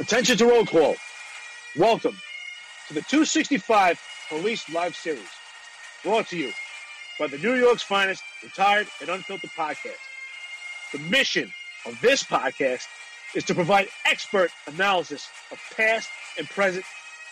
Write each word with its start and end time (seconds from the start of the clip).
Attention 0.00 0.36
to 0.38 0.46
roll 0.46 0.66
call. 0.66 0.96
Welcome 1.76 2.18
to 2.88 2.94
the 2.94 3.02
265 3.02 4.00
Police 4.28 4.68
Live 4.68 4.96
Series, 4.96 5.22
brought 6.02 6.26
to 6.28 6.36
you 6.36 6.52
by 7.16 7.28
the 7.28 7.38
New 7.38 7.54
York's 7.54 7.84
finest 7.84 8.24
retired 8.42 8.88
and 9.00 9.08
unfiltered 9.08 9.50
podcast. 9.50 10.00
The 10.92 10.98
mission 10.98 11.52
of 11.86 12.00
this 12.00 12.24
podcast 12.24 12.86
is 13.36 13.44
to 13.44 13.54
provide 13.54 13.86
expert 14.04 14.50
analysis 14.66 15.28
of 15.52 15.60
past 15.76 16.08
and 16.38 16.48
present 16.48 16.84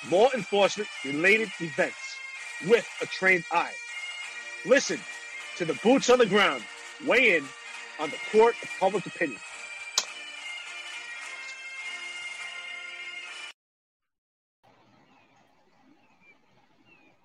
law 0.09 0.29
enforcement 0.33 0.89
related 1.05 1.51
events 1.59 2.17
with 2.69 2.89
a 3.03 3.07
trained 3.07 3.45
eye. 3.51 3.73
Listen 4.65 5.01
to 5.57 5.65
the 5.65 5.75
boots 5.83 6.09
on 6.11 6.19
the 6.21 6.27
ground 6.27 6.63
weigh 7.05 7.39
in 7.39 7.45
on 7.99 8.11
the 8.11 8.19
court 8.31 8.55
of 8.63 8.71
public 8.79 9.05
opinion. 9.07 9.41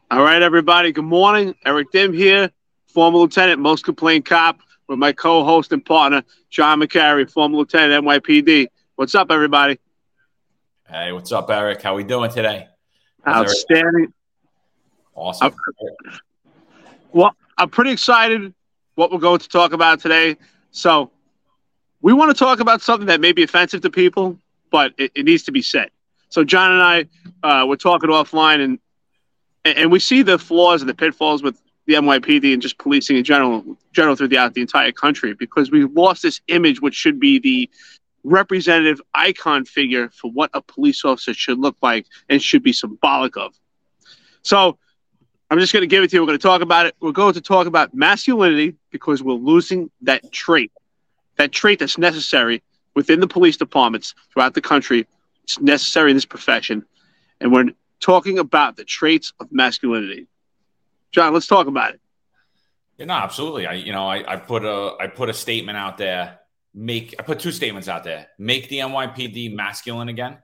All 0.09 0.23
right, 0.23 0.41
everybody. 0.41 0.93
Good 0.93 1.03
morning. 1.03 1.53
Eric 1.65 1.91
Dim 1.91 2.13
here, 2.13 2.49
former 2.87 3.17
lieutenant, 3.17 3.59
most 3.59 3.83
complained 3.83 4.23
cop, 4.23 4.61
with 4.87 4.97
my 4.97 5.11
co-host 5.11 5.73
and 5.73 5.85
partner, 5.85 6.23
John 6.49 6.79
McCary, 6.79 7.29
former 7.29 7.57
lieutenant 7.57 8.05
NYPD. 8.05 8.67
What's 8.95 9.15
up, 9.15 9.29
everybody? 9.31 9.77
Hey, 10.89 11.11
what's 11.11 11.33
up, 11.33 11.49
Eric? 11.49 11.81
How 11.81 11.93
we 11.93 12.05
doing 12.05 12.31
today? 12.31 12.69
How's 13.25 13.47
Outstanding. 13.47 14.13
Awesome. 15.13 15.47
I'm, 15.47 15.55
well, 17.11 17.35
I'm 17.57 17.69
pretty 17.69 17.91
excited 17.91 18.53
what 18.95 19.11
we're 19.11 19.19
going 19.19 19.39
to 19.39 19.49
talk 19.49 19.73
about 19.73 19.99
today. 19.99 20.37
So, 20.71 21.11
we 22.01 22.13
want 22.13 22.33
to 22.33 22.39
talk 22.39 22.61
about 22.61 22.81
something 22.81 23.07
that 23.07 23.19
may 23.19 23.33
be 23.33 23.43
offensive 23.43 23.81
to 23.81 23.89
people, 23.89 24.39
but 24.71 24.93
it, 24.97 25.11
it 25.15 25.25
needs 25.25 25.43
to 25.43 25.51
be 25.51 25.61
said. 25.61 25.89
So, 26.29 26.45
John 26.45 26.71
and 26.71 26.81
I 26.81 27.07
uh, 27.43 27.65
were 27.65 27.75
talking 27.75 28.09
offline, 28.09 28.63
and 28.63 28.79
and 29.75 29.91
we 29.91 29.99
see 29.99 30.21
the 30.21 30.37
flaws 30.37 30.81
and 30.81 30.89
the 30.89 30.93
pitfalls 30.93 31.41
with 31.41 31.61
the 31.87 31.93
NYPD 31.93 32.53
and 32.53 32.61
just 32.61 32.77
policing 32.77 33.17
in 33.17 33.23
general, 33.23 33.63
general 33.93 34.15
throughout 34.15 34.53
the 34.53 34.61
entire 34.61 34.91
country 34.91 35.33
because 35.33 35.71
we've 35.71 35.91
lost 35.93 36.21
this 36.21 36.41
image, 36.47 36.81
which 36.81 36.95
should 36.95 37.19
be 37.19 37.39
the 37.39 37.69
representative 38.23 39.01
icon 39.13 39.65
figure 39.65 40.09
for 40.09 40.29
what 40.31 40.49
a 40.53 40.61
police 40.61 41.05
officer 41.05 41.33
should 41.33 41.59
look 41.59 41.77
like 41.81 42.05
and 42.29 42.41
should 42.41 42.61
be 42.61 42.73
symbolic 42.73 43.37
of. 43.37 43.57
So 44.41 44.77
I'm 45.49 45.59
just 45.59 45.71
going 45.71 45.81
to 45.81 45.87
give 45.87 46.03
it 46.03 46.09
to 46.09 46.17
you. 46.17 46.21
We're 46.21 46.27
going 46.27 46.39
to 46.39 46.43
talk 46.43 46.61
about 46.61 46.87
it. 46.87 46.95
We're 46.99 47.13
going 47.13 47.33
to 47.35 47.41
talk 47.41 47.67
about 47.67 47.93
masculinity 47.93 48.75
because 48.91 49.23
we're 49.23 49.33
losing 49.33 49.89
that 50.01 50.29
trait, 50.31 50.71
that 51.37 51.53
trait 51.53 51.79
that's 51.79 51.97
necessary 51.97 52.61
within 52.95 53.21
the 53.21 53.27
police 53.27 53.55
departments 53.55 54.13
throughout 54.33 54.55
the 54.55 54.61
country. 54.61 55.07
It's 55.43 55.59
necessary 55.61 56.11
in 56.11 56.17
this 56.17 56.25
profession. 56.25 56.85
And 57.39 57.53
we're 57.53 57.67
talking 57.99 58.39
about 58.39 58.75
the 58.75 58.83
traits 58.83 59.33
of 59.39 59.51
masculinity. 59.51 60.27
John, 61.11 61.33
let's 61.33 61.47
talk 61.47 61.67
about 61.67 61.93
it. 61.93 62.01
Yeah, 62.97 63.05
no, 63.05 63.13
absolutely. 63.13 63.67
I, 63.67 63.73
you 63.73 63.91
know, 63.91 64.07
I, 64.07 64.33
I 64.33 64.35
put 64.37 64.65
a, 64.65 64.95
I 64.99 65.07
put 65.07 65.29
a 65.29 65.33
statement 65.33 65.77
out 65.77 65.97
there. 65.97 66.39
Make, 66.73 67.15
I 67.17 67.23
put 67.23 67.39
two 67.39 67.51
statements 67.51 67.87
out 67.87 68.03
there. 68.03 68.27
Make 68.37 68.69
the 68.69 68.79
NYPD 68.79 69.55
masculine 69.55 70.09
again. 70.09 70.37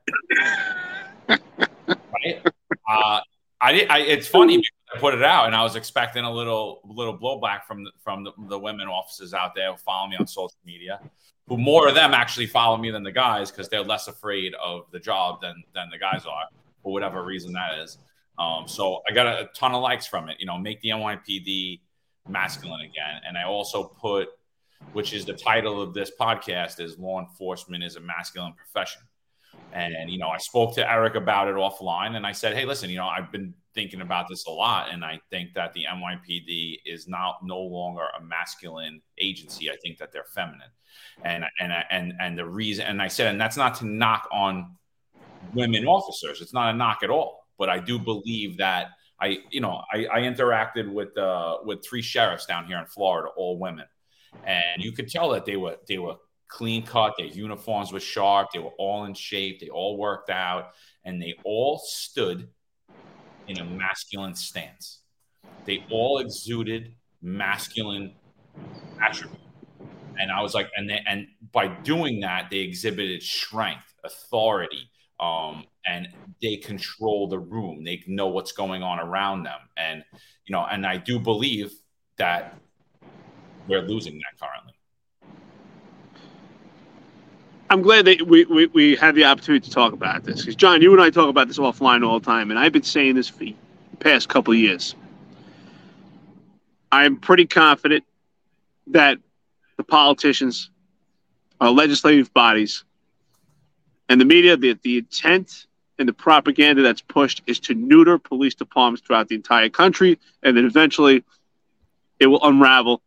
right? 1.27 2.41
Uh, 2.89 3.19
I, 3.61 3.71
did. 3.71 3.89
I, 3.89 3.99
it's 3.99 4.27
funny 4.27 4.57
because 4.57 4.71
I 4.95 4.99
put 4.99 5.13
it 5.13 5.23
out 5.23 5.47
and 5.47 5.55
I 5.55 5.63
was 5.63 5.75
expecting 5.75 6.25
a 6.25 6.31
little, 6.31 6.81
little 6.85 7.17
blowback 7.17 7.65
from 7.67 7.83
the, 7.83 7.91
from 8.03 8.23
the, 8.23 8.31
the 8.47 8.57
women 8.57 8.87
officers 8.87 9.33
out 9.33 9.55
there 9.55 9.71
who 9.71 9.77
follow 9.77 10.07
me 10.07 10.15
on 10.19 10.27
social 10.27 10.57
media. 10.65 10.99
Who 11.47 11.57
more 11.57 11.89
of 11.89 11.95
them 11.95 12.13
actually 12.13 12.47
follow 12.47 12.77
me 12.77 12.89
than 12.89 13.03
the 13.03 13.11
guys 13.11 13.51
because 13.51 13.67
they're 13.67 13.83
less 13.83 14.07
afraid 14.07 14.53
of 14.63 14.85
the 14.91 14.99
job 14.99 15.41
than 15.41 15.61
than 15.75 15.89
the 15.91 15.97
guys 15.97 16.25
are 16.25 16.45
for 16.83 16.91
whatever 16.91 17.23
reason 17.23 17.53
that 17.53 17.79
is. 17.79 17.97
Um, 18.37 18.67
so 18.67 19.01
I 19.09 19.13
got 19.13 19.27
a, 19.27 19.45
a, 19.45 19.47
ton 19.55 19.73
of 19.73 19.81
likes 19.81 20.05
from 20.05 20.29
it. 20.29 20.37
You 20.39 20.45
know, 20.45 20.57
make 20.57 20.81
the 20.81 20.89
NYPD 20.89 21.81
masculine 22.27 22.81
again. 22.81 23.21
And 23.27 23.37
I 23.37 23.43
also 23.43 23.83
put, 23.83 24.29
which 24.91 25.13
is 25.13 25.25
the 25.25 25.33
title 25.33 25.81
of 25.81 25.93
this 25.93 26.11
podcast, 26.19 26.79
is 26.79 26.97
law 26.97 27.19
enforcement 27.19 27.83
is 27.83 27.95
a 27.95 28.01
masculine 28.01 28.53
profession. 28.53 29.01
And 29.71 30.09
you 30.09 30.19
know, 30.19 30.29
I 30.29 30.37
spoke 30.37 30.75
to 30.75 30.91
Eric 30.91 31.15
about 31.15 31.47
it 31.47 31.55
offline, 31.55 32.15
and 32.15 32.27
I 32.27 32.31
said, 32.31 32.55
"Hey, 32.55 32.65
listen, 32.65 32.89
you 32.89 32.97
know, 32.97 33.07
I've 33.07 33.31
been 33.31 33.53
thinking 33.73 34.01
about 34.01 34.27
this 34.29 34.45
a 34.45 34.51
lot, 34.51 34.91
and 34.91 35.03
I 35.03 35.19
think 35.31 35.53
that 35.55 35.73
the 35.73 35.85
NYPD 35.89 36.79
is 36.85 37.07
now 37.07 37.37
no 37.41 37.59
longer 37.59 38.03
a 38.17 38.23
masculine 38.23 39.01
agency. 39.17 39.71
I 39.71 39.75
think 39.77 39.97
that 39.97 40.11
they're 40.11 40.25
feminine, 40.25 40.69
and 41.23 41.45
and 41.59 41.73
and 41.89 42.13
and 42.19 42.37
the 42.37 42.45
reason, 42.45 42.85
and 42.85 43.01
I 43.01 43.07
said, 43.07 43.27
and 43.27 43.41
that's 43.41 43.57
not 43.57 43.75
to 43.75 43.85
knock 43.85 44.27
on 44.31 44.75
women 45.53 45.85
officers. 45.85 46.41
It's 46.41 46.53
not 46.53 46.73
a 46.73 46.77
knock 46.77 46.99
at 47.03 47.09
all. 47.09 47.43
But 47.57 47.69
I 47.69 47.79
do 47.79 47.99
believe 47.99 48.57
that 48.57 48.87
I, 49.21 49.37
you 49.51 49.61
know, 49.61 49.81
I, 49.91 50.05
I 50.11 50.19
interacted 50.21 50.91
with 50.91 51.17
uh, 51.17 51.57
with 51.63 51.85
three 51.85 52.01
sheriffs 52.01 52.45
down 52.45 52.65
here 52.65 52.77
in 52.77 52.85
Florida, 52.87 53.29
all 53.37 53.57
women, 53.57 53.85
and 54.45 54.83
you 54.83 54.91
could 54.91 55.07
tell 55.07 55.29
that 55.29 55.45
they 55.45 55.55
were 55.55 55.77
they 55.87 55.97
were 55.97 56.15
clean 56.47 56.85
cut. 56.85 57.13
Their 57.17 57.27
uniforms 57.27 57.93
were 57.93 57.99
sharp. 57.99 58.49
They 58.53 58.59
were 58.59 58.73
all 58.77 59.05
in 59.05 59.13
shape. 59.13 59.59
They 59.59 59.69
all 59.69 59.97
worked 59.97 60.29
out, 60.29 60.71
and 61.05 61.21
they 61.21 61.35
all 61.43 61.79
stood 61.85 62.49
in 63.47 63.59
a 63.59 63.65
masculine 63.65 64.35
stance. 64.35 64.99
They 65.65 65.85
all 65.89 66.19
exuded 66.19 66.95
masculine 67.21 68.15
attribute. 69.01 69.39
And 70.19 70.31
I 70.31 70.41
was 70.41 70.53
like, 70.53 70.69
and 70.75 70.89
they, 70.89 71.01
and 71.07 71.27
by 71.51 71.67
doing 71.67 72.19
that, 72.21 72.49
they 72.51 72.59
exhibited 72.59 73.23
strength, 73.23 73.93
authority, 74.03 74.89
um, 75.23 75.65
and 75.85 76.09
they 76.41 76.57
control 76.57 77.27
the 77.27 77.39
room. 77.39 77.83
They 77.83 78.03
know 78.07 78.27
what's 78.27 78.51
going 78.51 78.83
on 78.83 78.99
around 78.99 79.43
them, 79.43 79.59
and 79.77 80.03
you 80.45 80.53
know, 80.53 80.65
and 80.69 80.85
I 80.85 80.97
do 80.97 81.19
believe 81.19 81.71
that 82.17 82.57
we're 83.67 83.81
losing 83.81 84.19
that 84.19 84.39
currently. 84.39 84.73
I'm 87.69 87.81
glad 87.81 88.05
that 88.05 88.27
we, 88.27 88.45
we, 88.45 88.65
we 88.67 88.95
had 88.95 89.15
the 89.15 89.23
opportunity 89.23 89.67
to 89.67 89.73
talk 89.73 89.93
about 89.93 90.25
this 90.25 90.41
because 90.41 90.55
John, 90.55 90.81
you 90.81 90.91
and 90.91 91.01
I 91.01 91.09
talk 91.09 91.29
about 91.29 91.47
this 91.47 91.57
offline 91.57 92.05
all 92.05 92.19
the 92.19 92.25
time, 92.25 92.51
and 92.51 92.59
I've 92.59 92.73
been 92.73 92.83
saying 92.83 93.15
this 93.15 93.29
for 93.29 93.39
the 93.39 93.55
past 93.99 94.29
couple 94.29 94.53
of 94.53 94.59
years. 94.59 94.95
I'm 96.91 97.17
pretty 97.17 97.47
confident 97.47 98.03
that 98.87 99.17
the 99.77 99.83
politicians, 99.83 100.69
our 101.61 101.71
legislative 101.71 102.31
bodies, 102.33 102.83
and 104.13 104.21
the 104.21 104.25
media, 104.25 104.55
the, 104.55 104.77
the 104.83 104.99
intent 104.99 105.65
and 105.97 106.07
the 106.07 106.13
propaganda 106.13 106.83
that's 106.83 107.01
pushed 107.01 107.41
is 107.47 107.59
to 107.61 107.73
neuter 107.73 108.19
police 108.19 108.53
departments 108.53 109.01
throughout 109.01 109.27
the 109.27 109.33
entire 109.33 109.69
country. 109.69 110.19
And 110.43 110.55
then 110.55 110.65
eventually 110.65 111.23
it 112.19 112.27
will 112.27 112.43
unravel, 112.43 113.01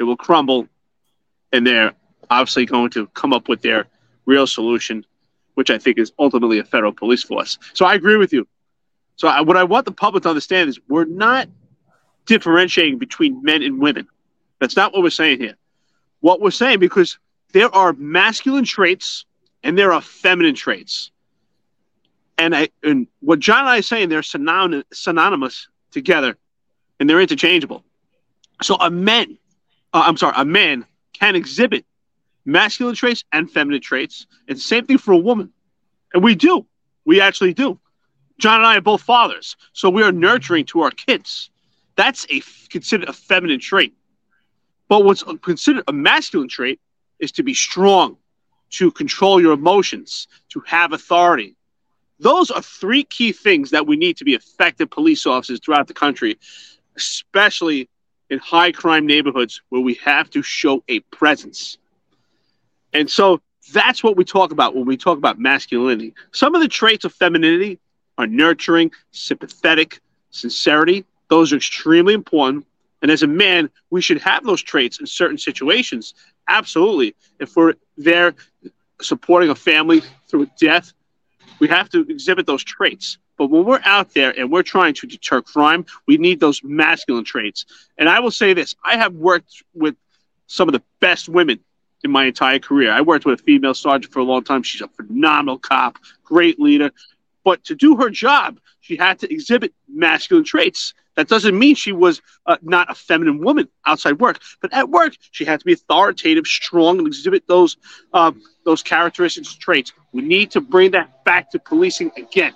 it 0.00 0.02
will 0.02 0.16
crumble, 0.16 0.66
and 1.52 1.64
they're 1.64 1.92
obviously 2.28 2.66
going 2.66 2.90
to 2.90 3.06
come 3.06 3.32
up 3.32 3.48
with 3.48 3.62
their 3.62 3.86
real 4.26 4.48
solution, 4.48 5.06
which 5.54 5.70
I 5.70 5.78
think 5.78 5.96
is 5.96 6.12
ultimately 6.18 6.58
a 6.58 6.64
federal 6.64 6.90
police 6.92 7.22
force. 7.22 7.56
So 7.72 7.86
I 7.86 7.94
agree 7.94 8.16
with 8.16 8.32
you. 8.32 8.48
So 9.14 9.28
I, 9.28 9.42
what 9.42 9.56
I 9.56 9.62
want 9.62 9.84
the 9.84 9.92
public 9.92 10.24
to 10.24 10.28
understand 10.28 10.70
is 10.70 10.80
we're 10.88 11.04
not 11.04 11.48
differentiating 12.26 12.98
between 12.98 13.44
men 13.44 13.62
and 13.62 13.78
women. 13.78 14.08
That's 14.58 14.74
not 14.74 14.92
what 14.92 15.04
we're 15.04 15.10
saying 15.10 15.38
here. 15.38 15.54
What 16.18 16.40
we're 16.40 16.50
saying, 16.50 16.80
because 16.80 17.16
there 17.52 17.72
are 17.72 17.92
masculine 17.92 18.64
traits 18.64 19.24
and 19.62 19.76
there 19.76 19.92
are 19.92 20.00
feminine 20.00 20.54
traits. 20.54 21.10
And 22.36 22.54
I 22.54 22.68
and 22.82 23.06
what 23.20 23.40
John 23.40 23.60
and 23.60 23.68
I 23.68 23.78
are 23.78 23.82
saying, 23.82 24.08
they're 24.08 24.20
synony- 24.20 24.84
synonymous 24.92 25.68
together, 25.90 26.36
and 27.00 27.08
they're 27.08 27.20
interchangeable. 27.20 27.84
So 28.62 28.76
a 28.76 28.90
man, 28.90 29.38
uh, 29.92 30.04
I'm 30.06 30.16
sorry, 30.16 30.34
a 30.36 30.44
man 30.44 30.84
can 31.12 31.34
exhibit 31.36 31.84
masculine 32.44 32.94
traits 32.94 33.24
and 33.32 33.50
feminine 33.50 33.80
traits, 33.80 34.26
and 34.48 34.58
same 34.58 34.86
thing 34.86 34.98
for 34.98 35.12
a 35.12 35.18
woman, 35.18 35.52
and 36.14 36.22
we 36.22 36.34
do, 36.34 36.64
we 37.04 37.20
actually 37.20 37.54
do. 37.54 37.78
John 38.38 38.60
and 38.60 38.66
I 38.66 38.76
are 38.76 38.80
both 38.80 39.02
fathers, 39.02 39.56
so 39.72 39.90
we 39.90 40.02
are 40.02 40.12
nurturing 40.12 40.64
to 40.66 40.82
our 40.82 40.92
kids. 40.92 41.50
That's 41.96 42.24
a 42.30 42.40
considered 42.68 43.08
a 43.08 43.12
feminine 43.12 43.58
trait. 43.58 43.94
But 44.88 45.04
what's 45.04 45.24
considered 45.42 45.84
a 45.88 45.92
masculine 45.92 46.48
trait 46.48 46.80
is 47.18 47.32
to 47.32 47.42
be 47.42 47.52
strong, 47.52 48.16
to 48.70 48.90
control 48.90 49.40
your 49.40 49.52
emotions, 49.52 50.28
to 50.50 50.60
have 50.66 50.92
authority. 50.92 51.56
Those 52.20 52.50
are 52.50 52.62
three 52.62 53.04
key 53.04 53.32
things 53.32 53.70
that 53.70 53.86
we 53.86 53.96
need 53.96 54.16
to 54.18 54.24
be 54.24 54.34
effective 54.34 54.90
police 54.90 55.26
officers 55.26 55.60
throughout 55.60 55.86
the 55.86 55.94
country, 55.94 56.38
especially 56.96 57.88
in 58.30 58.38
high 58.38 58.72
crime 58.72 59.06
neighborhoods 59.06 59.62
where 59.68 59.80
we 59.80 59.94
have 59.94 60.28
to 60.30 60.42
show 60.42 60.82
a 60.88 61.00
presence. 61.00 61.78
And 62.92 63.10
so 63.10 63.40
that's 63.72 64.02
what 64.02 64.16
we 64.16 64.24
talk 64.24 64.52
about 64.52 64.74
when 64.74 64.86
we 64.86 64.96
talk 64.96 65.18
about 65.18 65.38
masculinity. 65.38 66.14
Some 66.32 66.54
of 66.54 66.60
the 66.60 66.68
traits 66.68 67.04
of 67.04 67.12
femininity 67.12 67.78
are 68.16 68.26
nurturing, 68.26 68.90
sympathetic, 69.12 70.00
sincerity. 70.30 71.04
Those 71.28 71.52
are 71.52 71.56
extremely 71.56 72.14
important. 72.14 72.66
And 73.02 73.10
as 73.10 73.22
a 73.22 73.26
man, 73.26 73.70
we 73.90 74.00
should 74.00 74.20
have 74.22 74.44
those 74.44 74.62
traits 74.62 75.00
in 75.00 75.06
certain 75.06 75.38
situations. 75.38 76.14
Absolutely. 76.48 77.14
If 77.38 77.56
we're 77.56 77.74
there 77.96 78.34
supporting 79.00 79.50
a 79.50 79.54
family 79.54 80.02
through 80.28 80.48
death, 80.60 80.92
we 81.60 81.68
have 81.68 81.88
to 81.90 82.00
exhibit 82.08 82.46
those 82.46 82.64
traits. 82.64 83.18
But 83.36 83.50
when 83.50 83.64
we're 83.64 83.80
out 83.84 84.14
there 84.14 84.38
and 84.38 84.50
we're 84.50 84.64
trying 84.64 84.94
to 84.94 85.06
deter 85.06 85.40
crime, 85.40 85.86
we 86.06 86.16
need 86.16 86.40
those 86.40 86.62
masculine 86.64 87.24
traits. 87.24 87.64
And 87.96 88.08
I 88.08 88.20
will 88.20 88.32
say 88.32 88.52
this 88.52 88.74
I 88.84 88.96
have 88.96 89.14
worked 89.14 89.62
with 89.74 89.94
some 90.46 90.68
of 90.68 90.72
the 90.72 90.82
best 91.00 91.28
women 91.28 91.60
in 92.04 92.10
my 92.10 92.24
entire 92.24 92.58
career. 92.58 92.90
I 92.90 93.00
worked 93.00 93.24
with 93.24 93.40
a 93.40 93.42
female 93.42 93.74
sergeant 93.74 94.12
for 94.12 94.20
a 94.20 94.24
long 94.24 94.42
time. 94.42 94.62
She's 94.62 94.80
a 94.80 94.88
phenomenal 94.88 95.58
cop, 95.58 95.98
great 96.24 96.58
leader. 96.58 96.90
But 97.44 97.64
to 97.64 97.74
do 97.74 97.96
her 97.96 98.10
job, 98.10 98.58
she 98.80 98.96
had 98.96 99.18
to 99.20 99.32
exhibit 99.32 99.72
masculine 99.88 100.44
traits. 100.44 100.94
That 101.18 101.26
doesn't 101.26 101.58
mean 101.58 101.74
she 101.74 101.90
was 101.90 102.22
uh, 102.46 102.58
not 102.62 102.88
a 102.88 102.94
feminine 102.94 103.40
woman 103.40 103.68
outside 103.84 104.20
work, 104.20 104.38
but 104.62 104.72
at 104.72 104.88
work 104.88 105.14
she 105.32 105.44
had 105.44 105.58
to 105.58 105.66
be 105.66 105.72
authoritative, 105.72 106.46
strong, 106.46 106.98
and 106.98 107.08
exhibit 107.08 107.44
those 107.48 107.76
uh, 108.12 108.30
those 108.64 108.84
characteristics, 108.84 109.52
traits. 109.56 109.92
We 110.12 110.22
need 110.22 110.52
to 110.52 110.60
bring 110.60 110.92
that 110.92 111.24
back 111.24 111.50
to 111.50 111.58
policing 111.58 112.12
again. 112.16 112.52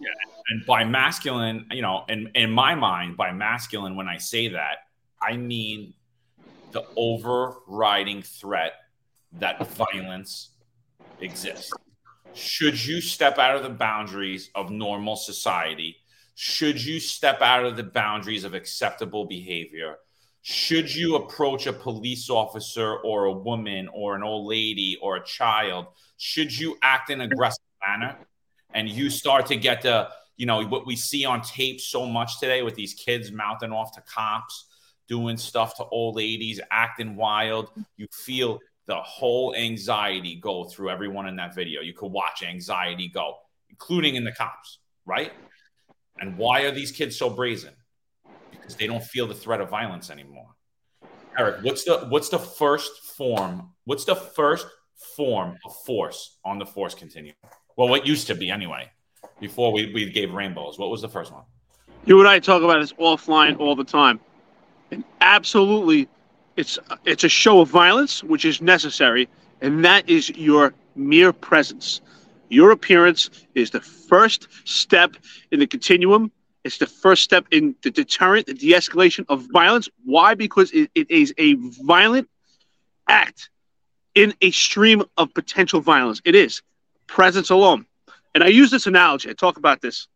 Yeah, 0.00 0.10
and 0.50 0.64
by 0.64 0.84
masculine, 0.84 1.66
you 1.72 1.82
know, 1.82 2.04
in 2.08 2.30
in 2.36 2.52
my 2.52 2.76
mind, 2.76 3.16
by 3.16 3.32
masculine, 3.32 3.96
when 3.96 4.06
I 4.06 4.18
say 4.18 4.46
that, 4.50 4.84
I 5.20 5.36
mean 5.36 5.94
the 6.70 6.84
overriding 6.94 8.22
threat 8.22 8.74
that 9.40 9.66
violence 9.66 10.50
exists 11.20 11.72
should 12.34 12.84
you 12.86 13.00
step 13.00 13.38
out 13.38 13.56
of 13.56 13.64
the 13.64 13.70
boundaries 13.70 14.50
of 14.54 14.70
normal 14.70 15.16
society, 15.16 15.96
should 16.40 16.80
you 16.80 17.00
step 17.00 17.42
out 17.42 17.64
of 17.64 17.76
the 17.76 17.82
boundaries 17.82 18.44
of 18.44 18.54
acceptable 18.54 19.24
behavior, 19.24 19.96
should 20.40 20.94
you 20.94 21.16
approach 21.16 21.66
a 21.66 21.72
police 21.72 22.30
officer 22.30 22.98
or 22.98 23.24
a 23.24 23.32
woman 23.32 23.88
or 23.92 24.14
an 24.14 24.22
old 24.22 24.46
lady 24.46 24.96
or 25.02 25.16
a 25.16 25.24
child, 25.24 25.86
should 26.16 26.56
you 26.56 26.78
act 26.80 27.10
in 27.10 27.22
aggressive 27.22 27.64
manner 27.84 28.16
and 28.72 28.88
you 28.88 29.10
start 29.10 29.46
to 29.46 29.56
get 29.56 29.82
the, 29.82 30.08
you 30.36 30.46
know, 30.46 30.64
what 30.64 30.86
we 30.86 30.94
see 30.94 31.24
on 31.24 31.42
tape 31.42 31.80
so 31.80 32.06
much 32.06 32.38
today 32.38 32.62
with 32.62 32.76
these 32.76 32.94
kids 32.94 33.32
mouthing 33.32 33.72
off 33.72 33.90
to 33.96 34.00
cops, 34.02 34.66
doing 35.08 35.36
stuff 35.36 35.74
to 35.78 35.84
old 35.86 36.14
ladies, 36.14 36.60
acting 36.70 37.16
wild, 37.16 37.68
you 37.96 38.06
feel 38.12 38.60
the 38.86 38.94
whole 38.94 39.56
anxiety 39.56 40.36
go 40.36 40.66
through 40.66 40.88
everyone 40.88 41.26
in 41.26 41.34
that 41.34 41.52
video. 41.52 41.80
You 41.80 41.94
could 41.94 42.12
watch 42.12 42.44
anxiety 42.44 43.08
go, 43.08 43.38
including 43.70 44.14
in 44.14 44.22
the 44.22 44.30
cops, 44.30 44.78
right? 45.04 45.32
And 46.20 46.36
why 46.36 46.62
are 46.62 46.70
these 46.70 46.92
kids 46.92 47.16
so 47.16 47.30
brazen? 47.30 47.74
Because 48.50 48.76
they 48.76 48.86
don't 48.86 49.02
feel 49.02 49.26
the 49.26 49.34
threat 49.34 49.60
of 49.60 49.70
violence 49.70 50.10
anymore. 50.10 50.46
Eric, 51.38 51.62
what's 51.62 51.84
the 51.84 52.06
what's 52.08 52.28
the 52.28 52.38
first 52.38 52.90
form? 53.16 53.70
What's 53.84 54.04
the 54.04 54.16
first 54.16 54.66
form 55.16 55.56
of 55.64 55.76
force 55.84 56.38
on 56.44 56.58
the 56.58 56.66
force 56.66 56.94
continuum? 56.94 57.36
Well, 57.76 57.88
what 57.88 58.06
used 58.06 58.26
to 58.26 58.34
be 58.34 58.50
anyway, 58.50 58.90
before 59.40 59.72
we, 59.72 59.92
we 59.92 60.10
gave 60.10 60.32
rainbows. 60.32 60.78
What 60.78 60.90
was 60.90 61.00
the 61.00 61.08
first 61.08 61.32
one? 61.32 61.44
You 62.06 62.18
and 62.18 62.28
I 62.28 62.40
talk 62.40 62.62
about 62.62 62.80
this 62.80 62.92
offline 62.94 63.58
all 63.60 63.76
the 63.76 63.84
time. 63.84 64.18
And 64.90 65.04
absolutely 65.20 66.08
it's 66.58 66.76
it's 67.04 67.22
a 67.22 67.28
show 67.28 67.60
of 67.60 67.68
violence, 67.68 68.24
which 68.24 68.44
is 68.44 68.60
necessary, 68.60 69.28
and 69.60 69.84
that 69.84 70.08
is 70.08 70.28
your 70.30 70.74
mere 70.96 71.32
presence. 71.32 72.00
Your 72.48 72.70
appearance 72.70 73.30
is 73.54 73.70
the 73.70 73.80
first 73.80 74.48
step 74.64 75.16
in 75.50 75.60
the 75.60 75.66
continuum. 75.66 76.32
It's 76.64 76.78
the 76.78 76.86
first 76.86 77.22
step 77.22 77.46
in 77.50 77.74
the 77.82 77.90
deterrent, 77.90 78.46
the 78.46 78.54
de-escalation 78.54 79.24
of 79.28 79.46
violence. 79.52 79.88
Why? 80.04 80.34
Because 80.34 80.70
it, 80.72 80.90
it 80.94 81.10
is 81.10 81.32
a 81.38 81.54
violent 81.54 82.28
act 83.06 83.50
in 84.14 84.34
a 84.40 84.50
stream 84.50 85.04
of 85.16 85.32
potential 85.34 85.80
violence. 85.80 86.20
It 86.24 86.34
is 86.34 86.62
presence 87.06 87.50
alone. 87.50 87.86
And 88.34 88.44
I 88.44 88.48
use 88.48 88.70
this 88.70 88.86
analogy. 88.86 89.30
I 89.30 89.32
talk 89.32 89.56
about 89.56 89.80
this, 89.80 90.06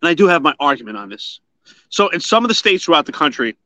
and 0.00 0.08
I 0.08 0.14
do 0.14 0.26
have 0.28 0.42
my 0.42 0.54
argument 0.58 0.96
on 0.96 1.08
this. 1.08 1.40
So, 1.88 2.08
in 2.08 2.20
some 2.20 2.44
of 2.44 2.48
the 2.48 2.54
states 2.54 2.84
throughout 2.84 3.06
the 3.06 3.12
country, 3.12 3.56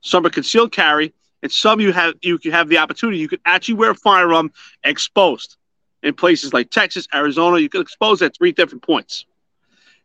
some 0.00 0.24
are 0.26 0.30
concealed 0.30 0.72
carry, 0.72 1.12
and 1.42 1.52
some 1.52 1.80
you 1.80 1.92
have 1.92 2.14
you 2.22 2.38
can 2.38 2.52
have 2.52 2.68
the 2.68 2.78
opportunity. 2.78 3.18
You 3.18 3.28
can 3.28 3.40
actually 3.44 3.74
wear 3.74 3.90
a 3.90 3.94
firearm 3.94 4.52
exposed. 4.82 5.56
In 6.02 6.14
places 6.14 6.52
like 6.52 6.70
Texas, 6.70 7.08
Arizona, 7.14 7.58
you 7.58 7.68
can 7.68 7.80
expose 7.80 8.22
at 8.22 8.36
three 8.36 8.52
different 8.52 8.82
points. 8.82 9.26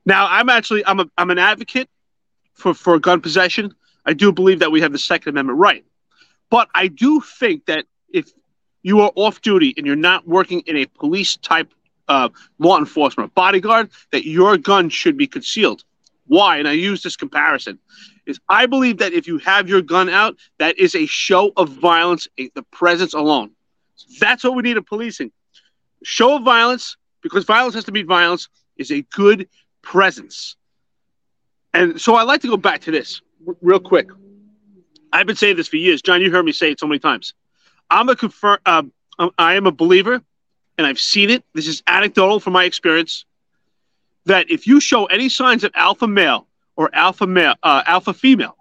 Now, 0.06 0.28
I'm 0.30 0.50
actually 0.50 0.86
I'm 0.86 1.00
a 1.00 1.06
I'm 1.18 1.30
an 1.30 1.38
advocate 1.38 1.90
for 2.54 2.74
for 2.74 2.98
gun 3.00 3.22
possession. 3.22 3.74
I 4.06 4.14
do 4.14 4.32
believe 4.32 4.60
that 4.60 4.72
we 4.72 4.82
have 4.82 4.92
the 4.92 4.98
Second 4.98 5.30
Amendment 5.30 5.60
right, 5.60 5.86
but 6.50 6.70
I 6.74 6.88
do 6.88 7.22
think 7.22 7.66
that 7.66 7.86
if 8.10 8.32
you 8.82 9.02
are 9.02 9.12
off 9.16 9.42
duty 9.42 9.74
and 9.78 9.86
you're 9.86 9.96
not 9.96 10.28
working 10.28 10.62
in 10.62 10.76
a 10.76 10.86
police 10.86 11.38
type 11.38 11.72
uh, 12.08 12.30
law 12.58 12.80
enforcement 12.80 13.34
bodyguard, 13.36 13.92
that 14.12 14.26
your 14.26 14.58
gun 14.58 14.90
should 14.90 15.18
be 15.18 15.28
concealed. 15.28 15.84
Why? 16.28 16.58
And 16.58 16.68
I 16.68 16.72
use 16.72 17.04
this 17.04 17.16
comparison 17.16 17.78
is 18.26 18.40
I 18.50 18.66
believe 18.66 18.98
that 18.98 19.14
if 19.14 19.28
you 19.28 19.38
have 19.40 19.68
your 19.68 19.82
gun 19.82 20.10
out, 20.10 20.38
that 20.60 20.78
is 20.80 20.96
a 20.96 21.06
show 21.06 21.52
of 21.58 21.70
violence, 21.70 22.28
the 22.38 22.64
presence 22.72 23.14
alone. 23.14 23.52
That's 24.20 24.44
what 24.44 24.56
we 24.56 24.64
need 24.64 24.78
in 24.78 24.84
policing. 24.84 25.32
Show 26.04 26.38
of 26.38 26.44
violence, 26.44 26.98
because 27.22 27.46
violence 27.46 27.76
has 27.76 27.84
to 27.86 27.92
be 27.92 28.04
violence, 28.04 28.50
is 28.78 28.92
a 28.92 29.02
good 29.14 29.48
presence. 29.82 30.56
And 31.74 32.00
so 32.02 32.16
I 32.16 32.24
like 32.24 32.42
to 32.42 32.48
go 32.48 32.58
back 32.58 32.82
to 32.82 32.92
this 32.92 33.22
r- 33.48 33.56
real 33.62 33.80
quick. 33.80 34.10
I've 35.14 35.28
been 35.28 35.36
saying 35.36 35.58
this 35.58 35.68
for 35.68 35.78
years. 35.78 36.02
John, 36.02 36.22
you 36.22 36.32
heard 36.32 36.46
me 36.46 36.52
say 36.52 36.72
it 36.72 36.80
so 36.80 36.88
many 36.88 37.00
times. 37.00 37.34
I'm 37.90 38.10
a 38.10 38.16
confirm. 38.16 38.58
Uh, 38.66 38.84
I 39.38 39.56
am 39.56 39.68
a 39.68 39.72
believer, 39.72 40.22
and 40.78 40.88
I've 40.88 41.00
seen 41.00 41.30
it. 41.30 41.44
This 41.54 41.68
is 41.68 41.84
anecdotal 41.86 42.40
from 42.40 42.54
my 42.54 42.64
experience. 42.64 43.26
That 44.26 44.50
if 44.50 44.68
you 44.68 44.80
show 44.80 45.06
any 45.06 45.30
signs 45.30 45.64
of 45.64 45.72
alpha 45.76 46.08
male, 46.08 46.48
or 46.76 46.90
alpha 46.94 47.28
male, 47.28 47.56
uh, 47.64 47.84
alpha 47.86 48.14
female. 48.14 48.56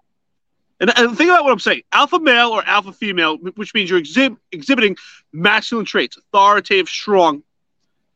And, 0.81 0.91
and, 0.97 1.17
think 1.17 1.31
about 1.31 1.44
what 1.44 1.53
I'm 1.53 1.59
saying: 1.59 1.82
alpha 1.93 2.19
male 2.19 2.49
or 2.49 2.65
alpha 2.65 2.93
female, 2.93 3.37
which 3.37 3.75
means 3.75 3.91
you're 3.91 4.00
exhib- 4.00 4.38
exhibiting 4.50 4.97
masculine 5.32 5.85
traits, 5.85 6.17
authoritative, 6.17 6.88
strong, 6.88 7.43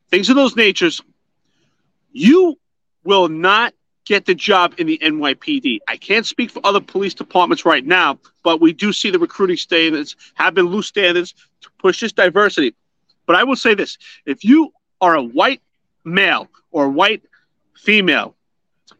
things 0.09 0.29
of 0.29 0.35
those 0.35 0.55
natures. 0.55 1.01
You 2.11 2.57
will 3.03 3.29
not 3.29 3.73
get 4.05 4.25
the 4.25 4.35
job 4.35 4.75
in 4.77 4.87
the 4.87 4.97
NYPD. 4.99 5.79
I 5.87 5.97
can't 5.97 6.25
speak 6.25 6.51
for 6.51 6.61
other 6.63 6.79
police 6.81 7.13
departments 7.13 7.65
right 7.65 7.85
now, 7.85 8.19
but 8.43 8.61
we 8.61 8.73
do 8.73 8.93
see 8.93 9.11
the 9.11 9.19
recruiting 9.19 9.57
standards 9.57 10.15
have 10.35 10.53
been 10.53 10.67
loose 10.67 10.87
standards 10.87 11.33
to 11.61 11.69
push 11.79 11.99
this 11.99 12.13
diversity. 12.13 12.75
But 13.27 13.35
I 13.35 13.43
will 13.43 13.55
say 13.55 13.75
this: 13.75 13.97
if 14.25 14.43
you 14.43 14.73
are 15.01 15.15
a 15.15 15.23
white 15.23 15.61
male 16.03 16.47
or 16.71 16.89
white 16.89 17.23
female 17.75 18.35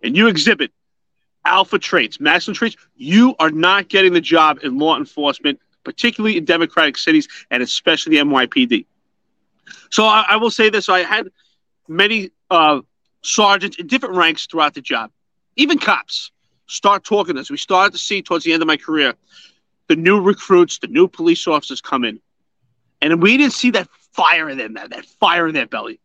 and 0.03 0.15
you 0.15 0.27
exhibit 0.27 0.71
alpha 1.45 1.79
traits, 1.79 2.19
masculine 2.19 2.55
traits, 2.55 2.75
you 2.95 3.35
are 3.39 3.51
not 3.51 3.87
getting 3.87 4.13
the 4.13 4.21
job 4.21 4.59
in 4.63 4.77
law 4.77 4.97
enforcement, 4.97 5.59
particularly 5.83 6.37
in 6.37 6.45
democratic 6.45 6.97
cities 6.97 7.27
and 7.51 7.63
especially 7.63 8.17
the 8.17 8.23
NYPD. 8.23 8.85
So 9.91 10.05
I, 10.05 10.25
I 10.29 10.35
will 10.37 10.51
say 10.51 10.69
this: 10.69 10.89
I 10.89 10.99
had 10.99 11.29
many 11.87 12.31
uh, 12.49 12.81
sergeants 13.21 13.77
in 13.77 13.87
different 13.87 14.15
ranks 14.15 14.45
throughout 14.45 14.73
the 14.73 14.81
job, 14.81 15.11
even 15.55 15.77
cops, 15.77 16.31
start 16.67 17.03
talking 17.03 17.37
as 17.37 17.49
we 17.49 17.57
started 17.57 17.91
to 17.93 17.97
see 17.97 18.21
towards 18.21 18.43
the 18.43 18.53
end 18.53 18.61
of 18.61 18.67
my 18.67 18.77
career. 18.77 19.13
The 19.87 19.95
new 19.95 20.19
recruits, 20.19 20.79
the 20.79 20.87
new 20.87 21.07
police 21.07 21.47
officers 21.47 21.79
come 21.79 22.03
in, 22.05 22.19
and 23.01 23.21
we 23.21 23.37
didn't 23.37 23.53
see 23.53 23.71
that 23.71 23.87
fire 24.13 24.49
in 24.49 24.57
them, 24.57 24.73
that, 24.73 24.89
that 24.89 25.05
fire 25.05 25.47
in 25.47 25.53
their 25.53 25.67
belly. 25.67 25.99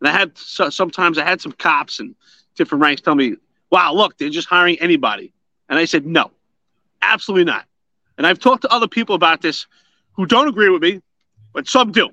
And 0.00 0.08
I 0.08 0.12
had 0.12 0.36
so, 0.38 0.70
sometimes 0.70 1.18
I 1.18 1.24
had 1.24 1.40
some 1.40 1.52
cops 1.52 2.00
and 2.00 2.14
different 2.56 2.82
ranks 2.82 3.02
tell 3.02 3.14
me, 3.14 3.36
wow, 3.70 3.92
look, 3.92 4.16
they're 4.18 4.30
just 4.30 4.48
hiring 4.48 4.78
anybody. 4.80 5.32
And 5.68 5.78
I 5.78 5.84
said, 5.84 6.06
no, 6.06 6.30
absolutely 7.02 7.44
not. 7.44 7.64
And 8.16 8.26
I've 8.26 8.38
talked 8.38 8.62
to 8.62 8.72
other 8.72 8.88
people 8.88 9.14
about 9.14 9.42
this 9.42 9.66
who 10.12 10.26
don't 10.26 10.48
agree 10.48 10.68
with 10.68 10.82
me, 10.82 11.00
but 11.52 11.68
some 11.68 11.92
do. 11.92 12.10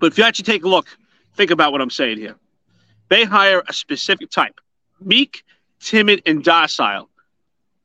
But 0.00 0.12
if 0.12 0.18
you 0.18 0.24
actually 0.24 0.44
take 0.44 0.64
a 0.64 0.68
look, 0.68 0.86
think 1.36 1.50
about 1.50 1.72
what 1.72 1.80
I'm 1.80 1.90
saying 1.90 2.18
here. 2.18 2.36
They 3.08 3.24
hire 3.24 3.62
a 3.68 3.72
specific 3.72 4.30
type 4.30 4.60
meek, 5.00 5.44
timid, 5.80 6.22
and 6.24 6.42
docile. 6.42 7.10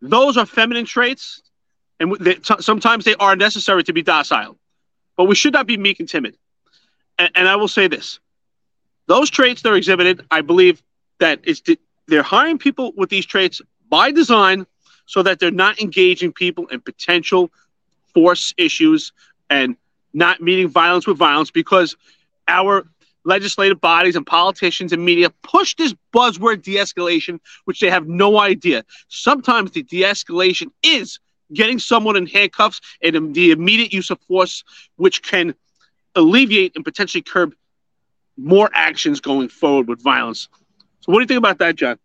Those 0.02 0.38
are 0.38 0.46
feminine 0.46 0.86
traits, 0.86 1.42
and 2.00 2.16
they, 2.20 2.36
t- 2.36 2.56
sometimes 2.62 3.04
they 3.04 3.16
are 3.16 3.36
necessary 3.36 3.84
to 3.84 3.94
be 3.94 4.02
docile. 4.02 4.58
But 5.18 5.26
we 5.26 5.36
should 5.36 5.52
not 5.54 5.68
be 5.68 5.76
meek 5.76 6.00
and 6.00 6.08
timid. 6.08 6.38
And, 7.18 7.30
and 7.36 7.48
I 7.48 7.58
will 7.58 7.68
say 7.68 7.88
this 7.88 8.20
those 9.08 9.30
traits 9.30 9.64
that 9.64 9.72
are 9.72 9.76
exhibited, 9.76 10.26
I 10.32 10.42
believe 10.42 10.82
that 11.20 11.42
it's 11.44 11.62
they're 12.10 12.24
hiring 12.24 12.58
people 12.58 12.92
with 12.96 13.10
these 13.10 13.26
traits 13.26 13.62
by 13.90 14.12
design 14.12 14.66
so 15.06 15.24
that 15.24 15.40
they're 15.40 15.52
not 15.52 15.80
engaging 15.82 16.32
people 16.32 16.68
in 16.68 16.82
potential 16.82 17.50
force 18.14 18.54
issues 18.58 19.12
and 19.50 19.76
not 20.14 20.42
meeting 20.42 20.68
violence 20.68 21.08
with 21.08 21.18
violence 21.18 21.52
because 21.52 21.96
our 22.48 22.88
legislative 23.26 23.80
bodies 23.80 24.16
and 24.16 24.26
politicians 24.26 24.92
and 24.94 25.04
media 25.04 25.30
push 25.44 25.76
this 25.76 25.94
buzzword 26.14 26.64
de-escalation 26.64 27.40
which 27.66 27.80
they 27.80 27.90
have 27.90 28.08
no 28.08 28.40
idea 28.40 28.84
sometimes 29.10 29.72
the 29.72 29.84
de-escalation 29.84 30.72
is 30.84 31.20
getting 31.54 31.80
someone 31.80 32.16
in 32.16 32.26
handcuffs 32.26 32.80
and 33.02 33.36
the 33.36 33.52
immediate 33.52 33.92
use 33.92 34.10
of 34.10 34.20
force 34.22 34.64
which 34.96 35.22
can 35.22 35.54
alleviate 36.16 36.76
and 36.76 36.86
potentially 36.86 37.22
curb 37.22 37.54
more 38.38 38.70
actions 38.74 39.20
going 39.20 39.50
forward 39.50 39.88
with 39.88 40.02
violence. 40.02 40.48
What 41.10 41.16
do 41.16 41.22
you 41.22 41.28
think 41.28 41.40
about 41.40 41.58
that, 41.58 41.76
John? 41.76 41.98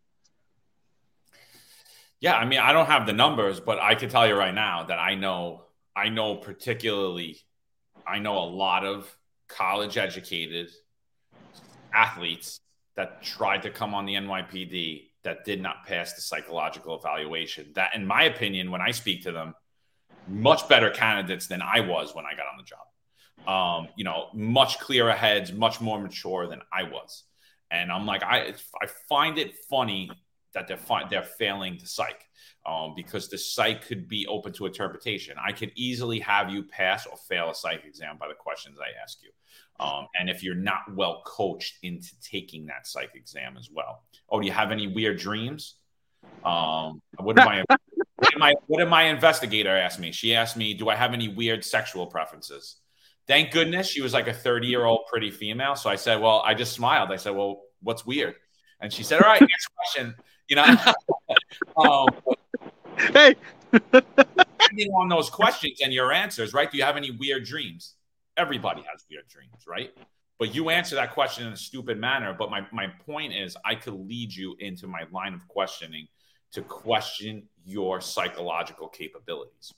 Yeah, 2.20 2.38
I 2.38 2.46
mean, 2.46 2.58
I 2.58 2.72
don't 2.72 2.86
have 2.86 3.06
the 3.06 3.12
numbers, 3.12 3.60
but 3.60 3.78
I 3.78 3.96
can 3.96 4.08
tell 4.08 4.26
you 4.26 4.34
right 4.34 4.54
now 4.54 4.84
that 4.84 4.98
I 4.98 5.14
know, 5.14 5.64
I 5.94 6.08
know 6.08 6.36
particularly, 6.36 7.36
I 8.06 8.18
know 8.18 8.38
a 8.38 8.48
lot 8.48 8.86
of 8.86 9.14
college 9.46 9.98
educated 9.98 10.70
athletes 11.92 12.60
that 12.96 13.22
tried 13.22 13.64
to 13.64 13.70
come 13.70 13.92
on 13.92 14.06
the 14.06 14.14
NYPD 14.14 15.08
that 15.22 15.44
did 15.44 15.60
not 15.60 15.84
pass 15.84 16.14
the 16.14 16.22
psychological 16.22 16.98
evaluation. 16.98 17.72
That, 17.74 17.94
in 17.94 18.06
my 18.06 18.22
opinion, 18.22 18.70
when 18.70 18.80
I 18.80 18.92
speak 18.92 19.24
to 19.24 19.32
them, 19.32 19.54
much 20.26 20.66
better 20.66 20.88
candidates 20.88 21.46
than 21.46 21.60
I 21.60 21.80
was 21.80 22.14
when 22.14 22.24
I 22.24 22.34
got 22.34 22.46
on 22.46 22.56
the 22.56 22.62
job. 22.64 23.84
Um, 23.86 23.88
you 23.96 24.04
know, 24.04 24.28
much 24.32 24.78
clearer 24.78 25.12
heads, 25.12 25.52
much 25.52 25.82
more 25.82 26.00
mature 26.00 26.46
than 26.46 26.62
I 26.72 26.84
was. 26.84 27.24
And 27.74 27.92
I'm 27.92 28.06
like, 28.06 28.22
I 28.22 28.54
I 28.82 28.86
find 29.08 29.38
it 29.38 29.54
funny 29.68 30.10
that 30.54 30.68
they're 30.68 30.76
fi- 30.76 31.08
they're 31.08 31.22
failing 31.22 31.78
the 31.80 31.86
psych 31.86 32.24
um, 32.66 32.94
because 32.96 33.28
the 33.28 33.36
psych 33.36 33.86
could 33.86 34.08
be 34.08 34.26
open 34.26 34.52
to 34.54 34.66
interpretation. 34.66 35.36
I 35.44 35.52
could 35.52 35.72
easily 35.74 36.20
have 36.20 36.50
you 36.50 36.62
pass 36.62 37.06
or 37.06 37.16
fail 37.28 37.50
a 37.50 37.54
psych 37.54 37.84
exam 37.84 38.16
by 38.18 38.28
the 38.28 38.34
questions 38.34 38.78
I 38.80 39.02
ask 39.02 39.18
you. 39.22 39.30
Um, 39.80 40.06
and 40.18 40.30
if 40.30 40.42
you're 40.42 40.54
not 40.54 40.94
well 40.94 41.22
coached 41.26 41.78
into 41.82 42.08
taking 42.22 42.66
that 42.66 42.86
psych 42.86 43.10
exam 43.14 43.56
as 43.58 43.68
well. 43.70 44.04
Oh, 44.30 44.40
do 44.40 44.46
you 44.46 44.52
have 44.52 44.70
any 44.70 44.86
weird 44.86 45.18
dreams? 45.18 45.76
Um, 46.44 47.02
what 47.18 47.36
did 47.36 47.44
my 47.44 47.64
what 48.16 48.30
did 48.30 48.38
my 48.38 48.54
what 48.66 48.78
did 48.78 48.88
my 48.88 49.04
investigator 49.04 49.76
ask 49.76 49.98
me? 49.98 50.12
She 50.12 50.34
asked 50.34 50.56
me, 50.56 50.74
"Do 50.74 50.88
I 50.88 50.94
have 50.94 51.12
any 51.12 51.28
weird 51.28 51.64
sexual 51.64 52.06
preferences?" 52.06 52.76
Thank 53.26 53.52
goodness 53.52 53.88
she 53.88 54.02
was 54.02 54.12
like 54.12 54.28
a 54.28 54.34
30 54.34 54.68
year 54.68 54.84
old 54.84 55.06
pretty 55.10 55.30
female. 55.30 55.76
So 55.76 55.90
I 55.90 55.96
said, 55.96 56.20
"Well," 56.20 56.42
I 56.44 56.54
just 56.54 56.72
smiled. 56.72 57.10
I 57.10 57.16
said, 57.16 57.34
"Well, 57.34 57.62
what's 57.84 58.04
weird?" 58.04 58.34
And 58.80 58.92
she 58.92 59.02
said, 59.02 59.22
"All 59.22 59.28
right, 59.28 59.40
next 59.40 59.68
question." 59.76 60.14
You 60.48 60.56
know, 60.56 60.76
um, 61.78 62.08
hey, 63.12 63.34
depending 63.72 64.92
on 64.92 65.08
those 65.08 65.30
questions 65.30 65.80
and 65.82 65.92
your 65.92 66.12
answers, 66.12 66.52
right? 66.52 66.70
Do 66.70 66.76
you 66.76 66.84
have 66.84 66.96
any 66.96 67.10
weird 67.10 67.44
dreams? 67.44 67.94
Everybody 68.36 68.82
has 68.90 69.04
weird 69.10 69.28
dreams, 69.28 69.66
right? 69.66 69.96
But 70.38 70.54
you 70.54 70.70
answer 70.70 70.96
that 70.96 71.12
question 71.12 71.46
in 71.46 71.52
a 71.52 71.56
stupid 71.56 71.98
manner. 71.98 72.34
But 72.36 72.50
my, 72.50 72.66
my 72.72 72.88
point 73.06 73.32
is, 73.32 73.56
I 73.64 73.76
could 73.76 73.94
lead 73.94 74.34
you 74.34 74.56
into 74.58 74.86
my 74.86 75.04
line 75.12 75.34
of 75.34 75.46
questioning 75.46 76.08
to 76.52 76.62
question 76.62 77.44
your 77.64 78.00
psychological 78.00 78.88
capabilities. 78.88 79.72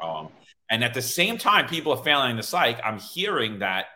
Um, 0.00 0.28
and 0.70 0.82
at 0.82 0.94
the 0.94 1.02
same 1.02 1.38
time, 1.38 1.66
people 1.66 1.92
are 1.92 2.02
failing 2.02 2.36
the 2.36 2.42
psych. 2.42 2.80
I'm 2.82 2.98
hearing 2.98 3.58
that 3.60 3.86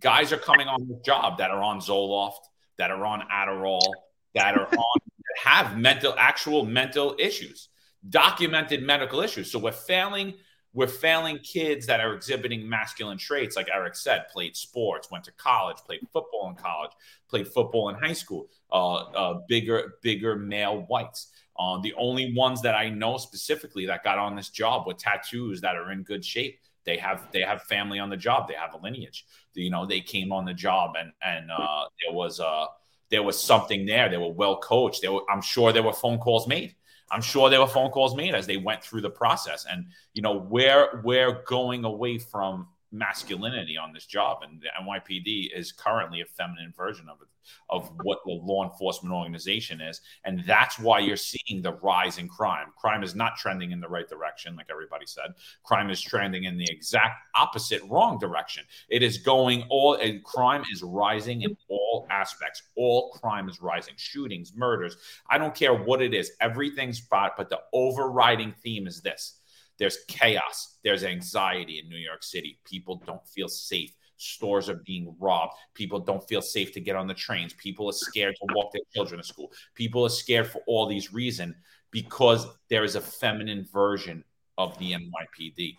guys 0.00 0.32
are 0.32 0.38
coming 0.38 0.66
on 0.66 0.88
the 0.88 1.00
job 1.04 1.38
that 1.38 1.50
are 1.50 1.62
on 1.62 1.80
Zoloft, 1.80 2.40
that 2.78 2.90
are 2.90 3.04
on 3.04 3.22
Adderall, 3.32 3.92
that 4.34 4.56
are 4.56 4.66
on 4.66 5.00
that 5.18 5.50
have 5.50 5.78
mental, 5.78 6.14
actual 6.18 6.64
mental 6.64 7.14
issues, 7.18 7.68
documented 8.08 8.82
medical 8.82 9.20
issues. 9.20 9.50
So 9.50 9.58
we're 9.58 9.72
failing 9.72 10.34
we're 10.74 10.88
failing 10.88 11.38
kids 11.38 11.86
that 11.86 12.00
are 12.00 12.14
exhibiting 12.14 12.68
masculine 12.68 13.16
traits, 13.16 13.54
like 13.54 13.68
Eric 13.72 13.94
said, 13.94 14.26
played 14.28 14.56
sports, 14.56 15.08
went 15.08 15.22
to 15.24 15.32
college, 15.32 15.76
played 15.86 16.00
football 16.12 16.48
in 16.50 16.56
college, 16.56 16.90
played 17.30 17.46
football 17.46 17.90
in 17.90 17.94
high 17.94 18.12
school, 18.12 18.48
uh, 18.72 18.94
uh, 18.94 19.40
bigger, 19.48 19.94
bigger 20.02 20.34
male 20.34 20.84
whites. 20.88 21.28
Uh, 21.56 21.78
the 21.80 21.94
only 21.94 22.34
ones 22.34 22.60
that 22.62 22.74
I 22.74 22.90
know 22.90 23.18
specifically 23.18 23.86
that 23.86 24.02
got 24.02 24.18
on 24.18 24.34
this 24.34 24.48
job 24.48 24.88
with 24.88 24.98
tattoos 24.98 25.60
that 25.60 25.76
are 25.76 25.92
in 25.92 26.02
good 26.02 26.24
shape. 26.24 26.58
They 26.84 26.96
have 26.98 27.28
they 27.32 27.40
have 27.42 27.62
family 27.62 27.98
on 27.98 28.10
the 28.10 28.16
job. 28.16 28.48
They 28.48 28.54
have 28.54 28.74
a 28.74 28.78
lineage. 28.78 29.24
You 29.54 29.70
know, 29.70 29.86
they 29.86 30.00
came 30.00 30.32
on 30.32 30.44
the 30.44 30.54
job 30.54 30.94
and 30.98 31.12
and 31.22 31.50
uh, 31.50 31.84
there 32.02 32.14
was 32.14 32.40
uh 32.40 32.66
there 33.10 33.22
was 33.22 33.40
something 33.40 33.86
there. 33.86 34.08
They 34.08 34.16
were 34.16 34.32
well 34.32 34.58
coached. 34.58 35.02
There 35.02 35.12
were, 35.12 35.22
I'm 35.30 35.42
sure 35.42 35.72
there 35.72 35.82
were 35.82 35.92
phone 35.92 36.18
calls 36.18 36.48
made 36.48 36.74
I'm 37.10 37.22
sure 37.22 37.50
there 37.50 37.60
were 37.60 37.66
phone 37.66 37.90
calls 37.90 38.16
made 38.16 38.34
as 38.34 38.46
they 38.46 38.56
went 38.56 38.82
through 38.82 39.02
the 39.02 39.10
process. 39.10 39.66
And 39.70 39.86
you 40.14 40.22
know, 40.22 40.36
we're 40.50 41.00
we're 41.04 41.42
going 41.46 41.84
away 41.84 42.18
from 42.18 42.68
masculinity 42.94 43.76
on 43.76 43.92
this 43.92 44.06
job, 44.06 44.38
and 44.42 44.60
the 44.60 44.68
NYPD 44.80 45.50
is 45.54 45.72
currently 45.72 46.20
a 46.20 46.26
feminine 46.26 46.72
version 46.76 47.08
of 47.08 47.20
it, 47.20 47.28
of 47.68 47.90
what 48.02 48.20
the 48.24 48.32
law 48.32 48.64
enforcement 48.64 49.14
organization 49.14 49.80
is, 49.80 50.00
and 50.24 50.42
that's 50.46 50.78
why 50.78 51.00
you're 51.00 51.16
seeing 51.16 51.60
the 51.60 51.74
rise 51.82 52.18
in 52.18 52.28
crime. 52.28 52.68
Crime 52.76 53.02
is 53.02 53.14
not 53.14 53.36
trending 53.36 53.72
in 53.72 53.80
the 53.80 53.88
right 53.88 54.08
direction, 54.08 54.56
like 54.56 54.68
everybody 54.70 55.06
said. 55.06 55.34
Crime 55.64 55.90
is 55.90 56.00
trending 56.00 56.44
in 56.44 56.56
the 56.56 56.68
exact 56.70 57.16
opposite, 57.34 57.82
wrong 57.90 58.18
direction. 58.18 58.64
It 58.88 59.02
is 59.02 59.18
going 59.18 59.64
all, 59.68 59.94
and 59.94 60.24
crime 60.24 60.62
is 60.72 60.82
rising 60.82 61.42
in 61.42 61.56
all 61.68 62.06
aspects. 62.10 62.62
All 62.76 63.10
crime 63.10 63.48
is 63.48 63.60
rising, 63.60 63.94
shootings, 63.96 64.52
murders. 64.54 64.96
I 65.28 65.36
don't 65.36 65.54
care 65.54 65.74
what 65.74 66.00
it 66.00 66.14
is. 66.14 66.32
Everything's 66.40 67.00
bad, 67.00 67.32
but 67.36 67.50
the 67.50 67.60
overriding 67.72 68.54
theme 68.62 68.86
is 68.86 69.00
this 69.00 69.40
there's 69.78 69.98
chaos, 70.08 70.78
there's 70.84 71.04
anxiety 71.04 71.80
in 71.80 71.88
New 71.88 71.96
York 71.98 72.22
City. 72.22 72.58
People 72.64 73.02
don't 73.06 73.26
feel 73.28 73.48
safe. 73.48 73.92
Stores 74.16 74.68
are 74.68 74.80
being 74.86 75.14
robbed. 75.18 75.54
People 75.74 75.98
don't 75.98 76.26
feel 76.28 76.42
safe 76.42 76.72
to 76.72 76.80
get 76.80 76.96
on 76.96 77.06
the 77.06 77.14
trains. 77.14 77.52
People 77.54 77.88
are 77.88 77.92
scared 77.92 78.34
to 78.36 78.54
walk 78.54 78.72
their 78.72 78.82
children 78.94 79.20
to 79.20 79.26
school. 79.26 79.52
People 79.74 80.04
are 80.04 80.10
scared 80.10 80.46
for 80.46 80.62
all 80.66 80.86
these 80.86 81.12
reasons 81.12 81.54
because 81.90 82.46
there 82.70 82.84
is 82.84 82.94
a 82.94 83.00
feminine 83.00 83.66
version 83.72 84.24
of 84.56 84.78
the 84.78 84.92
NYPD. 84.92 85.76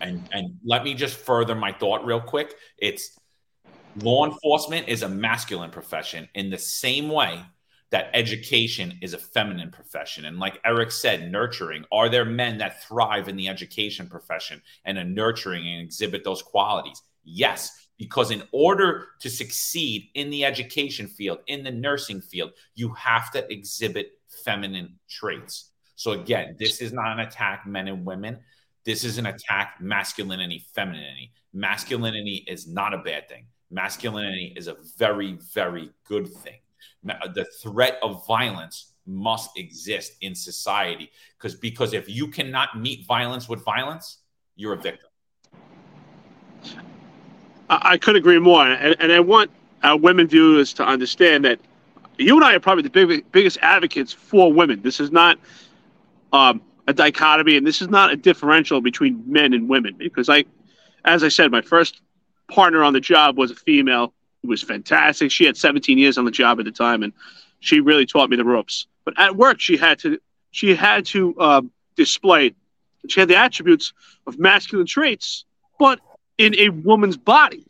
And 0.00 0.28
and 0.32 0.56
let 0.64 0.84
me 0.84 0.94
just 0.94 1.16
further 1.16 1.54
my 1.54 1.72
thought 1.72 2.04
real 2.04 2.20
quick. 2.20 2.54
It's 2.78 3.18
law 4.00 4.26
enforcement 4.26 4.88
is 4.88 5.02
a 5.02 5.08
masculine 5.08 5.70
profession 5.70 6.28
in 6.34 6.50
the 6.50 6.58
same 6.58 7.08
way 7.08 7.42
that 7.90 8.10
education 8.14 8.98
is 9.00 9.14
a 9.14 9.18
feminine 9.18 9.70
profession. 9.70 10.24
And 10.24 10.38
like 10.38 10.60
Eric 10.64 10.90
said, 10.90 11.30
nurturing. 11.30 11.84
Are 11.92 12.08
there 12.08 12.24
men 12.24 12.58
that 12.58 12.82
thrive 12.82 13.28
in 13.28 13.36
the 13.36 13.48
education 13.48 14.08
profession 14.08 14.60
and 14.84 14.98
are 14.98 15.04
nurturing 15.04 15.66
and 15.66 15.82
exhibit 15.82 16.24
those 16.24 16.42
qualities? 16.42 17.00
Yes, 17.24 17.88
because 17.96 18.30
in 18.30 18.42
order 18.52 19.08
to 19.20 19.30
succeed 19.30 20.08
in 20.14 20.30
the 20.30 20.44
education 20.44 21.06
field, 21.06 21.38
in 21.46 21.62
the 21.62 21.70
nursing 21.70 22.20
field, 22.20 22.52
you 22.74 22.92
have 22.94 23.30
to 23.32 23.50
exhibit 23.52 24.12
feminine 24.44 24.96
traits. 25.08 25.70
So 25.94 26.12
again, 26.12 26.56
this 26.58 26.80
is 26.80 26.92
not 26.92 27.12
an 27.12 27.20
attack 27.20 27.66
men 27.66 27.88
and 27.88 28.04
women. 28.04 28.38
This 28.84 29.04
is 29.04 29.18
an 29.18 29.26
attack 29.26 29.76
masculinity, 29.80 30.64
femininity. 30.74 31.32
Masculinity 31.52 32.44
is 32.46 32.68
not 32.68 32.94
a 32.94 32.98
bad 32.98 33.28
thing. 33.28 33.46
Masculinity 33.70 34.52
is 34.56 34.68
a 34.68 34.76
very, 34.98 35.38
very 35.54 35.90
good 36.04 36.28
thing 36.28 36.58
the 37.34 37.46
threat 37.62 37.98
of 38.02 38.26
violence 38.26 38.92
must 39.06 39.56
exist 39.56 40.16
in 40.20 40.34
society. 40.34 41.10
Because 41.38 41.54
because 41.54 41.92
if 41.92 42.08
you 42.08 42.28
cannot 42.28 42.78
meet 42.78 43.06
violence 43.06 43.48
with 43.48 43.64
violence 43.64 44.18
you're 44.56 44.72
a 44.72 44.76
victim. 44.76 45.10
I, 47.68 47.98
could 47.98 48.16
agree 48.16 48.38
more. 48.38 48.66
And, 48.66 48.96
and 49.00 49.12
i 49.12 49.20
want 49.20 49.50
our 49.82 49.96
women 49.96 50.26
viewers 50.26 50.72
to 50.74 50.84
understand 50.84 51.44
that 51.44 51.60
you 52.18 52.34
and 52.34 52.44
i 52.44 52.54
are 52.54 52.60
probably 52.60 52.82
the 52.82 52.90
big, 52.90 53.30
biggest 53.30 53.58
advocates 53.60 54.12
for 54.12 54.52
women. 54.52 54.80
This 54.82 55.00
is 55.00 55.12
not 55.12 55.38
um, 56.32 56.62
a 56.88 56.92
dichotomy 56.92 57.56
and 57.56 57.66
this 57.66 57.82
is 57.82 57.88
not 57.88 58.10
a 58.10 58.16
differential 58.16 58.80
between 58.80 59.22
men 59.26 59.52
and 59.52 59.68
women 59.68 59.94
because 59.98 60.28
i 60.28 60.44
as 61.04 61.24
i 61.24 61.28
said 61.28 61.50
my 61.50 61.60
first 61.60 62.00
partner 62.48 62.82
on 62.82 62.92
the 62.92 63.00
job 63.00 63.36
was 63.36 63.50
a 63.50 63.54
female 63.54 64.12
was 64.46 64.62
fantastic. 64.62 65.30
She 65.30 65.44
had 65.44 65.56
17 65.56 65.98
years 65.98 66.18
on 66.18 66.24
the 66.24 66.30
job 66.30 66.58
at 66.58 66.64
the 66.64 66.72
time, 66.72 67.02
and 67.02 67.12
she 67.60 67.80
really 67.80 68.06
taught 68.06 68.30
me 68.30 68.36
the 68.36 68.44
ropes. 68.44 68.86
But 69.04 69.18
at 69.18 69.36
work, 69.36 69.60
she 69.60 69.76
had 69.76 69.98
to 70.00 70.18
she 70.50 70.74
had 70.74 71.06
to 71.06 71.38
um, 71.40 71.70
display. 71.96 72.54
She 73.08 73.20
had 73.20 73.28
the 73.28 73.36
attributes 73.36 73.92
of 74.26 74.38
masculine 74.38 74.86
traits, 74.86 75.44
but 75.78 76.00
in 76.38 76.54
a 76.58 76.70
woman's 76.70 77.16
body. 77.16 77.66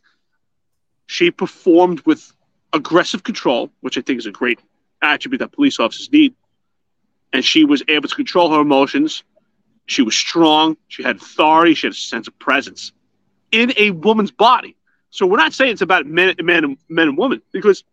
She 1.09 1.31
performed 1.31 2.01
with 2.01 2.33
aggressive 2.73 3.23
control, 3.23 3.71
which 3.81 3.97
I 3.97 4.01
think 4.01 4.19
is 4.19 4.27
a 4.27 4.33
great 4.33 4.61
attribute 5.03 5.39
that 5.41 5.53
police 5.53 5.79
officers 5.79 6.11
need. 6.11 6.35
And 7.33 7.45
she 7.45 7.65
was 7.65 7.83
able 7.89 8.09
to 8.09 8.15
control 8.15 8.53
her 8.53 8.61
emotions. 8.61 9.23
She 9.87 10.03
was 10.03 10.17
strong. 10.17 10.77
She 10.89 11.03
had 11.03 11.17
authority. 11.17 11.75
She 11.75 11.87
had 11.87 11.93
a 11.93 11.97
sense 11.97 12.27
of 12.27 12.37
presence 12.39 12.93
in 13.53 13.73
a 13.77 13.91
woman's 13.91 14.31
body. 14.31 14.76
So 15.17 15.27
we're 15.27 15.39
not 15.39 15.55
saying 15.55 15.73
it's 15.73 15.83
about 15.83 16.05
men, 16.07 16.35
men, 16.43 16.63
and, 16.63 16.77
men 16.91 17.09
and 17.09 17.17
women 17.17 17.41
because 17.51 17.85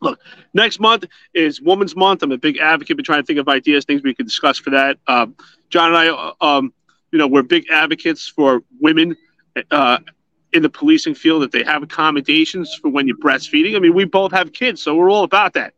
look, 0.00 0.20
next 0.52 0.78
month 0.78 1.04
is 1.34 1.60
Women's 1.60 1.96
Month. 1.96 2.22
I'm 2.22 2.30
a 2.30 2.38
big 2.38 2.58
advocate 2.58 2.96
for 2.96 3.02
trying 3.02 3.22
to 3.22 3.26
think 3.26 3.40
of 3.40 3.48
ideas, 3.48 3.84
things 3.84 4.02
we 4.04 4.14
can 4.14 4.24
discuss 4.24 4.58
for 4.58 4.70
that. 4.70 4.98
Um, 5.08 5.34
John 5.68 5.92
and 5.92 5.96
I, 5.96 6.32
um, 6.40 6.72
you 7.10 7.18
know, 7.18 7.26
we're 7.26 7.42
big 7.42 7.66
advocates 7.70 8.28
for 8.28 8.62
women 8.80 9.16
uh, 9.72 9.98
in 10.52 10.62
the 10.62 10.70
policing 10.70 11.16
field 11.16 11.42
that 11.42 11.50
they 11.50 11.64
have 11.64 11.82
accommodations 11.82 12.72
for 12.80 12.88
when 12.88 13.08
you're 13.08 13.16
breastfeeding. 13.16 13.74
I 13.74 13.80
mean, 13.80 13.92
we 13.92 14.04
both 14.04 14.30
have 14.30 14.52
kids, 14.52 14.80
so 14.80 14.94
we're 14.94 15.10
all 15.10 15.24
about 15.24 15.54
that. 15.54 15.74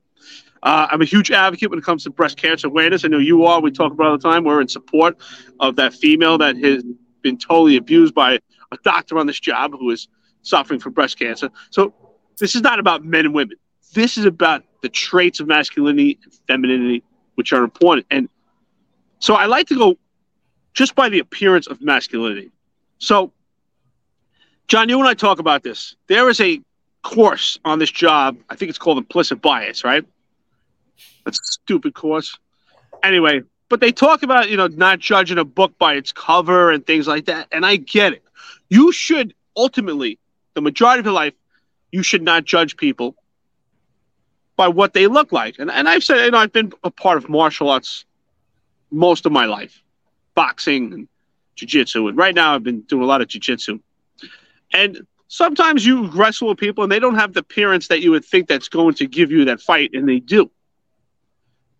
Uh, 0.62 0.88
I'm 0.90 1.00
a 1.00 1.06
huge 1.06 1.30
advocate 1.30 1.71
when 1.71 1.78
it 1.78 1.85
comes 1.87 2.04
to 2.04 2.11
breast 2.11 2.37
cancer 2.37 2.66
awareness. 2.66 3.04
I 3.04 3.09
know 3.09 3.18
you 3.18 3.45
are. 3.45 3.62
We 3.62 3.71
talk 3.71 3.92
about 3.92 4.06
all 4.09 4.18
the 4.18 4.28
time. 4.28 4.45
We're 4.45 4.61
in 4.61 4.68
support 4.68 5.16
of 5.59 5.76
that 5.76 5.95
female 5.95 6.37
that 6.38 6.56
has 6.59 6.85
been 7.23 7.38
totally 7.38 7.76
abused 7.76 8.14
by 8.14 8.40
a 8.73 8.76
doctor 8.85 9.18
on 9.18 9.26
this 9.26 9.40
job 9.40 9.73
who 9.73 9.90
is 9.90 10.09
suffering 10.47 10.81
from 10.81 10.93
breast 10.93 11.19
cancer. 11.19 11.50
So 11.71 11.93
this 12.38 12.55
is 12.55 12.62
not 12.62 12.79
about 12.79 13.05
men 13.05 13.26
and 13.26 13.35
women. 13.35 13.57
This 13.95 14.17
is 14.19 14.25
about 14.25 14.65
the 14.83 14.88
traits 14.88 15.41
of 15.41 15.47
masculinity 15.47 16.19
and 16.23 16.35
femininity, 16.47 17.03
which 17.35 17.53
are 17.53 17.65
important. 17.65 18.07
And 18.11 18.29
so 19.19 19.35
I 19.35 19.47
like 19.47 19.67
to 19.69 19.75
go 19.75 19.97
just 20.75 20.95
by 20.95 21.09
the 21.09 21.19
appearance 21.19 21.67
of 21.67 21.81
masculinity. 21.81 22.50
So, 22.99 23.33
John, 24.69 24.88
you 24.88 24.99
and 24.99 25.09
I 25.09 25.15
talk 25.15 25.38
about 25.38 25.62
this. 25.62 25.97
There 26.07 26.29
is 26.29 26.41
a 26.41 26.61
course 27.03 27.59
on 27.65 27.79
this 27.79 27.91
job. 27.91 28.37
I 28.50 28.57
think 28.57 28.69
it's 28.69 28.79
called 28.79 28.99
implicit 28.99 29.41
bias, 29.41 29.85
right? 29.85 30.05
That's 31.25 31.38
a 31.38 31.53
stupid 31.62 31.95
course. 31.95 32.38
Anyway, 33.03 33.43
but 33.69 33.81
they 33.81 33.93
talk 33.93 34.23
about, 34.23 34.50
you 34.50 34.57
know, 34.57 34.67
not 34.67 34.99
judging 34.99 35.38
a 35.38 35.45
book 35.45 35.79
by 35.79 35.95
its 35.95 36.12
cover 36.12 36.71
and 36.71 36.87
things 36.87 37.09
like 37.09 37.26
that. 37.26 37.49
And 37.53 37.65
I 37.65 37.76
get 37.76 38.12
it. 38.12 38.23
You 38.69 38.93
should 38.93 39.35
ultimately, 39.57 40.19
the 40.57 40.63
majority 40.63 41.01
of 41.01 41.05
your 41.05 41.13
life, 41.13 41.35
you 41.93 42.03
should 42.03 42.23
not 42.23 42.45
judge 42.45 42.77
people 42.77 43.15
by 44.57 44.67
what 44.67 44.95
they 44.95 45.07
look 45.07 45.31
like. 45.31 45.59
And, 45.59 45.71
and 45.71 45.87
I've 45.87 46.03
said, 46.03 46.25
you 46.25 46.31
know, 46.31 46.39
I've 46.39 46.53
been 46.53 46.73
a 46.83 46.91
part 46.91 47.19
of 47.19 47.29
martial 47.29 47.69
arts 47.69 48.07
most 48.91 49.27
of 49.27 49.33
my 49.33 49.45
life, 49.45 49.83
boxing 50.35 50.93
and 50.95 51.09
jiu-jitsu. 51.57 52.09
And 52.09 52.17
right 52.17 52.35
now 52.35 52.55
I've 52.55 52.63
been 52.63 52.81
doing 52.81 53.03
a 53.03 53.07
lot 53.07 53.21
of 53.21 53.29
jiu-jitsu. 53.29 53.79
And 54.73 55.07
sometimes 55.29 55.85
you 55.85 56.11
wrestle 56.11 56.49
with 56.49 56.59
people 56.59 56.83
and 56.83 56.91
they 56.91 56.99
don't 56.99 57.17
have 57.17 57.35
the 57.35 57.41
appearance 57.41 57.89
that 57.89 58.01
you 58.01 58.11
would 58.13 58.25
think 58.25 58.49
that's 58.49 58.69
going 58.69 58.95
to 58.95 59.07
give 59.07 59.31
you 59.31 59.45
that 59.45 59.61
fight, 59.61 59.91
and 59.93 60.09
they 60.09 60.21
do. 60.21 60.51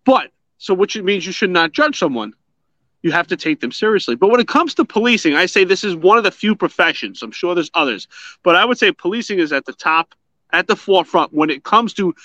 But 0.05 0.29
so 0.59 0.75
which 0.75 0.95
means 0.95 1.25
you 1.25 1.31
should 1.31 1.49
not 1.49 1.71
judge 1.71 1.97
someone. 1.97 2.33
You 3.03 3.11
have 3.11 3.27
to 3.27 3.37
take 3.37 3.59
them 3.59 3.71
seriously. 3.71 4.15
But 4.15 4.29
when 4.29 4.39
it 4.39 4.47
comes 4.47 4.73
to 4.75 4.85
policing, 4.85 5.35
I 5.35 5.45
say 5.45 5.63
this 5.63 5.83
is 5.83 5.95
one 5.95 6.17
of 6.17 6.23
the 6.23 6.31
few 6.31 6.55
professions. 6.55 7.21
I'm 7.21 7.31
sure 7.31 7.53
there's 7.55 7.71
others, 7.73 8.07
but 8.43 8.55
I 8.55 8.65
would 8.65 8.77
say 8.77 8.91
policing 8.91 9.39
is 9.39 9.53
at 9.53 9.65
the 9.65 9.73
top, 9.73 10.15
at 10.51 10.67
the 10.67 10.75
forefront 10.75 11.33
when 11.33 11.49
it 11.49 11.63
comes 11.63 11.93
to 11.95 12.15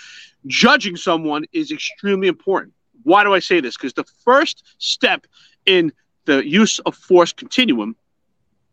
judging 0.47 0.97
someone 0.97 1.45
is 1.53 1.71
extremely 1.71 2.29
important. 2.29 2.73
Why 3.03 3.25
do 3.25 3.35
I 3.35 3.41
say 3.41 3.61
this? 3.61 3.77
Because 3.77 3.95
the 3.95 4.05
first 4.25 4.65
step 4.79 5.27
in 5.67 5.93
the 6.25 6.47
use 6.47 6.79
of 6.81 6.95
force 6.97 7.33
continuum 7.33 7.97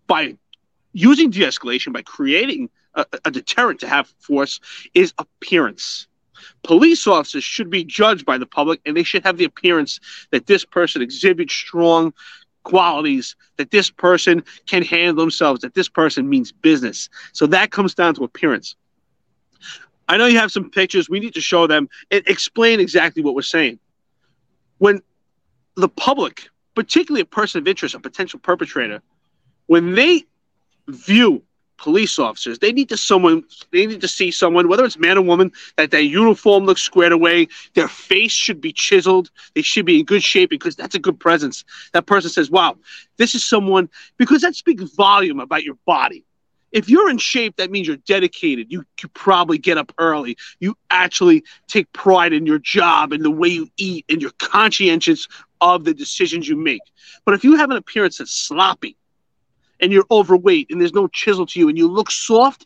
by 0.08 0.38
using 0.94 1.30
de 1.30 1.42
escalation, 1.42 1.94
by 1.94 2.02
creating 2.02 2.70
a, 2.94 3.06
a, 3.26 3.32
deterrent 3.32 3.80
to 3.80 3.88
have 3.88 4.08
force, 4.20 4.60
is 4.94 5.14
appearance. 5.18 6.08
Police 6.64 7.08
officers 7.08 7.44
should 7.44 7.70
be 7.70 7.84
judged 7.84 8.26
by 8.26 8.38
the 8.38 8.46
public 8.46 8.82
and 8.86 8.96
they 8.96 9.04
should 9.04 9.24
have 9.24 9.38
the 9.38 9.46
appearance 9.46 10.00
that 10.32 10.48
this 10.48 10.66
person 10.66 11.02
exhibits 11.02 11.54
strong 11.54 12.14
qualities, 12.64 13.36
that 13.58 13.72
this 13.72 13.90
person 13.90 14.44
can 14.68 14.84
handle 14.84 15.24
themselves, 15.24 15.62
that 15.62 15.74
this 15.74 15.90
person 15.90 16.30
means 16.30 16.52
business. 16.52 17.10
So 17.34 17.48
that 17.48 17.72
comes 17.72 17.94
down 17.96 18.16
to 18.16 18.24
appearance. 18.24 18.76
I 20.08 20.18
know 20.18 20.26
you 20.26 20.40
have 20.40 20.52
some 20.52 20.70
pictures. 20.70 21.10
We 21.10 21.20
need 21.20 21.36
to 21.36 21.42
show 21.42 21.68
them 21.68 21.88
and 22.12 22.24
explain 22.28 22.80
exactly 22.80 23.22
what 23.24 23.36
we're 23.36 23.42
saying. 23.44 23.80
When 24.80 25.02
the 25.76 25.90
public, 25.90 26.50
particularly 26.76 27.22
a 27.22 27.26
person 27.26 27.60
of 27.60 27.68
interest, 27.68 27.96
a 27.96 28.00
potential 28.00 28.40
perpetrator, 28.40 29.02
when 29.68 29.94
they 29.94 30.26
view 30.88 31.44
police 31.80 32.20
officers, 32.20 32.60
they 32.60 32.72
need 32.72 32.90
to 32.90 32.98
someone 32.98 33.44
they 33.72 33.86
need 33.86 34.02
to 34.02 34.08
see 34.08 34.32
someone, 34.32 34.68
whether 34.68 34.86
it's 34.86 34.98
man 34.98 35.18
or 35.18 35.22
woman, 35.22 35.52
that 35.78 35.92
their 35.92 36.02
uniform 36.02 36.66
looks 36.66 36.82
squared 36.82 37.12
away, 37.12 37.48
their 37.74 37.88
face 37.88 38.32
should 38.32 38.62
be 38.62 38.74
chiseled, 38.74 39.32
they 39.56 39.62
should 39.62 39.86
be 39.86 40.00
in 40.00 40.06
good 40.06 40.24
shape 40.24 40.50
because 40.50 40.76
that's 40.76 40.96
a 40.96 41.00
good 41.00 41.20
presence. 41.20 41.64
That 41.94 42.06
person 42.06 42.30
says, 42.30 42.52
Wow, 42.52 42.78
this 43.18 43.36
is 43.36 43.44
someone 43.48 43.90
because 44.18 44.42
that 44.42 44.56
speaks 44.56 44.84
volume 44.96 45.40
about 45.40 45.64
your 45.64 45.76
body 45.86 46.26
if 46.72 46.90
you're 46.90 47.10
in 47.10 47.18
shape, 47.18 47.56
that 47.58 47.72
means 47.72 47.88
you're 47.88 47.98
dedicated. 47.98 48.72
You, 48.72 48.84
you 49.02 49.10
probably 49.10 49.58
get 49.58 49.78
up 49.78 49.92
early. 49.98 50.38
You 50.60 50.78
actually 50.90 51.44
take 51.68 51.92
pride 51.94 52.34
in 52.34 52.46
your 52.46 52.60
job 52.60 53.12
and 53.12 53.24
the 53.24 53.32
way 53.32 53.50
you 53.50 53.70
eat, 53.78 54.06
and 54.10 54.22
you're 54.22 54.32
conscientious 54.38 55.28
of 55.62 55.84
the 55.84 55.94
decisions 55.94 56.48
you 56.48 56.56
make. 56.56 56.82
But 57.26 57.34
if 57.34 57.44
you 57.44 57.56
have 57.56 57.72
an 57.72 57.78
appearance 57.78 58.18
that's 58.18 58.32
sloppy 58.32 58.96
and 59.80 59.92
you're 59.92 60.06
overweight 60.12 60.68
and 60.70 60.80
there's 60.80 60.94
no 60.94 61.08
chisel 61.08 61.46
to 61.46 61.60
you 61.60 61.70
and 61.70 61.78
you 61.78 61.88
look 61.88 62.12
soft, 62.12 62.66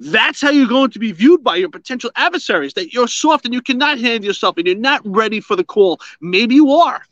that's 0.00 0.40
how 0.40 0.50
you're 0.50 0.66
going 0.66 0.90
to 0.90 0.98
be 0.98 1.12
viewed 1.12 1.44
by 1.44 1.56
your 1.56 1.68
potential 1.68 2.10
adversaries 2.16 2.74
that 2.74 2.92
you're 2.92 3.08
soft 3.08 3.44
and 3.44 3.52
you 3.52 3.60
cannot 3.60 3.98
handle 4.00 4.26
yourself 4.26 4.56
and 4.56 4.66
you're 4.66 4.76
not 4.76 5.02
ready 5.04 5.40
for 5.40 5.56
the 5.56 5.64
call. 5.64 6.00
Maybe 6.20 6.54
you 6.54 6.70
are. 6.70 7.02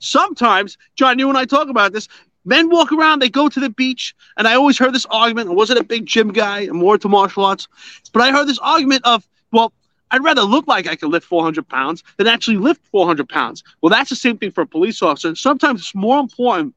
Sometimes, 0.00 0.76
John, 0.96 1.18
you 1.18 1.28
and 1.28 1.38
I 1.38 1.44
talk 1.44 1.68
about 1.68 1.92
this. 1.92 2.08
Men 2.44 2.70
walk 2.70 2.90
around, 2.90 3.22
they 3.22 3.30
go 3.30 3.48
to 3.48 3.60
the 3.60 3.70
beach, 3.70 4.16
and 4.36 4.48
I 4.48 4.54
always 4.54 4.76
heard 4.76 4.92
this 4.92 5.06
argument. 5.06 5.50
I 5.50 5.52
wasn't 5.52 5.78
a 5.78 5.84
big 5.84 6.06
gym 6.06 6.32
guy, 6.32 6.62
I'm 6.62 6.76
more 6.76 6.94
into 6.94 7.08
martial 7.08 7.44
arts, 7.44 7.68
but 8.12 8.20
I 8.20 8.32
heard 8.32 8.48
this 8.48 8.58
argument 8.58 9.02
of, 9.04 9.28
well, 9.52 9.72
I'd 10.10 10.24
rather 10.24 10.42
look 10.42 10.66
like 10.66 10.88
I 10.88 10.96
can 10.96 11.10
lift 11.10 11.26
400 11.26 11.68
pounds 11.68 12.02
than 12.16 12.26
actually 12.26 12.56
lift 12.56 12.84
400 12.88 13.28
pounds. 13.28 13.62
Well, 13.80 13.90
that's 13.90 14.10
the 14.10 14.16
same 14.16 14.36
thing 14.38 14.50
for 14.50 14.62
a 14.62 14.66
police 14.66 15.02
officer. 15.02 15.34
Sometimes 15.36 15.80
it's 15.80 15.94
more 15.94 16.18
important 16.18 16.74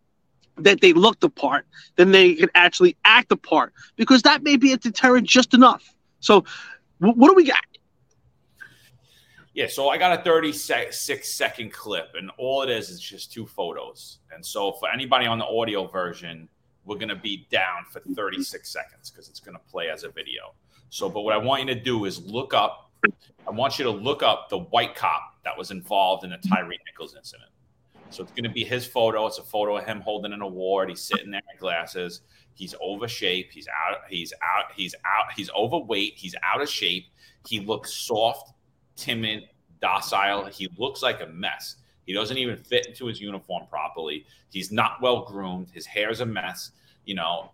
that 0.57 0.81
they 0.81 0.93
look 0.93 1.19
the 1.19 1.29
part 1.29 1.65
than 1.95 2.11
they 2.11 2.35
can 2.35 2.49
actually 2.55 2.95
act 3.05 3.29
the 3.29 3.37
part 3.37 3.73
because 3.95 4.21
that 4.23 4.43
may 4.43 4.55
be 4.55 4.71
a 4.71 4.77
deterrent 4.77 5.27
just 5.27 5.53
enough. 5.53 5.93
So, 6.19 6.45
what 6.99 7.29
do 7.29 7.33
we 7.33 7.45
got? 7.45 7.59
Yeah, 9.55 9.67
so 9.67 9.87
I 9.87 9.97
got 9.97 10.19
a 10.19 10.21
36 10.21 10.99
second 11.29 11.71
clip, 11.71 12.09
and 12.15 12.29
all 12.37 12.61
it 12.61 12.69
is 12.69 12.89
is 12.89 12.99
just 12.99 13.31
two 13.31 13.45
photos. 13.45 14.19
And 14.33 14.45
so 14.45 14.73
for 14.73 14.89
anybody 14.89 15.27
on 15.27 15.39
the 15.39 15.45
audio 15.45 15.87
version, 15.87 16.49
we're 16.83 16.97
going 16.97 17.07
to 17.09 17.15
be 17.15 17.47
down 17.49 17.85
for 17.89 18.01
36 18.01 18.69
seconds 18.69 19.09
because 19.09 19.29
it's 19.29 19.39
going 19.39 19.55
to 19.55 19.71
play 19.71 19.89
as 19.89 20.03
a 20.03 20.09
video. 20.09 20.53
So, 20.89 21.09
but 21.09 21.21
what 21.21 21.33
I 21.33 21.37
want 21.37 21.61
you 21.61 21.73
to 21.73 21.79
do 21.79 22.03
is 22.03 22.21
look 22.25 22.53
up, 22.53 22.91
I 23.47 23.51
want 23.51 23.79
you 23.79 23.85
to 23.85 23.91
look 23.91 24.23
up 24.23 24.49
the 24.49 24.59
white 24.59 24.93
cop 24.93 25.35
that 25.45 25.57
was 25.57 25.71
involved 25.71 26.25
in 26.25 26.31
the 26.31 26.37
Tyre 26.37 26.67
Nichols 26.67 27.15
incident. 27.15 27.49
So 28.15 28.23
it's 28.23 28.31
going 28.31 28.45
to 28.45 28.49
be 28.49 28.63
his 28.63 28.85
photo. 28.85 29.27
It's 29.27 29.39
a 29.39 29.43
photo 29.43 29.75
of 29.75 29.85
him 29.85 29.99
holding 29.99 30.31
an 30.31 30.41
award. 30.41 30.89
He's 30.89 31.01
sitting 31.01 31.31
there 31.31 31.41
in 31.51 31.59
glasses. 31.59 32.21
He's 32.53 32.73
over 32.79 33.09
shape. 33.09 33.51
He's 33.51 33.67
out. 33.67 33.97
He's 34.09 34.31
out. 34.41 34.71
He's 34.73 34.95
out. 35.03 35.33
He's 35.35 35.49
overweight. 35.51 36.13
He's 36.15 36.33
out 36.41 36.61
of 36.61 36.69
shape. 36.69 37.07
He 37.45 37.59
looks 37.59 37.93
soft 37.93 38.53
timid, 38.95 39.49
docile. 39.81 40.45
He 40.45 40.69
looks 40.77 41.03
like 41.03 41.19
a 41.21 41.27
mess. 41.27 41.75
He 42.05 42.13
doesn't 42.13 42.37
even 42.37 42.55
fit 42.55 42.85
into 42.85 43.07
his 43.07 43.19
uniform 43.19 43.67
properly. 43.69 44.25
He's 44.49 44.71
not 44.71 45.01
well 45.01 45.25
groomed. 45.25 45.67
His 45.73 45.85
hair's 45.85 46.21
a 46.21 46.25
mess. 46.25 46.71
You 47.03 47.15
know, 47.15 47.51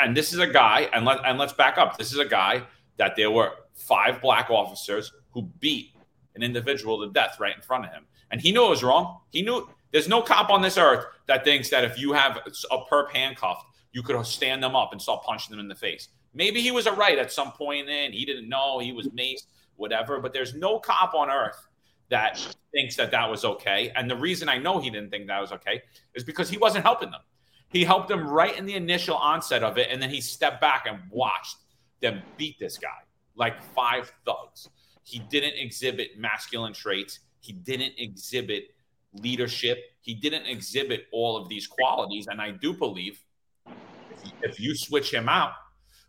and 0.00 0.16
this 0.16 0.32
is 0.32 0.40
a 0.40 0.48
guy. 0.48 0.88
And 0.92 1.04
let 1.04 1.24
and 1.24 1.38
let's 1.38 1.52
back 1.52 1.78
up. 1.78 1.96
This 1.96 2.12
is 2.12 2.18
a 2.18 2.26
guy 2.26 2.64
that 2.96 3.14
there 3.14 3.30
were 3.30 3.52
five 3.74 4.20
black 4.20 4.50
officers 4.50 5.12
who 5.30 5.42
beat 5.60 5.92
an 6.34 6.42
individual 6.42 7.06
to 7.06 7.12
death 7.12 7.38
right 7.38 7.54
in 7.54 7.62
front 7.62 7.84
of 7.84 7.92
him, 7.92 8.04
and 8.34 8.42
he 8.42 8.50
knew 8.50 8.66
it 8.66 8.70
was 8.70 8.82
wrong. 8.82 9.20
He 9.30 9.42
knew 9.42 9.70
there's 9.92 10.08
no 10.08 10.20
cop 10.20 10.50
on 10.50 10.60
this 10.60 10.76
earth 10.76 11.04
that 11.28 11.44
thinks 11.44 11.70
that 11.70 11.84
if 11.84 11.96
you 11.96 12.12
have 12.12 12.40
a 12.72 12.78
perp 12.90 13.12
handcuffed, 13.12 13.64
you 13.92 14.02
could 14.02 14.26
stand 14.26 14.60
them 14.60 14.74
up 14.74 14.90
and 14.90 15.00
start 15.00 15.22
punching 15.22 15.52
them 15.52 15.60
in 15.60 15.68
the 15.68 15.74
face. 15.76 16.08
Maybe 16.34 16.60
he 16.60 16.72
was 16.72 16.86
a 16.86 16.92
right 16.92 17.16
at 17.16 17.30
some 17.30 17.52
point 17.52 17.88
in. 17.88 18.10
He 18.10 18.24
didn't 18.24 18.48
know 18.48 18.80
he 18.80 18.92
was 18.92 19.06
maced 19.10 19.46
whatever. 19.76 20.18
But 20.18 20.32
there's 20.32 20.52
no 20.52 20.80
cop 20.80 21.14
on 21.14 21.30
earth 21.30 21.68
that 22.08 22.44
thinks 22.72 22.96
that 22.96 23.12
that 23.12 23.30
was 23.30 23.44
okay. 23.44 23.92
And 23.94 24.10
the 24.10 24.16
reason 24.16 24.48
I 24.48 24.58
know 24.58 24.80
he 24.80 24.90
didn't 24.90 25.10
think 25.10 25.28
that 25.28 25.40
was 25.40 25.52
okay 25.52 25.80
is 26.16 26.24
because 26.24 26.50
he 26.50 26.58
wasn't 26.58 26.84
helping 26.84 27.12
them. 27.12 27.20
He 27.68 27.84
helped 27.84 28.08
them 28.08 28.26
right 28.26 28.58
in 28.58 28.66
the 28.66 28.74
initial 28.74 29.14
onset 29.14 29.62
of 29.62 29.78
it, 29.78 29.90
and 29.92 30.02
then 30.02 30.10
he 30.10 30.20
stepped 30.20 30.60
back 30.60 30.86
and 30.88 30.98
watched 31.08 31.58
them 32.00 32.20
beat 32.36 32.58
this 32.58 32.78
guy 32.78 32.88
like 33.36 33.62
five 33.62 34.12
thugs. 34.26 34.68
He 35.04 35.20
didn't 35.20 35.54
exhibit 35.54 36.18
masculine 36.18 36.72
traits. 36.72 37.20
He 37.44 37.52
didn't 37.52 37.94
exhibit 37.98 38.74
leadership. 39.12 39.78
He 40.00 40.14
didn't 40.14 40.46
exhibit 40.46 41.06
all 41.12 41.36
of 41.36 41.48
these 41.48 41.66
qualities. 41.66 42.26
And 42.26 42.40
I 42.40 42.50
do 42.50 42.72
believe 42.72 43.20
if 44.42 44.58
you 44.58 44.74
switch 44.74 45.12
him 45.12 45.28
out, 45.28 45.52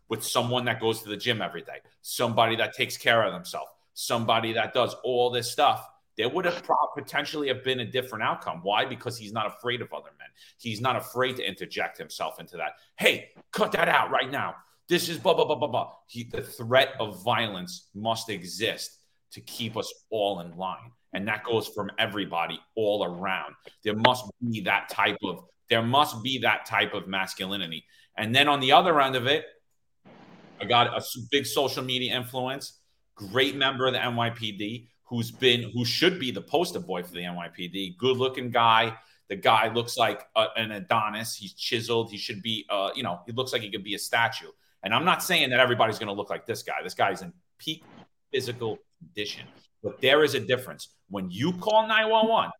with 0.08 0.22
someone 0.22 0.64
that 0.66 0.80
goes 0.80 1.02
to 1.02 1.08
the 1.08 1.16
gym 1.16 1.42
every 1.42 1.62
day, 1.62 1.80
somebody 2.02 2.56
that 2.56 2.74
takes 2.74 2.96
care 2.96 3.22
of 3.22 3.32
themselves, 3.32 3.70
somebody 3.94 4.52
that 4.52 4.72
does 4.72 4.94
all 5.02 5.30
this 5.30 5.50
stuff, 5.50 5.88
there 6.16 6.28
would 6.28 6.44
have 6.46 6.62
potentially 6.94 7.48
have 7.48 7.62
been 7.62 7.80
a 7.80 7.84
different 7.84 8.24
outcome. 8.24 8.60
Why? 8.62 8.86
Because 8.86 9.18
he's 9.18 9.32
not 9.32 9.46
afraid 9.46 9.82
of 9.82 9.92
other 9.92 10.10
men. 10.18 10.28
He's 10.58 10.80
not 10.80 10.96
afraid 10.96 11.36
to 11.36 11.46
interject 11.46 11.98
himself 11.98 12.40
into 12.40 12.56
that. 12.56 12.72
Hey, 12.98 13.30
cut 13.52 13.72
that 13.72 13.88
out 13.88 14.10
right 14.10 14.30
now. 14.30 14.54
This 14.88 15.08
is 15.08 15.18
blah 15.18 15.34
blah 15.34 15.44
blah 15.44 15.56
blah 15.56 15.68
blah. 15.68 15.92
He, 16.06 16.24
the 16.24 16.42
threat 16.42 16.94
of 17.00 17.22
violence 17.22 17.88
must 17.94 18.30
exist 18.30 18.98
to 19.32 19.40
keep 19.42 19.76
us 19.76 19.92
all 20.08 20.40
in 20.40 20.56
line, 20.56 20.92
and 21.16 21.26
that 21.26 21.42
goes 21.44 21.66
from 21.68 21.90
everybody 21.98 22.60
all 22.74 23.02
around. 23.02 23.54
There 23.82 23.96
must 23.96 24.30
be 24.46 24.60
that 24.60 24.90
type 24.90 25.16
of 25.24 25.44
there 25.70 25.82
must 25.82 26.22
be 26.22 26.38
that 26.40 26.66
type 26.66 26.92
of 26.92 27.08
masculinity. 27.08 27.84
And 28.18 28.34
then 28.34 28.48
on 28.48 28.60
the 28.60 28.72
other 28.72 29.00
end 29.00 29.16
of 29.16 29.26
it, 29.26 29.46
I 30.60 30.66
got 30.66 30.86
a 30.88 31.02
big 31.30 31.46
social 31.46 31.82
media 31.82 32.14
influence, 32.14 32.80
great 33.14 33.56
member 33.56 33.86
of 33.86 33.94
the 33.94 33.98
NYPD 33.98 34.88
who's 35.04 35.30
been 35.30 35.70
who 35.70 35.86
should 35.86 36.20
be 36.20 36.30
the 36.30 36.42
poster 36.42 36.80
boy 36.80 37.02
for 37.02 37.12
the 37.12 37.22
NYPD. 37.22 37.96
Good 37.96 38.18
looking 38.18 38.50
guy. 38.50 38.94
The 39.28 39.36
guy 39.36 39.72
looks 39.72 39.96
like 39.96 40.22
a, 40.36 40.48
an 40.56 40.70
Adonis. 40.70 41.34
He's 41.34 41.54
chiseled. 41.54 42.10
He 42.10 42.18
should 42.18 42.42
be, 42.42 42.66
uh, 42.68 42.90
you 42.94 43.02
know, 43.02 43.20
he 43.24 43.32
looks 43.32 43.54
like 43.54 43.62
he 43.62 43.70
could 43.70 43.84
be 43.84 43.94
a 43.94 43.98
statue. 43.98 44.50
And 44.82 44.94
I'm 44.94 45.06
not 45.06 45.22
saying 45.22 45.48
that 45.50 45.60
everybody's 45.60 45.98
going 45.98 46.08
to 46.08 46.14
look 46.14 46.28
like 46.28 46.44
this 46.44 46.62
guy. 46.62 46.82
This 46.84 46.94
guy's 46.94 47.22
in 47.22 47.32
peak 47.58 47.82
physical 48.30 48.78
condition. 48.98 49.46
But 49.86 50.00
there 50.00 50.24
is 50.24 50.34
a 50.34 50.40
difference. 50.40 50.88
When 51.10 51.30
you 51.30 51.52
call 51.52 51.86
911 51.86 52.50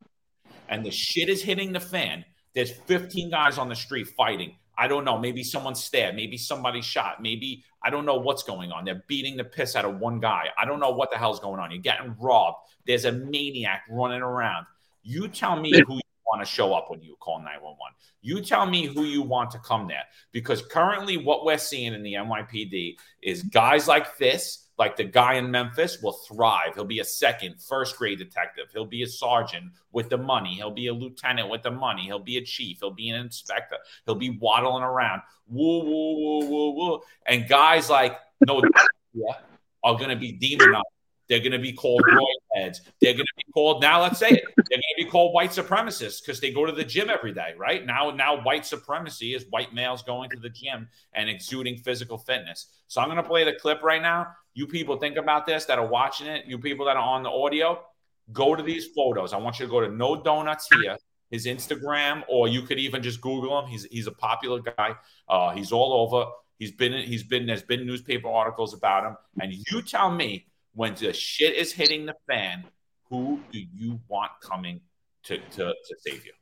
and 0.69 0.87
the 0.87 0.93
shit 0.93 1.29
is 1.29 1.43
hitting 1.43 1.73
the 1.73 1.81
fan, 1.81 2.25
there's 2.55 2.71
15 2.71 3.31
guys 3.31 3.59
on 3.59 3.69
the 3.69 3.75
street 3.75 4.07
fighting. 4.17 4.55
I 4.79 4.87
don't 4.87 5.05
know. 5.05 5.19
Maybe 5.19 5.43
someone 5.43 5.75
stabbed. 5.75 6.15
Maybe 6.15 6.37
somebody 6.39 6.81
shot. 6.81 7.21
Maybe 7.21 7.65
I 7.83 7.91
don't 7.91 8.07
know 8.07 8.15
what's 8.15 8.45
going 8.45 8.71
on. 8.71 8.85
They're 8.85 9.03
beating 9.09 9.37
the 9.37 9.43
piss 9.43 9.75
out 9.75 9.85
of 9.85 9.99
one 9.99 10.21
guy. 10.21 10.51
I 10.57 10.65
don't 10.67 10.79
know 10.79 10.93
what 10.93 11.11
the 11.11 11.19
hell's 11.19 11.41
going 11.41 11.59
on. 11.59 11.73
You're 11.73 11.81
getting 11.81 12.15
robbed. 12.21 12.59
There's 12.87 13.07
a 13.07 13.13
maniac 13.13 13.83
running 13.91 14.23
around. 14.23 14.67
You 15.03 15.27
tell 15.27 15.61
me 15.61 15.73
who 15.85 15.95
you 15.95 16.01
want 16.29 16.43
to 16.43 16.47
show 16.47 16.75
up 16.75 16.91
when 16.91 17.03
you 17.03 17.17
call 17.19 17.39
911. 17.39 17.77
You 18.23 18.41
tell 18.41 18.67
me 18.67 18.87
who 18.87 19.03
you 19.03 19.23
want 19.23 19.51
to 19.51 19.59
come 19.59 19.89
there. 19.89 20.05
Because 20.31 20.63
currently, 20.63 21.17
what 21.17 21.45
we're 21.45 21.59
seeing 21.59 21.93
in 21.93 22.05
the 22.05 22.13
NYPD 22.13 22.99
is 23.21 23.43
guys 23.43 23.89
like 23.89 24.17
this 24.17 24.66
like 24.79 24.97
the 24.97 25.05
guy 25.05 25.35
in 25.35 25.51
Memphis 25.51 26.03
will 26.03 26.13
thrive. 26.13 26.75
He'll 26.75 26.85
be 26.85 27.01
a 27.01 27.05
second, 27.05 27.61
first 27.61 27.97
grade 27.97 28.19
detective. 28.19 28.67
He'll 28.73 28.85
be 28.85 29.03
a 29.03 29.07
sergeant 29.07 29.73
with 29.93 30.11
the 30.11 30.19
money. 30.19 30.55
He'll 30.55 30.71
be 30.71 30.89
a 30.89 30.93
lieutenant 30.93 31.49
with 31.49 31.63
the 31.63 31.71
money. 31.71 32.03
He'll 32.03 32.19
be 32.19 32.37
a 32.37 32.45
chief. 32.45 32.79
He'll 32.81 32.91
be 32.91 33.09
an 33.09 33.21
inspector. 33.21 33.77
He'll 34.05 34.15
be 34.15 34.31
waddling 34.31 34.83
around. 34.83 35.23
Woo, 35.49 35.85
woo, 35.85 36.17
woo, 36.17 36.51
woo, 36.51 36.71
woo. 36.73 37.01
And 37.27 37.49
guys 37.49 37.89
like 37.89 38.19
no 38.47 38.63
are 39.85 39.97
going 39.97 40.11
to 40.11 40.17
be 40.17 40.33
demonized. 40.33 40.85
They're 41.29 41.41
going 41.41 41.53
to 41.53 41.59
be 41.59 41.73
called 41.73 42.03
roid 42.03 42.25
heads. 42.55 42.83
They're 43.01 43.15
going 43.15 43.27
to 43.27 43.33
be 43.37 43.53
called 43.53 43.83
now. 43.83 44.03
Let's 44.03 44.19
say 44.19 44.29
it. 44.29 44.45
They're 44.57 44.79
going 44.79 44.97
to 44.99 45.05
be 45.05 45.11
called 45.11 45.35
white 45.35 45.51
supremacists 45.51 46.21
because 46.25 46.41
they 46.41 46.53
go 46.53 46.67
to 46.67 46.73
the 46.73 46.85
gym 46.85 47.11
every 47.11 47.33
day, 47.33 47.55
right? 47.59 47.85
Now, 47.85 48.11
now 48.11 48.41
white 48.43 48.65
supremacy 48.65 49.35
is 49.35 49.45
white 49.51 49.75
males 49.75 50.03
going 50.03 50.31
to 50.31 50.39
the 50.39 50.51
gym 50.51 50.89
and 51.15 51.29
exuding 51.29 51.79
physical 51.79 52.17
fitness. 52.17 52.67
So 52.87 53.01
I'm 53.01 53.09
going 53.09 53.17
to 53.17 53.25
play 53.25 53.43
the 53.43 53.55
clip 53.55 53.83
right 53.83 54.03
now. 54.03 54.29
You 54.57 54.67
people 54.67 54.97
think 54.97 55.19
about 55.19 55.45
this 55.45 55.67
that 55.67 55.79
are 55.79 55.87
watching 55.87 56.27
it. 56.27 56.47
You 56.47 56.59
people 56.59 56.87
that 56.87 56.97
are 56.97 57.03
on 57.03 57.23
the 57.23 57.29
audio, 57.29 57.79
go 58.33 58.57
to 58.57 58.63
these 58.63 58.87
photos. 58.87 59.35
I 59.35 59.37
want 59.37 59.61
you 59.61 59.67
to 59.67 59.71
go 59.71 59.83
to 59.83 59.89
No 59.89 60.17
Donuts 60.23 60.67
here, 60.81 60.97
his 61.31 61.45
Instagram, 61.45 62.23
or 62.27 62.49
you 62.49 62.63
could 62.63 62.79
even 62.79 63.03
just 63.03 63.21
Google 63.21 63.61
him. 63.61 63.67
He's 63.69 63.85
he's 63.85 64.07
a 64.07 64.13
popular 64.13 64.61
guy. 64.61 64.95
Uh, 65.29 65.51
he's 65.51 65.73
all 65.73 65.93
over. 65.93 66.31
He's 66.59 66.73
been 66.73 66.95
he's 67.07 67.23
been 67.23 67.45
there's 67.45 67.65
been 67.65 67.87
newspaper 67.87 68.29
articles 68.29 68.73
about 68.73 69.05
him. 69.05 69.17
And 69.39 69.53
you 69.53 69.83
tell 69.83 70.11
me 70.11 70.47
when 70.73 70.95
the 70.95 71.13
shit 71.13 71.55
is 71.55 71.71
hitting 71.71 72.07
the 72.07 72.15
fan, 72.27 72.65
who 73.11 73.39
do 73.53 73.61
you 73.75 74.01
want 74.09 74.33
coming 74.41 74.81
to, 75.25 75.37
to, 75.37 75.65
to 75.67 75.97
save 75.99 76.25
you? 76.25 76.33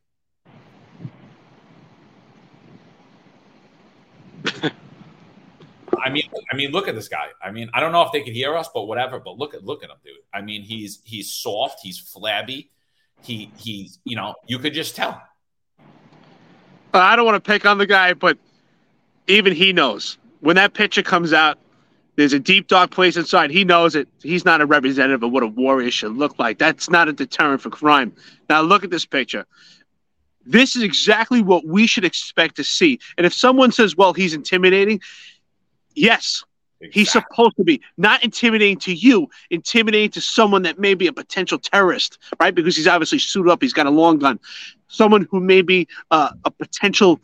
I 6.04 6.10
mean, 6.10 6.28
I 6.52 6.56
mean, 6.56 6.70
look 6.70 6.86
at 6.86 6.94
this 6.94 7.08
guy. 7.08 7.28
I 7.42 7.50
mean, 7.50 7.70
I 7.72 7.80
don't 7.80 7.90
know 7.90 8.02
if 8.02 8.12
they 8.12 8.20
can 8.20 8.34
hear 8.34 8.54
us, 8.54 8.68
but 8.72 8.84
whatever. 8.84 9.18
But 9.18 9.38
look 9.38 9.54
at 9.54 9.64
look 9.64 9.82
at 9.82 9.90
him, 9.90 9.96
dude. 10.04 10.14
I 10.32 10.42
mean, 10.42 10.62
he's 10.62 11.00
he's 11.04 11.30
soft, 11.30 11.80
he's 11.82 11.98
flabby, 11.98 12.70
he 13.22 13.50
he's 13.56 13.98
you 14.04 14.14
know, 14.14 14.34
you 14.46 14.58
could 14.58 14.74
just 14.74 14.94
tell. 14.94 15.22
I 16.92 17.16
don't 17.16 17.24
want 17.24 17.42
to 17.42 17.50
pick 17.50 17.66
on 17.66 17.78
the 17.78 17.86
guy, 17.86 18.12
but 18.12 18.38
even 19.26 19.54
he 19.54 19.72
knows 19.72 20.18
when 20.40 20.56
that 20.56 20.74
picture 20.74 21.02
comes 21.02 21.32
out, 21.32 21.58
there's 22.16 22.34
a 22.34 22.38
deep 22.38 22.68
dark 22.68 22.90
place 22.90 23.16
inside. 23.16 23.50
He 23.50 23.64
knows 23.64 23.96
it. 23.96 24.06
He's 24.22 24.44
not 24.44 24.60
a 24.60 24.66
representative 24.66 25.22
of 25.22 25.32
what 25.32 25.42
a 25.42 25.46
warrior 25.46 25.90
should 25.90 26.12
look 26.12 26.38
like. 26.38 26.58
That's 26.58 26.90
not 26.90 27.08
a 27.08 27.14
deterrent 27.14 27.62
for 27.62 27.70
crime. 27.70 28.12
Now 28.50 28.60
look 28.60 28.84
at 28.84 28.90
this 28.90 29.06
picture. 29.06 29.46
This 30.44 30.76
is 30.76 30.82
exactly 30.82 31.40
what 31.40 31.66
we 31.66 31.86
should 31.86 32.04
expect 32.04 32.56
to 32.56 32.64
see. 32.64 33.00
And 33.16 33.26
if 33.26 33.32
someone 33.32 33.72
says, 33.72 33.96
"Well, 33.96 34.12
he's 34.12 34.34
intimidating," 34.34 35.00
yes, 35.94 36.44
exactly. 36.80 37.00
he's 37.00 37.10
supposed 37.10 37.56
to 37.56 37.64
be 37.64 37.80
not 37.96 38.22
intimidating 38.24 38.78
to 38.78 38.94
you, 38.94 39.28
intimidating 39.50 40.10
to 40.10 40.20
someone 40.20 40.62
that 40.62 40.78
may 40.78 40.94
be 40.94 41.06
a 41.06 41.12
potential 41.12 41.58
terrorist, 41.58 42.18
right? 42.40 42.54
Because 42.54 42.76
he's 42.76 42.88
obviously 42.88 43.18
suited 43.18 43.50
up. 43.50 43.62
He's 43.62 43.72
got 43.72 43.86
a 43.86 43.90
long 43.90 44.18
gun. 44.18 44.38
Someone 44.88 45.26
who 45.30 45.40
may 45.40 45.62
be 45.62 45.88
uh, 46.10 46.30
a 46.44 46.50
potential 46.50 47.20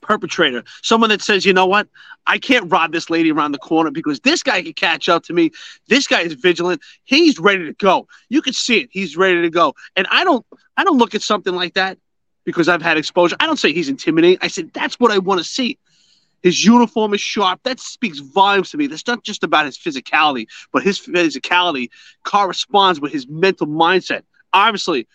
perpetrator, 0.00 0.64
someone 0.82 1.10
that 1.10 1.22
says, 1.22 1.44
you 1.46 1.52
know 1.52 1.66
what, 1.66 1.88
I 2.26 2.38
can't 2.38 2.70
rob 2.70 2.92
this 2.92 3.10
lady 3.10 3.30
around 3.30 3.52
the 3.52 3.58
corner 3.58 3.90
because 3.90 4.20
this 4.20 4.42
guy 4.42 4.62
can 4.62 4.72
catch 4.72 5.08
up 5.08 5.24
to 5.24 5.32
me. 5.32 5.50
This 5.88 6.06
guy 6.06 6.22
is 6.22 6.34
vigilant. 6.34 6.82
He's 7.04 7.38
ready 7.38 7.64
to 7.66 7.72
go. 7.74 8.08
You 8.28 8.42
can 8.42 8.52
see 8.52 8.80
it. 8.80 8.88
He's 8.92 9.16
ready 9.16 9.42
to 9.42 9.50
go. 9.50 9.74
And 9.96 10.06
I 10.10 10.24
don't, 10.24 10.44
I 10.76 10.84
don't 10.84 10.98
look 10.98 11.14
at 11.14 11.22
something 11.22 11.54
like 11.54 11.74
that 11.74 11.98
because 12.44 12.68
I've 12.68 12.82
had 12.82 12.96
exposure. 12.96 13.36
I 13.40 13.46
don't 13.46 13.58
say 13.58 13.72
he's 13.72 13.88
intimidating. 13.88 14.38
I 14.40 14.48
said 14.48 14.72
that's 14.72 14.98
what 15.00 15.10
I 15.10 15.18
want 15.18 15.38
to 15.38 15.44
see. 15.44 15.78
His 16.44 16.62
uniform 16.62 17.14
is 17.14 17.22
sharp. 17.22 17.60
That 17.64 17.80
speaks 17.80 18.18
volumes 18.18 18.70
to 18.70 18.76
me. 18.76 18.86
That's 18.86 19.06
not 19.06 19.24
just 19.24 19.42
about 19.42 19.64
his 19.64 19.78
physicality, 19.78 20.46
but 20.72 20.82
his 20.82 21.00
physicality 21.00 21.88
corresponds 22.22 23.00
with 23.00 23.12
his 23.12 23.26
mental 23.26 23.66
mindset. 23.66 24.24
Obviously, 24.52 25.08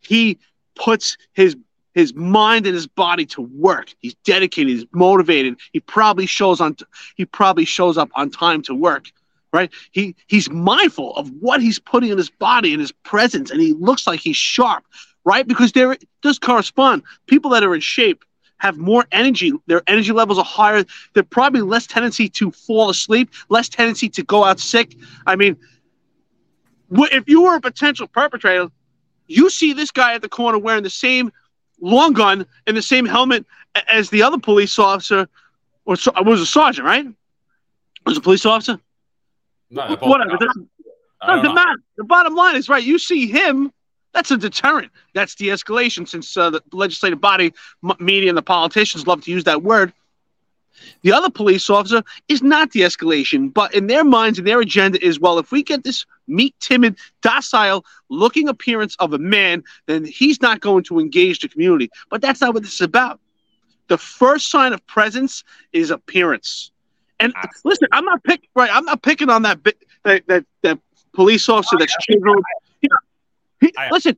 he 0.00 0.38
puts 0.74 1.18
his 1.34 1.54
his 1.92 2.14
mind 2.14 2.66
and 2.66 2.74
his 2.74 2.86
body 2.86 3.26
to 3.26 3.42
work. 3.42 3.94
He's 3.98 4.14
dedicated. 4.24 4.72
He's 4.72 4.86
motivated. 4.92 5.58
He 5.74 5.80
probably 5.80 6.24
shows 6.24 6.62
on. 6.62 6.76
He 7.14 7.26
probably 7.26 7.66
shows 7.66 7.98
up 7.98 8.08
on 8.14 8.30
time 8.30 8.62
to 8.62 8.74
work. 8.74 9.12
Right. 9.52 9.70
He 9.90 10.16
he's 10.28 10.48
mindful 10.48 11.14
of 11.16 11.28
what 11.40 11.60
he's 11.60 11.78
putting 11.78 12.08
in 12.10 12.16
his 12.16 12.30
body 12.30 12.72
and 12.72 12.80
his 12.80 12.92
presence, 12.92 13.50
and 13.50 13.60
he 13.60 13.74
looks 13.74 14.06
like 14.06 14.20
he's 14.20 14.36
sharp. 14.36 14.84
Right, 15.22 15.46
because 15.46 15.72
there 15.72 15.92
it 15.92 16.08
does 16.22 16.38
correspond. 16.38 17.02
People 17.26 17.50
that 17.50 17.62
are 17.62 17.74
in 17.74 17.82
shape 17.82 18.24
have 18.60 18.78
more 18.78 19.04
energy. 19.10 19.52
Their 19.66 19.82
energy 19.86 20.12
levels 20.12 20.38
are 20.38 20.44
higher. 20.44 20.84
They're 21.14 21.22
probably 21.22 21.62
less 21.62 21.86
tendency 21.86 22.28
to 22.30 22.50
fall 22.50 22.90
asleep, 22.90 23.30
less 23.48 23.68
tendency 23.68 24.08
to 24.10 24.22
go 24.22 24.44
out 24.44 24.60
sick. 24.60 24.96
I 25.26 25.36
mean, 25.36 25.56
if 26.90 27.28
you 27.28 27.42
were 27.42 27.56
a 27.56 27.60
potential 27.60 28.06
perpetrator, 28.06 28.68
you 29.26 29.50
see 29.50 29.72
this 29.72 29.90
guy 29.90 30.14
at 30.14 30.22
the 30.22 30.28
corner 30.28 30.58
wearing 30.58 30.82
the 30.82 30.90
same 30.90 31.32
long 31.80 32.12
gun 32.12 32.46
and 32.66 32.76
the 32.76 32.82
same 32.82 33.06
helmet 33.06 33.46
as 33.88 34.10
the 34.10 34.22
other 34.22 34.38
police 34.38 34.78
officer, 34.78 35.28
or 35.84 35.96
so, 35.96 36.12
was 36.22 36.40
a 36.40 36.46
sergeant, 36.46 36.86
right? 36.86 37.06
Was 38.04 38.18
a 38.18 38.20
police 38.20 38.44
officer? 38.44 38.78
No, 39.70 39.96
Whatever. 40.00 40.36
The, 40.38 40.66
no, 41.26 41.42
the, 41.42 41.78
the 41.96 42.04
bottom 42.04 42.34
line 42.34 42.56
is 42.56 42.68
right. 42.68 42.82
You 42.82 42.98
see 42.98 43.26
him, 43.26 43.72
that's 44.12 44.30
a 44.30 44.36
deterrent. 44.36 44.90
That's 45.14 45.34
de-escalation. 45.34 46.08
Since 46.08 46.36
uh, 46.36 46.50
the 46.50 46.62
legislative 46.72 47.20
body, 47.20 47.52
m- 47.84 47.96
media, 48.00 48.28
and 48.28 48.38
the 48.38 48.42
politicians 48.42 49.06
love 49.06 49.22
to 49.24 49.30
use 49.30 49.44
that 49.44 49.62
word. 49.62 49.92
The 51.02 51.12
other 51.12 51.30
police 51.30 51.68
officer 51.68 52.02
is 52.28 52.42
not 52.42 52.70
de 52.70 52.80
escalation, 52.80 53.52
but 53.52 53.74
in 53.74 53.86
their 53.86 54.04
minds 54.04 54.38
and 54.38 54.46
their 54.46 54.60
agenda 54.60 55.04
is 55.04 55.20
well, 55.20 55.38
if 55.38 55.52
we 55.52 55.62
get 55.62 55.84
this 55.84 56.06
meek, 56.26 56.54
timid, 56.60 56.96
docile 57.22 57.84
looking 58.08 58.48
appearance 58.48 58.96
of 58.98 59.12
a 59.12 59.18
man, 59.18 59.62
then 59.86 60.04
he's 60.04 60.40
not 60.40 60.60
going 60.60 60.84
to 60.84 60.98
engage 60.98 61.40
the 61.40 61.48
community. 61.48 61.90
But 62.08 62.22
that's 62.22 62.40
not 62.40 62.54
what 62.54 62.62
this 62.62 62.74
is 62.74 62.80
about. 62.80 63.20
The 63.88 63.98
first 63.98 64.50
sign 64.50 64.72
of 64.72 64.86
presence 64.86 65.44
is 65.72 65.90
appearance. 65.90 66.70
And 67.18 67.34
listen, 67.64 67.88
I'm 67.92 68.04
not 68.04 68.22
picking 68.24 68.48
right. 68.54 68.70
I'm 68.72 68.84
not 68.84 69.02
picking 69.02 69.28
on 69.28 69.42
that 69.42 69.62
that 70.04 70.26
that, 70.28 70.46
that 70.62 70.78
police 71.12 71.48
officer 71.48 71.76
that's 71.78 71.94
children. 71.98 72.42
He, 73.60 73.66
he, 73.66 73.90
listen, 73.90 74.16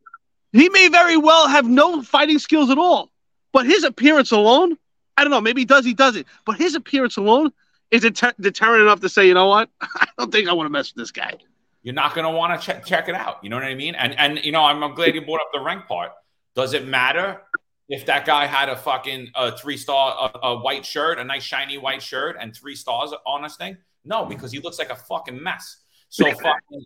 he 0.53 0.69
may 0.69 0.89
very 0.89 1.17
well 1.17 1.49
have 1.49 1.67
no 1.67 2.03
fighting 2.03 2.39
skills 2.39 2.71
at 2.71 2.79
all, 2.79 3.11
but 3.53 3.67
his 3.67 3.85
appearance 3.85 4.31
alone 4.31 4.77
I 5.17 5.25
don't 5.25 5.31
know. 5.31 5.41
Maybe 5.41 5.63
he 5.63 5.65
does. 5.65 5.85
He 5.85 5.95
doesn't. 5.95 6.27
But 6.45 6.57
his 6.57 6.75
appearance 6.75 7.17
alone 7.17 7.53
is 7.91 8.03
deter- 8.03 8.35
deterrent 8.41 8.83
enough 8.83 9.01
to 9.01 9.09
say, 9.09 9.27
you 9.27 9.35
know 9.35 9.47
what? 9.47 9.69
I 9.81 10.07
don't 10.19 10.33
think 10.33 10.49
I 10.49 10.53
want 10.53 10.67
to 10.67 10.71
mess 10.71 10.93
with 10.93 11.03
this 11.03 11.11
guy. 11.11 11.35
You're 11.83 11.95
not 11.95 12.15
going 12.15 12.25
to 12.25 12.31
want 12.31 12.59
to 12.59 12.65
check 12.65 12.85
check 12.85 13.09
it 13.09 13.15
out. 13.15 13.39
You 13.43 13.51
know 13.51 13.57
what 13.57 13.65
I 13.65 13.75
mean? 13.75 13.95
And 13.95 14.19
and 14.19 14.45
you 14.45 14.53
know, 14.53 14.65
I'm, 14.65 14.83
I'm 14.83 14.95
glad 14.95 15.15
you 15.15 15.25
brought 15.25 15.41
up 15.41 15.51
the 15.53 15.61
rank 15.61 15.87
part. 15.87 16.13
Does 16.55 16.75
it 16.75 16.87
matter 16.87 17.41
if 17.89 18.07
that 18.07 18.25
guy 18.25 18.47
had 18.47 18.69
a 18.69 18.77
fucking 18.77 19.33
a 19.35 19.57
three 19.57 19.77
star 19.77 20.33
a, 20.35 20.47
a 20.47 20.59
white 20.59 20.87
shirt, 20.87 21.19
a 21.19 21.25
nice 21.25 21.43
shiny 21.43 21.79
white 21.79 22.01
shirt, 22.01 22.37
and 22.41 22.55
three 22.55 22.77
stars 22.77 23.13
on 23.27 23.43
his 23.43 23.57
thing? 23.57 23.77
No, 24.05 24.25
because 24.25 24.53
he 24.53 24.61
looks 24.61 24.79
like 24.79 24.91
a 24.91 24.97
fucking 24.97 25.43
mess. 25.43 25.82
So 26.13 26.27
fucking, 26.31 26.85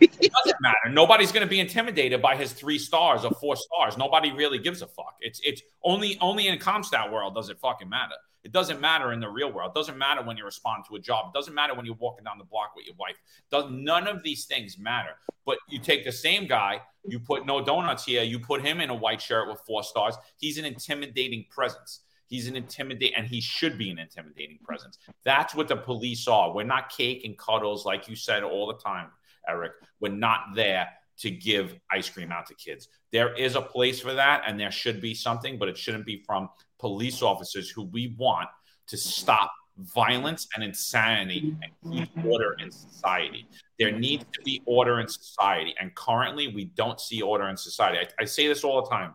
it 0.00 0.32
doesn't 0.32 0.60
matter. 0.62 0.88
Nobody's 0.88 1.30
going 1.30 1.46
to 1.46 1.50
be 1.50 1.60
intimidated 1.60 2.22
by 2.22 2.36
his 2.36 2.54
three 2.54 2.78
stars 2.78 3.22
or 3.22 3.30
four 3.32 3.54
stars. 3.54 3.98
Nobody 3.98 4.32
really 4.32 4.58
gives 4.58 4.80
a 4.80 4.86
fuck. 4.86 5.14
It's 5.20 5.42
it's 5.44 5.60
only 5.84 6.16
only 6.22 6.48
in 6.48 6.58
CompStat 6.58 7.12
world 7.12 7.34
does 7.34 7.50
it 7.50 7.58
fucking 7.60 7.90
matter. 7.90 8.14
It 8.44 8.50
doesn't 8.50 8.80
matter 8.80 9.12
in 9.12 9.20
the 9.20 9.28
real 9.28 9.52
world. 9.52 9.72
It 9.76 9.78
doesn't 9.78 9.98
matter 9.98 10.22
when 10.22 10.38
you 10.38 10.46
respond 10.46 10.84
to 10.88 10.96
a 10.96 10.98
job. 10.98 11.32
It 11.34 11.38
doesn't 11.38 11.54
matter 11.54 11.74
when 11.74 11.84
you're 11.84 11.96
walking 11.96 12.24
down 12.24 12.38
the 12.38 12.44
block 12.44 12.72
with 12.74 12.86
your 12.86 12.94
wife. 12.98 13.16
Does 13.50 13.70
none 13.70 14.08
of 14.08 14.22
these 14.22 14.46
things 14.46 14.78
matter. 14.78 15.16
But 15.44 15.58
you 15.68 15.78
take 15.78 16.02
the 16.02 16.10
same 16.10 16.46
guy, 16.46 16.80
you 17.04 17.20
put 17.20 17.44
no 17.44 17.62
donuts 17.62 18.06
here, 18.06 18.22
you 18.22 18.40
put 18.40 18.64
him 18.64 18.80
in 18.80 18.88
a 18.88 18.94
white 18.94 19.20
shirt 19.20 19.48
with 19.48 19.60
four 19.66 19.82
stars. 19.84 20.16
He's 20.38 20.56
an 20.56 20.64
intimidating 20.64 21.44
presence. 21.50 22.00
He's 22.32 22.48
an 22.48 22.56
intimidating, 22.56 23.14
and 23.14 23.26
he 23.26 23.42
should 23.42 23.76
be 23.76 23.90
an 23.90 23.98
intimidating 23.98 24.58
presence. 24.64 24.96
That's 25.22 25.54
what 25.54 25.68
the 25.68 25.76
police 25.76 26.26
are. 26.26 26.54
We're 26.54 26.62
not 26.62 26.88
cake 26.88 27.26
and 27.26 27.36
cuddles, 27.36 27.84
like 27.84 28.08
you 28.08 28.16
said 28.16 28.42
all 28.42 28.66
the 28.66 28.78
time, 28.78 29.08
Eric. 29.46 29.72
We're 30.00 30.14
not 30.14 30.54
there 30.54 30.88
to 31.18 31.30
give 31.30 31.74
ice 31.90 32.08
cream 32.08 32.32
out 32.32 32.46
to 32.46 32.54
kids. 32.54 32.88
There 33.12 33.34
is 33.34 33.54
a 33.54 33.60
place 33.60 34.00
for 34.00 34.14
that, 34.14 34.44
and 34.46 34.58
there 34.58 34.70
should 34.70 34.98
be 34.98 35.12
something, 35.12 35.58
but 35.58 35.68
it 35.68 35.76
shouldn't 35.76 36.06
be 36.06 36.22
from 36.26 36.48
police 36.78 37.20
officers 37.20 37.68
who 37.68 37.82
we 37.82 38.16
want 38.18 38.48
to 38.86 38.96
stop 38.96 39.52
violence 39.76 40.48
and 40.54 40.64
insanity 40.64 41.54
and 41.62 41.92
keep 41.92 42.24
order 42.24 42.56
in 42.60 42.70
society. 42.70 43.46
There 43.78 43.92
needs 43.92 44.24
to 44.32 44.40
be 44.42 44.62
order 44.64 45.00
in 45.00 45.06
society. 45.06 45.74
And 45.78 45.94
currently, 45.94 46.48
we 46.48 46.64
don't 46.64 46.98
see 46.98 47.20
order 47.20 47.48
in 47.48 47.58
society. 47.58 47.98
I, 47.98 48.22
I 48.22 48.24
say 48.24 48.48
this 48.48 48.64
all 48.64 48.82
the 48.82 48.88
time. 48.88 49.12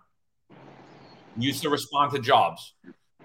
Used 1.36 1.64
to 1.64 1.70
respond 1.72 2.12
to 2.12 2.20
jobs. 2.20 2.76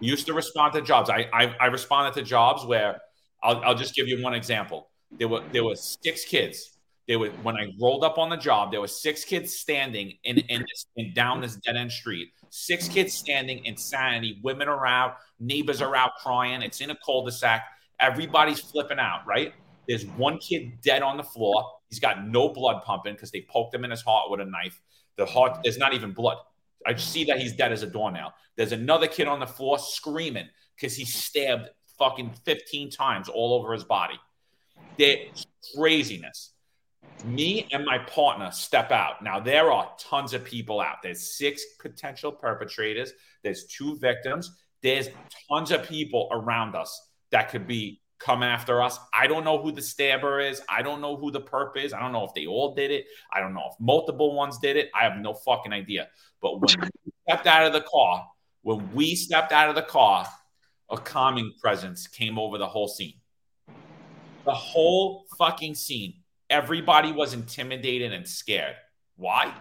Used 0.02 0.26
to 0.26 0.34
respond 0.34 0.72
to 0.74 0.82
jobs. 0.82 1.08
I, 1.08 1.28
I, 1.32 1.54
I 1.60 1.66
responded 1.66 2.14
to 2.14 2.22
jobs 2.22 2.66
where 2.66 3.00
I'll, 3.42 3.62
I'll 3.64 3.74
just 3.74 3.94
give 3.94 4.08
you 4.08 4.22
one 4.22 4.34
example. 4.34 4.90
There 5.18 5.28
were 5.28 5.42
there 5.52 5.64
were 5.64 5.76
six 5.76 6.24
kids. 6.24 6.78
There 7.06 7.18
were 7.18 7.28
when 7.44 7.56
I 7.56 7.68
rolled 7.80 8.02
up 8.02 8.18
on 8.18 8.28
the 8.28 8.36
job, 8.36 8.72
there 8.72 8.80
were 8.80 8.88
six 8.88 9.24
kids 9.24 9.54
standing 9.54 10.18
in 10.24 10.38
in, 10.38 10.62
this, 10.62 10.86
in 10.96 11.14
down 11.14 11.40
this 11.40 11.56
dead 11.56 11.76
end 11.76 11.92
street. 11.92 12.28
Six 12.50 12.88
kids 12.88 13.14
standing, 13.14 13.64
insanity. 13.64 14.40
Women 14.42 14.68
are 14.68 14.86
out, 14.86 15.16
neighbors 15.38 15.80
are 15.80 15.94
out 15.94 16.12
crying. 16.20 16.62
It's 16.62 16.80
in 16.80 16.90
a 16.90 16.96
cul-de-sac. 17.04 17.64
Everybody's 18.00 18.60
flipping 18.60 18.98
out, 18.98 19.26
right? 19.26 19.54
There's 19.88 20.04
one 20.06 20.38
kid 20.38 20.80
dead 20.82 21.02
on 21.02 21.16
the 21.16 21.22
floor. 21.22 21.64
He's 21.88 22.00
got 22.00 22.26
no 22.26 22.48
blood 22.48 22.82
pumping 22.82 23.14
because 23.14 23.30
they 23.30 23.46
poked 23.48 23.74
him 23.74 23.84
in 23.84 23.90
his 23.90 24.02
heart 24.02 24.30
with 24.30 24.40
a 24.40 24.44
knife. 24.44 24.80
The 25.16 25.26
heart, 25.26 25.60
there's 25.62 25.78
not 25.78 25.94
even 25.94 26.12
blood. 26.12 26.38
I 26.86 26.94
see 26.96 27.24
that 27.24 27.38
he's 27.38 27.54
dead 27.54 27.72
as 27.72 27.82
a 27.82 27.86
doornail. 27.86 28.32
There's 28.56 28.72
another 28.72 29.06
kid 29.06 29.28
on 29.28 29.40
the 29.40 29.46
floor 29.46 29.78
screaming 29.78 30.48
because 30.76 30.96
he's 30.96 31.14
stabbed 31.14 31.68
fucking 31.98 32.32
15 32.44 32.90
times 32.90 33.28
all 33.28 33.54
over 33.54 33.72
his 33.72 33.84
body. 33.84 34.18
There's 34.98 35.46
craziness. 35.74 36.52
Me 37.24 37.68
and 37.72 37.84
my 37.84 37.98
partner 37.98 38.50
step 38.50 38.90
out. 38.90 39.22
Now, 39.22 39.38
there 39.40 39.72
are 39.72 39.90
tons 39.98 40.34
of 40.34 40.44
people 40.44 40.80
out. 40.80 40.96
There's 41.02 41.36
six 41.36 41.62
potential 41.80 42.32
perpetrators, 42.32 43.12
there's 43.42 43.66
two 43.66 43.96
victims, 43.98 44.50
there's 44.82 45.08
tons 45.48 45.70
of 45.70 45.88
people 45.88 46.28
around 46.32 46.74
us 46.74 47.10
that 47.30 47.50
could 47.50 47.66
be 47.66 48.01
come 48.24 48.42
after 48.42 48.82
us. 48.82 48.98
I 49.12 49.26
don't 49.26 49.44
know 49.44 49.60
who 49.60 49.72
the 49.72 49.82
stabber 49.82 50.40
is. 50.40 50.62
I 50.68 50.82
don't 50.82 51.00
know 51.00 51.16
who 51.16 51.30
the 51.30 51.40
perp 51.40 51.76
is. 51.76 51.92
I 51.92 52.00
don't 52.00 52.12
know 52.12 52.24
if 52.24 52.34
they 52.34 52.46
all 52.46 52.74
did 52.74 52.90
it. 52.90 53.06
I 53.32 53.40
don't 53.40 53.54
know 53.54 53.68
if 53.70 53.80
multiple 53.80 54.34
ones 54.34 54.58
did 54.58 54.76
it. 54.76 54.90
I 54.94 55.04
have 55.04 55.18
no 55.18 55.34
fucking 55.34 55.72
idea. 55.72 56.08
But 56.40 56.60
when 56.60 56.90
we 57.04 57.12
stepped 57.28 57.46
out 57.46 57.66
of 57.66 57.72
the 57.72 57.82
car, 57.82 58.26
when 58.62 58.92
we 58.94 59.14
stepped 59.14 59.52
out 59.52 59.68
of 59.68 59.74
the 59.74 59.82
car, 59.82 60.26
a 60.90 60.98
calming 60.98 61.52
presence 61.60 62.06
came 62.06 62.38
over 62.38 62.58
the 62.58 62.66
whole 62.66 62.88
scene. 62.88 63.14
The 64.44 64.54
whole 64.54 65.24
fucking 65.38 65.74
scene. 65.74 66.14
Everybody 66.50 67.12
was 67.12 67.32
intimidated 67.32 68.12
and 68.12 68.28
scared. 68.28 68.76
Why? 69.16 69.54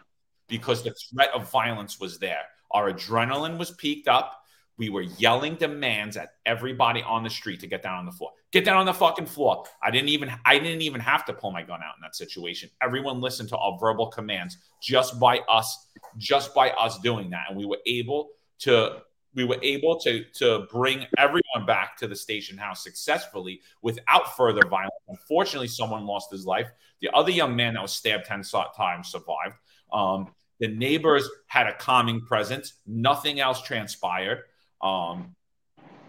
Because 0.48 0.84
the 0.84 0.94
threat 1.10 1.30
of 1.34 1.50
violence 1.52 2.00
was 2.00 2.20
there. 2.20 2.42
Our 2.72 2.92
adrenaline 2.92 3.58
was 3.58 3.72
peaked 3.72 4.08
up 4.08 4.42
we 4.82 4.90
were 4.90 5.04
yelling 5.04 5.54
demands 5.58 6.18
at 6.18 6.32
everybody 6.44 7.04
on 7.04 7.24
the 7.24 7.30
street 7.30 7.60
to 7.60 7.68
get 7.68 7.84
down 7.84 8.00
on 8.00 8.06
the 8.08 8.12
floor. 8.12 8.32
Get 8.52 8.66
down 8.66 8.78
on 8.78 8.86
the 8.86 8.94
fucking 8.94 9.28
floor. 9.28 9.64
I 9.82 9.92
didn't 9.92 10.10
even 10.10 10.32
I 10.46 10.60
didn't 10.60 10.82
even 10.82 11.00
have 11.00 11.24
to 11.26 11.34
pull 11.34 11.52
my 11.52 11.64
gun 11.64 11.80
out 11.82 11.96
in 11.98 12.02
that 12.02 12.16
situation. 12.16 12.70
Everyone 12.82 13.22
listened 13.22 13.50
to 13.50 13.58
our 13.58 13.78
verbal 13.80 14.08
commands 14.08 14.58
just 14.82 15.20
by 15.20 15.40
us 15.50 15.88
just 16.18 16.54
by 16.54 16.72
us 16.72 17.00
doing 17.00 17.30
that 17.30 17.46
and 17.50 17.58
we 17.58 17.66
were 17.66 17.80
able 17.86 18.32
to 18.60 19.02
we 19.34 19.46
were 19.46 19.58
able 19.62 20.00
to 20.00 20.26
to 20.34 20.68
bring 20.72 21.06
everyone 21.18 21.66
back 21.66 21.96
to 21.98 22.08
the 22.08 22.16
station 22.16 22.58
house 22.58 22.84
successfully 22.84 23.62
without 23.82 24.36
further 24.36 24.68
violence. 24.70 24.92
Unfortunately, 25.08 25.68
someone 25.68 26.06
lost 26.06 26.32
his 26.32 26.46
life. 26.46 26.70
The 27.02 27.10
other 27.14 27.32
young 27.32 27.56
man 27.56 27.76
that 27.76 27.82
was 27.82 27.94
stabbed 27.94 28.26
10 28.26 28.44
times 28.76 29.10
survived. 29.10 29.56
Um, 29.92 30.34
the 30.60 30.68
neighbors 30.68 31.28
had 31.48 31.68
a 31.68 31.74
calming 31.74 32.22
presence. 32.22 32.74
Nothing 32.86 33.40
else 33.40 33.62
transpired. 33.62 34.44
Um, 34.82 35.36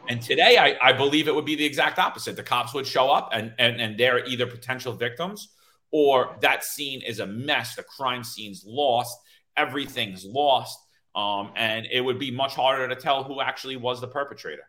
and 0.08 0.20
today, 0.20 0.58
I, 0.58 0.76
I 0.82 0.92
believe 0.92 1.28
it 1.28 1.34
would 1.34 1.44
be 1.44 1.54
the 1.54 1.64
exact 1.64 1.98
opposite. 1.98 2.36
The 2.36 2.42
cops 2.42 2.74
would 2.74 2.86
show 2.86 3.10
up 3.10 3.30
and, 3.32 3.52
and, 3.58 3.80
and 3.80 3.98
they're 3.98 4.24
either 4.26 4.46
potential 4.46 4.92
victims 4.92 5.48
or 5.92 6.36
that 6.40 6.64
scene 6.64 7.02
is 7.02 7.20
a 7.20 7.26
mess. 7.26 7.76
The 7.76 7.82
crime 7.84 8.24
scene's 8.24 8.64
lost, 8.66 9.16
everything's 9.56 10.24
lost. 10.24 10.78
Um, 11.14 11.52
and 11.56 11.86
it 11.92 12.00
would 12.00 12.18
be 12.18 12.30
much 12.30 12.54
harder 12.54 12.88
to 12.88 12.96
tell 12.96 13.22
who 13.22 13.42
actually 13.42 13.76
was 13.76 14.00
the 14.00 14.08
perpetrator. 14.08 14.62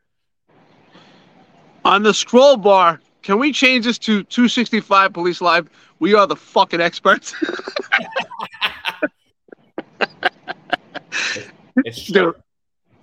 On 1.85 2.03
the 2.03 2.13
scroll 2.13 2.57
bar, 2.57 2.99
can 3.21 3.39
we 3.39 3.53
change 3.53 3.85
this 3.85 3.97
to 3.99 4.23
265 4.23 5.13
Police 5.13 5.39
Live? 5.41 5.69
We 5.99 6.13
are 6.13 6.27
the 6.27 6.35
fucking 6.35 6.81
experts. 6.81 7.33
it's 11.77 12.03
true. 12.11 12.35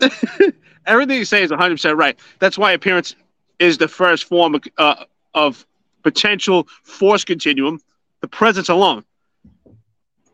everything 0.90 1.16
you 1.16 1.24
say 1.24 1.42
is 1.42 1.50
100% 1.50 1.96
right. 1.96 2.18
That's 2.40 2.58
why 2.58 2.72
appearance 2.72 3.14
is 3.58 3.78
the 3.78 3.88
first 3.88 4.24
form 4.24 4.54
of, 4.54 4.64
uh, 4.78 5.04
of 5.34 5.66
potential 6.02 6.66
force 6.82 7.24
continuum, 7.24 7.80
the 8.20 8.28
presence 8.28 8.68
alone. 8.68 9.04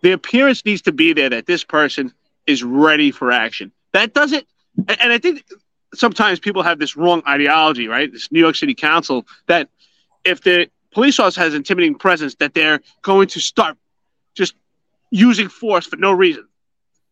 The 0.02 0.12
appearance 0.12 0.64
needs 0.64 0.82
to 0.82 0.92
be 0.92 1.12
there 1.12 1.30
that 1.30 1.46
this 1.46 1.64
person 1.64 2.12
is 2.46 2.62
ready 2.62 3.10
for 3.10 3.30
action. 3.30 3.72
That 3.92 4.14
doesn't, 4.14 4.46
and 4.88 5.12
I 5.12 5.18
think 5.18 5.44
sometimes 5.94 6.38
people 6.38 6.62
have 6.62 6.78
this 6.78 6.96
wrong 6.96 7.22
ideology, 7.26 7.88
right? 7.88 8.10
This 8.10 8.30
New 8.30 8.40
York 8.40 8.56
City 8.56 8.74
Council 8.74 9.26
that 9.46 9.68
if 10.24 10.42
the 10.42 10.68
police 10.92 11.18
officer 11.18 11.40
has 11.40 11.54
intimidating 11.54 11.96
presence, 11.96 12.34
that 12.36 12.54
they're 12.54 12.80
going 13.02 13.28
to 13.28 13.40
start 13.40 13.76
just 14.34 14.54
using 15.10 15.48
force 15.48 15.86
for 15.86 15.96
no 15.96 16.12
reason. 16.12 16.46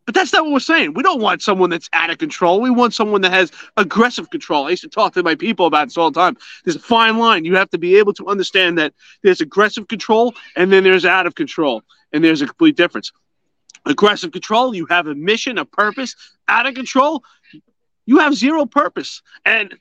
But 0.07 0.15
that's 0.15 0.33
not 0.33 0.45
what 0.45 0.53
we're 0.53 0.61
saying. 0.61 0.95
We 0.95 1.03
don't 1.03 1.21
want 1.21 1.41
someone 1.41 1.71
that's 1.71 1.89
out 1.93 2.11
of 2.11 2.19
control. 2.19 2.61
We 2.61 2.71
want 2.71 2.93
someone 2.93 3.23
that 3.23 3.33
has 3.33 3.51
aggressive 3.77 4.31
control. 4.31 4.67
I 4.67 4.71
used 4.71 4.83
to 4.83 4.89
talk 4.89 5.15
to 5.15 5.23
my 5.23 5.35
people 5.35 5.67
about 5.67 5.87
this 5.87 5.97
all 5.97 6.11
the 6.11 6.21
time. 6.21 6.37
There's 6.65 6.77
a 6.77 6.81
fine 6.81 7.19
line. 7.19 7.45
You 7.45 7.57
have 7.57 7.71
to 7.71 7.79
be 7.79 7.97
able 7.97 8.13
to 8.15 8.27
understand 8.27 8.77
that 8.79 8.93
there's 9.23 9.41
aggressive 9.41 9.89
control 9.89 10.35
and 10.57 10.71
then 10.71 10.85
there's 10.85 11.07
out 11.07 11.27
of 11.27 11.35
control. 11.35 11.83
And 12.13 12.23
there's 12.23 12.43
a 12.43 12.47
complete 12.47 12.77
difference. 12.77 13.13
Aggressive 13.87 14.31
control, 14.31 14.75
you 14.75 14.87
have 14.87 15.07
a 15.07 15.15
mission, 15.15 15.59
a 15.59 15.65
purpose. 15.65 16.15
Out 16.49 16.67
of 16.67 16.75
control, 16.75 17.25
you 18.07 18.19
have 18.19 18.35
zero 18.35 18.67
purpose. 18.67 19.23
And 19.45 19.75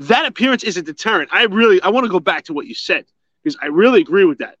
that 0.00 0.26
appearance 0.26 0.64
is 0.64 0.76
a 0.76 0.82
deterrent. 0.82 1.30
I 1.32 1.44
really 1.44 1.80
I 1.80 1.88
want 1.88 2.04
to 2.04 2.10
go 2.10 2.20
back 2.20 2.44
to 2.44 2.52
what 2.52 2.66
you 2.66 2.74
said 2.74 3.06
because 3.42 3.56
I 3.62 3.66
really 3.66 4.00
agree 4.00 4.24
with 4.24 4.38
that. 4.38 4.56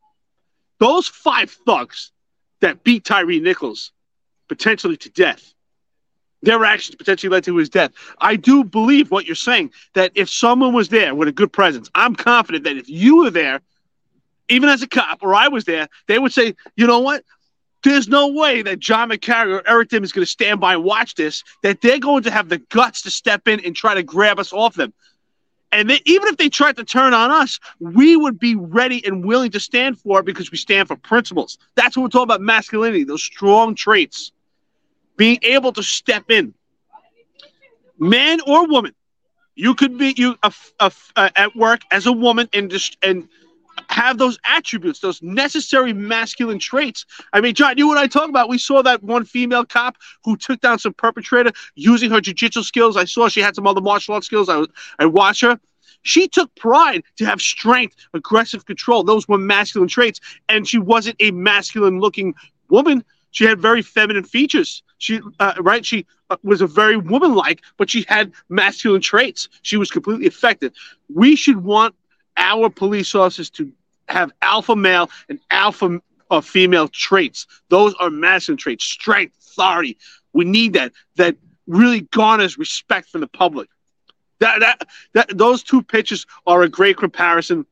Those 0.78 1.08
five 1.08 1.50
thugs 1.50 2.12
that 2.60 2.84
beat 2.84 3.04
Tyre 3.04 3.26
Nichols 3.26 3.92
potentially 4.48 4.96
to 4.98 5.10
death. 5.10 5.54
Their 6.42 6.64
actions 6.64 6.94
potentially 6.96 7.30
led 7.30 7.44
to 7.44 7.56
his 7.56 7.68
death. 7.68 7.92
I 8.20 8.36
do 8.36 8.62
believe 8.62 9.10
what 9.10 9.26
you're 9.26 9.34
saying 9.34 9.72
that 9.94 10.12
if 10.14 10.28
someone 10.30 10.74
was 10.74 10.90
there 10.90 11.14
with 11.14 11.28
a 11.28 11.32
good 11.32 11.52
presence, 11.52 11.90
I'm 11.94 12.14
confident 12.14 12.64
that 12.64 12.76
if 12.76 12.88
you 12.88 13.18
were 13.18 13.30
there, 13.30 13.60
even 14.48 14.68
as 14.68 14.82
a 14.82 14.86
cop, 14.86 15.22
or 15.22 15.34
I 15.34 15.48
was 15.48 15.64
there, 15.64 15.88
they 16.06 16.18
would 16.18 16.32
say, 16.32 16.54
you 16.76 16.86
know 16.86 17.00
what? 17.00 17.24
There's 17.82 18.08
no 18.08 18.28
way 18.28 18.62
that 18.62 18.78
John 18.78 19.10
McCarry 19.10 19.54
or 19.54 19.68
Eric 19.68 19.90
Dim 19.90 20.04
is 20.04 20.12
going 20.12 20.24
to 20.24 20.30
stand 20.30 20.60
by 20.60 20.74
and 20.74 20.84
watch 20.84 21.14
this, 21.14 21.42
that 21.62 21.80
they're 21.80 21.98
going 21.98 22.22
to 22.24 22.30
have 22.30 22.48
the 22.48 22.58
guts 22.58 23.02
to 23.02 23.10
step 23.10 23.48
in 23.48 23.60
and 23.60 23.74
try 23.74 23.94
to 23.94 24.02
grab 24.02 24.38
us 24.38 24.52
off 24.52 24.74
them. 24.74 24.92
And 25.72 25.90
they, 25.90 26.00
even 26.04 26.28
if 26.28 26.36
they 26.36 26.48
tried 26.48 26.76
to 26.76 26.84
turn 26.84 27.12
on 27.12 27.30
us, 27.30 27.58
we 27.80 28.16
would 28.16 28.38
be 28.38 28.54
ready 28.54 29.04
and 29.04 29.24
willing 29.24 29.50
to 29.50 29.60
stand 29.60 29.98
for 29.98 30.20
it 30.20 30.26
because 30.26 30.50
we 30.50 30.58
stand 30.58 30.88
for 30.88 30.96
principles. 30.96 31.58
That's 31.74 31.96
what 31.96 32.04
we're 32.04 32.08
talking 32.08 32.24
about 32.24 32.40
masculinity, 32.40 33.04
those 33.04 33.22
strong 33.22 33.74
traits 33.74 34.32
being 35.16 35.38
able 35.42 35.72
to 35.72 35.82
step 35.82 36.30
in, 36.30 36.54
man 37.98 38.40
or 38.46 38.66
woman. 38.66 38.94
You 39.54 39.74
could 39.74 39.96
be 39.96 40.14
you 40.16 40.36
at 40.42 41.56
work 41.56 41.80
as 41.90 42.04
a 42.04 42.12
woman 42.12 42.48
and 42.52 42.70
just 42.70 42.98
and 43.02 43.26
have 43.88 44.18
those 44.18 44.38
attributes, 44.44 45.00
those 45.00 45.22
necessary 45.22 45.92
masculine 45.92 46.58
traits. 46.58 47.06
I 47.32 47.40
mean, 47.40 47.54
John, 47.54 47.78
you 47.78 47.90
and 47.90 47.98
I 47.98 48.06
talk 48.06 48.28
about. 48.28 48.48
We 48.48 48.58
saw 48.58 48.82
that 48.82 49.02
one 49.02 49.24
female 49.24 49.64
cop 49.64 49.96
who 50.24 50.36
took 50.36 50.60
down 50.60 50.78
some 50.78 50.92
perpetrator 50.92 51.52
using 51.74 52.10
her 52.10 52.20
jiu-jitsu 52.20 52.62
skills. 52.62 52.96
I 52.96 53.04
saw 53.06 53.28
she 53.28 53.40
had 53.40 53.54
some 53.54 53.66
other 53.66 53.80
martial 53.80 54.14
arts 54.14 54.26
skills. 54.26 54.48
I 54.48 54.64
I 54.98 55.06
watched 55.06 55.42
her. 55.42 55.58
She 56.02 56.28
took 56.28 56.54
pride 56.56 57.02
to 57.16 57.24
have 57.24 57.40
strength, 57.40 57.96
aggressive 58.12 58.66
control. 58.66 59.04
Those 59.04 59.26
were 59.26 59.38
masculine 59.38 59.88
traits, 59.88 60.20
and 60.48 60.68
she 60.68 60.78
wasn't 60.78 61.16
a 61.20 61.30
masculine-looking 61.30 62.34
woman. 62.68 63.04
She 63.36 63.44
had 63.44 63.60
very 63.60 63.82
feminine 63.82 64.24
features. 64.24 64.82
She, 64.96 65.20
uh, 65.40 65.52
right? 65.60 65.84
She 65.84 66.06
uh, 66.30 66.38
was 66.42 66.62
a 66.62 66.66
very 66.66 66.96
woman-like, 66.96 67.60
but 67.76 67.90
she 67.90 68.06
had 68.08 68.32
masculine 68.48 69.02
traits. 69.02 69.50
She 69.60 69.76
was 69.76 69.90
completely 69.90 70.24
effective. 70.24 70.72
We 71.14 71.36
should 71.36 71.62
want 71.62 71.94
our 72.38 72.70
police 72.70 73.14
officers 73.14 73.50
to 73.50 73.70
have 74.08 74.32
alpha 74.40 74.74
male 74.74 75.10
and 75.28 75.38
alpha 75.50 76.00
uh, 76.30 76.40
female 76.40 76.88
traits. 76.88 77.46
Those 77.68 77.92
are 78.00 78.08
masculine 78.08 78.56
traits: 78.56 78.84
strength, 78.84 79.36
authority. 79.48 79.98
We 80.32 80.46
need 80.46 80.72
that. 80.72 80.92
That 81.16 81.36
really 81.66 82.00
garners 82.00 82.56
respect 82.56 83.10
from 83.10 83.20
the 83.20 83.28
public. 83.28 83.68
That 84.38 84.60
that 84.60 84.88
that 85.12 85.36
those 85.36 85.62
two 85.62 85.82
pictures 85.82 86.24
are 86.46 86.62
a 86.62 86.70
great 86.70 86.96
comparison. 86.96 87.66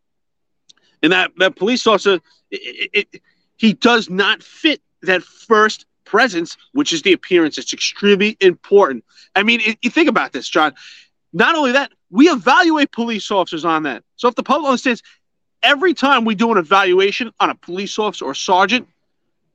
And 1.03 1.13
that 1.13 1.31
that 1.39 1.57
police 1.57 1.87
officer, 1.87 2.21
it, 2.51 2.91
it, 2.93 3.23
he 3.57 3.73
does 3.73 4.11
not 4.11 4.43
fit 4.43 4.83
that 5.05 5.23
first 5.23 5.87
presence, 6.05 6.57
which 6.73 6.93
is 6.93 7.03
the 7.03 7.13
appearance. 7.13 7.59
It's 7.59 7.73
extremely 7.73 8.37
important. 8.41 9.05
I 9.35 9.43
mean, 9.43 9.61
it, 9.61 9.79
you 9.83 9.91
think 9.91 10.09
about 10.09 10.33
this, 10.33 10.49
John. 10.49 10.75
Not 11.33 11.57
only 11.57 11.73
that, 11.73 11.93
we 12.11 12.29
evaluate 12.29 12.93
police 12.93 13.31
officers 13.31 13.65
on 13.65 13.83
that. 13.85 14.05
So 14.17 14.29
if 14.29 14.35
the 14.35 14.43
public 14.43 14.69
understands, 14.69 15.03
every 15.63 15.95
time 15.95 16.25
we 16.25 16.35
do 16.35 16.53
an 16.53 16.59
evaluation 16.59 17.33
on 17.41 17.51
a 17.51 17.55
police 17.55 17.99
officer 17.99 18.25
or 18.25 18.35
sergeant, 18.35 18.87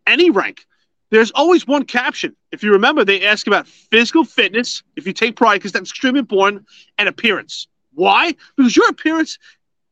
any 0.05 0.29
rank, 0.29 0.65
there's 1.12 1.31
always 1.31 1.65
one 1.65 1.85
caption. 1.85 2.35
If 2.51 2.63
you 2.63 2.71
remember, 2.73 3.05
they 3.05 3.25
ask 3.25 3.47
about 3.47 3.67
physical 3.67 4.25
fitness, 4.25 4.83
if 4.95 5.07
you 5.07 5.13
take 5.13 5.35
pride, 5.35 5.57
because 5.57 5.71
that's 5.71 5.89
extremely 5.89 6.19
important, 6.19 6.65
and 6.97 7.07
appearance. 7.07 7.67
Why? 7.93 8.35
Because 8.55 8.75
your 8.75 8.89
appearance 8.89 9.39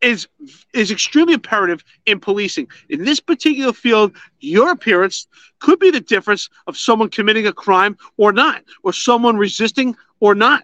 is 0.02 0.28
is 0.74 0.92
extremely 0.92 1.34
imperative 1.34 1.84
in 2.06 2.20
policing. 2.20 2.68
In 2.90 3.04
this 3.04 3.20
particular 3.20 3.74
field, 3.74 4.16
your 4.40 4.72
appearance 4.72 5.28
could 5.60 5.80
be 5.80 5.92
the 5.92 6.02
difference 6.02 6.50
of 6.68 6.78
someone 6.78 7.10
committing 7.10 7.48
a 7.48 7.54
crime 7.54 7.98
or 8.18 8.32
not, 8.32 8.64
or 8.84 8.94
someone 8.94 9.38
resisting 9.38 9.96
or 10.20 10.36
not. 10.36 10.64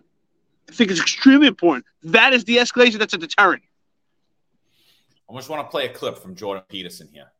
I 0.69 0.73
think 0.73 0.91
it's 0.91 1.01
extremely 1.01 1.47
important. 1.47 1.85
That 2.03 2.33
is 2.33 2.45
the 2.45 2.57
escalation 2.57 2.99
that's 2.99 3.13
a 3.13 3.17
deterrent. 3.17 3.63
I 5.29 5.35
just 5.35 5.49
want 5.49 5.65
to 5.65 5.71
play 5.71 5.85
a 5.85 5.89
clip 5.89 6.19
from 6.19 6.35
Jordan 6.35 6.63
Peterson 6.67 7.09
here. 7.11 7.31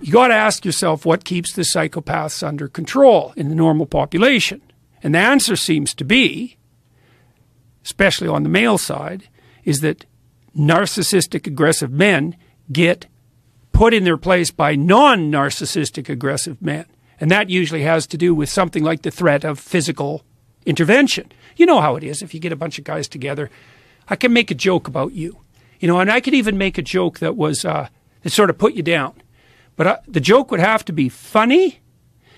You 0.00 0.12
got 0.12 0.28
to 0.28 0.34
ask 0.34 0.64
yourself 0.64 1.04
what 1.04 1.24
keeps 1.24 1.52
the 1.52 1.62
psychopaths 1.62 2.42
under 2.46 2.68
control 2.68 3.34
in 3.36 3.48
the 3.48 3.54
normal 3.54 3.86
population. 3.86 4.62
And 5.02 5.14
the 5.14 5.18
answer 5.18 5.56
seems 5.56 5.94
to 5.94 6.04
be 6.04 6.56
especially 7.84 8.28
on 8.28 8.42
the 8.42 8.48
male 8.48 8.78
side, 8.78 9.28
is 9.64 9.80
that 9.80 10.06
narcissistic 10.56 11.46
aggressive 11.46 11.90
men 11.90 12.36
get 12.72 13.06
put 13.72 13.94
in 13.94 14.04
their 14.04 14.16
place 14.16 14.50
by 14.50 14.74
non 14.74 15.30
narcissistic 15.30 16.08
aggressive 16.08 16.60
men. 16.60 16.86
And 17.18 17.30
that 17.30 17.50
usually 17.50 17.82
has 17.82 18.06
to 18.08 18.16
do 18.16 18.34
with 18.34 18.48
something 18.48 18.82
like 18.82 19.02
the 19.02 19.10
threat 19.10 19.44
of 19.44 19.58
physical 19.58 20.24
intervention. 20.64 21.30
You 21.56 21.66
know 21.66 21.80
how 21.80 21.96
it 21.96 22.04
is 22.04 22.22
if 22.22 22.32
you 22.32 22.40
get 22.40 22.52
a 22.52 22.56
bunch 22.56 22.78
of 22.78 22.84
guys 22.84 23.08
together. 23.08 23.50
I 24.08 24.16
can 24.16 24.32
make 24.32 24.50
a 24.50 24.54
joke 24.54 24.88
about 24.88 25.12
you, 25.12 25.38
you 25.78 25.86
know, 25.86 26.00
and 26.00 26.10
I 26.10 26.20
could 26.20 26.34
even 26.34 26.58
make 26.58 26.78
a 26.78 26.82
joke 26.82 27.18
that 27.20 27.36
was 27.36 27.64
uh, 27.64 27.88
that 28.22 28.30
sort 28.30 28.50
of 28.50 28.58
put 28.58 28.74
you 28.74 28.82
down. 28.82 29.22
But 29.76 29.86
uh, 29.86 29.96
the 30.08 30.20
joke 30.20 30.50
would 30.50 30.60
have 30.60 30.84
to 30.86 30.92
be 30.92 31.08
funny. 31.08 31.80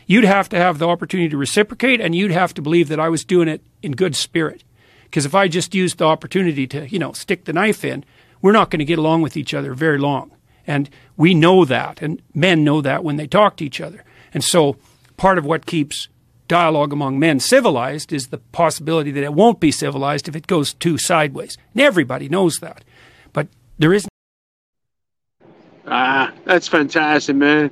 You'd 0.06 0.24
have 0.24 0.48
to 0.50 0.56
have 0.56 0.78
the 0.78 0.88
opportunity 0.88 1.28
to 1.30 1.36
reciprocate, 1.36 2.00
and 2.00 2.14
you'd 2.14 2.32
have 2.32 2.52
to 2.54 2.62
believe 2.62 2.88
that 2.88 3.00
I 3.00 3.08
was 3.08 3.24
doing 3.24 3.48
it 3.48 3.62
in 3.82 3.92
good 3.92 4.14
spirit. 4.14 4.64
Because 5.12 5.26
if 5.26 5.34
I 5.34 5.46
just 5.46 5.74
use 5.74 5.94
the 5.94 6.06
opportunity 6.06 6.66
to, 6.68 6.88
you 6.88 6.98
know, 6.98 7.12
stick 7.12 7.44
the 7.44 7.52
knife 7.52 7.84
in, 7.84 8.02
we're 8.40 8.50
not 8.50 8.70
going 8.70 8.78
to 8.78 8.84
get 8.86 8.98
along 8.98 9.20
with 9.20 9.36
each 9.36 9.52
other 9.52 9.74
very 9.74 9.98
long. 9.98 10.30
And 10.66 10.88
we 11.18 11.34
know 11.34 11.66
that, 11.66 12.00
and 12.00 12.22
men 12.32 12.64
know 12.64 12.80
that 12.80 13.04
when 13.04 13.16
they 13.16 13.26
talk 13.26 13.58
to 13.58 13.64
each 13.66 13.78
other. 13.78 14.04
And 14.32 14.42
so 14.42 14.78
part 15.18 15.36
of 15.36 15.44
what 15.44 15.66
keeps 15.66 16.08
dialogue 16.48 16.94
among 16.94 17.18
men 17.18 17.40
civilized 17.40 18.10
is 18.10 18.28
the 18.28 18.38
possibility 18.38 19.10
that 19.10 19.22
it 19.22 19.34
won't 19.34 19.60
be 19.60 19.70
civilized 19.70 20.28
if 20.28 20.36
it 20.36 20.46
goes 20.46 20.72
too 20.72 20.96
sideways. 20.96 21.58
And 21.74 21.82
everybody 21.82 22.30
knows 22.30 22.60
that. 22.60 22.82
But 23.34 23.48
there 23.78 23.92
isn't. 23.92 24.08
Ah, 25.86 26.32
that's 26.46 26.68
fantastic, 26.68 27.36
man. 27.36 27.70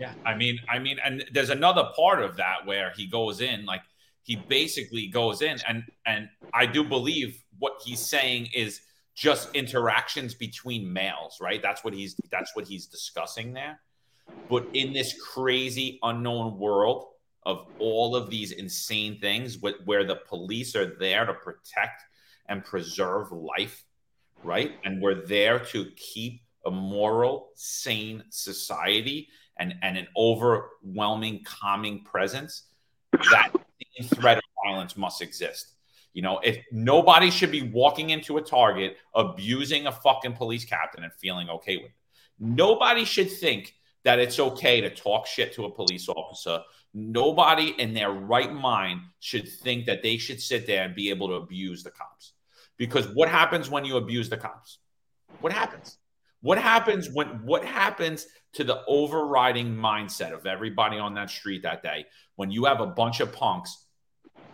Yeah, 0.00 0.12
I 0.26 0.34
mean, 0.34 0.58
I 0.68 0.80
mean, 0.80 0.98
and 1.04 1.24
there's 1.32 1.50
another 1.50 1.88
part 1.94 2.20
of 2.20 2.38
that 2.38 2.66
where 2.66 2.92
he 2.96 3.06
goes 3.06 3.40
in 3.40 3.64
like 3.64 3.82
he 4.28 4.36
basically 4.36 5.06
goes 5.06 5.40
in 5.40 5.58
and 5.66 5.82
and 6.04 6.28
I 6.52 6.66
do 6.66 6.84
believe 6.84 7.42
what 7.58 7.80
he's 7.82 8.00
saying 8.00 8.50
is 8.54 8.82
just 9.14 9.52
interactions 9.56 10.34
between 10.34 10.92
males, 10.92 11.38
right? 11.40 11.62
That's 11.62 11.82
what 11.82 11.94
he's 11.94 12.14
that's 12.30 12.54
what 12.54 12.68
he's 12.68 12.86
discussing 12.86 13.54
there. 13.54 13.80
But 14.50 14.66
in 14.74 14.92
this 14.92 15.18
crazy 15.32 15.98
unknown 16.02 16.58
world 16.58 17.06
of 17.46 17.66
all 17.78 18.14
of 18.14 18.28
these 18.28 18.52
insane 18.52 19.18
things 19.18 19.58
where 19.86 20.04
the 20.04 20.16
police 20.28 20.76
are 20.76 20.98
there 20.98 21.24
to 21.24 21.32
protect 21.32 22.02
and 22.50 22.62
preserve 22.62 23.32
life, 23.32 23.84
right? 24.44 24.72
And 24.84 25.00
we're 25.00 25.26
there 25.26 25.58
to 25.58 25.86
keep 25.96 26.42
a 26.66 26.70
moral, 26.70 27.48
sane 27.54 28.24
society 28.28 29.28
and, 29.56 29.74
and 29.80 29.96
an 29.96 30.08
overwhelming, 30.14 31.42
calming 31.44 32.04
presence. 32.04 32.64
That 33.12 33.52
threat 34.14 34.38
of 34.38 34.44
violence 34.64 34.96
must 34.96 35.22
exist. 35.22 35.74
You 36.12 36.22
know, 36.22 36.40
if 36.42 36.58
nobody 36.72 37.30
should 37.30 37.50
be 37.50 37.62
walking 37.62 38.10
into 38.10 38.38
a 38.38 38.42
target, 38.42 38.96
abusing 39.14 39.86
a 39.86 39.92
fucking 39.92 40.34
police 40.34 40.64
captain 40.64 41.04
and 41.04 41.12
feeling 41.14 41.48
okay 41.50 41.76
with 41.76 41.86
it. 41.86 41.92
Nobody 42.38 43.04
should 43.04 43.30
think 43.30 43.74
that 44.04 44.18
it's 44.18 44.38
okay 44.38 44.80
to 44.80 44.90
talk 44.90 45.26
shit 45.26 45.52
to 45.54 45.64
a 45.64 45.70
police 45.70 46.08
officer. 46.08 46.62
Nobody 46.94 47.74
in 47.78 47.94
their 47.94 48.10
right 48.10 48.52
mind 48.52 49.00
should 49.20 49.48
think 49.48 49.86
that 49.86 50.02
they 50.02 50.16
should 50.16 50.40
sit 50.40 50.66
there 50.66 50.84
and 50.84 50.94
be 50.94 51.10
able 51.10 51.28
to 51.28 51.34
abuse 51.34 51.82
the 51.82 51.90
cops. 51.90 52.32
Because 52.76 53.08
what 53.08 53.28
happens 53.28 53.68
when 53.68 53.84
you 53.84 53.96
abuse 53.96 54.28
the 54.28 54.36
cops? 54.36 54.78
What 55.40 55.52
happens? 55.52 55.98
What 56.40 56.58
happens 56.58 57.10
when 57.10 57.26
what 57.44 57.64
happens 57.64 58.26
to 58.54 58.64
the 58.64 58.82
overriding 58.86 59.74
mindset 59.74 60.32
of 60.32 60.46
everybody 60.46 60.98
on 60.98 61.14
that 61.14 61.30
street 61.30 61.62
that 61.62 61.82
day 61.82 62.06
when 62.36 62.50
you 62.50 62.64
have 62.64 62.80
a 62.80 62.86
bunch 62.86 63.20
of 63.20 63.32
punks 63.32 63.86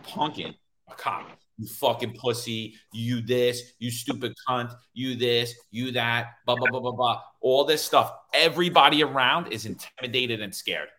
punking 0.05 0.55
a 0.89 0.93
cop? 0.95 1.29
You 1.57 1.67
fucking 1.67 2.17
pussy, 2.19 2.75
you 2.91 3.21
this, 3.21 3.73
you 3.79 3.89
stupid 3.89 4.33
cunt, 4.47 4.75
you 4.93 5.15
this, 5.15 5.53
you 5.71 5.91
that, 5.91 6.33
blah, 6.45 6.55
blah, 6.55 6.67
blah, 6.69 6.81
blah, 6.81 6.91
blah. 6.91 7.21
All 7.39 7.63
this 7.63 7.81
stuff. 7.81 8.13
Everybody 8.33 9.03
around 9.03 9.53
is 9.53 9.65
intimidated 9.65 10.41
and 10.41 10.53
scared. 10.53 10.89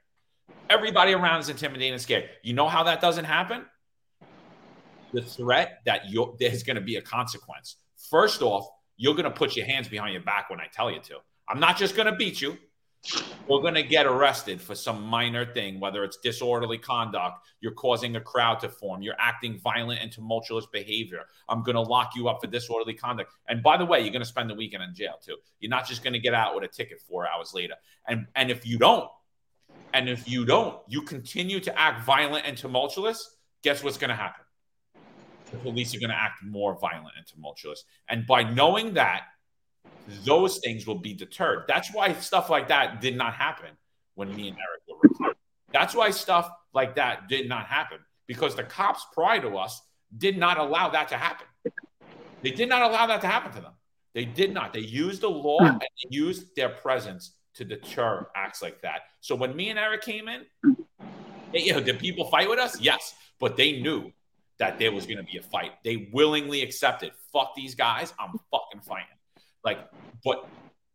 Everybody 0.70 1.12
around 1.12 1.40
is 1.40 1.48
intimidated 1.50 1.92
and 1.92 2.00
scared. 2.00 2.30
You 2.42 2.54
know 2.54 2.68
how 2.68 2.84
that 2.84 3.02
doesn't 3.02 3.26
happen? 3.26 3.66
The 5.12 5.22
threat 5.22 5.80
that 5.84 6.08
you 6.08 6.34
there's 6.40 6.62
going 6.62 6.76
to 6.76 6.82
be 6.82 6.96
a 6.96 7.02
consequence. 7.02 7.76
First 8.10 8.42
off, 8.42 8.66
you're 8.96 9.14
going 9.14 9.24
to 9.24 9.30
put 9.30 9.56
your 9.56 9.66
hands 9.66 9.88
behind 9.88 10.14
your 10.14 10.22
back 10.22 10.50
when 10.50 10.60
I 10.60 10.66
tell 10.72 10.90
you 10.90 11.00
to. 11.00 11.18
I'm 11.48 11.60
not 11.60 11.76
just 11.76 11.94
going 11.94 12.06
to 12.10 12.16
beat 12.16 12.40
you. 12.40 12.56
We're 13.48 13.60
going 13.60 13.74
to 13.74 13.82
get 13.82 14.06
arrested 14.06 14.60
for 14.60 14.74
some 14.74 15.02
minor 15.02 15.44
thing, 15.52 15.78
whether 15.78 16.02
it's 16.02 16.16
disorderly 16.16 16.78
conduct, 16.78 17.46
you're 17.60 17.72
causing 17.72 18.16
a 18.16 18.20
crowd 18.20 18.60
to 18.60 18.68
form, 18.68 19.02
you're 19.02 19.14
acting 19.18 19.58
violent 19.58 20.00
and 20.02 20.10
tumultuous 20.10 20.66
behavior. 20.66 21.26
I'm 21.48 21.62
going 21.62 21.76
to 21.76 21.82
lock 21.82 22.12
you 22.16 22.28
up 22.28 22.40
for 22.40 22.48
disorderly 22.48 22.94
conduct. 22.94 23.32
And 23.48 23.62
by 23.62 23.76
the 23.76 23.84
way, 23.84 24.00
you're 24.00 24.10
going 24.10 24.22
to 24.22 24.28
spend 24.28 24.50
the 24.50 24.54
weekend 24.54 24.82
in 24.82 24.94
jail 24.94 25.14
too. 25.24 25.36
You're 25.60 25.70
not 25.70 25.86
just 25.86 26.02
going 26.02 26.14
to 26.14 26.18
get 26.18 26.34
out 26.34 26.54
with 26.54 26.64
a 26.64 26.68
ticket 26.68 27.00
four 27.00 27.28
hours 27.28 27.52
later. 27.54 27.74
And 28.08 28.26
and 28.34 28.50
if 28.50 28.66
you 28.66 28.78
don't, 28.78 29.08
and 29.94 30.08
if 30.08 30.28
you 30.28 30.44
don't, 30.44 30.78
you 30.88 31.02
continue 31.02 31.60
to 31.60 31.78
act 31.78 32.04
violent 32.04 32.46
and 32.46 32.56
tumultuous. 32.56 33.36
Guess 33.62 33.84
what's 33.84 33.98
going 33.98 34.10
to 34.10 34.16
happen? 34.16 34.46
the 35.50 35.58
police 35.58 35.94
are 35.94 36.00
going 36.00 36.10
to 36.10 36.16
act 36.16 36.42
more 36.42 36.78
violent 36.78 37.14
and 37.16 37.26
tumultuous. 37.26 37.84
And 38.08 38.26
by 38.26 38.42
knowing 38.42 38.94
that, 38.94 39.22
those 40.24 40.58
things 40.58 40.86
will 40.86 40.98
be 40.98 41.14
deterred. 41.14 41.64
That's 41.68 41.92
why 41.92 42.12
stuff 42.14 42.50
like 42.50 42.68
that 42.68 43.00
did 43.00 43.16
not 43.16 43.34
happen 43.34 43.70
when 44.14 44.34
me 44.34 44.48
and 44.48 44.56
Eric 44.56 44.82
were 44.88 45.08
retired. 45.08 45.36
That's 45.72 45.94
why 45.94 46.10
stuff 46.10 46.50
like 46.72 46.94
that 46.96 47.28
did 47.28 47.48
not 47.48 47.66
happen 47.66 47.98
because 48.26 48.54
the 48.54 48.62
cops 48.62 49.06
prior 49.12 49.40
to 49.40 49.56
us 49.56 49.80
did 50.16 50.38
not 50.38 50.58
allow 50.58 50.88
that 50.90 51.08
to 51.08 51.16
happen. 51.16 51.46
They 52.42 52.50
did 52.50 52.68
not 52.68 52.82
allow 52.82 53.06
that 53.06 53.20
to 53.22 53.26
happen 53.26 53.52
to 53.52 53.60
them. 53.60 53.72
They 54.14 54.24
did 54.24 54.54
not. 54.54 54.72
They 54.72 54.80
used 54.80 55.20
the 55.20 55.28
law 55.28 55.58
hmm. 55.58 55.66
and 55.66 55.80
they 55.80 56.16
used 56.16 56.54
their 56.56 56.70
presence 56.70 57.32
to 57.54 57.64
deter 57.64 58.26
acts 58.34 58.62
like 58.62 58.80
that. 58.82 59.02
So 59.20 59.34
when 59.34 59.56
me 59.56 59.70
and 59.70 59.78
Eric 59.78 60.02
came 60.02 60.28
in, 60.28 60.46
they, 61.52 61.60
you 61.60 61.72
know, 61.72 61.80
did 61.80 61.98
people 61.98 62.26
fight 62.30 62.48
with 62.48 62.58
us? 62.58 62.80
Yes, 62.80 63.14
but 63.40 63.56
they 63.56 63.80
knew 63.80 64.12
that 64.58 64.78
there 64.78 64.92
was 64.92 65.06
going 65.06 65.18
to 65.18 65.22
be 65.22 65.38
a 65.38 65.42
fight. 65.42 65.72
They 65.84 66.08
willingly 66.12 66.62
accepted. 66.62 67.12
Fuck 67.32 67.54
these 67.54 67.74
guys. 67.74 68.12
I'm 68.18 68.38
fucking 68.50 68.80
fighting. 68.82 69.06
Like, 69.66 69.80
but 70.24 70.48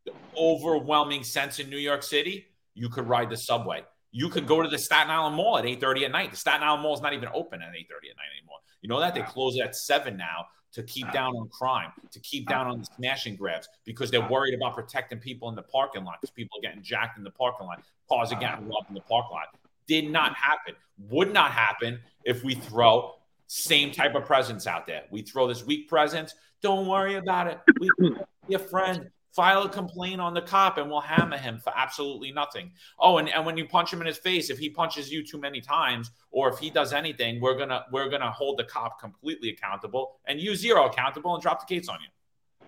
the 0.05 0.13
overwhelming 0.35 1.23
sense 1.23 1.59
in 1.59 1.69
New 1.69 1.77
York 1.77 2.01
City, 2.01 2.47
you 2.73 2.89
could 2.89 3.07
ride 3.07 3.29
the 3.29 3.37
subway. 3.37 3.83
You 4.11 4.29
could 4.29 4.47
go 4.47 4.61
to 4.61 4.69
the 4.69 4.79
Staten 4.79 5.11
Island 5.11 5.35
Mall 5.35 5.57
at 5.57 5.65
8:30 5.65 6.05
at 6.05 6.11
night. 6.11 6.31
The 6.31 6.37
Staten 6.37 6.63
Island 6.63 6.81
Mall 6.81 6.93
is 6.93 7.01
not 7.01 7.13
even 7.13 7.29
open 7.33 7.61
at 7.61 7.75
8:30 7.75 8.09
at 8.09 8.17
night 8.17 8.31
anymore. 8.37 8.59
You 8.81 8.89
know 8.89 8.99
that 8.99 9.13
they 9.13 9.21
close 9.21 9.59
at 9.59 9.75
seven 9.75 10.17
now 10.17 10.47
to 10.71 10.83
keep 10.83 11.11
down 11.11 11.35
on 11.35 11.49
crime, 11.49 11.91
to 12.11 12.19
keep 12.21 12.47
down 12.47 12.67
on 12.67 12.79
the 12.79 12.85
smash 12.95 13.25
and 13.25 13.37
grabs, 13.37 13.67
because 13.83 14.09
they're 14.09 14.27
worried 14.27 14.53
about 14.53 14.73
protecting 14.73 15.19
people 15.19 15.49
in 15.49 15.55
the 15.55 15.61
parking 15.63 16.05
lot 16.05 16.21
because 16.21 16.31
people 16.31 16.57
are 16.57 16.61
getting 16.61 16.81
jacked 16.81 17.17
in 17.17 17.25
the 17.25 17.31
parking 17.31 17.67
lot, 17.67 17.83
cars 18.07 18.31
are 18.31 18.39
getting 18.39 18.67
robbed 18.69 18.87
in 18.87 18.95
the 18.95 19.01
parking 19.01 19.31
lot. 19.31 19.47
Did 19.85 20.09
not 20.09 20.33
happen. 20.35 20.75
Would 21.09 21.33
not 21.33 21.51
happen 21.51 21.99
if 22.23 22.43
we 22.43 22.55
throw 22.55 23.15
same 23.47 23.91
type 23.91 24.15
of 24.15 24.23
presence 24.23 24.65
out 24.65 24.87
there. 24.87 25.03
We 25.11 25.23
throw 25.23 25.45
this 25.45 25.65
weak 25.65 25.89
presence. 25.89 26.33
Don't 26.61 26.87
worry 26.87 27.15
about 27.15 27.47
it. 27.47 27.59
We 27.79 27.89
be 28.47 28.55
a 28.55 28.59
friend. 28.59 29.09
File 29.33 29.63
a 29.63 29.69
complaint 29.69 30.19
on 30.19 30.33
the 30.33 30.41
cop 30.41 30.77
and 30.77 30.89
we'll 30.89 30.99
hammer 30.99 31.37
him 31.37 31.57
for 31.57 31.71
absolutely 31.73 32.33
nothing. 32.33 32.69
Oh, 32.99 33.17
and, 33.17 33.29
and 33.29 33.45
when 33.45 33.55
you 33.55 33.65
punch 33.65 33.93
him 33.93 34.01
in 34.01 34.07
his 34.07 34.17
face, 34.17 34.49
if 34.49 34.59
he 34.59 34.69
punches 34.69 35.09
you 35.09 35.25
too 35.25 35.39
many 35.39 35.61
times 35.61 36.11
or 36.31 36.49
if 36.49 36.59
he 36.59 36.69
does 36.69 36.91
anything, 36.91 37.39
we're 37.39 37.57
gonna 37.57 37.85
we're 37.93 38.09
gonna 38.09 38.29
hold 38.29 38.59
the 38.59 38.65
cop 38.65 38.99
completely 38.99 39.49
accountable 39.49 40.19
and 40.25 40.41
you 40.41 40.53
zero 40.53 40.87
accountable 40.87 41.33
and 41.33 41.41
drop 41.41 41.65
the 41.65 41.73
case 41.73 41.87
on 41.87 41.97
you. 42.01 42.67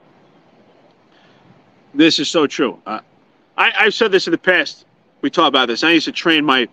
This 1.94 2.18
is 2.18 2.30
so 2.30 2.48
true. 2.48 2.82
Uh, 2.86 3.02
I, 3.58 3.74
I've 3.78 3.94
said 3.94 4.14
this 4.14 4.26
in 4.26 4.32
the 4.32 4.38
past. 4.38 4.86
We 5.22 5.30
talked 5.30 5.50
about 5.50 5.68
this. 5.68 5.84
I 5.84 5.92
used 5.92 6.06
to 6.06 6.14
train 6.14 6.46
my 6.46 6.70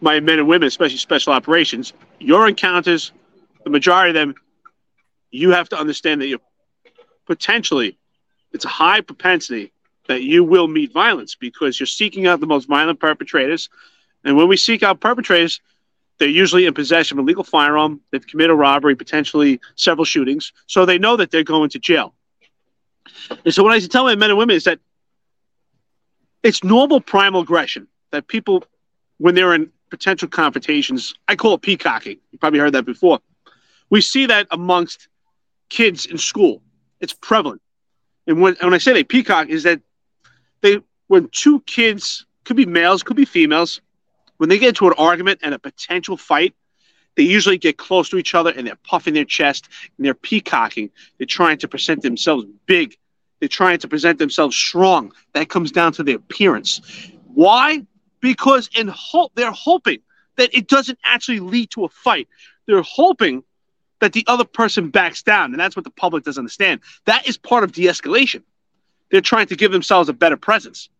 my 0.00 0.20
men 0.20 0.38
and 0.38 0.48
women, 0.48 0.66
especially 0.66 0.96
special 0.96 1.34
operations, 1.34 1.92
your 2.18 2.48
encounters, 2.48 3.12
the 3.62 3.70
majority 3.70 4.10
of 4.10 4.14
them, 4.14 4.34
you 5.30 5.50
have 5.50 5.68
to 5.68 5.78
understand 5.78 6.20
that 6.20 6.28
you're 6.28 6.40
potentially, 7.26 7.98
it's 8.52 8.64
a 8.64 8.68
high 8.68 9.00
propensity 9.00 9.72
that 10.06 10.22
you 10.22 10.44
will 10.44 10.68
meet 10.68 10.92
violence 10.92 11.34
because 11.34 11.80
you're 11.80 11.86
seeking 11.86 12.26
out 12.26 12.40
the 12.40 12.46
most 12.46 12.68
violent 12.68 13.00
perpetrators. 13.00 13.68
And 14.24 14.36
when 14.36 14.48
we 14.48 14.56
seek 14.56 14.82
out 14.82 15.00
perpetrators, 15.00 15.60
they're 16.18 16.28
usually 16.28 16.66
in 16.66 16.74
possession 16.74 17.18
of 17.18 17.24
a 17.24 17.26
legal 17.26 17.44
firearm. 17.44 18.00
They've 18.10 18.26
committed 18.26 18.50
a 18.50 18.54
robbery, 18.54 18.94
potentially 18.94 19.60
several 19.74 20.04
shootings. 20.04 20.52
So 20.66 20.86
they 20.86 20.98
know 20.98 21.16
that 21.16 21.30
they're 21.30 21.42
going 21.42 21.70
to 21.70 21.78
jail. 21.78 22.14
And 23.44 23.52
so 23.52 23.62
what 23.62 23.72
I 23.72 23.80
tell 23.80 24.04
my 24.04 24.14
men 24.14 24.30
and 24.30 24.38
women 24.38 24.54
is 24.54 24.64
that 24.64 24.78
it's 26.42 26.62
normal 26.62 27.00
primal 27.00 27.40
aggression 27.40 27.88
that 28.10 28.28
people, 28.28 28.64
when 29.18 29.34
they're 29.34 29.54
in 29.54 29.70
potential 29.90 30.28
confrontations, 30.28 31.14
I 31.28 31.36
call 31.36 31.54
it 31.54 31.62
peacocking. 31.62 32.18
You 32.30 32.38
probably 32.38 32.60
heard 32.60 32.74
that 32.74 32.84
before. 32.84 33.20
We 33.90 34.00
see 34.00 34.26
that 34.26 34.46
amongst 34.50 35.08
kids 35.68 36.06
in 36.06 36.18
school. 36.18 36.62
It's 37.04 37.12
prevalent. 37.12 37.62
And 38.26 38.40
when, 38.40 38.56
when 38.60 38.74
I 38.74 38.78
say 38.78 38.92
they 38.92 39.04
peacock, 39.04 39.48
is 39.48 39.62
that 39.62 39.80
they 40.62 40.80
when 41.06 41.28
two 41.28 41.60
kids 41.60 42.26
could 42.44 42.56
be 42.56 42.66
males, 42.66 43.02
could 43.02 43.16
be 43.16 43.24
females, 43.24 43.80
when 44.38 44.48
they 44.48 44.58
get 44.58 44.70
into 44.70 44.86
an 44.86 44.94
argument 44.98 45.40
and 45.42 45.54
a 45.54 45.58
potential 45.58 46.16
fight, 46.16 46.54
they 47.16 47.22
usually 47.22 47.58
get 47.58 47.76
close 47.76 48.08
to 48.08 48.16
each 48.16 48.34
other 48.34 48.50
and 48.50 48.66
they're 48.66 48.78
puffing 48.82 49.14
their 49.14 49.24
chest 49.24 49.68
and 49.96 50.04
they're 50.04 50.14
peacocking. 50.14 50.90
They're 51.18 51.26
trying 51.26 51.58
to 51.58 51.68
present 51.68 52.02
themselves 52.02 52.44
big. 52.66 52.96
They're 53.38 53.48
trying 53.48 53.78
to 53.78 53.88
present 53.88 54.18
themselves 54.18 54.56
strong. 54.56 55.12
That 55.34 55.48
comes 55.48 55.70
down 55.70 55.92
to 55.92 56.02
their 56.02 56.16
appearance. 56.16 56.80
Why? 57.34 57.86
Because 58.20 58.68
in 58.74 58.88
hope 58.88 59.32
they're 59.34 59.52
hoping 59.52 60.00
that 60.36 60.52
it 60.52 60.66
doesn't 60.66 60.98
actually 61.04 61.40
lead 61.40 61.70
to 61.70 61.84
a 61.84 61.88
fight. 61.88 62.28
They're 62.66 62.82
hoping 62.82 63.44
that 64.04 64.12
the 64.12 64.24
other 64.26 64.44
person 64.44 64.90
backs 64.90 65.22
down, 65.22 65.52
and 65.52 65.58
that's 65.58 65.74
what 65.74 65.84
the 65.84 65.90
public 65.90 66.24
doesn't 66.24 66.42
understand. 66.42 66.80
That 67.06 67.26
is 67.26 67.38
part 67.38 67.64
of 67.64 67.72
de-escalation. 67.72 68.42
They're 69.10 69.22
trying 69.22 69.46
to 69.46 69.56
give 69.56 69.72
themselves 69.72 70.10
a 70.10 70.12
better 70.12 70.36
presence. 70.36 70.90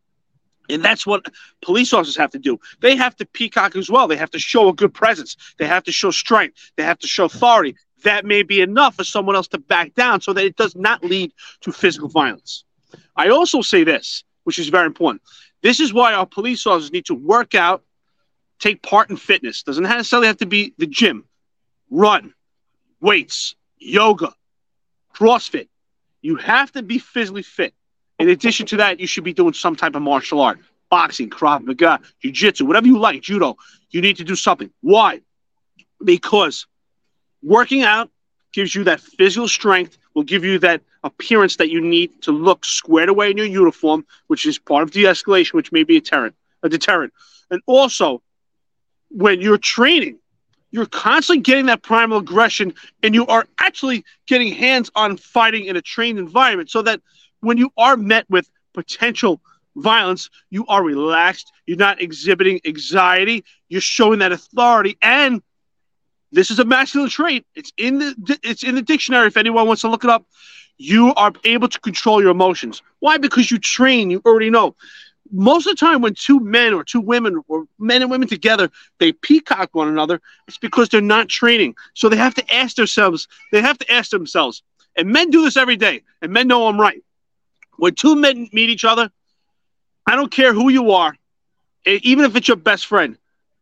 And 0.71 0.83
that's 0.83 1.07
what 1.07 1.27
police 1.61 1.93
officers 1.93 2.17
have 2.17 2.31
to 2.31 2.39
do. 2.39 2.59
They 2.81 2.97
have 2.97 3.15
to 3.17 3.27
peacock 3.27 3.77
as 3.77 3.91
well. 3.91 4.09
They 4.09 4.17
have 4.17 4.31
to 4.31 4.39
show 4.39 4.71
a 4.71 4.73
good 4.73 4.95
presence. 4.95 5.37
They 5.59 5.67
have 5.67 5.85
to 5.85 5.93
show 5.93 6.11
strength. 6.11 6.73
They 6.77 6.83
have 6.83 6.99
to 7.01 7.07
show 7.07 7.27
authority. 7.27 7.77
That 8.05 8.25
may 8.25 8.43
be 8.43 8.63
enough 8.63 8.97
for 8.97 9.05
someone 9.05 9.37
else 9.37 9.49
to 9.49 9.59
back 9.59 9.93
down 9.95 10.23
so 10.23 10.33
that 10.33 10.45
it 10.47 10.57
does 10.57 10.75
not 10.75 11.05
lead 11.05 11.33
to 11.61 11.73
physical 11.73 12.09
violence. 12.09 12.65
I 13.15 13.29
also 13.29 13.61
say 13.61 13.85
this, 13.85 14.25
which 14.45 14.59
is 14.59 14.71
very 14.71 14.87
important. 14.87 15.21
This 15.63 15.79
is 15.79 15.93
why 15.93 16.15
our 16.15 16.25
police 16.27 16.67
officers 16.67 16.93
need 16.93 17.05
to 17.07 17.15
work 17.15 17.55
out, 17.55 17.83
take 18.59 18.83
part 18.83 19.11
in 19.11 19.17
fitness. 19.17 19.63
Doesn't 19.63 19.85
necessarily 19.85 20.29
have 20.29 20.39
to 20.39 20.47
be 20.47 20.73
the 20.79 20.87
gym, 20.87 21.25
run, 21.91 22.33
weights, 23.05 23.55
yoga, 23.79 24.35
CrossFit. 25.15 25.69
You 26.23 26.37
have 26.37 26.73
to 26.73 26.83
be 26.83 26.99
physically 26.99 27.43
fit. 27.43 27.75
In 28.19 28.31
addition 28.31 28.65
to 28.69 28.79
that, 28.79 28.99
you 28.99 29.07
should 29.07 29.25
be 29.25 29.35
doing 29.35 29.53
some 29.53 29.77
type 29.77 29.95
of 29.95 30.01
martial 30.01 30.41
art, 30.41 30.59
boxing, 30.89 31.29
Krav 31.29 31.65
Maga, 31.65 32.01
Jiu 32.21 32.33
Jitsu, 32.33 32.65
whatever 32.65 32.87
you 32.87 32.99
like, 32.99 33.21
judo. 33.21 33.57
You 33.91 34.01
need 34.01 34.17
to 34.17 34.25
do 34.25 34.35
something. 34.35 34.71
Why? 34.81 35.21
Because 36.03 36.67
working 37.43 37.83
out 37.83 38.11
gives 38.53 38.75
you 38.75 38.85
that 38.85 39.01
physical 39.01 39.49
strength, 39.49 39.99
will 40.15 40.23
give 40.23 40.45
you 40.45 40.59
that 40.61 40.81
appearance 41.03 41.57
that 41.57 41.69
you 41.69 41.81
need 41.81 42.23
to 42.23 42.33
look 42.33 42.65
squared 42.65 43.09
away 43.09 43.31
in 43.31 43.37
your 43.37 43.47
uniform, 43.47 44.07
which 44.29 44.47
is 44.47 44.59
part 44.59 44.83
of 44.85 44.93
de-escalation, 44.93 45.53
which 45.55 45.73
may 45.73 45.83
be 45.83 45.97
a 45.97 46.01
deterrent, 46.01 46.35
a 46.63 46.69
deterrent. 46.69 47.13
And 47.51 47.61
also, 47.67 48.23
when 49.11 49.41
you're 49.41 49.59
training, 49.59 50.19
you're 50.75 50.87
constantly 50.87 51.41
getting 51.41 51.66
that 51.66 51.83
primal 51.83 52.18
aggression, 52.18 52.75
and 53.05 53.14
you 53.14 53.25
are 53.29 53.47
actually 53.61 54.05
getting 54.27 54.53
hands 54.53 54.91
on 54.97 55.16
fighting 55.16 55.66
in 55.66 55.77
a 55.77 55.81
trained 55.81 56.18
environment, 56.18 56.68
so 56.68 56.83
that 56.83 57.01
when 57.39 57.59
you 57.59 57.70
are 57.77 57.97
met 57.97 58.29
with 58.29 58.51
potential 58.72 59.41
violence, 59.77 60.31
you 60.51 60.66
are 60.66 60.83
relaxed. 60.83 61.53
You're 61.64 61.77
not 61.77 62.03
exhibiting 62.03 62.61
anxiety. 62.66 63.45
You're 63.68 63.81
showing 63.81 64.18
that 64.18 64.33
authority. 64.33 64.99
And 65.01 65.43
this 66.33 66.51
is 66.51 66.59
a 66.59 66.64
masculine 66.64 67.09
trait. 67.09 67.47
It's 67.55 67.72
in 67.77 67.99
the 68.01 68.39
it's 68.43 68.64
in 68.64 68.75
the 68.75 68.83
dictionary. 68.83 69.29
If 69.29 69.37
anyone 69.37 69.68
wants 69.68 69.83
to 69.83 69.89
look 69.89 70.03
it 70.03 70.11
up, 70.11 70.27
you 70.77 71.14
are 71.14 71.33
able 71.45 71.68
to 71.68 71.79
control 71.79 72.20
your 72.20 72.33
emotions. 72.33 72.83
Why? 72.99 73.18
Because 73.18 73.49
you 73.49 73.59
train. 73.59 74.11
You 74.11 74.20
already 74.27 74.51
know. 74.51 74.75
Most 75.33 75.66
of 75.66 75.72
the 75.72 75.81
time, 75.87 76.01
when 76.01 76.14
two 76.14 76.39
men 76.39 76.75
or 76.75 76.85
two 76.85 77.01
women 77.01 77.43
or 77.49 77.66
men 77.79 78.03
and 78.03 78.11
women 78.11 78.29
together, 78.29 78.70
they 78.99 79.12
peacock 79.12 79.70
one 79.75 79.89
another, 79.89 80.20
it's 80.47 80.59
because 80.59 80.89
they're 80.89 81.01
not 81.01 81.29
training. 81.29 81.75
So 81.95 82.09
they 82.09 82.16
have 82.16 82.35
to 82.35 82.55
ask 82.55 82.77
themselves. 82.77 83.27
They 83.51 83.61
have 83.61 83.79
to 83.79 83.93
ask 83.93 84.11
themselves. 84.11 84.62
And 84.97 85.09
men 85.09 85.31
do 85.31 85.43
this 85.43 85.57
every 85.57 85.77
day. 85.77 86.03
And 86.22 86.33
men 86.33 86.47
know 86.47 86.68
I'm 86.68 86.81
right. 86.81 87.03
When 87.77 87.95
two 87.95 88.16
men 88.16 88.49
meet 88.53 88.70
each 88.70 88.85
other, 88.85 89.11
I 90.07 90.16
don't 90.16 90.31
care 90.31 90.53
who 90.53 90.68
you 90.68 90.93
are, 90.93 91.16
even 91.87 92.25
if 92.25 92.37
it's 92.37 92.47
your 92.47 92.57
best 92.57 92.87
friend, 92.87 93.16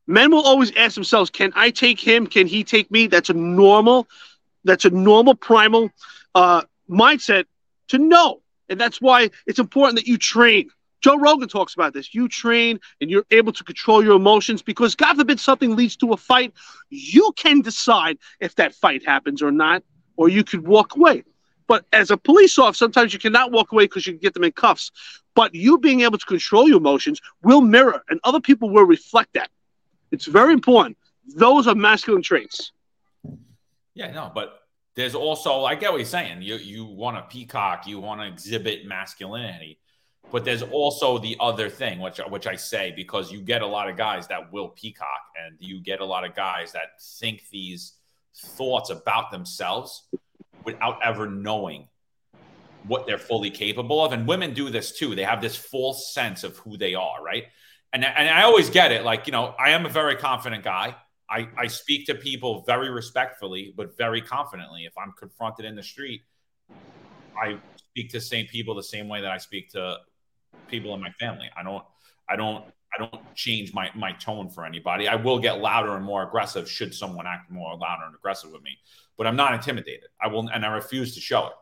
men 0.07 0.31
will 0.31 0.43
always 0.43 0.75
ask 0.77 0.95
themselves, 0.95 1.31
"Can 1.31 1.53
I 1.55 1.71
take 1.71 2.01
him? 2.01 2.27
Can 2.27 2.47
he 2.47 2.65
take 2.65 2.91
me?" 2.91 3.07
That's 3.07 3.31
a 3.31 3.35
normal, 3.35 4.09
that's 4.65 4.85
a 4.85 4.91
normal 4.91 5.35
primal 5.35 5.91
uh, 6.35 6.63
mindset 6.91 7.45
to 7.89 7.99
know, 7.99 8.43
and 8.69 8.81
that's 8.81 9.01
why 9.01 9.31
it's 9.47 9.59
important 9.59 9.99
that 9.99 10.09
you 10.09 10.19
train. 10.19 10.71
Joe 11.03 11.19
Rogan 11.19 11.49
talks 11.49 11.75
about 11.75 11.93
this. 11.93 12.15
You 12.15 12.29
train 12.29 12.79
and 13.01 13.11
you're 13.11 13.27
able 13.31 13.53
to 13.53 13.65
control 13.65 14.03
your 14.05 14.17
emotions 14.17 14.63
because, 14.63 14.95
God 14.95 15.17
forbid, 15.17 15.41
something 15.41 15.77
leads 15.77 15.97
to 15.97 16.13
a 16.13 16.17
fight. 16.17 16.55
You 16.91 17.33
can 17.37 17.61
decide 17.61 18.19
if 18.41 18.55
that 18.55 18.75
fight 18.75 19.05
happens 19.05 19.43
or 19.43 19.51
not, 19.51 19.83
or 20.17 20.29
you 20.29 20.45
could 20.45 20.67
walk 20.67 20.97
away. 20.97 21.25
But 21.67 21.87
as 21.93 22.11
a 22.11 22.17
police 22.17 22.59
officer, 22.59 22.85
sometimes 22.85 23.13
you 23.13 23.19
cannot 23.19 23.51
walk 23.51 23.73
away 23.73 23.85
because 23.85 24.07
you 24.07 24.13
can 24.13 24.21
get 24.21 24.35
them 24.35 24.45
in 24.45 24.53
cuffs. 24.53 24.91
But 25.35 25.55
you 25.55 25.79
being 25.79 26.03
able 26.03 26.19
to 26.19 26.27
control 26.27 26.69
your 26.69 26.79
emotions 26.79 27.21
will 27.43 27.63
mirror, 27.63 28.03
and 28.09 28.21
other 28.23 28.41
people 28.41 28.71
will 28.71 28.85
reflect 28.85 29.35
that. 29.35 29.51
It's 30.11 30.27
very 30.27 30.53
important. 30.53 30.99
Those 31.35 31.67
are 31.67 31.75
masculine 31.75 32.23
traits. 32.23 32.73
Yeah, 33.95 34.11
no, 34.13 34.31
but 34.35 34.61
there's 34.95 35.15
also 35.15 35.65
I 35.65 35.75
get 35.75 35.91
what 35.91 35.99
you're 35.99 36.07
saying. 36.07 36.43
You 36.43 36.57
you 36.57 36.85
want 36.85 37.17
to 37.17 37.23
peacock, 37.23 37.87
you 37.87 38.01
want 38.01 38.21
to 38.21 38.27
exhibit 38.27 38.87
masculinity, 38.87 39.79
but 40.31 40.45
there's 40.45 40.63
also 40.63 41.19
the 41.19 41.37
other 41.41 41.69
thing, 41.69 42.01
which 42.01 42.19
which 42.29 42.47
I 42.47 42.57
say 42.57 42.93
because 42.95 43.33
you 43.33 43.41
get 43.41 43.63
a 43.63 43.67
lot 43.67 43.89
of 43.89 43.97
guys 43.97 44.29
that 44.29 44.53
will 44.53 44.69
peacock, 44.69 45.23
and 45.45 45.57
you 45.59 45.81
get 45.81 46.01
a 46.01 46.05
lot 46.05 46.25
of 46.25 46.35
guys 46.35 46.73
that 46.73 47.03
think 47.19 47.49
these 47.51 47.95
thoughts 48.35 48.91
about 48.91 49.31
themselves 49.31 50.05
without 50.65 50.99
ever 51.05 51.29
knowing 51.29 51.89
what 52.87 53.07
they're 53.07 53.19
fully 53.19 53.51
capable 53.51 54.05
of. 54.05 54.13
And 54.13 54.27
women 54.27 54.55
do 54.55 54.71
this 54.71 54.93
too. 54.93 55.15
They 55.15 55.25
have 55.25 55.41
this 55.41 55.57
false 55.57 56.13
sense 56.13 56.45
of 56.45 56.57
who 56.59 56.77
they 56.77 56.95
are, 56.95 57.23
right? 57.23 57.45
And, 57.93 58.05
and 58.05 58.29
I 58.29 58.43
always 58.43 58.71
get 58.71 58.91
it. 58.91 59.05
Like, 59.05 59.27
you 59.27 59.33
know, 59.33 59.55
I 59.59 59.71
am 59.71 59.85
a 59.85 59.89
very 59.89 60.17
confident 60.17 60.65
guy. 60.65 60.97
I, 61.29 61.49
I 61.57 61.67
speak 61.67 62.07
to 62.07 62.15
people 62.15 62.65
very 62.67 62.91
respectfully, 62.91 63.73
but 63.77 63.97
very 63.97 64.21
confidently. 64.21 64.85
If 64.85 64.97
I'm 64.99 65.13
confronted 65.13 65.65
in 65.65 65.77
the 65.77 65.83
street, 65.83 66.23
I 67.41 67.59
speak 67.77 68.11
to 68.13 68.21
same 68.21 68.47
people 68.47 68.75
the 68.75 68.83
same 68.83 69.09
way 69.09 69.21
that 69.21 69.31
I 69.31 69.39
speak 69.39 69.71
to 69.73 69.99
people 70.73 70.93
in 70.95 71.01
my 71.01 71.13
family. 71.21 71.49
I 71.57 71.63
don't, 71.63 71.85
I 72.29 72.35
don't, 72.35 72.65
I 72.95 72.99
don't 72.99 73.35
change 73.35 73.73
my 73.73 73.89
my 73.95 74.13
tone 74.13 74.51
for 74.51 74.67
anybody. 74.67 75.09
I 75.09 75.15
will 75.15 75.39
get 75.39 75.61
louder 75.61 75.97
and 75.97 76.05
more 76.05 76.25
aggressive 76.25 76.69
should 76.69 76.93
someone 76.93 77.27
act 77.27 77.51
more 77.51 77.77
louder 77.77 78.05
and 78.05 78.15
aggressive 78.15 78.51
with 78.51 78.63
me 78.63 78.77
but 79.17 79.27
I'm 79.27 79.37
not 79.37 79.55
intimidated. 79.55 80.09
I 80.21 80.29
will, 80.29 80.49
and 80.49 80.65
I 80.65 80.69
refuse 80.73 81.15
to 81.15 81.21
show 81.21 81.47
it. 81.47 81.53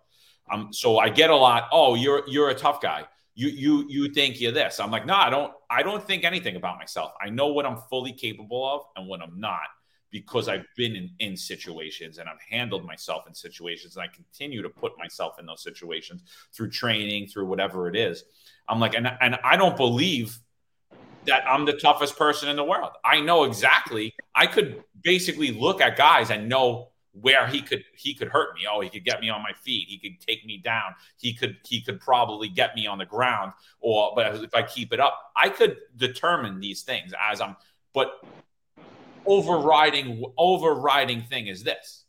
Um, 0.52 0.72
so 0.72 0.98
I 0.98 1.08
get 1.08 1.30
a 1.30 1.36
lot. 1.36 1.68
Oh, 1.72 1.94
you're 1.94 2.22
you're 2.26 2.50
a 2.50 2.54
tough 2.54 2.80
guy. 2.80 3.04
You 3.34 3.48
you 3.48 3.86
you 3.88 4.12
think 4.12 4.40
you're 4.40 4.52
this. 4.52 4.80
I'm 4.80 4.90
like, 4.90 5.06
no, 5.06 5.14
I 5.14 5.30
don't. 5.30 5.52
I 5.68 5.82
don't 5.82 6.02
think 6.02 6.24
anything 6.24 6.56
about 6.56 6.78
myself. 6.78 7.12
I 7.20 7.30
know 7.30 7.48
what 7.48 7.66
I'm 7.66 7.76
fully 7.88 8.12
capable 8.12 8.66
of 8.68 8.82
and 8.96 9.06
what 9.06 9.20
I'm 9.20 9.38
not 9.38 9.60
because 10.10 10.48
I've 10.48 10.64
been 10.76 10.96
in, 10.96 11.10
in 11.20 11.36
situations 11.36 12.18
and 12.18 12.28
I've 12.28 12.40
handled 12.48 12.84
myself 12.84 13.24
in 13.26 13.34
situations 13.34 13.96
and 13.96 14.02
I 14.02 14.08
continue 14.08 14.62
to 14.62 14.68
put 14.68 14.98
myself 14.98 15.38
in 15.38 15.46
those 15.46 15.62
situations 15.62 16.22
through 16.52 16.70
training, 16.70 17.28
through 17.28 17.46
whatever 17.46 17.88
it 17.88 17.96
is. 17.96 18.24
I'm 18.68 18.80
like, 18.80 18.94
and, 18.94 19.10
and 19.20 19.38
I 19.44 19.56
don't 19.56 19.76
believe 19.76 20.38
that 21.26 21.44
I'm 21.48 21.64
the 21.64 21.74
toughest 21.74 22.16
person 22.16 22.48
in 22.48 22.56
the 22.56 22.64
world. 22.64 22.92
I 23.04 23.20
know 23.20 23.44
exactly. 23.44 24.14
I 24.34 24.46
could 24.46 24.82
basically 25.02 25.52
look 25.52 25.80
at 25.80 25.96
guys 25.96 26.30
and 26.30 26.48
know 26.48 26.88
where 27.12 27.46
he 27.46 27.60
could 27.60 27.84
he 27.94 28.14
could 28.14 28.28
hurt 28.28 28.54
me. 28.54 28.62
Oh, 28.70 28.80
he 28.80 28.88
could 28.88 29.04
get 29.04 29.20
me 29.20 29.30
on 29.30 29.42
my 29.42 29.52
feet. 29.52 29.88
He 29.88 29.98
could 29.98 30.20
take 30.24 30.44
me 30.46 30.58
down. 30.58 30.94
He 31.18 31.34
could 31.34 31.56
he 31.64 31.82
could 31.82 32.00
probably 32.00 32.48
get 32.48 32.74
me 32.74 32.86
on 32.86 32.98
the 32.98 33.04
ground. 33.04 33.52
Or 33.80 34.12
but 34.14 34.36
if 34.36 34.54
I 34.54 34.62
keep 34.62 34.92
it 34.92 35.00
up, 35.00 35.32
I 35.36 35.48
could 35.48 35.76
determine 35.96 36.60
these 36.60 36.82
things 36.82 37.12
as 37.20 37.40
I'm. 37.40 37.56
But 37.92 38.12
overriding 39.26 40.24
overriding 40.36 41.22
thing 41.22 41.46
is 41.46 41.62
this: 41.62 42.04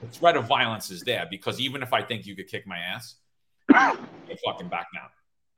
the 0.00 0.08
threat 0.08 0.36
of 0.36 0.46
violence 0.46 0.90
is 0.90 1.02
there 1.02 1.26
because 1.30 1.60
even 1.60 1.82
if 1.82 1.92
I 1.92 2.02
think 2.02 2.26
you 2.26 2.36
could 2.36 2.48
kick 2.48 2.66
my 2.66 2.78
ass, 2.78 3.16
I 3.70 3.96
fucking 4.44 4.68
back 4.68 4.86
down. 4.94 5.08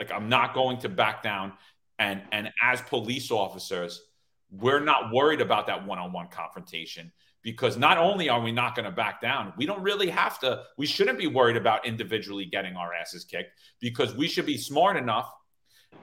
Like 0.00 0.12
I'm 0.12 0.28
not 0.28 0.54
going 0.54 0.78
to 0.80 0.88
back 0.88 1.22
down. 1.22 1.52
And 1.98 2.22
and 2.32 2.50
as 2.62 2.80
police 2.82 3.30
officers, 3.30 4.02
we're 4.50 4.80
not 4.80 5.12
worried 5.12 5.40
about 5.40 5.66
that 5.66 5.86
one-on-one 5.86 6.28
confrontation 6.28 7.12
because 7.42 7.76
not 7.76 7.96
only 7.96 8.28
are 8.28 8.40
we 8.40 8.52
not 8.52 8.74
going 8.74 8.84
to 8.84 8.90
back 8.90 9.20
down, 9.20 9.52
we 9.56 9.66
don't 9.66 9.82
really 9.82 10.10
have 10.10 10.38
to. 10.40 10.62
We 10.76 10.86
shouldn't 10.86 11.18
be 11.18 11.26
worried 11.26 11.56
about 11.56 11.86
individually 11.86 12.44
getting 12.44 12.76
our 12.76 12.92
asses 12.92 13.24
kicked 13.24 13.52
because 13.80 14.14
we 14.14 14.28
should 14.28 14.46
be 14.46 14.58
smart 14.58 14.96
enough 14.96 15.32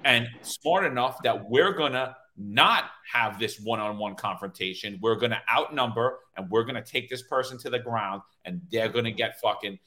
and 0.03 0.28
smart 0.41 0.86
enough 0.86 1.22
that 1.24 1.49
we're 1.49 1.74
going 1.74 1.93
to 1.93 2.16
not 2.38 2.86
have 3.12 3.40
this 3.40 3.60
one-on-one 3.60 4.16
confrontation. 4.16 5.00
We're 5.02 5.16
going 5.16 5.32
to 5.32 5.42
outnumber 5.52 6.20
and 6.36 6.50
we're 6.50 6.64
going 6.64 6.76
to 6.76 6.82
take 6.82 7.10
this 7.10 7.22
person 7.22 7.58
to 7.60 7.70
the 7.70 7.80
ground 7.80 8.22
and 8.46 8.62
they're 8.72 8.90
going 8.90 9.06
to 9.06 9.12
get 9.12 9.40
fucking 9.40 9.80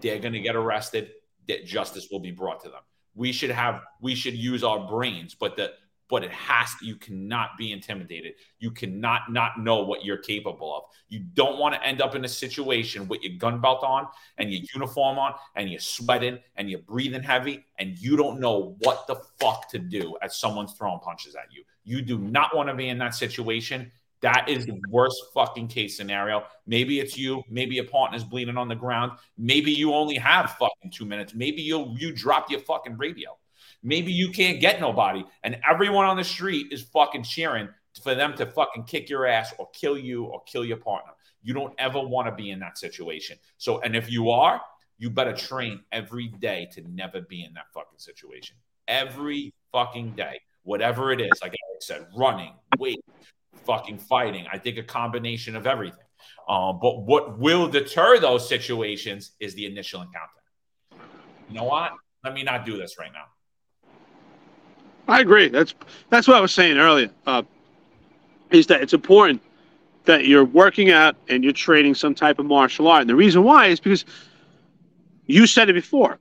they're 0.00 0.18
going 0.18 0.32
to 0.32 0.40
get 0.40 0.56
arrested. 0.56 1.10
That 1.48 1.66
justice 1.66 2.08
will 2.10 2.20
be 2.20 2.30
brought 2.30 2.60
to 2.60 2.70
them. 2.70 2.80
We 3.14 3.32
should 3.32 3.50
have 3.50 3.82
we 4.00 4.14
should 4.14 4.34
use 4.34 4.64
our 4.64 4.88
brains, 4.88 5.34
but 5.34 5.56
the 5.56 5.72
but 6.10 6.24
it 6.24 6.32
has 6.32 6.74
to, 6.76 6.86
you 6.86 6.96
cannot 6.96 7.50
be 7.56 7.72
intimidated. 7.72 8.34
You 8.58 8.72
cannot 8.72 9.32
not 9.32 9.60
know 9.60 9.82
what 9.82 10.04
you're 10.04 10.18
capable 10.18 10.76
of. 10.76 10.82
You 11.08 11.20
don't 11.20 11.58
want 11.58 11.74
to 11.74 11.82
end 11.84 12.02
up 12.02 12.14
in 12.14 12.24
a 12.24 12.28
situation 12.28 13.06
with 13.08 13.22
your 13.22 13.38
gun 13.38 13.60
belt 13.60 13.82
on 13.84 14.08
and 14.36 14.50
your 14.52 14.62
uniform 14.74 15.18
on 15.18 15.34
and 15.54 15.70
you're 15.70 15.80
sweating 15.80 16.38
and 16.56 16.68
you're 16.68 16.80
breathing 16.80 17.22
heavy 17.22 17.64
and 17.78 17.96
you 17.98 18.16
don't 18.16 18.40
know 18.40 18.76
what 18.80 19.06
the 19.06 19.16
fuck 19.38 19.70
to 19.70 19.78
do 19.78 20.16
as 20.20 20.36
someone's 20.36 20.72
throwing 20.72 20.98
punches 20.98 21.34
at 21.36 21.52
you. 21.52 21.62
You 21.84 22.02
do 22.02 22.18
not 22.18 22.54
want 22.54 22.68
to 22.68 22.74
be 22.74 22.88
in 22.88 22.98
that 22.98 23.14
situation. 23.14 23.90
That 24.20 24.48
is 24.48 24.66
the 24.66 24.78
worst 24.90 25.16
fucking 25.32 25.68
case 25.68 25.96
scenario. 25.96 26.44
Maybe 26.66 27.00
it's 27.00 27.16
you. 27.16 27.42
Maybe 27.48 27.78
a 27.78 27.84
partner's 27.84 28.24
bleeding 28.24 28.58
on 28.58 28.68
the 28.68 28.74
ground. 28.74 29.12
Maybe 29.38 29.72
you 29.72 29.94
only 29.94 30.16
have 30.16 30.56
fucking 30.58 30.90
two 30.90 31.06
minutes. 31.06 31.34
Maybe 31.34 31.62
you 31.62 31.94
you 31.96 32.12
dropped 32.12 32.50
your 32.50 32.60
fucking 32.60 32.98
radio. 32.98 33.36
Maybe 33.82 34.12
you 34.12 34.30
can't 34.30 34.60
get 34.60 34.80
nobody, 34.80 35.24
and 35.42 35.58
everyone 35.68 36.04
on 36.04 36.16
the 36.16 36.24
street 36.24 36.66
is 36.70 36.82
fucking 36.82 37.22
cheering 37.22 37.68
for 38.02 38.14
them 38.14 38.34
to 38.36 38.46
fucking 38.46 38.84
kick 38.84 39.08
your 39.08 39.26
ass 39.26 39.52
or 39.58 39.68
kill 39.70 39.98
you 39.98 40.24
or 40.24 40.42
kill 40.44 40.64
your 40.64 40.76
partner. 40.76 41.12
You 41.42 41.54
don't 41.54 41.72
ever 41.78 42.00
want 42.00 42.28
to 42.28 42.34
be 42.34 42.50
in 42.50 42.60
that 42.60 42.78
situation. 42.78 43.38
So, 43.56 43.80
and 43.80 43.96
if 43.96 44.10
you 44.10 44.30
are, 44.30 44.60
you 44.98 45.08
better 45.08 45.32
train 45.32 45.80
every 45.90 46.28
day 46.28 46.68
to 46.72 46.82
never 46.90 47.22
be 47.22 47.42
in 47.42 47.54
that 47.54 47.66
fucking 47.72 47.98
situation. 47.98 48.56
Every 48.86 49.54
fucking 49.72 50.10
day, 50.12 50.40
whatever 50.62 51.10
it 51.10 51.20
is, 51.20 51.30
like 51.42 51.52
I 51.52 51.56
said, 51.80 52.06
running, 52.14 52.52
weight, 52.78 53.02
fucking 53.64 53.98
fighting. 53.98 54.46
I 54.52 54.58
think 54.58 54.76
a 54.76 54.82
combination 54.82 55.56
of 55.56 55.66
everything. 55.66 56.04
Um, 56.48 56.78
but 56.82 57.02
what 57.02 57.38
will 57.38 57.68
deter 57.68 58.18
those 58.18 58.46
situations 58.46 59.32
is 59.40 59.54
the 59.54 59.64
initial 59.64 60.02
encounter. 60.02 60.28
You 61.48 61.54
know 61.54 61.64
what? 61.64 61.92
Let 62.22 62.34
me 62.34 62.42
not 62.42 62.66
do 62.66 62.76
this 62.76 62.98
right 62.98 63.12
now. 63.12 63.24
I 65.10 65.18
agree. 65.20 65.48
That's 65.48 65.74
that's 66.08 66.28
what 66.28 66.36
I 66.36 66.40
was 66.40 66.54
saying 66.54 66.78
earlier. 66.78 67.10
Uh, 67.26 67.42
is 68.50 68.68
that 68.68 68.80
it's 68.80 68.92
important 68.92 69.42
that 70.04 70.26
you're 70.26 70.44
working 70.44 70.90
out 70.90 71.16
and 71.28 71.42
you're 71.42 71.52
training 71.52 71.94
some 71.96 72.14
type 72.14 72.38
of 72.38 72.46
martial 72.46 72.86
art. 72.86 73.00
And 73.02 73.10
the 73.10 73.16
reason 73.16 73.42
why 73.42 73.66
is 73.66 73.80
because 73.80 74.04
you 75.26 75.46
said 75.46 75.68
it 75.68 75.72
before. 75.72 76.18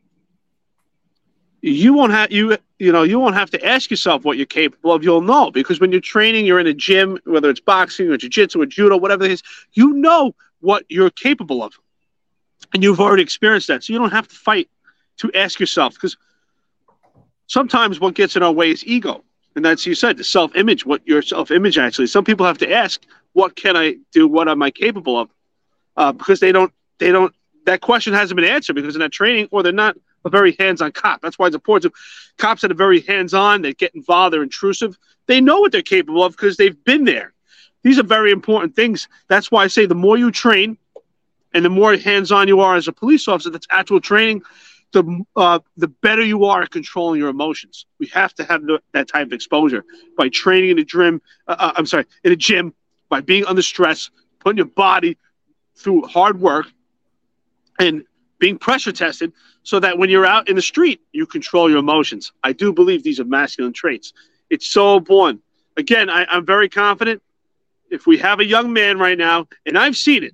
You 1.62 1.94
won't 1.94 2.14
have 2.14 2.32
you 2.32 2.58
you 2.80 2.92
know 2.92 3.04
you 3.04 3.20
won't 3.20 3.36
have 3.36 3.52
to 3.52 3.64
ask 3.64 3.92
yourself 3.92 4.26
what 4.26 4.38
you're 4.38 4.48
capable 4.48 4.92
of. 4.92 5.04
You'll 5.04 5.22
know 5.22 5.52
because 5.52 5.80
when 5.80 5.92
you're 5.92 6.02
training, 6.02 6.48
you're 6.48 6.60
in 6.60 6.68
a 6.68 6.74
gym, 6.74 7.20
whether 7.26 7.50
it's 7.52 7.60
boxing 7.60 8.10
or 8.10 8.18
jiu-jitsu 8.18 8.60
or 8.60 8.66
judo, 8.66 8.98
whatever 8.98 9.24
it 9.24 9.32
is, 9.32 9.44
you 9.74 9.94
know 9.94 10.34
what 10.62 10.84
you're 10.90 11.12
capable 11.12 11.62
of, 11.62 11.74
and 12.74 12.82
you've 12.82 13.00
already 13.00 13.22
experienced 13.22 13.68
that. 13.68 13.84
So 13.84 13.94
you 13.94 14.00
don't 14.00 14.12
have 14.12 14.28
to 14.30 14.36
fight 14.36 14.68
to 15.18 15.32
ask 15.36 15.60
yourself 15.60 15.94
because 15.94 16.18
sometimes 17.50 18.00
what 18.00 18.14
gets 18.14 18.38
in 18.38 18.44
our 18.44 18.52
way 18.54 18.72
is 18.72 18.86
ego. 18.86 19.24
And 19.56 19.66
that's 19.66 19.86
you 19.86 19.96
said, 19.96 20.16
the 20.16 20.24
self 20.24 20.56
image, 20.56 20.86
what 20.86 21.06
your 21.06 21.22
self 21.22 21.52
image 21.52 21.78
actually. 21.78 22.08
Some 22.08 22.24
people 22.24 22.46
have 22.46 22.60
to 22.60 22.72
ask, 22.72 23.04
what 23.34 23.58
can 23.58 23.76
I 23.76 23.98
do? 24.14 24.28
What 24.28 24.48
am 24.48 24.62
I 24.62 24.72
capable 24.72 25.20
of? 25.20 25.30
Uh, 25.98 26.14
because 26.14 26.40
they 26.40 26.54
don't, 26.54 26.72
they 27.00 27.12
don't, 27.12 27.36
that 27.66 27.82
question 27.82 28.14
hasn't 28.14 28.38
been 28.38 28.50
answered 28.50 28.74
because 28.74 28.94
they're 28.94 29.02
not 29.02 29.12
training 29.12 29.50
or 29.52 29.64
they're 29.64 29.74
not 29.74 29.98
a 30.24 30.30
very 30.30 30.56
hands 30.60 30.82
on 30.82 30.92
cop. 30.92 31.22
That's 31.22 31.38
why 31.38 31.48
it's 31.48 31.56
important 31.56 31.94
cops 32.38 32.62
that 32.62 32.72
are 32.72 32.76
very 32.76 33.02
hands 33.02 33.34
on, 33.34 33.62
they 33.62 33.74
get 33.74 33.94
involved, 33.96 34.34
they're 34.34 34.44
intrusive. 34.44 34.98
They 35.28 35.42
know 35.42 35.60
what 35.60 35.72
they're 35.72 35.82
capable 35.82 36.24
of 36.24 36.34
because 36.34 36.58
they've 36.58 36.82
been 36.84 37.06
there. 37.06 37.34
These 37.84 38.00
are 38.00 38.04
very 38.04 38.32
important 38.32 38.76
things. 38.76 39.08
That's 39.28 39.52
why 39.52 39.64
I 39.64 39.68
say 39.68 39.86
the 39.86 39.96
more 39.96 40.18
you 40.18 40.32
train 40.32 40.78
and 41.54 41.64
the 41.64 41.70
more 41.70 41.96
hands 41.98 42.32
on 42.32 42.48
you 42.48 42.60
are 42.62 42.76
as 42.76 42.88
a 42.88 42.94
police 42.94 43.28
officer, 43.28 43.50
that's 43.50 43.68
actual 43.70 44.02
training, 44.02 44.42
the 44.92 45.24
uh, 45.36 45.60
the 45.78 45.88
better 45.88 46.24
you 46.24 46.46
are 46.46 46.64
at 46.64 46.72
controlling 46.72 47.20
your 47.20 47.30
emotions. 47.30 47.86
We 48.00 48.08
have 48.08 48.34
to 48.36 48.44
have 48.44 48.64
the, 48.64 48.82
that 48.94 49.08
type 49.08 49.28
of 49.28 49.34
exposure 49.34 49.84
by 50.18 50.30
training 50.30 50.72
in 50.72 50.80
a 50.80 50.84
gym. 50.84 51.22
Uh, 51.48 51.56
uh, 51.58 51.72
I'm 51.76 51.86
sorry, 51.86 52.06
in 52.24 52.32
a 52.32 52.36
gym 52.36 52.74
by 53.10 53.22
being 53.22 53.46
under 53.46 53.62
stress, 53.62 54.10
putting 54.40 54.58
your 54.58 54.66
body 54.66 55.18
through 55.76 56.04
hard 56.04 56.40
work, 56.40 56.68
and 57.80 58.04
being 58.40 58.58
pressure 58.58 58.92
tested, 58.92 59.32
so 59.64 59.80
that 59.80 59.98
when 59.98 60.10
you're 60.10 60.26
out 60.26 60.50
in 60.50 60.56
the 60.56 60.62
street, 60.62 61.02
you 61.12 61.26
control 61.26 61.70
your 61.70 61.80
emotions. 61.80 62.32
I 62.44 62.54
do 62.54 62.74
believe 62.74 63.04
these 63.04 63.20
are 63.20 63.26
masculine 63.26 63.74
traits. 63.74 64.14
It's 64.50 64.68
so 64.68 64.98
important. 64.98 65.42
Again, 65.78 66.10
I, 66.10 66.26
I'm 66.26 66.46
very 66.46 66.70
confident. 66.70 67.22
If 67.92 68.08
we 68.08 68.18
have 68.20 68.40
a 68.40 68.46
young 68.46 68.74
man 68.74 68.98
right 69.00 69.18
now, 69.18 69.48
and 69.66 69.78
I've 69.78 69.98
seen 69.98 70.24
it, 70.24 70.34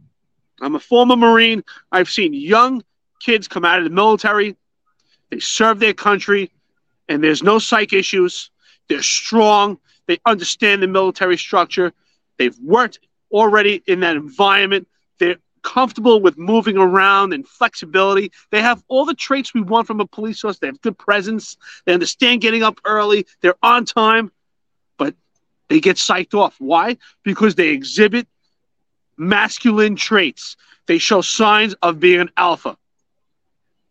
I'm 0.61 0.75
a 0.75 0.79
former 0.79 1.15
Marine. 1.15 1.63
I've 1.91 2.09
seen 2.09 2.33
young 2.33 2.83
kids 3.25 3.47
come 3.47 3.65
out 3.65 3.79
of 3.79 3.85
the 3.85 3.89
military, 3.89 4.55
they 5.31 5.39
serve 5.39 5.79
their 5.79 5.93
country, 5.93 6.51
and 7.09 7.23
there's 7.23 7.41
no 7.41 7.57
psych 7.57 7.91
issues. 7.91 8.51
They're 8.87 9.01
strong. 9.01 9.79
They 10.05 10.19
understand 10.25 10.83
the 10.83 10.87
military 10.87 11.37
structure. 11.37 11.91
They've 12.37 12.57
worked 12.59 12.99
already 13.31 13.81
in 13.87 14.01
that 14.01 14.15
environment. 14.15 14.87
They're 15.19 15.37
comfortable 15.63 16.21
with 16.21 16.37
moving 16.37 16.77
around 16.77 17.33
and 17.33 17.47
flexibility. 17.47 18.31
They 18.51 18.61
have 18.61 18.83
all 18.87 19.05
the 19.05 19.15
traits 19.15 19.55
we 19.55 19.61
want 19.61 19.87
from 19.87 19.99
a 19.99 20.05
police 20.05 20.43
officer. 20.43 20.59
They 20.61 20.67
have 20.67 20.81
good 20.81 20.97
presence. 20.97 21.57
They 21.85 21.93
understand 21.93 22.41
getting 22.41 22.61
up 22.61 22.79
early. 22.85 23.25
They're 23.41 23.57
on 23.63 23.85
time, 23.85 24.31
but 24.99 25.15
they 25.67 25.79
get 25.79 25.95
psyched 25.95 26.35
off. 26.35 26.55
Why? 26.59 26.97
Because 27.23 27.55
they 27.55 27.69
exhibit 27.69 28.27
masculine 29.17 29.95
traits. 29.95 30.55
They 30.85 30.99
show 30.99 31.21
signs 31.21 31.73
of 31.81 31.99
being 31.99 32.21
an 32.21 32.29
alpha. 32.37 32.77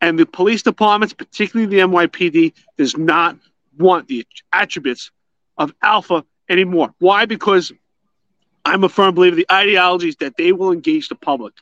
And 0.01 0.19
the 0.19 0.27
police 0.27 0.63
departments, 0.63 1.15
particularly 1.15 1.71
the 1.75 1.83
NYPD, 1.83 2.53
does 2.77 2.97
not 2.97 3.37
want 3.79 4.09
the 4.09 4.27
attributes 4.53 5.11
of 5.57 5.73
alpha 5.83 6.25
anymore. 6.49 6.95
Why? 6.99 7.27
Because 7.27 7.73
I'm 8.65 8.85
a 8.85 8.89
firm 8.89 9.15
believer 9.15 9.37
the 9.37 9.47
ideology 9.51 10.09
is 10.09 10.17
that 10.17 10.37
they 10.37 10.53
will 10.53 10.73
engage 10.73 11.09
the 11.09 11.15
public. 11.15 11.55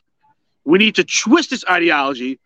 We 0.65 0.79
need 0.79 0.95
to 0.95 1.03
twist 1.03 1.49
this 1.49 1.65
ideology. 1.69 2.39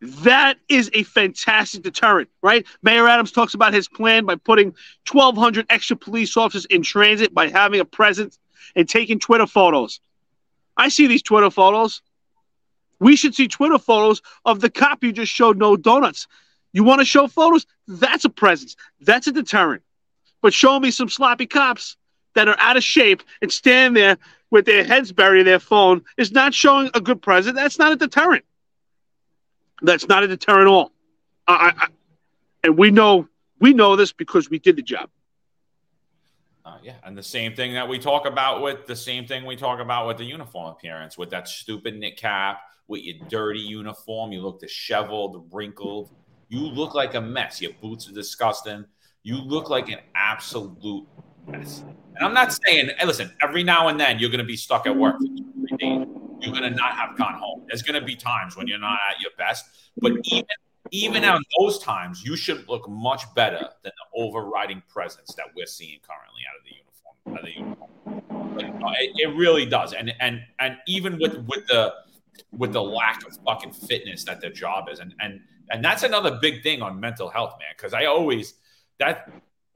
That 0.00 0.58
is 0.68 0.90
a 0.94 1.04
fantastic 1.04 1.82
deterrent, 1.82 2.28
right? 2.42 2.66
Mayor 2.82 3.06
Adams 3.06 3.30
talks 3.30 3.54
about 3.54 3.72
his 3.72 3.88
plan 3.88 4.26
by 4.26 4.34
putting 4.34 4.74
1,200 5.10 5.66
extra 5.70 5.96
police 5.96 6.36
officers 6.36 6.64
in 6.66 6.82
transit 6.82 7.32
by 7.32 7.48
having 7.48 7.80
a 7.80 7.84
presence 7.84 8.38
and 8.74 8.88
taking 8.88 9.18
Twitter 9.18 9.46
photos. 9.46 10.00
I 10.76 10.88
see 10.88 11.06
these 11.06 11.22
Twitter 11.22 11.50
photos. 11.50 12.02
We 13.02 13.16
should 13.16 13.34
see 13.34 13.48
Twitter 13.48 13.80
photos 13.80 14.22
of 14.44 14.60
the 14.60 14.70
cop 14.70 15.02
you 15.02 15.10
just 15.10 15.32
showed 15.32 15.58
no 15.58 15.76
donuts. 15.76 16.28
You 16.72 16.84
want 16.84 17.00
to 17.00 17.04
show 17.04 17.26
photos? 17.26 17.66
That's 17.88 18.24
a 18.24 18.30
presence. 18.30 18.76
That's 19.00 19.26
a 19.26 19.32
deterrent. 19.32 19.82
But 20.40 20.54
show 20.54 20.78
me 20.78 20.92
some 20.92 21.08
sloppy 21.08 21.46
cops 21.48 21.96
that 22.34 22.46
are 22.46 22.54
out 22.60 22.76
of 22.76 22.84
shape 22.84 23.24
and 23.42 23.50
stand 23.50 23.96
there 23.96 24.18
with 24.52 24.66
their 24.66 24.84
heads 24.84 25.10
buried 25.10 25.40
in 25.40 25.46
their 25.46 25.58
phone 25.58 26.04
is 26.16 26.30
not 26.30 26.54
showing 26.54 26.90
a 26.94 27.00
good 27.00 27.20
presence. 27.20 27.56
That's 27.56 27.76
not 27.76 27.90
a 27.90 27.96
deterrent. 27.96 28.44
That's 29.82 30.06
not 30.06 30.22
a 30.22 30.28
deterrent 30.28 30.68
at 30.68 30.68
all. 30.68 30.92
I, 31.48 31.72
I, 31.76 31.86
and 32.62 32.78
we 32.78 32.92
know 32.92 33.26
we 33.58 33.74
know 33.74 33.96
this 33.96 34.12
because 34.12 34.48
we 34.48 34.60
did 34.60 34.76
the 34.76 34.82
job. 34.82 35.10
Uh, 36.64 36.78
yeah, 36.84 36.94
and 37.02 37.18
the 37.18 37.22
same 37.22 37.56
thing 37.56 37.74
that 37.74 37.88
we 37.88 37.98
talk 37.98 38.26
about 38.26 38.62
with 38.62 38.86
the 38.86 38.94
same 38.94 39.26
thing 39.26 39.44
we 39.44 39.56
talk 39.56 39.80
about 39.80 40.06
with 40.06 40.18
the 40.18 40.24
uniform 40.24 40.68
appearance, 40.68 41.18
with 41.18 41.30
that 41.30 41.48
stupid 41.48 41.98
knit 41.98 42.16
cap, 42.16 42.60
with 42.92 43.02
your 43.02 43.16
dirty 43.28 43.58
uniform. 43.58 44.30
You 44.30 44.42
look 44.42 44.60
disheveled, 44.60 45.48
wrinkled. 45.50 46.10
You 46.48 46.60
look 46.60 46.94
like 46.94 47.14
a 47.14 47.20
mess. 47.20 47.60
Your 47.60 47.72
boots 47.80 48.08
are 48.08 48.12
disgusting. 48.12 48.84
You 49.22 49.38
look 49.38 49.70
like 49.70 49.88
an 49.88 50.00
absolute 50.14 51.06
mess. 51.48 51.82
And 52.14 52.26
I'm 52.26 52.34
not 52.34 52.52
saying, 52.52 52.90
hey, 52.98 53.06
listen, 53.06 53.32
every 53.42 53.64
now 53.64 53.88
and 53.88 53.98
then 53.98 54.18
you're 54.18 54.28
going 54.28 54.38
to 54.38 54.44
be 54.44 54.56
stuck 54.56 54.86
at 54.86 54.94
work. 54.94 55.16
You're 55.80 56.52
going 56.52 56.62
to 56.62 56.70
not 56.70 56.92
have 56.92 57.16
gone 57.16 57.34
home. 57.34 57.64
There's 57.66 57.82
going 57.82 57.98
to 57.98 58.06
be 58.06 58.14
times 58.14 58.56
when 58.56 58.66
you're 58.66 58.78
not 58.78 58.98
at 59.10 59.20
your 59.20 59.30
best. 59.38 59.64
But 59.96 60.12
even 60.24 60.46
even 60.90 61.24
at 61.24 61.40
those 61.58 61.78
times, 61.78 62.22
you 62.22 62.36
should 62.36 62.68
look 62.68 62.86
much 62.88 63.22
better 63.34 63.70
than 63.82 63.92
the 63.96 64.20
overriding 64.20 64.82
presence 64.88 65.32
that 65.36 65.46
we're 65.56 65.64
seeing 65.64 66.00
currently 66.06 66.42
out 66.50 66.58
of 66.58 66.64
the 66.64 66.74
uniform. 66.74 67.16
Out 67.32 67.38
of 67.38 67.46
the 67.46 67.52
uniform. 67.58 68.94
It, 69.00 69.12
it 69.16 69.36
really 69.36 69.64
does. 69.64 69.94
And 69.94 70.12
and 70.20 70.42
and 70.58 70.76
even 70.86 71.18
with 71.18 71.38
with 71.46 71.66
the 71.68 71.94
with 72.52 72.72
the 72.72 72.82
lack 72.82 73.26
of 73.26 73.36
fucking 73.44 73.72
fitness 73.72 74.24
that 74.24 74.40
their 74.40 74.52
job 74.52 74.88
is. 74.90 74.98
And 74.98 75.14
and 75.20 75.40
and 75.70 75.84
that's 75.84 76.02
another 76.02 76.38
big 76.40 76.62
thing 76.62 76.82
on 76.82 77.00
mental 77.00 77.28
health, 77.28 77.54
man. 77.58 77.70
Because 77.76 77.94
I 77.94 78.06
always 78.06 78.54
that 78.98 79.30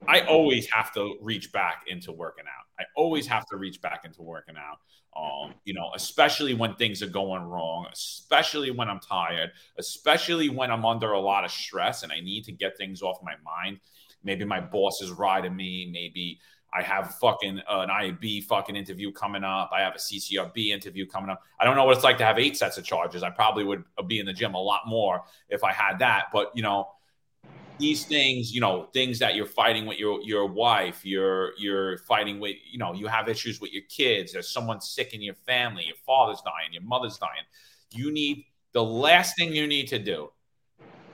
I 0.07 0.21
always 0.21 0.69
have 0.71 0.93
to 0.93 1.17
reach 1.21 1.51
back 1.51 1.83
into 1.87 2.11
working 2.11 2.45
out. 2.45 2.65
I 2.79 2.83
always 2.95 3.25
have 3.27 3.45
to 3.47 3.57
reach 3.57 3.81
back 3.81 4.05
into 4.05 4.21
working 4.21 4.55
out. 4.55 4.79
Um, 5.19 5.55
you 5.65 5.73
know, 5.73 5.89
especially 5.95 6.53
when 6.53 6.75
things 6.75 7.01
are 7.01 7.07
going 7.07 7.41
wrong, 7.41 7.87
especially 7.91 8.69
when 8.69 8.87
I'm 8.87 8.99
tired, 8.99 9.51
especially 9.79 10.49
when 10.49 10.69
I'm 10.69 10.85
under 10.85 11.13
a 11.13 11.19
lot 11.19 11.43
of 11.43 11.49
stress 11.49 12.03
and 12.03 12.11
I 12.11 12.19
need 12.19 12.43
to 12.43 12.51
get 12.51 12.77
things 12.77 13.01
off 13.01 13.17
my 13.23 13.33
mind. 13.43 13.79
Maybe 14.23 14.45
my 14.45 14.59
boss 14.59 15.01
is 15.01 15.09
riding 15.09 15.55
me. 15.55 15.89
Maybe 15.91 16.39
I 16.77 16.83
have 16.83 17.15
fucking 17.15 17.61
uh, 17.67 17.79
an 17.79 17.89
IB 17.89 18.41
fucking 18.41 18.75
interview 18.75 19.11
coming 19.11 19.43
up. 19.43 19.71
I 19.73 19.81
have 19.81 19.95
a 19.95 19.97
CCRB 19.97 20.67
interview 20.67 21.07
coming 21.07 21.31
up. 21.31 21.41
I 21.59 21.65
don't 21.65 21.75
know 21.75 21.85
what 21.85 21.95
it's 21.95 22.03
like 22.03 22.19
to 22.19 22.23
have 22.23 22.37
eight 22.37 22.55
sets 22.55 22.77
of 22.77 22.83
charges. 22.83 23.23
I 23.23 23.31
probably 23.31 23.63
would 23.63 23.83
be 24.05 24.19
in 24.19 24.27
the 24.27 24.33
gym 24.33 24.53
a 24.53 24.61
lot 24.61 24.81
more 24.85 25.23
if 25.49 25.63
I 25.63 25.73
had 25.73 25.97
that. 25.99 26.25
But 26.31 26.51
you 26.53 26.61
know, 26.61 26.89
these 27.79 28.05
things, 28.05 28.53
you 28.53 28.61
know, 28.61 28.89
things 28.93 29.17
that 29.19 29.33
you're 29.33 29.47
fighting 29.47 29.87
with 29.87 29.97
your 29.97 30.21
your 30.21 30.45
wife, 30.45 31.03
you're 31.03 31.53
you're 31.57 31.97
fighting 31.99 32.39
with, 32.39 32.57
you 32.69 32.77
know, 32.77 32.93
you 32.93 33.07
have 33.07 33.27
issues 33.27 33.59
with 33.59 33.73
your 33.73 33.83
kids. 33.89 34.33
There's 34.33 34.49
someone 34.49 34.79
sick 34.79 35.15
in 35.15 35.21
your 35.23 35.35
family. 35.47 35.83
Your 35.85 35.97
father's 36.05 36.41
dying. 36.41 36.73
Your 36.73 36.83
mother's 36.83 37.17
dying. 37.17 37.43
You 37.91 38.11
need 38.11 38.45
the 38.73 38.83
last 38.83 39.35
thing 39.35 39.51
you 39.51 39.65
need 39.65 39.87
to 39.87 39.97
do 39.97 40.29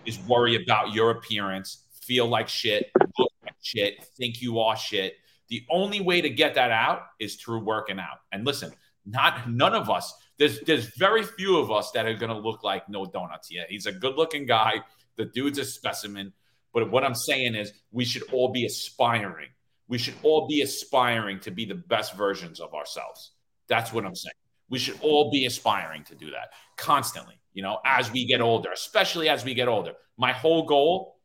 is 0.06 0.20
worry 0.28 0.62
about 0.62 0.94
your 0.94 1.12
appearance, 1.12 1.84
feel 2.02 2.28
like 2.28 2.50
shit, 2.50 2.92
look 3.18 3.32
like 3.46 3.56
shit, 3.62 4.04
think 4.18 4.42
you 4.42 4.60
are 4.60 4.76
shit. 4.76 5.16
The 5.50 5.66
only 5.70 6.02
way 6.02 6.22
to 6.22 6.30
get 6.30 6.56
that 6.56 6.72
out 6.72 7.04
is 7.20 7.36
through 7.36 7.60
working 7.60 8.00
out. 8.00 8.20
And 8.32 8.46
listen, 8.46 8.72
not 9.06 9.50
none 9.50 9.74
of 9.74 9.90
us. 9.90 10.14
There's 10.38 10.60
there's 10.62 10.96
very 10.98 11.24
few 11.24 11.58
of 11.58 11.72
us 11.72 11.92
that 11.92 12.06
are 12.06 12.14
gonna 12.14 12.40
look 12.40 12.64
like 12.64 12.90
no 12.90 13.06
donuts. 13.06 13.50
Yeah, 13.52 13.64
he's 13.70 13.86
a 13.86 13.92
good 13.92 14.16
looking 14.16 14.46
guy. 14.46 14.82
The 15.16 15.26
dude's 15.26 15.60
a 15.60 15.66
specimen 15.66 16.34
but 16.74 16.90
what 16.90 17.04
I'm 17.04 17.16
saying 17.16 17.56
is, 17.56 17.72
we 17.92 18.04
should 18.04 18.24
all 18.34 18.50
be 18.52 18.66
aspiring. 18.66 19.50
We 19.88 19.98
should 19.98 20.16
all 20.24 20.48
be 20.48 20.62
aspiring 20.62 21.40
to 21.42 21.52
be 21.52 21.66
the 21.66 21.76
best 21.76 22.16
versions 22.16 22.60
of 22.60 22.74
ourselves. 22.74 23.32
That's 23.70 23.94
what 23.94 24.06
I'm 24.06 24.16
saying. 24.16 24.34
We 24.70 24.80
should 24.80 25.00
all 25.02 25.30
be 25.30 25.46
aspiring 25.46 26.04
to 26.06 26.16
do 26.16 26.32
that 26.32 26.50
constantly, 26.78 27.36
you 27.54 27.62
know, 27.62 27.80
as 27.86 28.12
we 28.12 28.26
get 28.26 28.42
older, 28.42 28.72
especially 28.72 29.30
as 29.30 29.46
we 29.46 29.54
get 29.54 29.68
older. 29.68 29.94
My 30.18 30.32
whole 30.32 30.64
goal 30.64 31.20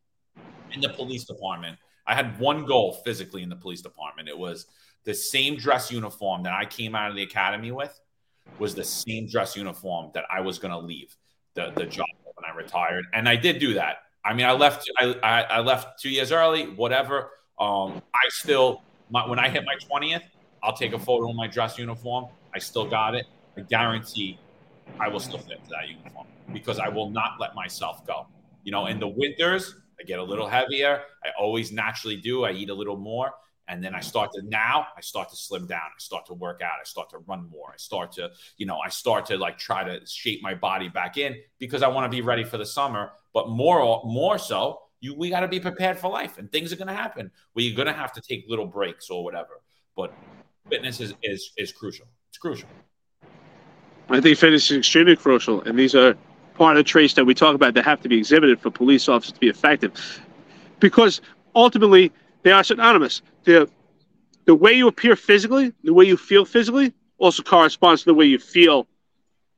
in 0.72 0.80
the 0.82 0.90
police 0.90 1.24
department, 1.24 1.78
I 2.08 2.14
had 2.14 2.38
one 2.40 2.64
goal 2.64 2.94
physically 3.04 3.42
in 3.42 3.48
the 3.48 3.56
police 3.56 3.82
department. 3.82 4.28
It 4.28 4.36
was 4.36 4.66
the 5.04 5.14
same 5.14 5.56
dress 5.56 5.92
uniform 5.92 6.42
that 6.42 6.54
I 6.54 6.64
came 6.64 6.94
out 6.94 7.10
of 7.10 7.16
the 7.16 7.22
academy 7.22 7.70
with 7.70 8.00
was 8.58 8.74
the 8.74 8.82
same 8.84 9.28
dress 9.28 9.54
uniform 9.54 10.10
that 10.14 10.24
I 10.30 10.40
was 10.40 10.58
going 10.58 10.72
to 10.72 10.78
leave 10.78 11.14
the, 11.54 11.70
the 11.76 11.84
job 11.84 12.06
when 12.24 12.50
I 12.50 12.56
retired. 12.56 13.04
And 13.12 13.28
I 13.28 13.36
did 13.36 13.58
do 13.58 13.74
that. 13.74 13.98
I 14.24 14.34
mean, 14.34 14.46
I 14.46 14.52
left. 14.52 14.90
I, 14.98 15.14
I, 15.22 15.42
I 15.42 15.60
left 15.60 16.00
two 16.00 16.10
years 16.10 16.32
early. 16.32 16.64
Whatever. 16.64 17.30
Um, 17.60 18.02
I 18.14 18.28
still 18.28 18.82
my, 19.10 19.26
when 19.26 19.38
I 19.38 19.48
hit 19.48 19.64
my 19.64 19.74
twentieth, 19.86 20.22
I'll 20.62 20.76
take 20.76 20.92
a 20.92 20.98
photo 20.98 21.30
of 21.30 21.36
my 21.36 21.46
dress 21.46 21.78
uniform. 21.78 22.26
I 22.54 22.58
still 22.58 22.88
got 22.88 23.14
it. 23.14 23.26
I 23.56 23.60
guarantee 23.62 24.38
I 24.98 25.08
will 25.08 25.20
still 25.20 25.38
fit 25.38 25.60
that 25.70 25.88
uniform 25.88 26.26
because 26.52 26.78
I 26.78 26.88
will 26.88 27.10
not 27.10 27.32
let 27.38 27.54
myself 27.54 28.06
go. 28.06 28.26
You 28.64 28.72
know, 28.72 28.86
in 28.86 28.98
the 28.98 29.08
winters, 29.08 29.76
I 30.00 30.04
get 30.04 30.18
a 30.18 30.22
little 30.22 30.48
heavier. 30.48 31.02
I 31.24 31.28
always 31.38 31.72
naturally 31.72 32.16
do. 32.16 32.44
I 32.44 32.52
eat 32.52 32.70
a 32.70 32.74
little 32.74 32.96
more. 32.96 33.32
And 33.68 33.84
then 33.84 33.94
I 33.94 33.98
mm-hmm. 33.98 34.08
start 34.08 34.30
to 34.32 34.42
now, 34.42 34.86
I 34.96 35.02
start 35.02 35.28
to 35.28 35.36
slim 35.36 35.66
down. 35.66 35.80
I 35.80 35.98
start 35.98 36.24
to 36.26 36.34
work 36.34 36.62
out. 36.62 36.78
I 36.80 36.84
start 36.84 37.10
to 37.10 37.18
run 37.18 37.48
more. 37.50 37.70
I 37.72 37.76
start 37.76 38.12
to, 38.12 38.30
you 38.56 38.64
know, 38.64 38.78
I 38.78 38.88
start 38.88 39.26
to 39.26 39.36
like 39.36 39.58
try 39.58 39.84
to 39.84 40.04
shape 40.06 40.42
my 40.42 40.54
body 40.54 40.88
back 40.88 41.18
in 41.18 41.36
because 41.58 41.82
I 41.82 41.88
want 41.88 42.10
to 42.10 42.16
be 42.16 42.22
ready 42.22 42.44
for 42.44 42.56
the 42.56 42.64
summer. 42.64 43.10
But 43.34 43.50
more, 43.50 44.02
more 44.04 44.38
so, 44.38 44.80
you 45.00 45.14
we 45.14 45.30
got 45.30 45.40
to 45.40 45.48
be 45.48 45.60
prepared 45.60 45.98
for 45.98 46.10
life, 46.10 46.38
and 46.38 46.50
things 46.50 46.72
are 46.72 46.76
going 46.76 46.88
to 46.88 46.94
happen 46.94 47.30
where 47.52 47.64
you're 47.64 47.76
going 47.76 47.86
to 47.86 47.92
have 47.92 48.12
to 48.14 48.20
take 48.20 48.44
little 48.48 48.66
breaks 48.66 49.10
or 49.10 49.22
whatever. 49.22 49.60
But 49.96 50.12
fitness 50.68 51.00
is 51.00 51.14
is 51.22 51.52
is 51.56 51.72
crucial. 51.72 52.06
It's 52.30 52.38
crucial. 52.38 52.68
I 54.08 54.20
think 54.20 54.38
fitness 54.38 54.70
is 54.70 54.78
extremely 54.78 55.16
crucial, 55.16 55.60
and 55.62 55.78
these 55.78 55.94
are 55.94 56.16
part 56.58 56.76
of 56.76 56.84
the 56.84 56.88
traits 56.88 57.14
that 57.14 57.24
we 57.24 57.34
talk 57.34 57.54
about 57.54 57.74
that 57.74 57.84
have 57.84 58.00
to 58.02 58.08
be 58.08 58.18
exhibited 58.18 58.60
for 58.60 58.70
police 58.70 59.08
officers 59.08 59.32
to 59.32 59.40
be 59.40 59.48
effective, 59.48 60.20
because 60.80 61.20
ultimately 61.54 62.12
they 62.42 62.52
are 62.52 62.64
synonymous. 62.64 63.22
The 63.44 63.70
the 64.44 64.54
way 64.54 64.72
you 64.72 64.88
appear 64.88 65.14
physically, 65.14 65.72
the 65.84 65.92
way 65.92 66.06
you 66.06 66.16
feel 66.16 66.44
physically, 66.44 66.94
also 67.18 67.42
corresponds 67.42 68.02
to 68.02 68.06
the 68.06 68.14
way 68.14 68.24
you 68.24 68.38
feel 68.38 68.86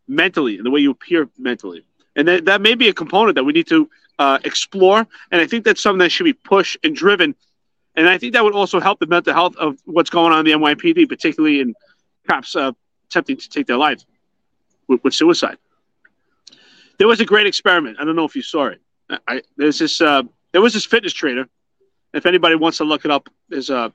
mentally 0.08 0.56
and 0.56 0.66
the 0.66 0.70
way 0.70 0.80
you 0.80 0.90
appear 0.90 1.28
mentally. 1.38 1.84
And 2.16 2.26
that, 2.26 2.44
that 2.46 2.60
may 2.60 2.74
be 2.74 2.88
a 2.88 2.92
component 2.92 3.36
that 3.36 3.44
we 3.44 3.52
need 3.52 3.68
to 3.68 3.88
uh, 4.18 4.38
explore. 4.44 5.06
And 5.30 5.40
I 5.40 5.46
think 5.46 5.64
that's 5.64 5.80
something 5.80 6.00
that 6.00 6.10
should 6.10 6.24
be 6.24 6.32
pushed 6.32 6.76
and 6.82 6.94
driven. 6.94 7.36
And 7.94 8.08
I 8.08 8.18
think 8.18 8.32
that 8.32 8.42
would 8.42 8.54
also 8.54 8.80
help 8.80 8.98
the 8.98 9.06
mental 9.06 9.32
health 9.32 9.56
of 9.56 9.78
what's 9.84 10.10
going 10.10 10.32
on 10.32 10.40
in 10.40 10.60
the 10.60 10.66
NYPD, 10.66 11.08
particularly 11.08 11.60
in 11.60 11.74
cops 12.28 12.56
uh, 12.56 12.72
attempting 13.08 13.36
to 13.36 13.48
take 13.48 13.66
their 13.66 13.76
lives 13.76 14.06
with, 14.88 15.02
with, 15.04 15.14
suicide. 15.14 15.58
There 17.00 17.08
was 17.08 17.18
a 17.18 17.24
great 17.24 17.46
experiment. 17.46 17.96
I 17.98 18.04
don't 18.04 18.14
know 18.14 18.26
if 18.26 18.36
you 18.36 18.42
saw 18.42 18.66
it. 18.66 18.82
I, 19.26 19.40
there's 19.56 19.78
this. 19.78 20.02
Uh, 20.02 20.24
there 20.52 20.60
was 20.60 20.74
this 20.74 20.84
fitness 20.84 21.14
trainer 21.14 21.48
if 22.12 22.26
anybody 22.26 22.54
wants 22.54 22.76
to 22.78 22.84
look 22.84 23.06
it 23.06 23.10
up, 23.10 23.30
is 23.50 23.70
uh, 23.70 23.88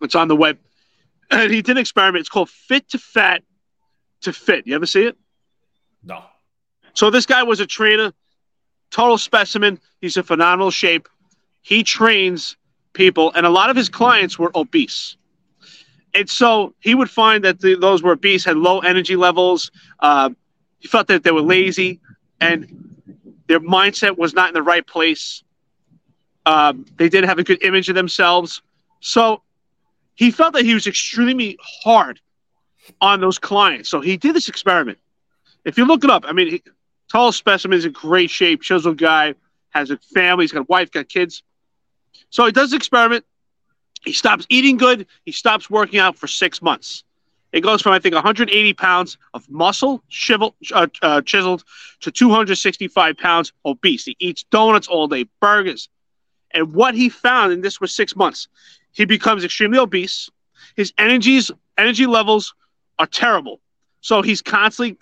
it's 0.00 0.14
on 0.14 0.28
the 0.28 0.36
web. 0.36 0.58
And 1.30 1.50
he 1.50 1.62
did 1.62 1.72
an 1.72 1.78
experiment. 1.78 2.20
It's 2.20 2.28
called 2.28 2.50
Fit 2.50 2.90
to 2.90 2.98
Fat 2.98 3.42
to 4.20 4.32
Fit. 4.32 4.66
You 4.66 4.74
ever 4.74 4.84
see 4.84 5.04
it? 5.04 5.16
No. 6.04 6.22
So 6.92 7.10
this 7.10 7.24
guy 7.24 7.42
was 7.42 7.58
a 7.58 7.66
trainer, 7.66 8.12
total 8.90 9.16
specimen. 9.16 9.80
He's 10.00 10.16
in 10.16 10.24
phenomenal 10.24 10.70
shape. 10.70 11.08
He 11.62 11.82
trains 11.82 12.58
people, 12.92 13.32
and 13.34 13.46
a 13.46 13.50
lot 13.50 13.70
of 13.70 13.76
his 13.76 13.88
clients 13.88 14.38
were 14.38 14.52
obese. 14.54 15.16
And 16.12 16.28
so 16.28 16.74
he 16.80 16.94
would 16.94 17.08
find 17.08 17.42
that 17.44 17.60
the, 17.60 17.74
those 17.74 18.02
were 18.02 18.12
obese 18.12 18.44
had 18.44 18.58
low 18.58 18.80
energy 18.80 19.16
levels. 19.16 19.70
Uh, 20.00 20.30
he 20.80 20.88
felt 20.88 21.06
that 21.08 21.24
they 21.24 21.32
were 21.32 21.40
lazy, 21.40 21.98
and 22.42 22.96
their 23.46 23.60
mindset 23.60 24.18
was 24.18 24.34
not 24.34 24.48
in 24.48 24.54
the 24.54 24.62
right 24.62 24.86
place. 24.86 25.44
Um, 26.44 26.84
they 26.96 27.08
didn't 27.08 27.28
have 27.28 27.38
a 27.38 27.44
good 27.44 27.62
image 27.62 27.88
of 27.88 27.94
themselves. 27.94 28.62
So 29.00 29.42
he 30.14 30.30
felt 30.30 30.54
that 30.54 30.64
he 30.64 30.74
was 30.74 30.86
extremely 30.86 31.56
hard 31.62 32.20
on 33.00 33.20
those 33.20 33.38
clients. 33.38 33.88
So 33.88 34.00
he 34.00 34.16
did 34.16 34.34
this 34.34 34.48
experiment. 34.48 34.98
If 35.64 35.78
you 35.78 35.84
look 35.84 36.02
it 36.02 36.10
up, 36.10 36.24
I 36.26 36.32
mean, 36.32 36.48
he, 36.48 36.62
tall 37.10 37.30
specimen 37.30 37.78
is 37.78 37.84
in 37.84 37.92
great 37.92 38.30
shape, 38.30 38.62
chiseled 38.62 38.98
guy, 38.98 39.34
has 39.70 39.90
a 39.90 39.96
family, 39.96 40.42
he's 40.44 40.52
got 40.52 40.62
a 40.62 40.66
wife, 40.68 40.90
got 40.90 41.08
kids. 41.08 41.42
So 42.30 42.44
he 42.44 42.52
does 42.52 42.70
the 42.70 42.76
experiment. 42.76 43.24
He 44.04 44.12
stops 44.12 44.46
eating 44.48 44.78
good. 44.78 45.06
He 45.24 45.30
stops 45.30 45.70
working 45.70 46.00
out 46.00 46.16
for 46.16 46.26
six 46.26 46.60
months. 46.60 47.04
It 47.52 47.60
goes 47.60 47.82
from 47.82 47.92
I 47.92 47.98
think 47.98 48.14
180 48.14 48.72
pounds 48.74 49.18
of 49.34 49.48
muscle 49.50 50.02
shivel, 50.10 50.54
uh, 50.72 50.86
uh, 51.02 51.20
chiseled 51.22 51.64
to 52.00 52.10
265 52.10 53.16
pounds 53.16 53.52
obese. 53.64 54.04
He 54.04 54.16
eats 54.18 54.42
donuts 54.44 54.88
all 54.88 55.06
day, 55.06 55.26
burgers, 55.40 55.88
and 56.52 56.74
what 56.74 56.94
he 56.94 57.08
found, 57.08 57.52
and 57.52 57.62
this 57.62 57.80
was 57.80 57.94
six 57.94 58.16
months, 58.16 58.48
he 58.92 59.04
becomes 59.04 59.44
extremely 59.44 59.78
obese. 59.78 60.30
His 60.76 60.92
energies, 60.98 61.50
energy 61.76 62.06
levels 62.06 62.54
are 62.98 63.06
terrible. 63.06 63.60
So 64.00 64.22
he's 64.22 64.42
constantly 64.42 64.98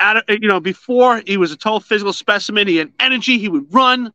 at 0.00 0.24
you 0.28 0.48
know, 0.48 0.60
before 0.60 1.22
he 1.26 1.36
was 1.36 1.52
a 1.52 1.56
total 1.56 1.80
physical 1.80 2.12
specimen, 2.12 2.68
he 2.68 2.76
had 2.76 2.92
energy, 3.00 3.38
he 3.38 3.48
would 3.48 3.72
run. 3.72 4.12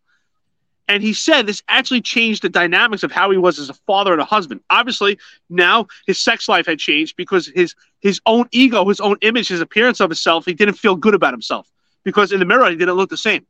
And 0.94 1.02
he 1.02 1.12
said 1.12 1.48
this 1.48 1.64
actually 1.70 2.02
changed 2.02 2.44
the 2.44 2.50
dynamics 2.50 3.02
of 3.02 3.12
how 3.12 3.32
he 3.32 3.38
was 3.38 3.58
as 3.58 3.68
a 3.68 3.74
father 3.74 4.14
and 4.14 4.22
a 4.22 4.26
husband. 4.26 4.62
Obviously, 4.70 5.18
now 5.50 5.88
his 6.06 6.20
sex 6.20 6.48
life 6.48 6.68
had 6.68 6.78
changed 6.78 7.16
because 7.16 7.48
his 7.48 7.74
his 8.00 8.22
own 8.28 8.48
ego, 8.52 8.88
his 8.88 9.00
own 9.00 9.18
image, 9.22 9.48
his 9.48 9.60
appearance 9.60 10.00
of 10.02 10.12
himself, 10.12 10.46
he 10.46 10.54
didn't 10.54 10.76
feel 10.76 10.96
good 10.96 11.16
about 11.16 11.34
himself 11.34 11.68
because 12.04 12.32
in 12.32 12.38
the 12.38 12.46
mirror 12.46 12.70
he 12.70 12.76
didn't 12.76 12.94
look 12.94 13.10
the 13.10 13.18
same. 13.18 13.44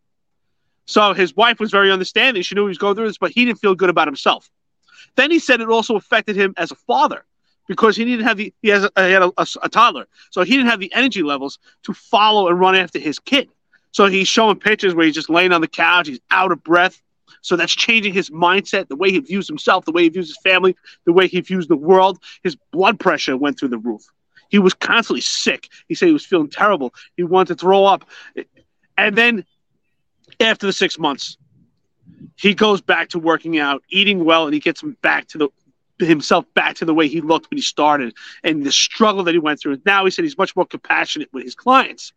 So 0.86 1.14
his 1.14 1.36
wife 1.36 1.60
was 1.60 1.70
very 1.70 1.92
understanding. 1.92 2.44
She 2.44 2.56
knew 2.56 2.62
he 2.62 2.70
was 2.70 2.78
going 2.78 2.96
through 2.96 3.08
this, 3.08 3.18
but 3.18 3.32
he 3.32 3.44
didn't 3.44 3.60
feel 3.60 3.76
good 3.76 3.90
about 3.90 4.08
himself. 4.08 4.50
Then 5.18 5.30
he 5.30 5.40
said 5.40 5.60
it 5.60 5.68
also 5.68 5.98
affected 5.98 6.38
him 6.38 6.54
as 6.56 6.72
a 6.72 6.76
father 6.76 7.26
because 7.68 7.98
he 7.98 8.06
didn't 8.06 8.26
have 8.26 8.38
the 8.38 8.54
he 8.62 8.70
has 8.70 8.88
a, 8.96 9.06
he 9.06 9.12
had 9.12 9.24
a, 9.24 9.34
a, 9.36 9.46
a, 9.64 9.68
toddler, 9.68 10.08
so 10.32 10.44
he 10.44 10.52
didn't 10.52 10.70
have 10.70 10.80
the 10.80 10.94
energy 10.94 11.24
levels 11.24 11.60
to 11.84 11.94
follow 11.94 12.48
and 12.48 12.58
run 12.58 12.74
after 12.74 13.00
his 13.00 13.20
kid. 13.20 13.50
So 13.92 14.06
he's 14.06 14.30
showing 14.30 14.60
pictures 14.60 14.96
where 14.96 15.06
he's 15.06 15.16
just 15.16 15.30
laying 15.30 15.52
on 15.52 15.60
the 15.60 15.68
couch, 15.68 16.08
he's 16.08 16.22
out 16.32 16.54
of 16.54 16.64
breath. 16.64 17.03
So 17.42 17.56
that's 17.56 17.74
changing 17.76 18.14
his 18.14 18.30
mindset, 18.30 18.88
the 18.88 18.96
way 18.96 19.12
he 19.12 19.20
views 19.20 19.48
himself, 19.48 19.86
the 19.86 19.92
way 19.92 20.04
he 20.04 20.10
views 20.10 20.28
his 20.28 20.38
family, 20.44 20.76
the 21.06 21.14
way 21.14 21.28
he 21.28 21.42
views 21.42 21.68
the 21.68 21.76
world. 21.76 22.20
His 22.44 22.56
blood 22.72 23.00
pressure 23.00 23.38
went 23.38 23.60
through 23.60 23.70
the 23.70 23.78
roof. 23.78 24.04
He 24.50 24.60
was 24.60 24.74
constantly 24.74 25.22
sick. 25.22 25.70
He 25.88 25.96
said 25.96 26.08
he 26.08 26.14
was 26.14 26.26
feeling 26.26 26.50
terrible. 26.50 26.94
He 27.18 27.24
wanted 27.24 27.56
to 27.56 27.60
throw 27.60 27.86
up. 27.86 28.06
And 28.98 29.16
then 29.16 29.46
after 30.40 30.66
the 30.68 30.74
six 30.74 31.00
months, 31.00 31.38
he 32.36 32.54
goes 32.54 32.82
back 32.82 33.10
to 33.10 33.20
working 33.20 33.58
out, 33.60 33.84
eating 33.90 34.26
well, 34.26 34.46
and 34.46 34.54
he 34.54 34.60
gets 34.60 34.84
him 34.84 34.98
back 35.02 35.28
to 35.30 35.38
the 35.38 35.50
himself 36.00 36.46
back 36.54 36.76
to 36.76 36.86
the 36.86 36.94
way 36.94 37.08
he 37.08 37.22
looked 37.22 37.50
when 37.50 37.58
he 37.58 37.62
started 37.62 38.14
and 38.44 38.64
the 38.66 38.72
struggle 38.72 39.24
that 39.24 39.34
he 39.34 39.40
went 39.40 39.60
through. 39.60 39.80
Now 39.86 40.04
he 40.04 40.12
said 40.12 40.26
he's 40.26 40.38
much 40.38 40.56
more 40.56 40.66
compassionate 40.66 41.30
with 41.32 41.44
his 41.44 41.56
clients. 41.56 42.12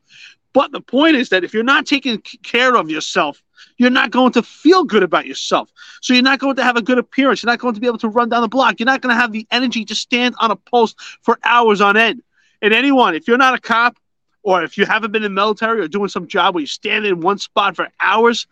But 0.57 0.73
the 0.73 0.81
point 0.81 1.17
is 1.17 1.29
that 1.29 1.45
if 1.45 1.53
you're 1.53 1.63
not 1.63 1.85
taking 1.85 2.17
care 2.43 2.77
of 2.77 2.89
yourself 2.89 3.43
you're 3.79 3.91
not 3.91 4.11
going 4.11 4.33
to 4.33 4.43
feel 4.43 4.85
good 4.85 5.03
about 5.03 5.27
yourself. 5.27 5.71
So 6.01 6.15
you're 6.15 6.23
not 6.23 6.39
going 6.39 6.57
to 6.57 6.63
have 6.63 6.77
a 6.77 6.83
good 6.83 6.99
appearance. 6.99 7.43
You're 7.43 7.53
not 7.53 7.59
going 7.59 7.75
to 7.75 7.81
be 7.81 7.87
able 7.87 7.99
to 7.99 8.09
run 8.09 8.29
down 8.29 8.43
the 8.43 8.49
block. 8.49 8.81
You're 8.81 8.87
not 8.87 9.01
going 9.01 9.15
to 9.15 9.21
have 9.21 9.33
the 9.33 9.47
energy 9.51 9.85
to 9.87 9.95
stand 9.95 10.35
on 10.41 10.51
a 10.51 10.57
post 10.57 10.97
for 11.23 11.39
hours 11.45 11.81
on 11.81 11.97
end. 11.97 12.23
And 12.63 12.73
anyone, 12.73 13.15
if 13.15 13.29
you're 13.29 13.37
not 13.37 13.55
a 13.55 13.61
cop 13.61 13.99
or 14.43 14.63
if 14.63 14.79
you 14.79 14.87
haven't 14.87 15.13
been 15.13 15.23
in 15.23 15.35
the 15.35 15.41
military 15.41 15.81
or 15.81 15.89
doing 15.89 16.09
some 16.09 16.27
job 16.27 16.55
where 16.55 16.63
you 16.63 16.67
stand 16.67 17.05
in 17.05 17.21
one 17.21 17.39
spot 17.39 17.77
for 17.77 17.89
hours, 18.01 18.47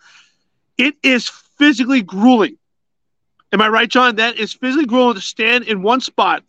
it 0.77 0.95
is 1.03 1.29
physically 1.29 2.03
grueling. 2.03 2.59
Am 3.53 3.63
I 3.63 3.69
right, 3.69 3.89
John? 3.89 4.17
That 4.17 4.37
is 4.37 4.53
physically 4.53 4.87
grueling 4.87 5.15
to 5.15 5.21
stand 5.21 5.65
in 5.65 5.83
one 5.83 6.01
spot 6.01 6.43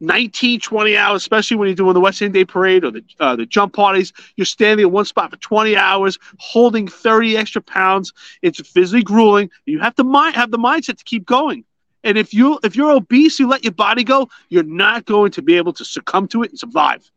19, 0.00 0.60
20 0.60 0.96
hours, 0.96 1.22
especially 1.22 1.56
when 1.56 1.68
you're 1.68 1.76
doing 1.76 1.94
the 1.94 2.00
West 2.00 2.20
Indian 2.20 2.44
Day 2.44 2.50
Parade 2.50 2.84
or 2.84 2.90
the 2.90 3.02
uh, 3.20 3.36
the 3.36 3.46
jump 3.46 3.72
parties. 3.72 4.12
You're 4.36 4.44
standing 4.44 4.86
in 4.86 4.92
one 4.92 5.04
spot 5.04 5.30
for 5.30 5.36
20 5.36 5.76
hours, 5.76 6.18
holding 6.38 6.88
30 6.88 7.36
extra 7.36 7.62
pounds. 7.62 8.12
It's 8.42 8.60
physically 8.60 9.02
grueling. 9.02 9.50
You 9.64 9.80
have 9.80 9.94
to 9.96 10.04
have 10.34 10.50
the 10.50 10.58
mindset 10.58 10.98
to 10.98 11.04
keep 11.04 11.26
going. 11.26 11.64
And 12.04 12.16
if 12.16 12.32
you 12.32 12.60
if 12.62 12.76
you're 12.76 12.92
obese, 12.92 13.40
you 13.40 13.48
let 13.48 13.64
your 13.64 13.72
body 13.72 14.04
go, 14.04 14.28
you're 14.48 14.62
not 14.62 15.06
going 15.06 15.32
to 15.32 15.42
be 15.42 15.56
able 15.56 15.72
to 15.74 15.84
succumb 15.84 16.28
to 16.28 16.42
it 16.42 16.50
and 16.50 16.58
survive. 16.58 17.10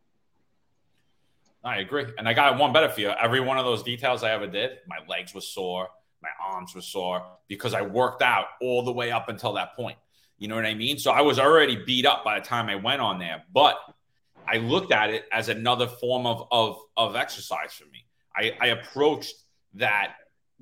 I 1.63 1.79
agree, 1.79 2.05
and 2.17 2.27
I 2.27 2.33
got 2.33 2.57
one 2.57 2.71
better 2.71 2.89
for 2.89 3.01
you. 3.01 3.09
Every 3.09 3.41
one 3.41 3.57
of 3.57 3.65
those 3.65 3.83
details 3.83 4.23
I 4.23 4.31
ever 4.31 4.47
did, 4.47 4.79
my 4.87 4.97
legs 5.07 5.35
were 5.35 5.41
sore, 5.41 5.89
my 6.21 6.29
arms 6.41 6.73
were 6.73 6.81
sore 6.81 7.23
because 7.47 7.73
I 7.73 7.81
worked 7.81 8.21
out 8.21 8.45
all 8.61 8.83
the 8.83 8.91
way 8.91 9.11
up 9.11 9.29
until 9.29 9.53
that 9.53 9.75
point. 9.75 9.97
You 10.39 10.47
know 10.47 10.55
what 10.55 10.65
I 10.65 10.73
mean? 10.73 10.97
So 10.97 11.11
I 11.11 11.21
was 11.21 11.37
already 11.37 11.75
beat 11.75 12.05
up 12.05 12.23
by 12.23 12.39
the 12.39 12.45
time 12.45 12.69
I 12.69 12.75
went 12.75 13.01
on 13.01 13.19
there, 13.19 13.43
but 13.53 13.77
I 14.47 14.57
looked 14.57 14.91
at 14.91 15.09
it 15.11 15.25
as 15.31 15.49
another 15.49 15.87
form 15.87 16.25
of 16.25 16.47
of, 16.51 16.79
of 16.97 17.15
exercise 17.15 17.73
for 17.73 17.85
me. 17.85 18.05
I, 18.35 18.53
I 18.59 18.67
approached 18.67 19.35
that 19.75 20.15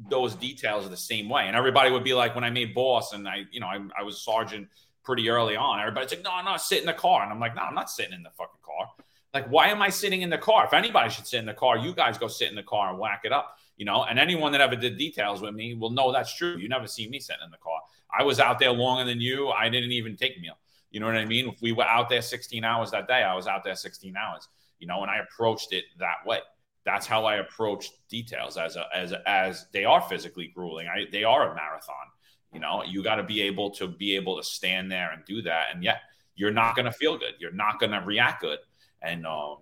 those 0.10 0.36
details 0.36 0.90
the 0.90 0.98
same 0.98 1.30
way, 1.30 1.44
and 1.48 1.56
everybody 1.56 1.92
would 1.92 2.04
be 2.04 2.14
like, 2.14 2.36
when 2.36 2.44
I 2.44 2.50
made 2.50 2.74
boss, 2.74 3.14
and 3.14 3.28
I, 3.28 3.46
you 3.52 3.60
know, 3.60 3.68
I, 3.68 3.80
I 3.98 4.04
was 4.04 4.22
sergeant 4.22 4.68
pretty 5.04 5.30
early 5.30 5.56
on. 5.56 5.80
Everybody's 5.80 6.12
like, 6.12 6.24
no, 6.24 6.42
no, 6.44 6.58
sit 6.58 6.80
in 6.80 6.86
the 6.86 6.94
car, 6.94 7.24
and 7.24 7.32
I'm 7.32 7.40
like, 7.40 7.56
no, 7.56 7.62
I'm 7.62 7.76
not 7.76 7.90
sitting 7.90 8.14
in 8.14 8.24
the 8.24 8.30
fucking 8.32 8.60
car. 8.62 8.90
Like, 9.34 9.48
why 9.50 9.68
am 9.68 9.82
I 9.82 9.90
sitting 9.90 10.22
in 10.22 10.30
the 10.30 10.38
car? 10.38 10.66
If 10.66 10.74
anybody 10.74 11.10
should 11.10 11.28
sit 11.28 11.40
in 11.40 11.46
the 11.46 11.54
car, 11.54 11.78
you 11.78 11.94
guys 11.94 12.18
go 12.18 12.28
sit 12.28 12.50
in 12.50 12.56
the 12.56 12.64
car 12.64 12.90
and 12.90 13.00
whack 13.00 13.22
it 13.24 13.32
up, 13.32 13.58
you 13.78 13.86
know. 13.86 14.04
And 14.04 14.18
anyone 14.20 14.52
that 14.54 14.62
ever 14.62 14.76
did 14.76 14.98
details 14.98 15.42
with 15.42 15.54
me 15.54 15.76
will 15.76 15.92
know 15.92 16.12
that's 16.12 16.36
true. 16.36 16.58
You 16.58 16.70
never 16.70 16.88
see 16.88 17.08
me 17.08 17.20
sitting 17.20 17.44
in 17.46 17.52
the 17.52 17.58
car. 17.58 17.80
I 18.18 18.24
was 18.24 18.40
out 18.40 18.60
there 18.60 18.72
longer 18.72 19.06
than 19.06 19.20
you. 19.20 19.50
I 19.50 19.70
didn't 19.70 19.92
even 19.92 20.16
take 20.16 20.40
meal. 20.40 20.58
You 20.92 21.00
know 21.00 21.06
what 21.06 21.16
I 21.16 21.26
mean? 21.26 21.50
If 21.50 21.62
we 21.62 21.72
were 21.72 21.84
out 21.84 22.10
there 22.10 22.22
16 22.22 22.64
hours 22.64 22.92
that 22.92 23.08
day, 23.08 23.24
I 23.24 23.36
was 23.36 23.48
out 23.48 23.64
there 23.64 23.76
16 23.76 24.16
hours, 24.16 24.48
you 24.80 24.88
know, 24.88 25.02
and 25.02 25.12
I 25.12 25.18
approached 25.18 25.74
it 25.74 25.86
that 26.00 26.26
way. 26.26 26.40
That's 26.86 27.06
how 27.06 27.26
I 27.26 27.36
approach 27.36 27.90
details 28.10 28.56
as 28.56 28.78
a, 28.78 28.86
as 28.96 29.14
as 29.26 29.68
they 29.74 29.84
are 29.84 30.02
physically 30.02 30.52
grueling. 30.56 30.88
I, 30.88 31.06
they 31.12 31.26
are 31.26 31.52
a 31.52 31.56
marathon. 31.56 31.96
You 32.54 32.62
know, 32.62 32.82
you 32.88 33.04
got 33.04 33.16
to 33.16 33.24
be 33.24 33.42
able 33.42 33.72
to 33.72 33.88
be 33.90 34.16
able 34.16 34.38
to 34.38 34.44
stand 34.44 34.90
there 34.90 35.12
and 35.12 35.26
do 35.26 35.42
that. 35.42 35.68
And 35.74 35.84
yet, 35.84 36.00
you're 36.36 36.52
not 36.52 36.76
going 36.76 36.86
to 36.86 36.94
feel 36.94 37.18
good. 37.18 37.34
You're 37.40 37.52
not 37.52 37.80
going 37.80 37.92
to 37.92 38.00
react 38.00 38.42
good. 38.42 38.60
And 39.02 39.28
um, 39.28 39.58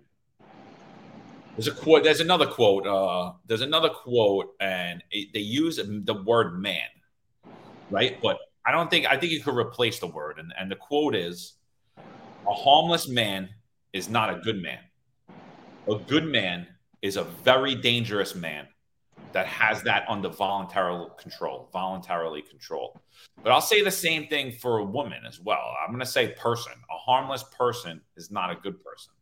there's 1.56 1.66
a 1.66 1.72
quote. 1.72 2.04
There's 2.04 2.20
another 2.20 2.46
quote. 2.46 2.86
Uh, 2.86 3.32
there's 3.46 3.62
another 3.62 3.88
quote, 3.88 4.54
and 4.60 5.02
it, 5.10 5.32
they 5.32 5.40
use 5.40 5.76
the 5.76 6.22
word 6.24 6.60
"man." 6.60 6.88
Right? 7.90 8.18
But 8.22 8.38
I 8.66 8.72
don't 8.72 8.90
think 8.90 9.06
I 9.06 9.16
think 9.16 9.32
you 9.32 9.42
could 9.42 9.56
replace 9.56 9.98
the 9.98 10.06
word. 10.06 10.38
And, 10.38 10.52
and 10.58 10.70
the 10.70 10.76
quote 10.76 11.14
is 11.14 11.54
a 12.46 12.52
harmless 12.52 13.08
man 13.08 13.48
is 13.92 14.08
not 14.08 14.30
a 14.30 14.40
good 14.40 14.60
man. 14.60 14.78
A 15.88 15.96
good 15.96 16.24
man 16.24 16.66
is 17.02 17.16
a 17.16 17.24
very 17.24 17.74
dangerous 17.74 18.34
man 18.34 18.66
that 19.32 19.46
has 19.46 19.82
that 19.82 20.04
under 20.08 20.28
voluntary 20.28 21.06
control, 21.18 21.68
voluntarily 21.72 22.42
control. 22.42 23.00
But 23.42 23.52
I'll 23.52 23.60
say 23.60 23.82
the 23.82 23.90
same 23.90 24.28
thing 24.28 24.52
for 24.52 24.78
a 24.78 24.84
woman 24.84 25.20
as 25.26 25.40
well. 25.40 25.74
I'm 25.80 25.90
going 25.90 26.00
to 26.00 26.06
say 26.06 26.28
person. 26.28 26.72
A 26.90 26.96
harmless 26.96 27.44
person 27.56 28.00
is 28.16 28.30
not 28.30 28.50
a 28.50 28.56
good 28.56 28.82
person. 28.82 29.12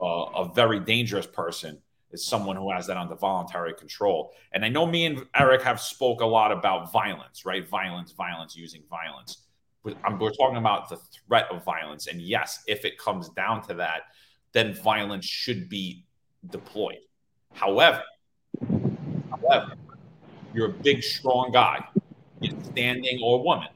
Uh, 0.00 0.44
a 0.44 0.52
very 0.54 0.78
dangerous 0.80 1.26
person 1.26 1.80
is 2.12 2.24
someone 2.24 2.56
who 2.56 2.70
has 2.70 2.86
that 2.86 2.96
under 2.96 3.14
voluntary 3.14 3.74
control. 3.74 4.32
And 4.52 4.64
I 4.64 4.68
know 4.68 4.86
me 4.86 5.06
and 5.06 5.24
Eric 5.34 5.62
have 5.62 5.80
spoke 5.80 6.20
a 6.20 6.26
lot 6.26 6.50
about 6.52 6.92
violence, 6.92 7.44
right? 7.44 7.66
Violence, 7.68 8.12
violence, 8.12 8.56
using 8.56 8.82
violence. 8.90 9.46
We're 9.82 10.30
talking 10.32 10.56
about 10.56 10.88
the 10.88 10.96
threat 10.96 11.46
of 11.50 11.64
violence. 11.64 12.06
And 12.06 12.20
yes, 12.20 12.62
if 12.66 12.84
it 12.84 12.98
comes 12.98 13.30
down 13.30 13.62
to 13.68 13.74
that, 13.74 14.02
then 14.52 14.74
violence 14.74 15.24
should 15.24 15.68
be 15.68 16.04
deployed. 16.50 16.98
However, 17.54 18.02
however, 19.30 19.72
you're 20.52 20.66
a 20.66 20.72
big, 20.72 21.02
strong 21.02 21.50
guy. 21.52 21.82
You're 22.40 22.60
standing 22.64 23.20
or 23.22 23.42
woman. 23.42 23.68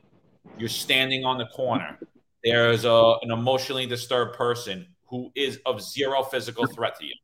You're 0.58 0.68
standing 0.68 1.24
on 1.24 1.38
the 1.38 1.46
corner. 1.46 1.98
There's 2.42 2.84
a, 2.84 3.14
an 3.22 3.30
emotionally 3.30 3.86
disturbed 3.86 4.36
person 4.36 4.86
who 5.08 5.30
is 5.34 5.58
of 5.64 5.80
zero 5.80 6.22
physical 6.22 6.66
threat 6.66 6.98
to 6.98 7.06
you 7.06 7.14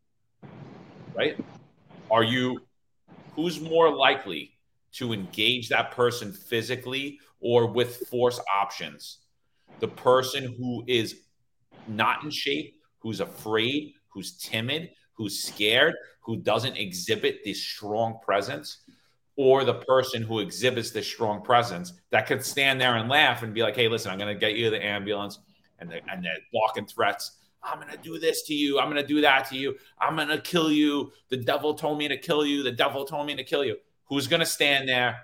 right? 1.21 1.37
Are 2.11 2.25
you 2.25 2.63
who's 3.35 3.61
more 3.61 3.95
likely 3.95 4.53
to 4.93 5.13
engage 5.13 5.69
that 5.69 5.91
person 5.91 6.33
physically 6.33 7.21
or 7.41 7.67
with 7.67 8.09
force 8.09 8.41
options? 8.63 9.19
The 9.81 9.89
person 9.89 10.55
who 10.59 10.83
is 10.87 11.21
not 11.87 12.25
in 12.25 12.31
shape, 12.31 12.81
who's 13.01 13.21
afraid, 13.21 13.95
who's 14.09 14.39
timid, 14.39 14.91
who's 15.13 15.43
scared, 15.43 15.95
who 16.23 16.39
doesn't 16.39 16.77
exhibit 16.77 17.45
this 17.45 17.63
strong 17.63 18.19
presence, 18.23 18.79
or 19.37 19.65
the 19.65 19.75
person 19.75 20.23
who 20.23 20.41
exhibits 20.41 20.91
this 20.91 21.07
strong 21.07 21.43
presence 21.43 21.93
that 22.11 22.27
could 22.27 22.45
stand 22.45 22.81
there 22.81 22.97
and 22.97 23.09
laugh 23.09 23.43
and 23.43 23.55
be 23.55 23.63
like, 23.63 23.77
hey, 23.77 23.89
listen, 23.89 24.11
I'm 24.11 24.19
going 24.19 24.35
to 24.35 24.41
get 24.41 24.57
you 24.57 24.71
the 24.71 24.85
ambulance 24.85 25.39
and, 25.79 25.91
the, 25.91 26.01
and 26.11 26.25
they're 26.25 26.45
blocking 26.53 26.87
threats 26.87 27.37
I'm 27.63 27.79
going 27.79 27.93
to 27.93 27.99
do 27.99 28.19
this 28.19 28.43
to 28.45 28.55
you. 28.55 28.79
I'm 28.79 28.91
going 28.91 29.03
to 29.03 29.07
do 29.07 29.21
that 29.21 29.49
to 29.51 29.57
you. 29.57 29.77
I'm 30.01 30.17
going 30.17 30.29
to 30.29 30.41
kill 30.41 30.71
you. 30.71 31.13
The 31.29 31.37
devil 31.37 31.75
told 31.75 31.99
me 31.99 32.09
to 32.09 32.17
kill 32.17 32.45
you. 32.45 32.63
The 32.63 32.73
devil 32.73 33.05
told 33.05 33.27
me 33.27 33.37
to 33.37 33.45
kill 33.45 33.65
you. 33.65 33.77
Who's 34.07 34.27
going 34.27 34.41
to 34.41 34.47
stand 34.47 34.89
there 34.89 35.21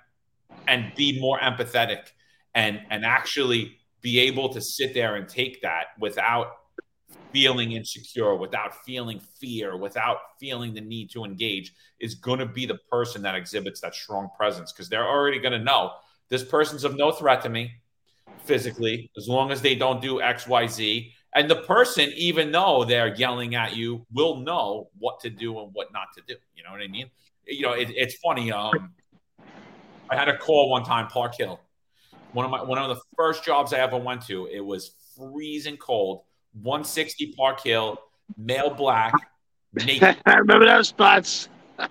and 0.68 0.92
be 0.96 1.20
more 1.20 1.38
empathetic 1.38 2.10
and 2.54 2.80
and 2.90 3.04
actually 3.04 3.76
be 4.00 4.20
able 4.20 4.48
to 4.50 4.60
sit 4.60 4.94
there 4.94 5.16
and 5.16 5.28
take 5.28 5.62
that 5.62 5.86
without 5.98 6.52
feeling 7.32 7.72
insecure, 7.72 8.34
without 8.34 8.84
feeling 8.84 9.20
fear, 9.40 9.76
without 9.76 10.18
feeling 10.38 10.72
the 10.72 10.80
need 10.80 11.10
to 11.10 11.24
engage 11.24 11.72
is 12.00 12.14
going 12.14 12.38
to 12.38 12.46
be 12.46 12.66
the 12.66 12.78
person 12.90 13.22
that 13.22 13.34
exhibits 13.34 13.80
that 13.80 13.94
strong 13.94 14.28
presence 14.36 14.72
because 14.72 14.88
they're 14.88 15.06
already 15.06 15.38
going 15.38 15.52
to 15.52 15.58
know 15.58 15.92
this 16.28 16.44
person's 16.44 16.84
of 16.84 16.96
no 16.96 17.10
threat 17.10 17.42
to 17.42 17.48
me 17.48 17.72
physically 18.44 19.10
as 19.16 19.28
long 19.28 19.50
as 19.50 19.60
they 19.60 19.74
don't 19.74 20.00
do 20.00 20.14
XYZ 20.20 21.10
and 21.34 21.50
the 21.50 21.56
person, 21.56 22.10
even 22.16 22.50
though 22.52 22.84
they're 22.84 23.14
yelling 23.14 23.54
at 23.54 23.76
you, 23.76 24.06
will 24.12 24.36
know 24.36 24.88
what 24.98 25.20
to 25.20 25.30
do 25.30 25.58
and 25.60 25.70
what 25.72 25.92
not 25.92 26.08
to 26.16 26.22
do. 26.26 26.34
You 26.54 26.64
know 26.64 26.70
what 26.70 26.80
I 26.80 26.88
mean? 26.88 27.10
You 27.46 27.62
know, 27.62 27.72
it, 27.72 27.90
it's 27.90 28.14
funny. 28.16 28.50
Um, 28.52 28.94
I 30.08 30.16
had 30.16 30.28
a 30.28 30.36
call 30.36 30.70
one 30.70 30.84
time, 30.84 31.08
Park 31.08 31.36
Hill. 31.36 31.60
One 32.32 32.44
of 32.44 32.50
my 32.50 32.62
one 32.62 32.78
of 32.78 32.88
the 32.88 33.00
first 33.16 33.44
jobs 33.44 33.72
I 33.72 33.78
ever 33.78 33.96
went 33.96 34.26
to. 34.26 34.46
It 34.46 34.60
was 34.60 34.94
freezing 35.16 35.76
cold, 35.76 36.22
160 36.62 37.34
Park 37.36 37.62
Hill, 37.62 37.98
male 38.36 38.70
black, 38.70 39.14
naked. 39.72 40.16
I 40.26 40.34
remember 40.36 40.66
those 40.66 40.88
spots. 40.88 41.48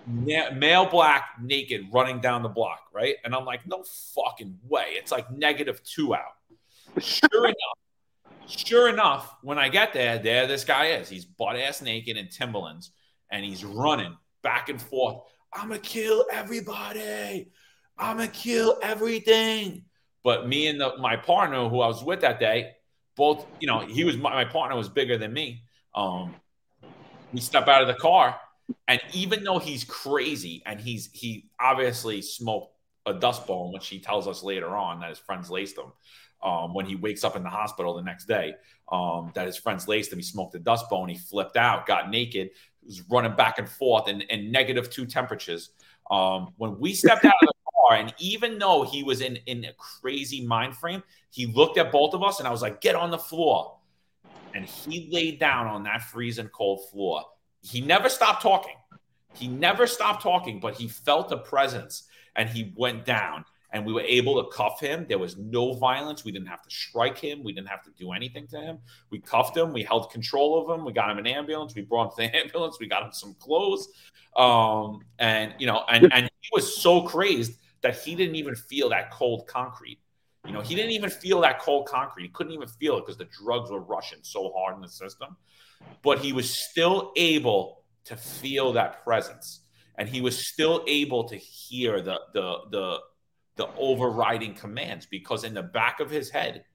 male 0.08 0.86
black, 0.86 1.30
naked, 1.42 1.88
running 1.92 2.20
down 2.20 2.44
the 2.44 2.50
block, 2.50 2.82
right? 2.94 3.16
And 3.24 3.34
I'm 3.36 3.46
like, 3.46 3.66
no 3.68 3.84
fucking 4.16 4.58
way. 4.68 4.86
It's 4.90 5.12
like 5.12 5.32
negative 5.32 5.84
two 5.84 6.16
out. 6.16 6.36
Sure 7.00 7.46
enough, 7.46 7.78
Sure 8.48 8.90
enough, 8.90 9.36
when 9.42 9.58
I 9.58 9.70
get 9.70 9.94
there, 9.94 10.18
there 10.20 10.48
this 10.48 10.64
guy 10.64 10.88
is. 10.88 11.10
He's 11.10 11.26
butt 11.26 11.56
ass 11.56 11.82
naked 11.82 12.18
in 12.18 12.30
Timberlands 12.30 12.92
and 13.32 13.44
he's 13.44 13.64
running 13.66 14.16
back 14.44 14.70
and 14.70 14.82
forth. 14.82 15.18
I'm 15.54 15.70
gonna 15.70 15.80
kill 15.80 16.26
everybody. 16.32 17.52
I'm 17.98 18.18
gonna 18.18 18.28
kill 18.28 18.78
everything. 18.82 19.86
But 20.24 20.48
me 20.48 20.68
and 20.68 20.80
the, 20.80 20.98
my 20.98 21.16
partner, 21.16 21.70
who 21.70 21.82
I 21.82 21.88
was 21.88 22.04
with 22.04 22.22
that 22.22 22.40
day, 22.40 22.72
both, 23.16 23.46
you 23.60 23.68
know, 23.68 23.80
he 23.80 24.04
was 24.04 24.18
my, 24.18 24.32
my 24.32 24.46
partner 24.46 24.76
was 24.76 24.90
bigger 24.90 25.18
than 25.18 25.34
me. 25.34 25.64
Um, 25.94 26.36
we 27.34 27.40
step 27.40 27.68
out 27.68 27.82
of 27.82 27.88
the 27.88 27.94
car, 27.96 28.40
and 28.88 29.00
even 29.14 29.44
though 29.44 29.60
he's 29.60 29.84
crazy 29.84 30.62
and 30.66 30.80
he's 30.80 31.10
he 31.14 31.50
obviously 31.60 32.22
smoked 32.22 32.74
a 33.06 33.14
dust 33.14 33.48
bone, 33.48 33.72
which 33.72 33.88
he 33.88 34.00
tells 34.00 34.28
us 34.28 34.44
later 34.44 34.76
on 34.76 35.00
that 35.00 35.10
his 35.10 35.20
friends 35.20 35.50
laced 35.50 35.78
him 35.78 35.92
um, 36.46 36.74
when 36.74 36.86
he 36.86 36.96
wakes 36.96 37.24
up 37.24 37.36
in 37.36 37.44
the 37.44 37.50
hospital 37.50 37.96
the 37.96 38.04
next 38.04 38.26
day 38.26 38.54
um, 38.92 39.32
that 39.34 39.48
his 39.48 39.58
friends 39.58 39.88
laced 39.88 40.14
him. 40.14 40.20
He 40.20 40.24
smoked 40.24 40.54
a 40.56 40.60
dust 40.60 40.90
bone. 40.90 41.10
He 41.10 41.18
flipped 41.18 41.58
out, 41.58 41.88
got 41.88 42.12
naked, 42.12 42.52
was 42.86 43.02
running 43.10 43.36
back 43.36 43.58
and 43.58 43.68
forth 43.68 44.08
in, 44.08 44.22
in 44.22 44.52
negative 44.52 44.90
two 44.92 45.08
temperatures. 45.08 45.72
Um, 46.12 46.54
when 46.58 46.80
we 46.80 46.94
stepped 46.94 47.26
out 47.26 47.34
of 47.42 47.48
the 47.48 47.54
car, 47.90 47.98
and 47.98 48.14
even 48.20 48.60
though 48.60 48.84
he 48.84 49.02
was 49.02 49.22
in, 49.22 49.38
in 49.48 49.66
a 49.66 49.74
crazy 49.74 50.46
mind 50.46 50.78
frame, 50.78 51.02
he 51.32 51.48
looked 51.48 51.80
at 51.80 51.92
both 51.92 52.14
of 52.14 52.24
us 52.24 52.40
and 52.40 52.48
I 52.48 52.52
was 52.52 52.62
like, 52.62 52.80
get 52.80 52.96
on 52.96 53.10
the 53.10 53.18
floor. 53.18 53.78
And 54.54 54.66
he 54.66 55.10
laid 55.12 55.40
down 55.40 55.68
on 55.68 55.84
that 55.84 56.04
freezing 56.04 56.48
cold 56.50 56.88
floor. 56.90 57.24
He 57.62 57.82
never 57.82 58.08
stopped 58.08 58.44
talking. 58.44 58.76
He 59.34 59.48
never 59.48 59.88
stopped 59.88 60.22
talking, 60.22 60.60
but 60.60 60.76
he 60.76 60.88
felt 60.88 61.32
a 61.32 61.38
presence 61.38 62.04
and 62.36 62.48
he 62.48 62.72
went 62.78 63.04
down 63.04 63.44
and 63.76 63.86
we 63.86 63.92
were 63.92 64.02
able 64.02 64.42
to 64.42 64.50
cuff 64.56 64.80
him. 64.80 65.06
There 65.10 65.20
was 65.20 65.36
no 65.36 65.74
violence. 65.74 66.24
We 66.24 66.32
didn't 66.32 66.48
have 66.48 66.62
to 66.62 66.70
strike 66.74 67.18
him. 67.18 67.44
We 67.44 67.52
didn't 67.52 67.68
have 67.68 67.84
to 67.84 67.90
do 68.00 68.14
anything 68.14 68.48
to 68.48 68.62
him. 68.62 68.80
We 69.10 69.20
cuffed 69.20 69.58
him. 69.58 69.74
We 69.74 69.84
held 69.84 70.10
control 70.12 70.58
of 70.58 70.80
him. 70.80 70.86
We 70.86 70.94
got 70.94 71.12
him 71.12 71.18
an 71.18 71.28
ambulance. 71.28 71.76
We 71.76 71.82
brought 71.82 72.06
him 72.06 72.10
to 72.12 72.16
the 72.32 72.38
ambulance. 72.42 72.78
We 72.80 72.88
got 72.88 73.04
him 73.04 73.12
some 73.12 73.34
clothes. 73.34 73.90
Um, 74.38 75.02
and 75.20 75.54
you 75.60 75.68
know, 75.68 75.84
and 75.90 76.12
and 76.14 76.30
he 76.40 76.50
was 76.54 76.82
so 76.82 77.02
crazed 77.02 77.60
that 77.82 77.98
he 78.00 78.16
didn't 78.16 78.36
even 78.36 78.56
feel 78.56 78.88
that 78.90 79.12
cold 79.12 79.46
concrete. 79.46 80.00
You 80.48 80.54
know, 80.54 80.62
he 80.62 80.74
didn't 80.74 80.92
even 80.92 81.10
feel 81.10 81.42
that 81.42 81.60
cold 81.60 81.86
concrete. 81.86 82.24
He 82.24 82.30
couldn't 82.30 82.54
even 82.54 82.70
feel 82.70 82.98
it 82.98 83.02
because 83.02 83.18
the 83.18 83.28
drugs 83.44 83.72
were 83.72 83.82
rushing 83.82 84.20
so 84.22 84.54
hard 84.56 84.76
in 84.76 84.82
the 84.82 84.88
system. 84.88 85.36
But 86.02 86.20
he 86.20 86.32
was 86.32 86.50
still 86.50 87.12
able 87.18 87.84
to 88.06 88.16
feel 88.16 88.72
that 88.72 89.04
presence, 89.04 89.66
and 89.98 90.08
he 90.08 90.22
was 90.22 90.48
still 90.48 90.82
able 90.88 91.26
to 91.26 91.36
hear 91.36 92.02
the 92.02 92.22
the 92.34 92.60
the 92.72 93.00
the 93.56 93.68
overriding 93.78 94.54
commands 94.54 95.06
because 95.06 95.44
in 95.44 95.54
the 95.54 95.64
back 95.64 96.00
of 96.00 96.10
his 96.10 96.30
head 96.30 96.66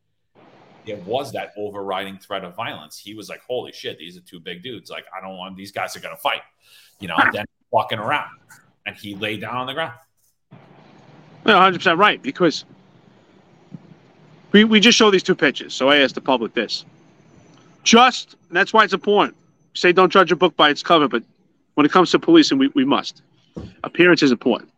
there 0.87 0.97
was 0.97 1.33
that 1.33 1.53
overriding 1.59 2.19
threat 2.19 2.43
of 2.43 2.57
violence. 2.57 2.99
He 2.99 3.15
was 3.15 3.29
like, 3.29 3.43
"Holy 3.47 3.71
shit, 3.71 3.99
these 3.99 4.17
are 4.17 4.23
two 4.23 4.41
big 4.41 4.63
dudes. 4.63 4.91
Like, 4.91 5.05
I 5.17 5.21
don't 5.21 5.37
want 5.37 5.57
these 5.57 5.73
guys 5.73 5.95
are 5.95 6.01
gonna 6.01 6.17
fight." 6.17 6.41
You 7.01 7.09
know, 7.09 7.17
and 7.17 7.33
then 7.33 7.45
walking 7.71 7.99
around, 7.99 8.31
and 8.87 8.97
he 8.97 9.15
lay 9.15 9.37
down 9.37 9.57
on 9.57 9.67
the 9.67 9.75
ground. 9.75 9.99
Well, 11.45 11.57
100 11.57 11.79
percent 11.79 11.99
right 11.99 12.23
because 12.23 12.65
we 14.53 14.65
we 14.65 14.81
just 14.81 14.97
show 14.97 15.11
these 15.11 15.23
two 15.23 15.35
pictures. 15.35 15.75
So 15.75 15.91
I 15.91 15.99
asked 15.99 16.15
the 16.15 16.21
public 16.23 16.55
this. 16.55 16.85
Just 17.83 18.37
that's 18.51 18.73
why 18.73 18.85
it's 18.85 18.95
important. 18.95 19.37
Say 19.75 19.93
don't 19.93 20.11
judge 20.11 20.33
a 20.33 20.37
book 20.37 20.57
by 20.57 20.71
its 20.71 20.83
cover, 20.83 21.09
but 21.09 21.23
when 21.75 21.85
it 21.85 21.93
comes 21.93 22.11
to 22.13 22.19
policing, 22.19 22.59
we, 22.59 22.69
we 22.69 22.85
must. 22.85 23.23
Appearance 23.85 24.23
is 24.23 24.33
important 24.33 24.71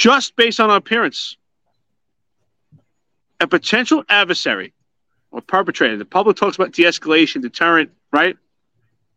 just 0.00 0.34
based 0.34 0.58
on 0.60 0.70
appearance. 0.70 1.36
A 3.38 3.46
potential 3.46 4.02
adversary 4.08 4.72
or 5.30 5.42
perpetrator, 5.42 5.98
the 5.98 6.06
public 6.06 6.38
talks 6.38 6.56
about 6.56 6.72
de 6.72 6.84
escalation, 6.84 7.42
deterrent, 7.42 7.90
right? 8.10 8.34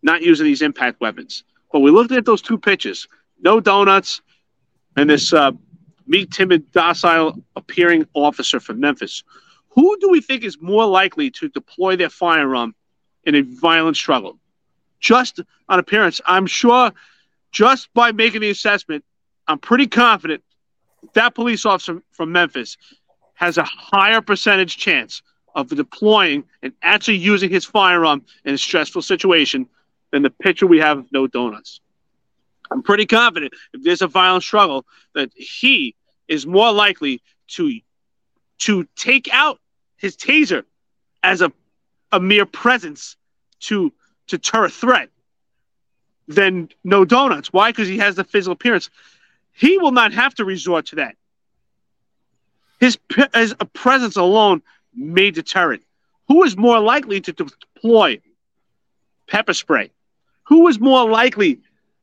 Not 0.01 0.21
using 0.21 0.45
these 0.45 0.61
impact 0.61 0.99
weapons. 0.99 1.45
But 1.71 1.79
we 1.79 1.89
looked 1.89 2.11
at 2.11 2.25
those 2.25 2.41
two 2.41 2.57
pitches 2.57 3.07
no 3.41 3.61
donuts 3.61 4.21
and 4.97 5.09
this 5.09 5.31
uh, 5.31 5.53
meek, 6.05 6.31
timid, 6.31 6.69
docile 6.73 7.41
appearing 7.55 8.05
officer 8.13 8.59
from 8.59 8.81
Memphis. 8.81 9.23
Who 9.69 9.97
do 10.01 10.09
we 10.09 10.19
think 10.19 10.43
is 10.43 10.57
more 10.59 10.86
likely 10.86 11.31
to 11.31 11.47
deploy 11.47 11.95
their 11.95 12.09
firearm 12.09 12.75
in 13.23 13.36
a 13.36 13.41
violent 13.41 13.95
struggle? 13.95 14.38
Just 14.99 15.39
on 15.69 15.79
appearance, 15.79 16.19
I'm 16.25 16.45
sure 16.45 16.91
just 17.53 17.93
by 17.93 18.11
making 18.11 18.41
the 18.41 18.49
assessment, 18.49 19.05
I'm 19.47 19.59
pretty 19.59 19.88
confident 19.88 20.43
that 21.14 21.36
police 21.36 21.66
officer 21.66 22.01
from 22.12 22.32
Memphis 22.32 22.78
has 23.36 23.58
a 23.58 23.64
higher 23.64 24.22
percentage 24.22 24.78
chance 24.78 25.22
of 25.56 25.70
deploying 25.70 26.43
and 26.62 26.74
actually 26.82 27.18
using 27.18 27.49
his 27.49 27.66
firearm 27.66 28.24
in 28.45 28.54
a 28.54 28.58
stressful 28.58 29.01
situation 29.01 29.68
than 30.12 30.24
the 30.24 30.30
picture 30.30 30.68
we 30.68 30.80
have 30.80 30.99
of 30.99 31.12
no 31.12 31.28
donuts. 31.28 31.80
I'm 32.72 32.82
pretty 32.82 33.06
confident 33.06 33.54
if 33.74 33.84
there's 33.84 34.01
a 34.01 34.08
violent 34.08 34.43
struggle 34.43 34.86
that 35.14 35.32
he 35.36 35.95
is 36.28 36.45
more 36.47 36.72
likely 36.72 37.22
to 37.49 37.80
to 38.60 38.88
take 38.95 39.28
out 39.32 39.60
his 39.97 40.16
taser 40.16 40.64
as 41.22 41.41
a, 41.41 41.51
a 42.12 42.20
mere 42.20 42.45
presence 42.45 43.18
to 43.62 43.91
to 44.28 44.38
deter 44.38 44.66
a 44.66 44.70
threat 44.70 45.10
than 46.28 46.70
no 46.84 47.04
donuts. 47.04 47.51
Why? 47.51 47.70
Because 47.70 47.88
he 47.88 47.97
has 47.97 48.16
the 48.16 48.24
physical 48.24 48.54
appearance 48.54 48.89
he 49.54 49.78
will 49.78 49.91
not 49.91 50.14
have 50.14 50.36
to 50.36 50.45
resort 50.45 50.88
to 50.88 50.95
that. 50.97 51.16
His, 52.80 52.97
his 53.34 53.56
presence 53.74 54.18
alone 54.18 54.62
may 54.93 55.32
deter 55.32 55.74
it. 55.74 55.84
Who 56.28 56.43
is 56.43 56.58
more 56.58 56.80
likely 56.80 57.22
to 57.22 57.32
deploy 57.32 58.20
pepper 59.28 59.54
spray? 59.54 59.91
Who 60.43 60.68
is 60.68 60.80
more 60.80 61.10
likely 61.10 61.60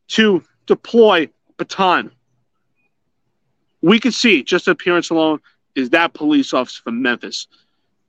to 0.09 0.42
deploy 0.66 1.28
baton? 1.59 2.12
We 3.82 3.98
can 4.01 4.12
see 4.12 4.42
just 4.42 4.68
appearance 4.68 5.11
alone 5.11 5.40
is 5.74 5.90
that 5.90 6.14
police 6.14 6.53
officer 6.55 6.82
from 6.82 7.03
Memphis. 7.03 7.46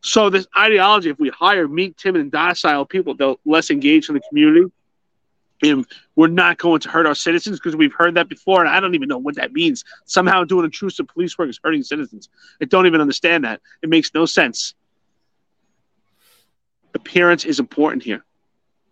So 0.01 0.29
this 0.29 0.47
ideology, 0.57 1.09
if 1.09 1.19
we 1.19 1.29
hire 1.29 1.67
meek, 1.67 1.95
timid, 1.97 2.21
and 2.21 2.31
docile 2.31 2.85
people, 2.85 3.13
they're 3.13 3.35
less 3.45 3.69
engaged 3.69 4.09
in 4.09 4.15
the 4.15 4.21
community 4.29 4.71
and 5.69 5.85
we're 6.15 6.27
not 6.27 6.57
going 6.57 6.79
to 6.81 6.89
hurt 6.89 7.05
our 7.05 7.15
citizens 7.15 7.59
because 7.59 7.75
we've 7.75 7.93
heard 7.93 8.15
that 8.15 8.27
before, 8.27 8.61
and 8.61 8.69
I 8.69 8.79
don't 8.79 8.95
even 8.95 9.07
know 9.07 9.17
what 9.17 9.35
that 9.35 9.53
means. 9.53 9.83
Somehow 10.05 10.43
doing 10.43 10.65
intrusive 10.65 11.07
police 11.07 11.37
work 11.37 11.49
is 11.49 11.59
hurting 11.63 11.83
citizens. 11.83 12.29
I 12.61 12.65
don't 12.65 12.87
even 12.87 13.01
understand 13.01 13.43
that. 13.43 13.61
It 13.81 13.89
makes 13.89 14.13
no 14.13 14.25
sense. 14.25 14.73
Appearance 16.93 17.45
is 17.45 17.59
important 17.59 18.03
here. 18.03 18.25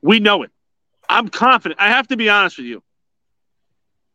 We 0.01 0.19
know 0.19 0.43
it. 0.43 0.51
I'm 1.09 1.27
confident. 1.27 1.81
I 1.81 1.89
have 1.89 2.07
to 2.09 2.17
be 2.17 2.29
honest 2.29 2.57
with 2.57 2.67
you, 2.67 2.83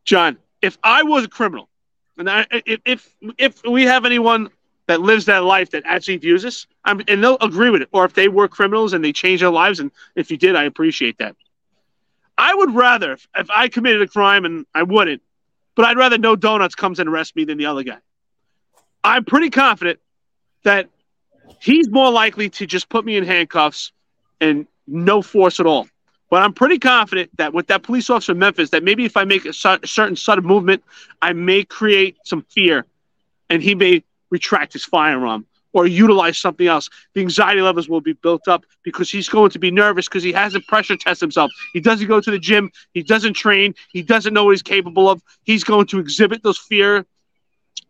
John. 0.05 0.39
If 0.63 0.79
I 0.83 1.03
was 1.03 1.25
a 1.25 1.29
criminal, 1.29 1.69
and 2.17 2.31
I, 2.31 2.47
if 2.51 3.15
if 3.37 3.63
we 3.65 3.83
have 3.83 4.05
anyone 4.07 4.49
that 4.87 5.01
lives 5.01 5.27
that 5.27 5.45
life 5.45 5.71
that 5.71 5.83
actually 5.87 6.17
views 6.19 6.43
this, 6.43 6.67
I'm, 6.85 7.03
and 7.09 7.23
they'll 7.23 7.39
agree 7.41 7.71
with 7.71 7.83
it, 7.83 7.89
or 7.93 8.05
if 8.05 8.15
they 8.15 8.29
were 8.29 8.49
criminals 8.49 8.93
and 8.93 9.05
they 9.05 9.13
change 9.13 9.41
their 9.41 9.51
lives, 9.51 9.81
and 9.81 9.91
if 10.15 10.31
you 10.31 10.37
did, 10.37 10.57
I 10.57 10.65
appreciate 10.65 11.19
that. 11.19 11.37
I 12.37 12.55
would 12.55 12.75
rather, 12.75 13.13
if, 13.13 13.29
if 13.37 13.51
I 13.51 13.69
committed 13.69 14.03
a 14.03 14.09
crime 14.09 14.45
and 14.45 14.67
I 14.75 14.83
wouldn't, 14.83 15.23
but 15.75 15.85
I'd 15.85 15.97
rather 15.97 16.19
no 16.19 16.37
donuts 16.37 16.75
comes 16.75 16.99
and 16.99 17.09
arrests 17.09 17.35
me 17.37 17.45
than 17.45 17.59
the 17.59 17.67
other 17.67 17.83
guy. 17.83 17.99
I'm 19.03 19.25
pretty 19.25 19.51
confident 19.51 20.01
that 20.63 20.89
he's 21.61 21.89
more 21.91 22.11
likely 22.11 22.49
to 22.51 22.67
just 22.67 22.89
put 22.89 23.05
me 23.05 23.17
in 23.17 23.25
handcuffs 23.25 23.93
and 24.41 24.67
no 24.87 25.23
force 25.23 25.61
at 25.61 25.67
all. 25.67 25.89
But 26.31 26.43
I'm 26.43 26.53
pretty 26.53 26.79
confident 26.79 27.37
that 27.37 27.53
with 27.53 27.69
that 27.69 27.83
police 27.83 28.11
officer 28.11 28.33
in 28.33 28.39
Memphis, 28.39 28.71
that 28.71 28.83
maybe 28.83 29.05
if 29.05 29.17
I 29.17 29.25
make 29.25 29.45
a 29.45 29.53
certain 29.53 30.17
sudden 30.17 30.45
movement, 30.45 30.83
I 31.23 31.33
may 31.33 31.65
create 31.65 32.17
some 32.25 32.43
fear, 32.49 32.87
and 33.51 33.63
he 33.63 33.75
may 33.75 34.03
retract 34.31 34.73
his 34.73 34.85
firearm 34.85 35.47
or 35.75 35.87
utilize 35.87 36.39
something 36.39 36.67
else. 36.67 36.89
The 37.13 37.21
anxiety 37.21 37.61
levels 37.61 37.89
will 37.89 38.01
be 38.01 38.15
built 38.15 38.49
up 38.49 38.65
because 38.83 39.11
he's 39.11 39.29
going 39.29 39.51
to 39.51 39.59
be 39.59 39.71
nervous 39.71 40.09
because 40.09 40.23
he 40.23 40.33
hasn't 40.33 40.67
pressure 40.67 40.97
test 40.97 41.21
himself. 41.21 41.53
He 41.75 41.81
doesn't 41.81 42.09
go 42.09 42.21
to 42.21 42.31
the 42.31 42.39
gym. 42.39 42.71
He 42.95 43.03
doesn't 43.03 43.35
train. 43.35 43.75
He 43.93 44.03
doesn't 44.03 44.33
know 44.33 44.45
what 44.45 44.53
he's 44.53 44.63
capable 44.63 45.11
of. 45.11 45.23
He's 45.43 45.65
going 45.65 45.87
to 45.89 45.99
exhibit 45.99 46.43
those 46.43 46.59
fear 46.59 47.05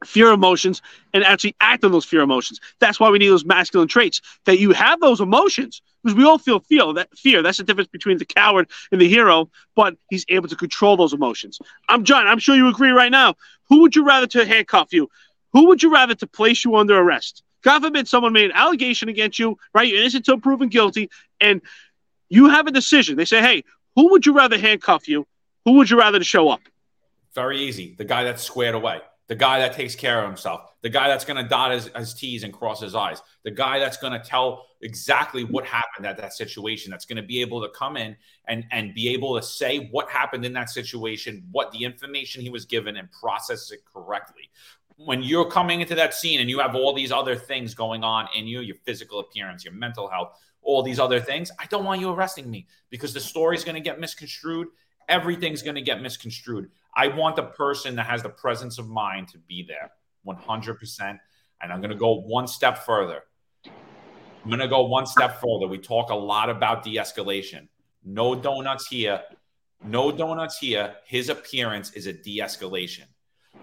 fear 0.04 0.32
emotions 0.32 0.82
and 1.14 1.24
actually 1.24 1.54
act 1.60 1.84
on 1.84 1.92
those 1.92 2.04
fear 2.04 2.20
emotions. 2.20 2.60
That's 2.78 3.00
why 3.00 3.10
we 3.10 3.18
need 3.18 3.28
those 3.28 3.44
masculine 3.44 3.88
traits 3.88 4.20
that 4.44 4.58
you 4.58 4.72
have 4.72 5.00
those 5.00 5.20
emotions 5.20 5.80
because 6.02 6.16
we 6.16 6.24
all 6.24 6.38
feel 6.38 6.60
feel 6.60 6.92
that 6.94 7.16
fear. 7.16 7.42
That's 7.42 7.58
the 7.58 7.64
difference 7.64 7.88
between 7.88 8.18
the 8.18 8.24
coward 8.24 8.68
and 8.92 9.00
the 9.00 9.08
hero, 9.08 9.50
but 9.74 9.96
he's 10.10 10.26
able 10.28 10.48
to 10.48 10.56
control 10.56 10.96
those 10.96 11.14
emotions. 11.14 11.58
I'm 11.88 12.04
John. 12.04 12.26
I'm 12.26 12.38
sure 12.38 12.56
you 12.56 12.68
agree 12.68 12.90
right 12.90 13.10
now. 13.12 13.34
Who 13.68 13.80
would 13.82 13.96
you 13.96 14.04
rather 14.04 14.26
to 14.28 14.44
handcuff 14.44 14.92
you? 14.92 15.08
Who 15.54 15.68
would 15.68 15.82
you 15.82 15.92
rather 15.92 16.14
to 16.16 16.26
place 16.26 16.64
you 16.64 16.76
under 16.76 16.98
arrest? 16.98 17.43
God 17.64 17.82
forbid 17.82 18.06
someone 18.06 18.32
made 18.32 18.44
an 18.44 18.52
allegation 18.52 19.08
against 19.08 19.38
you, 19.38 19.58
right? 19.74 19.88
You're 19.88 20.00
innocent 20.00 20.28
until 20.28 20.40
proven 20.40 20.68
guilty, 20.68 21.10
and 21.40 21.62
you 22.28 22.50
have 22.50 22.66
a 22.66 22.70
decision. 22.70 23.16
They 23.16 23.24
say, 23.24 23.40
hey, 23.40 23.64
who 23.96 24.10
would 24.10 24.26
you 24.26 24.34
rather 24.34 24.58
handcuff 24.58 25.08
you? 25.08 25.26
Who 25.64 25.72
would 25.72 25.90
you 25.90 25.98
rather 25.98 26.18
to 26.18 26.24
show 26.24 26.50
up? 26.50 26.60
Very 27.34 27.58
easy. 27.58 27.94
The 27.96 28.04
guy 28.04 28.22
that's 28.24 28.42
squared 28.42 28.74
away. 28.74 29.00
The 29.26 29.34
guy 29.34 29.60
that 29.60 29.72
takes 29.72 29.94
care 29.94 30.20
of 30.20 30.26
himself. 30.26 30.60
The 30.82 30.90
guy 30.90 31.08
that's 31.08 31.24
going 31.24 31.42
to 31.42 31.48
dot 31.48 31.70
his, 31.72 31.90
his 31.96 32.12
T's 32.12 32.42
and 32.42 32.52
cross 32.52 32.82
his 32.82 32.94
I's. 32.94 33.22
The 33.42 33.50
guy 33.50 33.78
that's 33.78 33.96
going 33.96 34.12
to 34.12 34.18
tell 34.18 34.66
exactly 34.82 35.44
what 35.44 35.64
happened 35.64 36.04
at 36.04 36.18
that 36.18 36.34
situation. 36.34 36.90
That's 36.90 37.06
going 37.06 37.16
to 37.16 37.22
be 37.22 37.40
able 37.40 37.62
to 37.62 37.70
come 37.70 37.96
in 37.96 38.16
and, 38.46 38.66
and 38.70 38.92
be 38.92 39.08
able 39.08 39.40
to 39.40 39.42
say 39.42 39.88
what 39.90 40.10
happened 40.10 40.44
in 40.44 40.52
that 40.52 40.68
situation, 40.68 41.42
what 41.50 41.72
the 41.72 41.84
information 41.84 42.42
he 42.42 42.50
was 42.50 42.66
given, 42.66 42.98
and 42.98 43.10
process 43.10 43.70
it 43.70 43.80
correctly 43.90 44.50
when 44.96 45.22
you're 45.22 45.50
coming 45.50 45.80
into 45.80 45.94
that 45.94 46.14
scene 46.14 46.40
and 46.40 46.48
you 46.48 46.60
have 46.60 46.74
all 46.74 46.92
these 46.92 47.10
other 47.10 47.34
things 47.34 47.74
going 47.74 48.04
on 48.04 48.28
in 48.34 48.46
you, 48.46 48.60
your 48.60 48.76
physical 48.84 49.20
appearance, 49.20 49.64
your 49.64 49.74
mental 49.74 50.08
health, 50.08 50.38
all 50.62 50.82
these 50.82 51.00
other 51.00 51.20
things, 51.20 51.50
I 51.58 51.66
don't 51.66 51.84
want 51.84 52.00
you 52.00 52.10
arresting 52.10 52.50
me 52.50 52.66
because 52.90 53.12
the 53.12 53.20
story's 53.20 53.64
going 53.64 53.74
to 53.74 53.80
get 53.80 53.98
misconstrued. 53.98 54.68
Everything's 55.08 55.62
going 55.62 55.74
to 55.74 55.82
get 55.82 56.00
misconstrued. 56.00 56.70
I 56.96 57.08
want 57.08 57.36
the 57.36 57.42
person 57.42 57.96
that 57.96 58.06
has 58.06 58.22
the 58.22 58.30
presence 58.30 58.78
of 58.78 58.88
mind 58.88 59.28
to 59.28 59.38
be 59.38 59.64
there 59.66 59.90
100%. 60.26 61.18
And 61.60 61.72
I'm 61.72 61.80
going 61.80 61.90
to 61.90 61.96
go 61.96 62.20
one 62.20 62.46
step 62.46 62.78
further. 62.78 63.22
I'm 63.66 64.50
going 64.50 64.60
to 64.60 64.68
go 64.68 64.84
one 64.84 65.06
step 65.06 65.40
further. 65.40 65.66
We 65.66 65.78
talk 65.78 66.10
a 66.10 66.14
lot 66.14 66.50
about 66.50 66.82
de 66.84 66.96
escalation. 66.96 67.68
No 68.04 68.34
donuts 68.34 68.86
here. 68.86 69.22
No 69.82 70.12
donuts 70.12 70.58
here. 70.58 70.94
His 71.06 71.30
appearance 71.30 71.92
is 71.92 72.06
a 72.06 72.12
de 72.12 72.38
escalation 72.38 73.06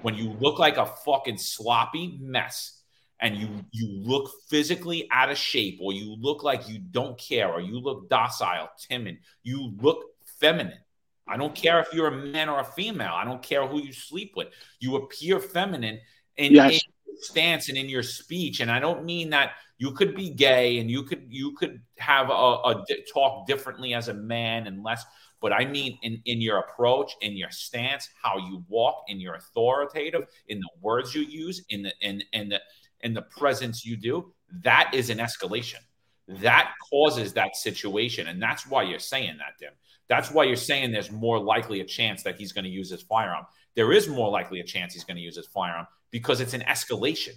when 0.02 0.16
you 0.16 0.30
look 0.40 0.60
like 0.60 0.78
a 0.78 0.86
fucking 0.86 1.38
sloppy 1.38 2.18
mess 2.22 2.82
and 3.20 3.36
you 3.38 3.48
you 3.72 3.88
look 4.04 4.32
physically 4.50 5.08
out 5.12 5.30
of 5.30 5.38
shape 5.38 5.80
or 5.82 5.94
you 5.94 6.16
look 6.20 6.44
like 6.44 6.68
you 6.68 6.80
don't 6.80 7.18
care 7.18 7.52
or 7.52 7.62
you 7.62 7.80
look 7.80 8.10
docile 8.10 8.70
timid 8.80 9.18
you 9.44 9.74
look 9.80 10.04
feminine 10.40 10.80
I 11.28 11.38
don't 11.38 11.56
care 11.56 11.80
if 11.80 11.94
you're 11.94 12.08
a 12.08 12.26
man 12.26 12.50
or 12.50 12.60
a 12.60 12.66
female. 12.66 13.14
I 13.14 13.24
don't 13.24 13.42
care 13.42 13.66
who 13.66 13.82
you 13.82 13.94
sleep 13.94 14.34
with. 14.36 14.50
You 14.80 14.98
appear 14.98 15.40
feminine 15.40 16.00
in, 16.36 16.54
Yes. 16.54 16.74
in 16.74 16.80
your 17.06 17.16
stance 17.22 17.70
and 17.70 17.78
in 17.78 17.88
your 17.88 18.04
speech. 18.04 18.60
And 18.60 18.70
I 18.70 18.80
don't 18.80 19.06
mean 19.06 19.30
that 19.30 19.52
you 19.78 19.92
could 19.92 20.14
be 20.14 20.32
gay 20.32 20.80
and 20.80 20.92
you 20.92 21.04
could 21.04 21.26
you 21.30 21.54
could 21.54 21.82
have 21.98 22.30
a, 22.30 22.34
a 22.34 22.86
talk 23.14 23.48
differently 23.48 23.94
as 23.94 24.10
a 24.10 24.14
man 24.14 24.68
and 24.68 24.84
less. 24.84 25.06
But 25.42 25.52
I 25.54 25.66
mean 25.66 25.98
in, 26.04 26.22
in 26.26 26.40
your 26.40 26.60
approach, 26.60 27.14
in 27.22 27.34
your 27.34 27.50
stance, 27.50 28.10
how 28.22 28.38
you 28.38 28.64
walk, 28.70 29.04
in 29.08 29.20
your 29.20 29.36
authoritative, 29.36 30.28
in 30.48 30.60
the 30.60 30.70
words 30.82 31.16
you 31.16 31.24
use, 31.24 31.66
in 31.70 31.84
the 31.84 31.94
in 32.02 32.24
in 32.32 32.50
the 32.50 32.62
in 33.02 33.14
the 33.14 33.24
presence 33.24 33.86
you 33.86 33.98
do. 33.98 34.32
That 34.64 34.92
is 34.94 35.10
an 35.10 35.18
escalation. 35.18 35.80
That 36.28 36.72
causes 36.90 37.34
that 37.34 37.56
situation, 37.56 38.28
and 38.28 38.42
that's 38.42 38.68
why 38.68 38.84
you're 38.84 39.00
saying 39.00 39.38
that, 39.40 39.58
Dim. 39.60 39.74
That's 40.08 40.32
why 40.32 40.44
you're 40.44 40.56
saying 40.56 40.92
there's 40.92 41.12
more 41.12 41.40
likely 41.40 41.82
a 41.82 41.86
chance 41.86 42.24
that 42.24 42.36
he's 42.36 42.52
going 42.52 42.66
to 42.66 42.70
use 42.70 42.90
his 42.90 43.02
firearm. 43.02 43.46
There 43.76 43.92
is 43.92 44.08
more 44.08 44.30
likely 44.30 44.60
a 44.60 44.64
chance 44.64 44.94
he's 44.94 45.04
going 45.04 45.18
to 45.18 45.24
use 45.24 45.36
his 45.36 45.48
firearm 45.48 45.88
because 46.12 46.42
it's 46.42 46.54
an 46.54 46.62
escalation. 46.62 47.34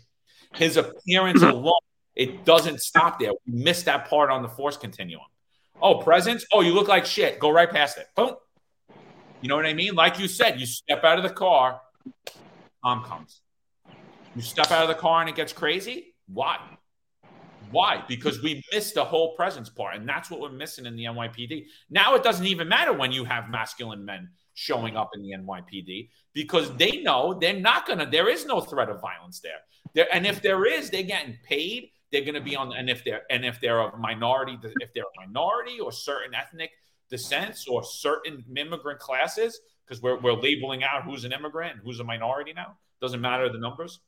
His 0.54 0.76
appearance 0.76 1.40
mm-hmm. 1.40 1.56
alone, 1.56 1.80
it 2.14 2.44
doesn't 2.44 2.80
stop 2.80 3.18
there. 3.18 3.30
We 3.46 3.62
missed 3.62 3.86
that 3.86 4.08
part 4.08 4.30
on 4.30 4.42
the 4.42 4.48
force 4.48 4.76
continuum. 4.76 5.22
Oh, 5.82 5.98
presence? 5.98 6.46
Oh, 6.52 6.60
you 6.60 6.72
look 6.72 6.88
like 6.88 7.04
shit. 7.04 7.38
Go 7.38 7.50
right 7.50 7.70
past 7.70 7.98
it. 7.98 8.06
Boom. 8.16 8.34
You 9.40 9.48
know 9.48 9.56
what 9.56 9.66
I 9.66 9.74
mean? 9.74 9.94
Like 9.94 10.18
you 10.18 10.28
said, 10.28 10.58
you 10.58 10.66
step 10.66 11.04
out 11.04 11.18
of 11.18 11.22
the 11.22 11.30
car, 11.30 11.80
Tom 12.82 13.04
comes. 13.04 13.42
You 14.34 14.42
step 14.42 14.70
out 14.70 14.82
of 14.82 14.88
the 14.88 14.94
car 14.94 15.20
and 15.20 15.28
it 15.28 15.36
gets 15.36 15.52
crazy. 15.52 16.14
Why? 16.26 16.58
Why? 17.70 18.04
Because 18.08 18.42
we 18.42 18.62
missed 18.72 18.94
the 18.94 19.04
whole 19.04 19.34
presence 19.34 19.68
part, 19.68 19.96
and 19.96 20.08
that's 20.08 20.30
what 20.30 20.40
we're 20.40 20.50
missing 20.50 20.86
in 20.86 20.96
the 20.96 21.04
NYPD. 21.04 21.66
Now 21.90 22.14
it 22.14 22.22
doesn't 22.22 22.46
even 22.46 22.68
matter 22.68 22.92
when 22.92 23.12
you 23.12 23.24
have 23.24 23.50
masculine 23.50 24.04
men 24.04 24.30
showing 24.54 24.96
up 24.96 25.10
in 25.14 25.22
the 25.22 25.32
NYPD 25.32 26.08
because 26.32 26.74
they 26.76 27.02
know 27.02 27.34
they're 27.34 27.58
not 27.58 27.86
gonna. 27.86 28.06
There 28.08 28.28
is 28.28 28.46
no 28.46 28.60
threat 28.60 28.88
of 28.88 29.00
violence 29.00 29.40
there. 29.40 29.58
There, 29.94 30.06
and 30.12 30.26
if 30.26 30.40
there 30.40 30.64
is, 30.66 30.90
they're 30.90 31.02
getting 31.02 31.36
paid. 31.44 31.90
They're 32.14 32.24
gonna 32.24 32.40
be 32.40 32.54
on. 32.54 32.72
And 32.72 32.88
if 32.88 33.02
they're 33.04 33.22
and 33.28 33.44
if 33.44 33.60
they're 33.60 33.80
a 33.80 33.96
minority, 33.96 34.56
if 34.62 34.94
they're 34.94 35.02
a 35.02 35.26
minority 35.26 35.80
or 35.80 35.90
certain 35.90 36.34
ethnic 36.34 36.70
descents 37.10 37.66
or 37.66 37.82
certain 37.82 38.44
immigrant 38.56 39.00
classes, 39.00 39.60
because 39.84 40.00
we're 40.00 40.18
we're 40.20 40.32
labeling 40.32 40.84
out 40.84 41.02
who's 41.02 41.24
an 41.24 41.32
immigrant 41.32 41.72
and 41.72 41.80
who's 41.82 41.98
a 41.98 42.04
minority 42.04 42.52
now. 42.52 42.78
Doesn't 43.00 43.20
matter 43.20 43.48
the 43.50 43.58
numbers. 43.58 43.98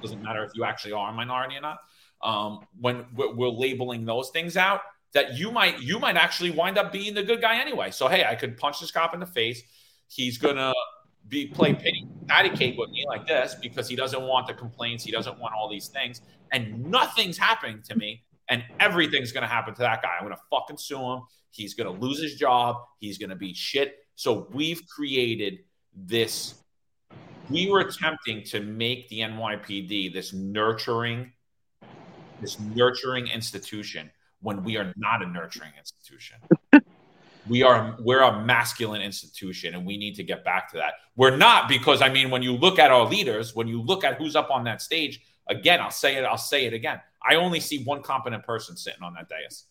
Doesn't 0.00 0.22
matter 0.22 0.44
if 0.44 0.52
you 0.54 0.64
actually 0.64 0.92
are 0.92 1.10
a 1.10 1.12
minority 1.12 1.56
or 1.56 1.60
not 1.60 1.78
um, 2.24 2.66
when 2.80 3.04
we're, 3.14 3.32
we're 3.34 3.48
labeling 3.48 4.04
those 4.04 4.30
things 4.30 4.56
out 4.56 4.80
that 5.12 5.34
you 5.34 5.52
might 5.52 5.80
you 5.80 5.98
might 5.98 6.16
actually 6.16 6.50
wind 6.50 6.78
up 6.78 6.90
being 6.90 7.14
the 7.14 7.22
good 7.22 7.40
guy 7.40 7.60
anyway 7.60 7.90
so 7.90 8.08
hey 8.08 8.24
i 8.24 8.34
could 8.34 8.56
punch 8.56 8.80
this 8.80 8.90
cop 8.90 9.14
in 9.14 9.20
the 9.20 9.26
face 9.26 9.62
he's 10.08 10.38
gonna 10.38 10.72
be 11.28 11.46
play 11.46 11.72
pity 11.72 12.08
cake 12.54 12.76
with 12.78 12.90
me 12.90 13.04
like 13.08 13.26
this 13.26 13.54
because 13.60 13.88
he 13.88 13.96
doesn't 13.96 14.22
want 14.22 14.46
the 14.46 14.54
complaints 14.54 15.04
he 15.04 15.10
doesn't 15.10 15.38
want 15.38 15.54
all 15.54 15.68
these 15.68 15.88
things 15.88 16.20
and 16.52 16.84
nothing's 16.84 17.36
happening 17.36 17.80
to 17.82 17.96
me 17.96 18.22
and 18.48 18.62
everything's 18.80 19.32
gonna 19.32 19.46
happen 19.46 19.74
to 19.74 19.80
that 19.80 20.02
guy. 20.02 20.16
I'm 20.18 20.24
gonna 20.24 20.36
fucking 20.50 20.76
sue 20.76 21.00
him. 21.00 21.22
He's 21.50 21.74
gonna 21.74 21.90
lose 21.90 22.20
his 22.20 22.34
job. 22.34 22.76
He's 22.98 23.18
gonna 23.18 23.36
be 23.36 23.54
shit. 23.54 23.96
So 24.16 24.48
we've 24.52 24.82
created 24.88 25.60
this 25.94 26.54
we 27.50 27.68
were 27.68 27.80
attempting 27.80 28.42
to 28.42 28.60
make 28.60 29.06
the 29.08 29.20
nypd 29.20 30.12
this 30.12 30.32
nurturing 30.32 31.30
this 32.40 32.58
nurturing 32.58 33.26
institution 33.28 34.10
when 34.40 34.62
we 34.62 34.76
are 34.76 34.92
not 34.96 35.22
a 35.22 35.26
nurturing 35.26 35.72
institution. 35.78 36.36
We 37.48 37.62
are 37.62 37.96
we're 38.00 38.22
a 38.22 38.42
masculine 38.42 39.02
institution 39.02 39.74
and 39.74 39.84
we 39.84 39.96
need 39.96 40.14
to 40.16 40.22
get 40.22 40.44
back 40.44 40.70
to 40.70 40.78
that. 40.78 40.94
We're 41.16 41.36
not 41.36 41.68
because 41.68 42.00
I 42.00 42.08
mean 42.08 42.30
when 42.30 42.42
you 42.42 42.52
look 42.52 42.78
at 42.78 42.90
our 42.90 43.06
leaders, 43.06 43.54
when 43.54 43.68
you 43.68 43.82
look 43.82 44.04
at 44.04 44.16
who's 44.16 44.34
up 44.34 44.50
on 44.50 44.64
that 44.64 44.80
stage, 44.80 45.20
again, 45.48 45.80
I'll 45.80 45.90
say 45.90 46.16
it, 46.16 46.24
I'll 46.24 46.38
say 46.38 46.64
it 46.64 46.72
again. 46.72 47.00
I 47.22 47.36
only 47.36 47.60
see 47.60 47.84
one 47.84 48.02
competent 48.02 48.44
person 48.44 48.76
sitting 48.76 49.02
on 49.02 49.14
that 49.14 49.28
dais. 49.28 49.64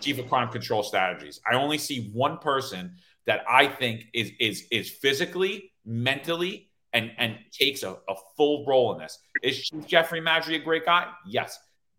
Chief 0.00 0.18
of 0.18 0.28
Crime 0.28 0.48
Control 0.48 0.82
Strategies. 0.82 1.40
I 1.50 1.54
only 1.54 1.78
see 1.78 2.10
one 2.12 2.38
person 2.38 2.96
that 3.26 3.42
I 3.48 3.66
think 3.66 4.06
is 4.14 4.32
is 4.40 4.66
is 4.70 4.90
physically, 4.90 5.72
mentally, 5.84 6.70
and 6.92 7.12
and 7.18 7.36
takes 7.52 7.82
a, 7.82 7.90
a 8.08 8.14
full 8.36 8.64
role 8.66 8.92
in 8.94 8.98
this. 8.98 9.18
Is 9.42 9.60
Chief 9.60 9.86
Jeffrey 9.86 10.20
Maddrey 10.20 10.56
a 10.56 10.58
great 10.58 10.84
guy? 10.84 11.06
Yes. 11.26 11.58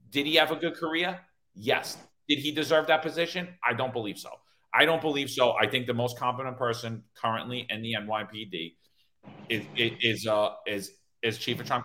Did 0.09 0.25
he 0.25 0.35
have 0.35 0.51
a 0.51 0.55
good 0.55 0.75
career? 0.75 1.19
Yes. 1.53 1.97
Did 2.27 2.39
he 2.39 2.51
deserve 2.51 2.87
that 2.87 3.01
position? 3.01 3.47
I 3.63 3.73
don't 3.73 3.93
believe 3.93 4.17
so. 4.17 4.29
I 4.74 4.86
don't 4.86 5.01
believe 5.01 5.30
so. 5.30 5.53
I 5.53 5.67
think 5.67 5.88
the 5.88 5.93
most 5.93 6.17
competent 6.17 6.57
person 6.57 7.03
currently 7.15 7.65
in 7.70 7.82
the 7.82 7.95
NYPD 7.99 8.76
is 9.49 9.65
is 9.78 10.28
uh, 10.28 10.51
is 10.67 10.91
is 11.24 11.38
chief 11.38 11.59
of 11.59 11.67
crime 11.67 11.84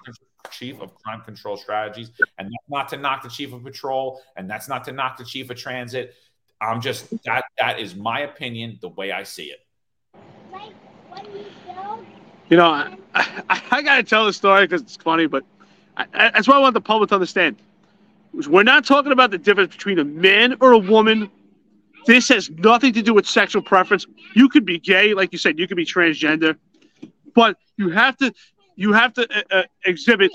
chief 0.51 0.80
of 0.80 0.95
crime 1.03 1.22
control 1.22 1.57
strategies, 1.57 2.11
and 2.39 2.47
that's 2.47 2.68
not 2.68 2.89
to 2.91 2.97
knock 2.97 3.22
the 3.22 3.28
chief 3.28 3.53
of 3.53 3.62
patrol, 3.62 4.20
and 4.37 4.49
that's 4.49 4.68
not 4.68 4.85
to 4.85 4.93
knock 4.93 5.16
the 5.16 5.24
chief 5.24 5.51
of 5.51 5.57
transit. 5.57 6.14
I'm 6.61 6.80
just 6.80 7.11
that 7.24 7.45
that 7.59 7.80
is 7.80 7.95
my 7.95 8.20
opinion, 8.20 8.78
the 8.80 8.89
way 8.89 9.12
I 9.12 9.22
see 9.22 9.45
it. 9.45 9.61
You 12.51 12.59
know, 12.59 12.66
I, 12.66 12.97
I, 13.14 13.62
I 13.70 13.82
got 13.82 13.97
to 13.97 14.03
tell 14.03 14.26
the 14.26 14.32
story 14.32 14.64
because 14.64 14.82
it's 14.82 14.97
funny, 14.97 15.26
but 15.26 15.45
I, 15.97 16.07
that's 16.12 16.47
what 16.47 16.57
I 16.57 16.61
want 16.61 16.74
the 16.74 16.80
public 16.80 17.09
to 17.09 17.14
understand. 17.14 17.57
We're 18.49 18.64
not 18.64 18.85
talking 18.85 19.12
about 19.12 19.30
the 19.30 19.39
difference 19.39 19.74
between 19.74 19.99
a 19.99 20.05
man 20.05 20.57
or 20.61 20.72
a 20.72 20.78
woman. 20.78 21.30
This 22.07 22.28
has 22.28 22.50
nothing 22.50 22.92
to 22.94 23.02
do 23.02 23.14
with 23.14 23.26
sexual 23.26 23.62
preference. 23.62 24.07
You 24.34 24.48
could 24.48 24.64
be 24.64 24.78
gay, 24.78 25.14
like 25.14 25.32
you 25.32 25.38
said, 25.38 25.59
you 25.59 25.66
could 25.66 25.76
be 25.76 25.86
transgender, 25.86 26.57
but 27.34 27.57
you 27.76 27.90
have 27.90 28.16
to 28.18 28.32
you 28.76 28.92
have 28.92 29.14
to 29.14 29.22
uh, 29.22 29.59
uh, 29.59 29.62
exhibit 29.84 30.32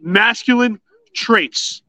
masculine 0.00 0.80
traits, 1.14 1.82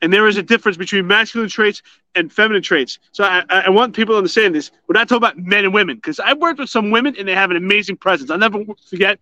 and 0.00 0.12
there 0.12 0.26
is 0.26 0.36
a 0.36 0.42
difference 0.42 0.76
between 0.76 1.06
masculine 1.06 1.48
traits 1.48 1.82
and 2.14 2.32
feminine 2.32 2.62
traits. 2.62 2.98
So 3.12 3.24
I, 3.24 3.44
I 3.48 3.70
want 3.70 3.94
people 3.94 4.14
to 4.14 4.18
understand 4.18 4.54
this. 4.54 4.70
We're 4.88 4.94
not 4.94 5.08
talking 5.08 5.18
about 5.18 5.38
men 5.38 5.64
and 5.64 5.74
women 5.74 5.96
because 5.96 6.18
I've 6.20 6.38
worked 6.38 6.58
with 6.58 6.70
some 6.70 6.90
women 6.90 7.14
and 7.18 7.26
they 7.28 7.34
have 7.34 7.50
an 7.50 7.56
amazing 7.56 7.96
presence. 7.96 8.30
I'll 8.30 8.38
never 8.38 8.64
forget. 8.88 9.18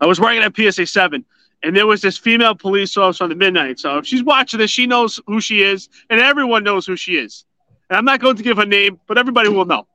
I 0.00 0.06
was 0.06 0.20
working 0.20 0.42
at 0.42 0.54
PSA 0.54 0.86
seven 0.86 1.24
and 1.62 1.74
there 1.74 1.86
was 1.86 2.02
this 2.02 2.18
female 2.18 2.54
police 2.54 2.96
officer 2.96 3.24
on 3.24 3.30
the 3.30 3.36
midnight. 3.36 3.78
So 3.78 3.98
if 3.98 4.06
she's 4.06 4.22
watching 4.22 4.58
this, 4.58 4.70
she 4.70 4.86
knows 4.86 5.20
who 5.26 5.40
she 5.40 5.62
is, 5.62 5.88
and 6.10 6.20
everyone 6.20 6.64
knows 6.64 6.86
who 6.86 6.96
she 6.96 7.16
is. 7.16 7.44
And 7.88 7.96
I'm 7.96 8.04
not 8.04 8.20
going 8.20 8.36
to 8.36 8.42
give 8.42 8.56
her 8.56 8.66
name, 8.66 9.00
but 9.06 9.18
everybody 9.18 9.48
will 9.48 9.64
know. 9.64 9.86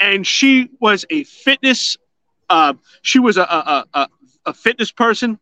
And 0.00 0.26
she 0.26 0.70
was 0.80 1.04
a 1.10 1.24
fitness, 1.24 1.96
uh, 2.50 2.74
she 3.02 3.18
was 3.18 3.36
a, 3.36 3.42
a, 3.42 3.84
a, 3.94 4.08
a 4.46 4.54
fitness 4.54 4.90
person, 4.90 5.38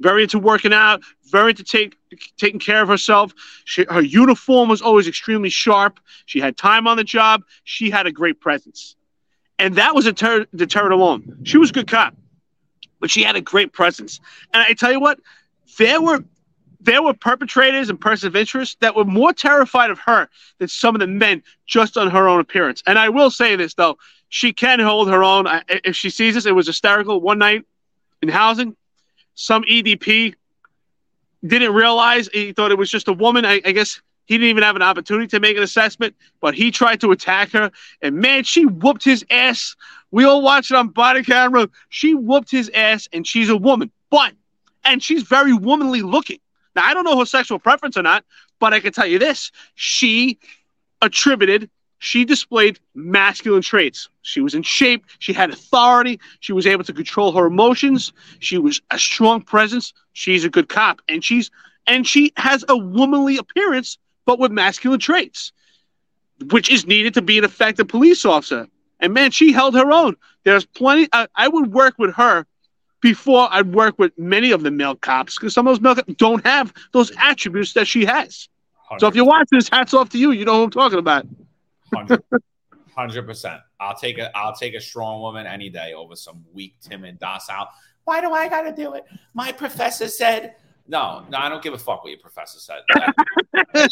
very 0.00 0.24
into 0.24 0.38
working 0.38 0.72
out, 0.72 1.02
very 1.30 1.50
into 1.50 1.62
take, 1.62 1.96
taking 2.36 2.60
care 2.60 2.82
of 2.82 2.88
herself. 2.88 3.32
She, 3.64 3.86
her 3.88 4.02
uniform 4.02 4.68
was 4.68 4.82
always 4.82 5.06
extremely 5.06 5.50
sharp. 5.50 6.00
She 6.26 6.40
had 6.40 6.56
time 6.56 6.86
on 6.86 6.96
the 6.96 7.04
job. 7.04 7.44
She 7.64 7.88
had 7.88 8.06
a 8.06 8.12
great 8.12 8.40
presence. 8.40 8.96
And 9.58 9.76
that 9.76 9.94
was 9.94 10.06
a 10.06 10.12
ter- 10.12 10.46
deterrent 10.54 10.92
alone. 10.92 11.38
She 11.44 11.56
was 11.56 11.70
a 11.70 11.72
good 11.72 11.86
cop 11.86 12.14
but 13.02 13.10
she 13.10 13.22
had 13.24 13.36
a 13.36 13.40
great 13.42 13.72
presence. 13.74 14.20
And 14.54 14.62
I 14.62 14.72
tell 14.72 14.92
you 14.92 15.00
what, 15.00 15.18
there 15.76 16.00
were 16.00 16.24
there 16.84 17.02
were 17.02 17.14
perpetrators 17.14 17.88
and 17.88 18.00
persons 18.00 18.24
of 18.24 18.36
interest 18.36 18.80
that 18.80 18.96
were 18.96 19.04
more 19.04 19.32
terrified 19.32 19.90
of 19.90 19.98
her 20.00 20.28
than 20.58 20.68
some 20.68 20.94
of 20.94 21.00
the 21.00 21.06
men 21.06 21.42
just 21.66 21.96
on 21.96 22.10
her 22.10 22.28
own 22.28 22.40
appearance. 22.40 22.82
And 22.86 22.98
I 22.98 23.08
will 23.08 23.30
say 23.30 23.54
this 23.56 23.74
though, 23.74 23.98
she 24.28 24.52
can 24.52 24.80
hold 24.80 25.08
her 25.08 25.22
own. 25.22 25.46
I, 25.46 25.62
if 25.68 25.94
she 25.94 26.10
sees 26.10 26.34
this, 26.34 26.46
it 26.46 26.54
was 26.54 26.66
hysterical. 26.66 27.20
One 27.20 27.38
night 27.38 27.64
in 28.20 28.28
housing, 28.28 28.76
some 29.34 29.62
EDP 29.64 30.34
didn't 31.46 31.72
realize 31.72 32.28
he 32.32 32.52
thought 32.52 32.70
it 32.70 32.78
was 32.78 32.90
just 32.90 33.08
a 33.08 33.12
woman. 33.12 33.44
I, 33.44 33.60
I 33.64 33.72
guess 33.72 34.00
he 34.26 34.38
didn't 34.38 34.50
even 34.50 34.62
have 34.62 34.76
an 34.76 34.82
opportunity 34.82 35.26
to 35.28 35.40
make 35.40 35.56
an 35.56 35.62
assessment, 35.62 36.14
but 36.40 36.54
he 36.54 36.70
tried 36.70 37.00
to 37.00 37.10
attack 37.10 37.50
her, 37.52 37.70
and 38.00 38.16
man, 38.16 38.44
she 38.44 38.64
whooped 38.64 39.04
his 39.04 39.24
ass. 39.30 39.74
We 40.12 40.24
all 40.24 40.42
watched 40.42 40.70
it 40.70 40.76
on 40.76 40.88
body 40.88 41.22
camera. 41.24 41.68
She 41.88 42.14
whooped 42.14 42.50
his 42.50 42.70
ass, 42.72 43.08
and 43.12 43.26
she's 43.26 43.48
a 43.48 43.56
woman, 43.56 43.90
but 44.10 44.32
and 44.84 45.02
she's 45.02 45.22
very 45.22 45.52
womanly 45.52 46.02
looking. 46.02 46.38
Now 46.74 46.84
I 46.84 46.94
don't 46.94 47.04
know 47.04 47.18
her 47.18 47.26
sexual 47.26 47.58
preference 47.58 47.96
or 47.96 48.02
not, 48.02 48.24
but 48.58 48.72
I 48.72 48.80
can 48.80 48.92
tell 48.92 49.06
you 49.06 49.18
this: 49.18 49.50
she 49.74 50.38
attributed, 51.00 51.68
she 51.98 52.24
displayed 52.24 52.80
masculine 52.94 53.62
traits. 53.62 54.08
She 54.22 54.40
was 54.40 54.54
in 54.54 54.62
shape. 54.62 55.06
She 55.20 55.32
had 55.32 55.50
authority. 55.50 56.18
She 56.40 56.52
was 56.52 56.66
able 56.66 56.82
to 56.82 56.92
control 56.92 57.30
her 57.30 57.46
emotions. 57.46 58.12
She 58.40 58.58
was 58.58 58.80
a 58.90 58.98
strong 58.98 59.40
presence. 59.40 59.92
She's 60.12 60.44
a 60.44 60.50
good 60.50 60.68
cop, 60.68 61.00
and 61.08 61.22
she's 61.22 61.50
and 61.86 62.04
she 62.06 62.32
has 62.36 62.64
a 62.68 62.76
womanly 62.76 63.36
appearance 63.36 63.98
but 64.24 64.40
with 64.40 64.50
masculine 64.50 64.98
traits, 64.98 65.52
which 66.50 66.70
is 66.70 66.86
needed 66.86 67.14
to 67.14 67.22
be 67.22 67.38
an 67.38 67.44
effective 67.44 67.86
police 67.86 68.24
officer. 68.24 68.66
And 68.98 69.14
man, 69.14 69.30
she 69.30 69.52
held 69.52 69.74
her 69.74 69.92
own. 69.92 70.16
There's 70.44 70.64
plenty. 70.64 71.08
I, 71.12 71.28
I 71.36 71.48
would 71.48 71.72
work 71.72 71.94
with 71.98 72.14
her 72.14 72.46
before 73.02 73.48
I'd 73.50 73.74
work 73.74 73.98
with 73.98 74.16
many 74.16 74.52
of 74.52 74.62
the 74.62 74.70
male 74.70 74.94
cops 74.94 75.36
because 75.36 75.52
some 75.52 75.66
of 75.66 75.74
those 75.74 75.82
male 75.82 75.96
cops 75.96 76.14
don't 76.14 76.44
have 76.46 76.72
those 76.92 77.12
attributes 77.18 77.74
that 77.74 77.86
she 77.86 78.06
has. 78.06 78.48
So 78.98 79.06
if 79.06 79.14
you 79.14 79.24
watch 79.24 79.48
this, 79.50 79.68
hats 79.68 79.94
off 79.94 80.10
to 80.10 80.18
you. 80.18 80.32
You 80.32 80.44
know 80.44 80.56
who 80.56 80.64
I'm 80.64 80.70
talking 80.70 80.98
about. 80.98 81.26
100 81.90 82.22
Hundred 82.94 83.26
percent. 83.26 83.60
I'll 83.80 83.96
take 83.96 84.18
a 84.18 84.36
I'll 84.36 84.54
take 84.54 84.74
a 84.74 84.80
strong 84.80 85.22
woman 85.22 85.46
any 85.46 85.70
day 85.70 85.94
over 85.94 86.14
some 86.14 86.44
weak, 86.52 86.74
timid, 86.82 87.18
docile. 87.18 87.68
Why 88.04 88.20
do 88.20 88.32
I 88.32 88.48
got 88.48 88.62
to 88.62 88.72
do 88.72 88.92
it? 88.92 89.04
My 89.32 89.50
professor 89.50 90.08
said. 90.08 90.56
No, 90.86 91.24
no, 91.30 91.38
I 91.38 91.48
don't 91.48 91.62
give 91.62 91.72
a 91.72 91.78
fuck 91.78 92.04
what 92.04 92.10
your 92.10 92.18
professor 92.18 92.58
said. 92.58 92.82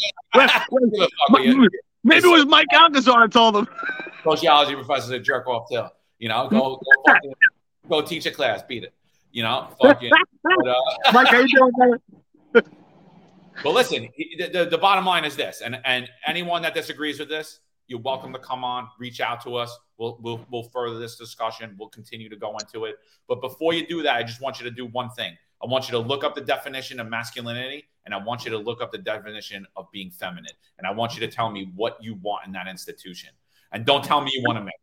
Maybe 2.03 2.27
it 2.27 2.31
was 2.31 2.45
Mike 2.45 2.67
Alcazar 2.73 3.27
told 3.27 3.55
him. 3.55 3.67
Sociology 4.23 4.75
professor's 4.75 5.09
a 5.09 5.19
jerk 5.19 5.47
off 5.47 5.67
too. 5.71 5.85
You 6.19 6.29
know, 6.29 6.47
go 6.47 6.79
go, 7.07 7.15
go 7.89 8.01
teach 8.03 8.27
a 8.27 8.31
class, 8.31 8.61
beat 8.61 8.83
it. 8.83 8.93
You 9.31 9.43
know, 9.43 9.69
fuck 9.81 10.01
you. 10.01 10.11
But, 10.43 10.67
uh, 10.67 10.75
Mike, 11.13 11.27
how 11.27 11.39
you 11.39 11.47
doing? 11.47 11.93
But 13.63 13.73
listen, 13.73 14.07
the, 14.17 14.49
the, 14.49 14.65
the, 14.65 14.77
bottom 14.77 15.05
line 15.05 15.23
is 15.23 15.35
this, 15.35 15.61
and 15.61 15.79
and 15.85 16.09
anyone 16.25 16.63
that 16.63 16.73
disagrees 16.73 17.19
with 17.19 17.29
this, 17.29 17.59
you're 17.87 17.99
welcome 17.99 18.33
to 18.33 18.39
come 18.39 18.63
on, 18.63 18.87
reach 18.97 19.19
out 19.21 19.43
to 19.43 19.55
us. 19.55 19.77
We'll 19.97 20.17
we'll 20.21 20.43
we'll 20.49 20.63
further 20.63 20.97
this 20.97 21.15
discussion. 21.15 21.75
We'll 21.77 21.89
continue 21.89 22.29
to 22.29 22.35
go 22.35 22.57
into 22.57 22.85
it. 22.85 22.95
But 23.27 23.41
before 23.41 23.73
you 23.73 23.85
do 23.85 24.01
that, 24.03 24.15
I 24.15 24.23
just 24.23 24.41
want 24.41 24.59
you 24.59 24.63
to 24.63 24.71
do 24.71 24.87
one 24.87 25.09
thing. 25.11 25.37
I 25.61 25.67
want 25.67 25.87
you 25.87 25.91
to 25.91 25.99
look 25.99 26.23
up 26.23 26.33
the 26.33 26.41
definition 26.41 26.99
of 26.99 27.07
masculinity, 27.07 27.87
and 28.05 28.15
I 28.15 28.17
want 28.17 28.45
you 28.45 28.51
to 28.51 28.57
look 28.57 28.81
up 28.81 28.91
the 28.91 28.97
definition 28.97 29.67
of 29.75 29.91
being 29.91 30.09
feminine, 30.09 30.53
and 30.79 30.87
I 30.87 30.91
want 30.91 31.13
you 31.13 31.19
to 31.19 31.27
tell 31.27 31.51
me 31.51 31.71
what 31.75 31.97
you 32.01 32.15
want 32.15 32.47
in 32.47 32.53
that 32.53 32.67
institution. 32.67 33.29
And 33.73 33.85
don't 33.85 34.03
tell 34.03 34.21
me 34.21 34.31
you 34.33 34.43
want 34.45 34.57
to 34.57 34.63
mix. 34.63 34.77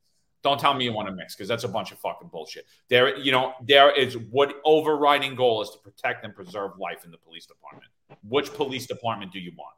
Don't 0.45 0.59
tell 0.61 0.73
me 0.75 0.85
you 0.85 0.93
want 0.93 1.09
to 1.09 1.15
mix 1.15 1.35
because 1.35 1.49
that's 1.49 1.65
a 1.65 1.69
bunch 1.69 1.91
of 1.91 1.99
fucking 1.99 2.29
bullshit. 2.29 2.67
There, 2.89 3.17
you 3.17 3.33
know, 3.33 3.55
there 3.67 3.91
is 3.91 4.17
what 4.17 4.55
overriding 4.65 5.35
goal 5.35 5.63
is 5.63 5.71
to 5.71 5.79
protect 5.79 6.25
and 6.25 6.35
preserve 6.35 6.73
life 6.79 7.05
in 7.05 7.11
the 7.11 7.19
police 7.19 7.47
department. 7.47 7.91
Which 8.23 8.53
police 8.55 8.87
department 8.87 9.33
do 9.33 9.41
you 9.41 9.53
want? 9.57 9.75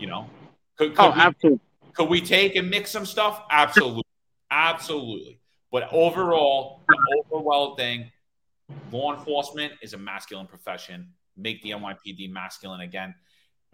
You 0.00 0.08
know, 0.08 0.28
could, 0.76 0.96
could 0.96 1.04
oh, 1.04 1.10
we, 1.10 1.20
absolutely. 1.20 1.60
Could 1.94 2.08
we 2.08 2.20
take 2.20 2.56
and 2.56 2.68
mix 2.68 2.90
some 2.90 3.06
stuff? 3.06 3.42
Absolutely, 3.50 4.02
absolutely. 4.50 5.40
But 5.70 5.88
overall, 5.92 6.82
the 6.88 7.22
overall 7.30 7.76
thing, 7.76 8.10
law 8.90 9.14
enforcement 9.14 9.72
is 9.82 9.94
a 9.94 9.98
masculine 9.98 10.46
profession. 10.46 11.12
Make 11.36 11.62
the 11.62 11.70
NYPD 11.70 12.30
masculine 12.30 12.80
again. 12.80 13.14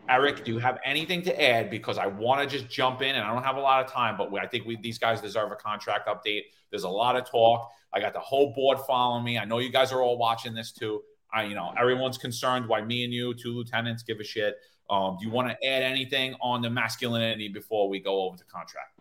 Eric, 0.09 0.45
do 0.45 0.53
you 0.53 0.59
have 0.59 0.79
anything 0.85 1.23
to 1.23 1.43
add? 1.43 1.71
Because 1.71 1.97
I 1.97 2.07
want 2.07 2.43
to 2.43 2.59
just 2.59 2.71
jump 2.71 3.03
in, 3.03 3.15
and 3.15 3.25
I 3.25 3.33
don't 3.33 3.45
have 3.45 3.57
a 3.57 3.61
lot 3.61 3.85
of 3.85 3.91
time, 3.91 4.17
but 4.17 4.33
I 4.35 4.47
think 4.47 4.67
we, 4.67 4.77
these 4.77 4.99
guys 4.99 5.21
deserve 5.21 5.53
a 5.53 5.57
contract 5.57 6.09
update. 6.09 6.43
There's 6.71 6.85
a 6.85 6.89
lot 6.89 7.17
of 7.17 7.29
talk. 7.29 7.71
I 7.93 8.01
got 8.01 8.13
the 8.13 8.21
whole 8.21 8.53
board 8.53 8.79
following 8.87 9.25
me. 9.25 9.39
I 9.39 9.45
know 9.45 9.59
you 9.59 9.71
guys 9.71 9.93
are 9.93 10.03
all 10.03 10.19
watching 10.19 10.55
this 10.55 10.73
too. 10.73 11.03
I, 11.33 11.45
you 11.45 11.55
know, 11.55 11.73
everyone's 11.79 12.19
concerned 12.19 12.69
why 12.69 12.83
me 12.83 13.05
and 13.05 13.13
you, 13.13 13.33
two 13.35 13.55
lieutenants, 13.55 14.03
give 14.03 14.19
a 14.21 14.25
shit. 14.25 14.57
Um, 14.91 15.17
do 15.19 15.27
you 15.27 15.33
want 15.33 15.49
to 15.49 15.67
add 15.67 15.83
anything 15.83 16.35
on 16.41 16.61
the 16.63 16.69
masculinity 16.69 17.49
before 17.49 17.89
we 17.89 18.01
go 18.01 18.23
over 18.23 18.37
to 18.37 18.45
contract? 18.45 18.99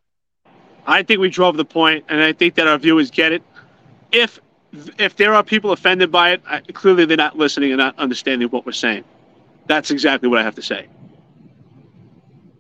I 0.88 1.04
think 1.04 1.20
we 1.20 1.30
drove 1.30 1.58
the 1.58 1.66
point, 1.66 2.06
and 2.10 2.22
I 2.22 2.34
think 2.34 2.56
that 2.56 2.68
our 2.68 2.78
viewers 2.78 3.12
get 3.12 3.32
it. 3.32 3.44
If 4.12 4.40
if 4.98 5.18
there 5.18 5.34
are 5.34 5.44
people 5.44 5.72
offended 5.72 6.12
by 6.12 6.32
it, 6.32 6.42
I, 6.48 6.62
clearly 6.62 7.06
they're 7.06 7.18
not 7.18 7.38
listening 7.38 7.72
and 7.72 7.80
not 7.80 7.98
understanding 8.00 8.48
what 8.50 8.66
we're 8.66 8.72
saying. 8.72 9.04
That's 9.72 9.90
exactly 9.90 10.28
what 10.28 10.38
I 10.38 10.44
have 10.44 10.56
to 10.56 10.62
say. 10.62 10.90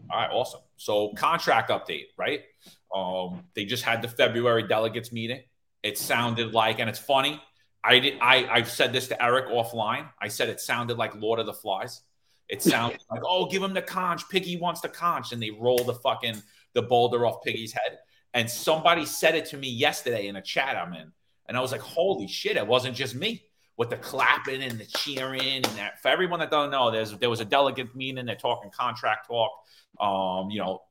All 0.10 0.18
right, 0.18 0.30
awesome. 0.32 0.62
So 0.78 1.10
contract 1.10 1.70
update, 1.70 2.06
right? 2.18 2.40
Um, 2.96 3.44
they 3.54 3.66
just 3.66 3.84
had 3.84 4.02
the 4.02 4.08
February 4.08 4.66
delegates 4.66 5.12
meeting. 5.12 5.42
It 5.84 5.98
sounded 5.98 6.54
like, 6.54 6.80
and 6.80 6.90
it's 6.90 7.00
funny. 7.00 7.42
I 7.84 8.00
did. 8.00 8.18
I 8.22 8.48
I've 8.50 8.72
said 8.72 8.94
this 8.94 9.10
to 9.10 9.22
Eric 9.22 9.48
offline. 9.50 10.08
I 10.22 10.30
said 10.30 10.48
it 10.48 10.62
sounded 10.62 10.98
like 10.98 11.14
Lord 11.16 11.42
of 11.42 11.48
the 11.48 11.54
Flies. 11.54 12.00
It 12.48 12.62
sounded 12.72 13.02
like, 13.12 13.24
oh, 13.26 13.46
give 13.48 13.62
him 13.62 13.74
the 13.74 13.82
conch. 13.82 14.30
Piggy 14.30 14.56
wants 14.56 14.80
the 14.80 14.88
conch, 14.88 15.34
and 15.34 15.44
they 15.44 15.52
roll 15.52 15.84
the 15.84 15.96
fucking 15.96 16.42
the 16.72 16.82
boulder 16.82 17.26
off 17.26 17.44
Piggy's 17.44 17.74
head. 17.74 18.00
And 18.34 18.50
somebody 18.50 19.06
said 19.06 19.36
it 19.36 19.48
to 19.48 19.58
me 19.58 19.68
yesterday 19.68 20.28
in 20.28 20.38
a 20.38 20.42
chat 20.42 20.78
I'm 20.78 20.94
in, 20.94 21.12
and 21.50 21.58
I 21.58 21.60
was 21.60 21.74
like, 21.74 21.82
holy 21.82 22.30
shit! 22.30 22.56
It 22.56 22.66
wasn't 22.66 22.96
just 22.96 23.16
me 23.16 23.44
with 23.78 23.90
the 23.90 23.98
clapping 23.98 24.62
and 24.62 24.80
the 24.80 24.86
cheering 24.86 25.42
and 25.42 25.66
that. 25.66 26.02
For 26.02 26.10
everyone 26.10 26.40
that 26.40 26.52
doesn't 26.52 26.72
know, 26.72 26.92
there's 26.92 27.18
there 27.18 27.30
was 27.30 27.40
a 27.40 27.46
delegate 27.46 27.96
meeting. 27.96 28.26
They're 28.26 28.36
talking 28.36 28.70
contract 28.72 29.28
talk. 29.28 29.52
Um, 30.00 30.50
you 30.50 30.60
know, 30.60 30.82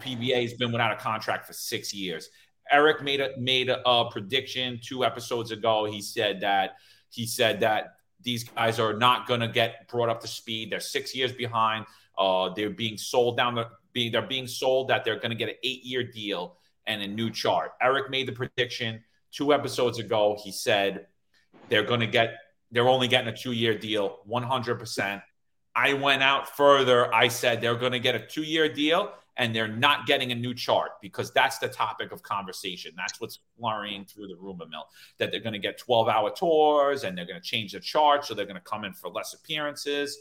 PBA 0.00 0.42
has 0.42 0.54
been 0.54 0.72
without 0.72 0.92
a 0.92 0.96
contract 0.96 1.46
for 1.46 1.52
six 1.52 1.92
years. 1.92 2.30
Eric 2.70 3.02
made 3.02 3.20
a 3.20 3.30
made 3.38 3.68
a, 3.68 3.86
a 3.88 4.10
prediction 4.10 4.80
two 4.82 5.04
episodes 5.04 5.50
ago. 5.50 5.84
He 5.84 6.00
said 6.00 6.40
that 6.40 6.76
he 7.10 7.26
said 7.26 7.60
that 7.60 7.96
these 8.22 8.44
guys 8.44 8.78
are 8.78 8.94
not 8.94 9.26
going 9.26 9.40
to 9.40 9.48
get 9.48 9.88
brought 9.88 10.08
up 10.08 10.20
to 10.20 10.28
speed. 10.28 10.70
They're 10.70 10.80
six 10.80 11.14
years 11.14 11.32
behind. 11.32 11.86
Uh, 12.16 12.50
they're 12.54 12.70
being 12.70 12.96
sold 12.96 13.36
down 13.36 13.54
the 13.54 13.68
being 13.92 14.12
they're 14.12 14.22
being 14.22 14.46
sold 14.46 14.88
that 14.88 15.04
they're 15.04 15.16
going 15.16 15.30
to 15.30 15.36
get 15.36 15.48
an 15.48 15.56
eight 15.62 15.84
year 15.84 16.02
deal 16.02 16.56
and 16.86 17.02
a 17.02 17.06
new 17.06 17.30
chart. 17.30 17.72
Eric 17.80 18.10
made 18.10 18.26
the 18.26 18.32
prediction 18.32 19.02
two 19.30 19.52
episodes 19.52 19.98
ago. 19.98 20.38
He 20.42 20.52
said 20.52 21.06
they're 21.68 21.84
going 21.84 22.00
to 22.00 22.06
get, 22.06 22.34
they're 22.70 22.88
only 22.88 23.08
getting 23.08 23.32
a 23.32 23.36
two 23.36 23.52
year 23.52 23.76
deal, 23.76 24.18
100%. 24.28 25.22
I 25.74 25.94
went 25.94 26.22
out 26.22 26.54
further. 26.54 27.14
I 27.14 27.28
said 27.28 27.60
they're 27.60 27.76
going 27.76 27.92
to 27.92 27.98
get 27.98 28.14
a 28.14 28.20
two 28.20 28.42
year 28.42 28.68
deal 28.72 29.12
and 29.36 29.54
they're 29.54 29.68
not 29.68 30.06
getting 30.06 30.30
a 30.32 30.34
new 30.34 30.54
chart 30.54 30.92
because 31.00 31.32
that's 31.32 31.58
the 31.58 31.68
topic 31.68 32.12
of 32.12 32.22
conversation. 32.22 32.92
That's 32.96 33.20
what's 33.20 33.38
flurrying 33.58 34.04
through 34.04 34.28
the 34.28 34.36
rumor 34.36 34.66
mill 34.66 34.86
that 35.18 35.30
they're 35.30 35.40
going 35.40 35.54
to 35.54 35.58
get 35.58 35.78
12 35.78 36.08
hour 36.08 36.30
tours 36.30 37.04
and 37.04 37.16
they're 37.16 37.26
going 37.26 37.40
to 37.40 37.46
change 37.46 37.72
the 37.72 37.80
chart. 37.80 38.26
So 38.26 38.34
they're 38.34 38.44
going 38.44 38.56
to 38.56 38.60
come 38.60 38.84
in 38.84 38.92
for 38.92 39.08
less 39.08 39.32
appearances. 39.32 40.18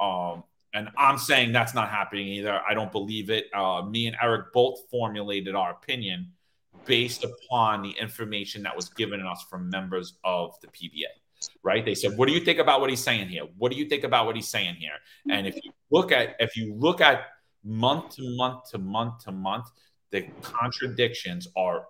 Um, 0.00 0.44
and 0.72 0.88
I'm 0.96 1.18
saying 1.18 1.52
that's 1.52 1.74
not 1.74 1.90
happening 1.90 2.26
either. 2.28 2.60
I 2.68 2.74
don't 2.74 2.90
believe 2.90 3.30
it. 3.30 3.46
Uh, 3.54 3.82
me 3.82 4.06
and 4.06 4.16
Eric 4.20 4.52
both 4.52 4.80
formulated 4.90 5.54
our 5.54 5.70
opinion 5.70 6.32
based 6.84 7.24
upon 7.24 7.82
the 7.82 7.90
information 7.90 8.62
that 8.62 8.76
was 8.76 8.88
given 8.90 9.24
us 9.24 9.44
from 9.48 9.70
members 9.70 10.14
of 10.24 10.54
the 10.60 10.68
PBA. 10.68 11.06
Right? 11.62 11.84
They 11.84 11.94
said, 11.94 12.16
"What 12.16 12.26
do 12.26 12.34
you 12.34 12.40
think 12.40 12.58
about 12.58 12.80
what 12.80 12.90
he's 12.90 13.02
saying 13.02 13.28
here? 13.28 13.42
What 13.58 13.70
do 13.70 13.78
you 13.78 13.86
think 13.86 14.04
about 14.04 14.26
what 14.26 14.36
he's 14.36 14.48
saying 14.48 14.76
here?" 14.76 14.98
And 15.30 15.46
if 15.46 15.56
you 15.62 15.72
look 15.90 16.12
at 16.12 16.36
if 16.38 16.56
you 16.56 16.74
look 16.74 17.00
at 17.00 17.26
month 17.64 18.16
to 18.16 18.36
month 18.36 18.70
to 18.70 18.78
month 18.78 19.24
to 19.24 19.32
month, 19.32 19.66
the 20.14 20.22
contradictions 20.42 21.48
are 21.56 21.86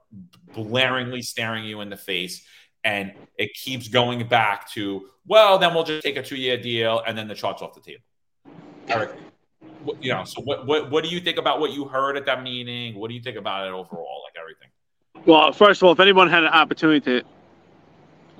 blaringly 0.54 1.22
staring 1.22 1.64
you 1.64 1.82
in 1.82 1.90
the 1.90 1.96
face. 1.96 2.46
And 2.82 3.12
it 3.38 3.52
keeps 3.54 3.88
going 3.88 4.26
back 4.26 4.70
to, 4.72 5.10
well, 5.26 5.58
then 5.58 5.74
we'll 5.74 5.84
just 5.84 6.02
take 6.02 6.16
a 6.16 6.22
two 6.22 6.36
year 6.36 6.56
deal 6.56 7.02
and 7.06 7.16
then 7.18 7.28
the 7.28 7.34
chart's 7.34 7.60
off 7.60 7.74
the 7.74 7.80
table. 7.80 8.02
Eric, 8.88 9.10
you 10.00 10.10
know, 10.10 10.24
so 10.24 10.40
what, 10.42 10.66
what, 10.66 10.90
what 10.90 11.04
do 11.04 11.10
you 11.10 11.20
think 11.20 11.36
about 11.36 11.60
what 11.60 11.72
you 11.72 11.84
heard 11.84 12.16
at 12.16 12.24
that 12.26 12.42
meeting? 12.42 12.94
What 12.94 13.08
do 13.08 13.14
you 13.14 13.22
think 13.22 13.36
about 13.36 13.66
it 13.66 13.72
overall, 13.72 14.22
like 14.24 14.40
everything? 14.40 14.68
Well, 15.26 15.52
first 15.52 15.80
of 15.80 15.86
all, 15.86 15.92
if 15.92 16.00
anyone 16.00 16.28
had 16.28 16.44
an 16.44 16.50
opportunity 16.50 17.00
to 17.00 17.22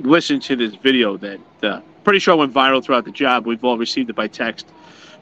listen 0.01 0.39
to 0.41 0.57
this 0.57 0.75
video 0.75 1.17
that 1.17 1.41
uh, 1.63 1.81
pretty 2.03 2.19
sure 2.19 2.37
went 2.37 2.53
viral 2.53 2.85
throughout 2.85 3.07
the 3.07 3.11
job, 3.11 3.47
we've 3.47 3.65
all 3.65 3.79
received 3.79 4.11
it 4.11 4.17
by 4.17 4.29
text. 4.29 4.67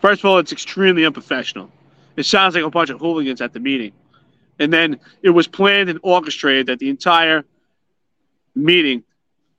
First 0.00 0.22
of 0.22 0.24
all, 0.24 0.38
it's 0.38 0.50
extremely 0.50 1.04
unprofessional. 1.06 1.70
It 2.16 2.24
sounds 2.24 2.56
like 2.56 2.64
a 2.64 2.70
bunch 2.70 2.90
of 2.90 2.98
hooligans 2.98 3.40
at 3.40 3.52
the 3.52 3.60
meeting. 3.60 3.92
And 4.58 4.72
then 4.72 4.98
it 5.22 5.30
was 5.30 5.46
planned 5.46 5.88
and 5.88 6.00
orchestrated 6.02 6.66
that 6.66 6.80
the 6.80 6.88
entire 6.88 7.44
meeting 8.56 9.04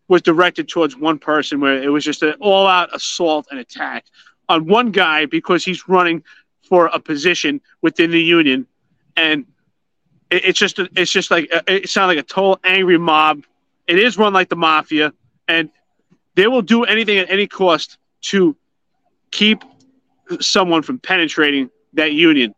was 0.10 0.22
directed 0.22 0.68
towards 0.68 0.98
one 0.98 1.18
person 1.18 1.62
where 1.62 1.82
it 1.82 1.88
was 1.88 2.04
just 2.04 2.22
an 2.22 2.34
all 2.42 2.68
out 2.68 2.94
assault 2.94 3.48
and 3.50 3.62
attack 3.62 4.06
on 4.50 4.68
one 4.68 4.92
guy 4.92 5.26
because 5.26 5.64
he's 5.64 5.88
running 5.88 6.22
for 6.68 6.88
a 6.88 7.00
position 7.00 7.62
within 7.82 8.12
the 8.12 8.22
union. 8.22 8.68
And 9.16 9.46
it's 10.34 10.60
just 10.60 10.80
it's 10.80 11.12
just 11.12 11.32
like 11.32 11.50
it 11.68 11.90
sounds 11.90 12.08
like 12.08 12.18
a 12.18 12.24
total 12.24 12.60
angry 12.64 12.98
mob. 12.98 13.44
It 13.88 14.00
is 14.00 14.18
run 14.18 14.34
like 14.34 14.50
the 14.50 14.56
mafia, 14.56 15.14
and 15.48 15.70
they 16.36 16.48
will 16.48 16.62
do 16.62 16.84
anything 16.84 17.18
at 17.18 17.30
any 17.30 17.48
cost 17.48 17.98
to 18.22 18.56
keep 19.32 19.64
someone 20.40 20.82
from 20.82 21.00
penetrating 21.00 21.70
that 21.94 22.14
union. 22.14 22.56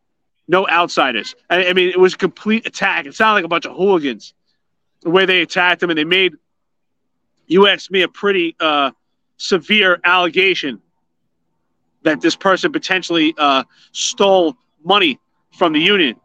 No 0.48 0.68
outsiders. 0.68 1.36
I, 1.50 1.68
I 1.68 1.74
mean, 1.74 1.90
it 1.90 2.00
was 2.00 2.14
a 2.14 2.18
complete 2.18 2.68
attack. 2.68 3.06
It 3.06 3.16
sounded 3.16 3.36
like 3.36 3.46
a 3.46 3.48
bunch 3.48 3.66
of 3.66 3.76
hooligans 3.76 4.34
the 5.02 5.10
way 5.10 5.26
they 5.26 5.42
attacked 5.42 5.82
them, 5.82 5.90
and 5.90 5.98
they 5.98 6.04
made 6.04 6.34
you 7.48 7.68
asked 7.68 7.92
me 7.92 8.02
a 8.02 8.08
pretty 8.08 8.56
uh, 8.60 8.92
severe 9.38 10.00
allegation 10.04 10.82
that 12.04 12.22
this 12.22 12.36
person 12.36 12.72
potentially 12.72 13.34
uh, 13.38 13.64
stole 13.92 14.56
money 14.84 15.20
from 15.58 15.74
the 15.74 15.80
union. 15.80 16.16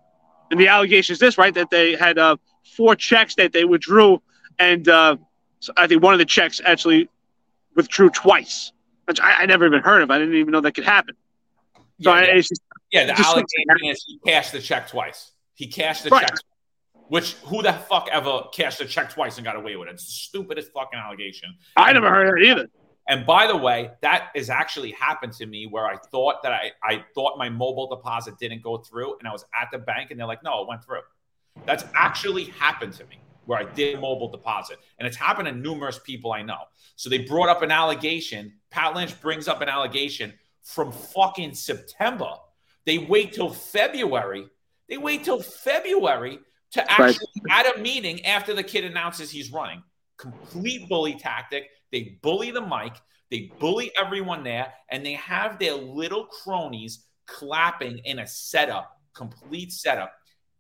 And 0.51 0.59
the 0.59 0.69
allegation 0.69 1.13
is 1.13 1.19
this, 1.19 1.39
right? 1.39 1.55
That 1.55 1.71
they 1.71 1.95
had 1.95 2.19
uh, 2.19 2.37
four 2.77 2.97
checks 2.97 3.35
that 3.37 3.53
they 3.53 3.65
withdrew, 3.65 4.21
and 4.59 4.89
uh, 4.89 5.17
so 5.61 5.73
I 5.77 5.87
think 5.87 6.03
one 6.03 6.13
of 6.13 6.19
the 6.19 6.25
checks 6.25 6.61
actually 6.65 7.09
withdrew 7.77 8.11
twice, 8.11 8.73
which 9.05 9.21
I, 9.21 9.43
I, 9.43 9.47
never 9.47 9.67
even 9.67 9.81
heard 9.81 10.03
of. 10.03 10.11
I 10.11 10.19
didn't 10.19 10.35
even 10.35 10.53
know 10.53 10.61
that 10.61 10.73
could 10.73 10.85
happen. 10.85 11.15
So 12.01 12.15
yeah, 12.15 12.21
I, 12.21 12.37
just, 12.37 12.63
yeah 12.91 13.07
the 13.07 13.13
allegation 13.13 13.91
is 13.91 14.05
he 14.07 14.19
cashed 14.27 14.53
the 14.53 14.61
check 14.61 14.89
twice. 14.89 15.33
He 15.55 15.67
cashed 15.67 16.05
the 16.05 16.11
right. 16.11 16.27
check, 16.27 16.39
which 17.09 17.35
who 17.45 17.63
the 17.63 17.73
fuck 17.73 18.09
ever 18.11 18.45
cashed 18.53 18.81
a 18.81 18.87
check 18.87 19.11
twice 19.11 19.37
and 19.37 19.45
got 19.45 19.57
away 19.57 19.77
with 19.77 19.89
it? 19.89 19.93
It's 19.93 20.07
the 20.07 20.13
stupidest 20.13 20.73
fucking 20.73 20.99
allegation. 20.99 21.55
I 21.77 21.93
never 21.93 22.09
heard 22.09 22.29
of 22.29 22.43
it 22.43 22.49
either. 22.49 22.69
And 23.11 23.27
by 23.27 23.49
the 23.49 23.57
way, 23.57 23.91
that 24.03 24.29
has 24.37 24.51
actually 24.51 24.93
happened 24.93 25.33
to 25.33 25.47
me 25.47 25.67
where 25.67 25.85
I 25.85 25.97
thought 25.97 26.45
that 26.45 26.53
I, 26.53 26.71
I 26.85 27.05
thought 27.13 27.37
my 27.37 27.49
mobile 27.49 27.89
deposit 27.89 28.39
didn't 28.39 28.63
go 28.63 28.79
through 28.79 29.19
and 29.19 29.27
I 29.27 29.33
was 29.33 29.45
at 29.61 29.69
the 29.73 29.79
bank 29.79 30.13
and 30.13 30.21
they're 30.21 30.29
like, 30.29 30.45
no, 30.45 30.63
it 30.63 30.69
went 30.69 30.85
through. 30.85 31.01
That's 31.67 31.85
actually 31.93 32.45
happened 32.45 32.93
to 32.95 33.05
me 33.07 33.19
where 33.47 33.59
I 33.59 33.65
did 33.65 33.97
a 33.97 34.01
mobile 34.01 34.31
deposit. 34.31 34.79
And 35.01 35.09
it's 35.09 35.17
happened 35.17 35.47
to 35.47 35.53
numerous 35.53 35.99
people 35.99 36.33
I 36.33 36.43
know. 36.43 36.61
So 36.95 37.11
they 37.11 37.19
brought 37.19 37.49
up 37.49 37.63
an 37.63 37.73
allegation. 37.73 38.53
Pat 38.71 38.95
Lynch 38.95 39.21
brings 39.21 39.49
up 39.49 39.61
an 39.61 39.69
allegation 39.69 40.33
from 40.63 40.93
fucking 40.93 41.55
September. 41.55 42.31
They 42.87 42.99
wait 42.99 43.33
till 43.33 43.51
February. 43.51 44.47
They 44.89 44.99
wait 44.99 45.25
till 45.25 45.43
February 45.43 46.39
to 46.73 46.89
actually 46.89 47.27
right. 47.49 47.67
at 47.67 47.77
a 47.77 47.81
meeting 47.81 48.25
after 48.25 48.55
the 48.55 48.63
kid 48.63 48.85
announces 48.85 49.33
he's 49.33 49.51
running. 49.51 49.83
Complete 50.17 50.89
bully 50.89 51.15
tactic. 51.15 51.71
They 51.93 52.19
bully 52.23 52.51
the 52.51 52.61
mic. 52.61 52.95
They 53.31 53.53
bully 53.59 53.93
everyone 53.99 54.43
there, 54.43 54.73
and 54.89 55.07
they 55.07 55.13
have 55.13 55.59
their 55.59 55.75
little 55.75 56.25
cronies 56.25 57.05
clapping 57.27 57.99
in 57.99 58.19
a 58.19 58.27
setup, 58.27 58.99
complete 59.15 59.73
setup. 59.73 60.13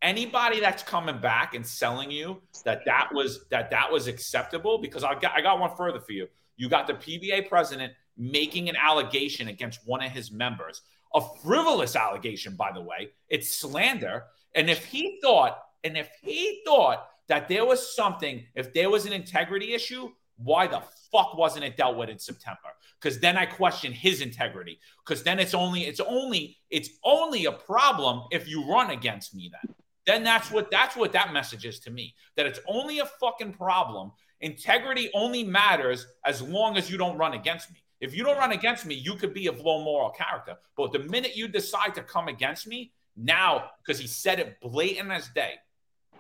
Anybody 0.02 0.60
that's 0.60 0.82
coming 0.82 1.20
back 1.20 1.54
and 1.54 1.66
selling 1.66 2.10
you 2.10 2.40
that 2.64 2.84
that 2.86 3.08
was 3.12 3.44
that 3.50 3.70
that 3.70 3.90
was 3.90 4.06
acceptable, 4.06 4.78
because 4.78 5.04
I 5.04 5.18
got 5.18 5.32
I 5.32 5.40
got 5.40 5.58
one 5.58 5.76
further 5.76 6.00
for 6.00 6.12
you. 6.12 6.28
You 6.56 6.68
got 6.68 6.86
the 6.86 6.94
PBA 6.94 7.48
president 7.48 7.92
making 8.16 8.68
an 8.68 8.76
allegation 8.76 9.48
against 9.48 9.80
one 9.86 10.02
of 10.02 10.12
his 10.12 10.30
members, 10.30 10.82
a 11.14 11.22
frivolous 11.42 11.96
allegation, 11.96 12.54
by 12.54 12.70
the 12.72 12.80
way. 12.80 13.10
It's 13.28 13.56
slander. 13.56 14.24
And 14.54 14.68
if 14.68 14.84
he 14.84 15.18
thought, 15.22 15.58
and 15.84 15.96
if 15.96 16.10
he 16.22 16.62
thought 16.64 17.08
that 17.28 17.48
there 17.48 17.64
was 17.64 17.94
something, 17.94 18.44
if 18.54 18.72
there 18.74 18.90
was 18.90 19.06
an 19.06 19.12
integrity 19.12 19.72
issue, 19.72 20.10
why 20.42 20.66
the 20.66 20.82
fuck 21.12 21.36
wasn't 21.36 21.64
it 21.64 21.76
dealt 21.76 21.96
with 21.96 22.08
in 22.08 22.18
September? 22.18 22.58
Because 23.00 23.18
then 23.20 23.36
I 23.36 23.46
question 23.46 23.92
his 23.92 24.20
integrity. 24.20 24.78
Because 25.04 25.22
then 25.22 25.38
it's 25.38 25.54
only 25.54 25.82
it's 25.82 26.00
only 26.00 26.58
it's 26.70 26.90
only 27.04 27.46
a 27.46 27.52
problem 27.52 28.24
if 28.30 28.48
you 28.48 28.68
run 28.68 28.90
against 28.90 29.34
me. 29.34 29.50
Then 29.52 29.74
then 30.06 30.24
that's 30.24 30.50
what 30.50 30.70
that's 30.70 30.96
what 30.96 31.12
that 31.12 31.32
message 31.32 31.64
is 31.64 31.78
to 31.80 31.90
me. 31.90 32.14
That 32.36 32.46
it's 32.46 32.60
only 32.66 32.98
a 32.98 33.06
fucking 33.06 33.54
problem. 33.54 34.12
Integrity 34.40 35.10
only 35.14 35.44
matters 35.44 36.06
as 36.24 36.40
long 36.40 36.76
as 36.76 36.90
you 36.90 36.96
don't 36.96 37.18
run 37.18 37.34
against 37.34 37.70
me. 37.70 37.82
If 38.00 38.16
you 38.16 38.24
don't 38.24 38.38
run 38.38 38.52
against 38.52 38.86
me, 38.86 38.94
you 38.94 39.14
could 39.14 39.34
be 39.34 39.46
of 39.46 39.60
low 39.60 39.84
moral 39.84 40.10
character. 40.10 40.56
But 40.76 40.92
the 40.92 41.00
minute 41.00 41.36
you 41.36 41.48
decide 41.48 41.94
to 41.96 42.02
come 42.02 42.28
against 42.28 42.66
me, 42.66 42.92
now 43.16 43.70
because 43.84 44.00
he 44.00 44.06
said 44.06 44.38
it 44.40 44.58
blatant 44.60 45.10
as 45.10 45.28
day. 45.28 45.54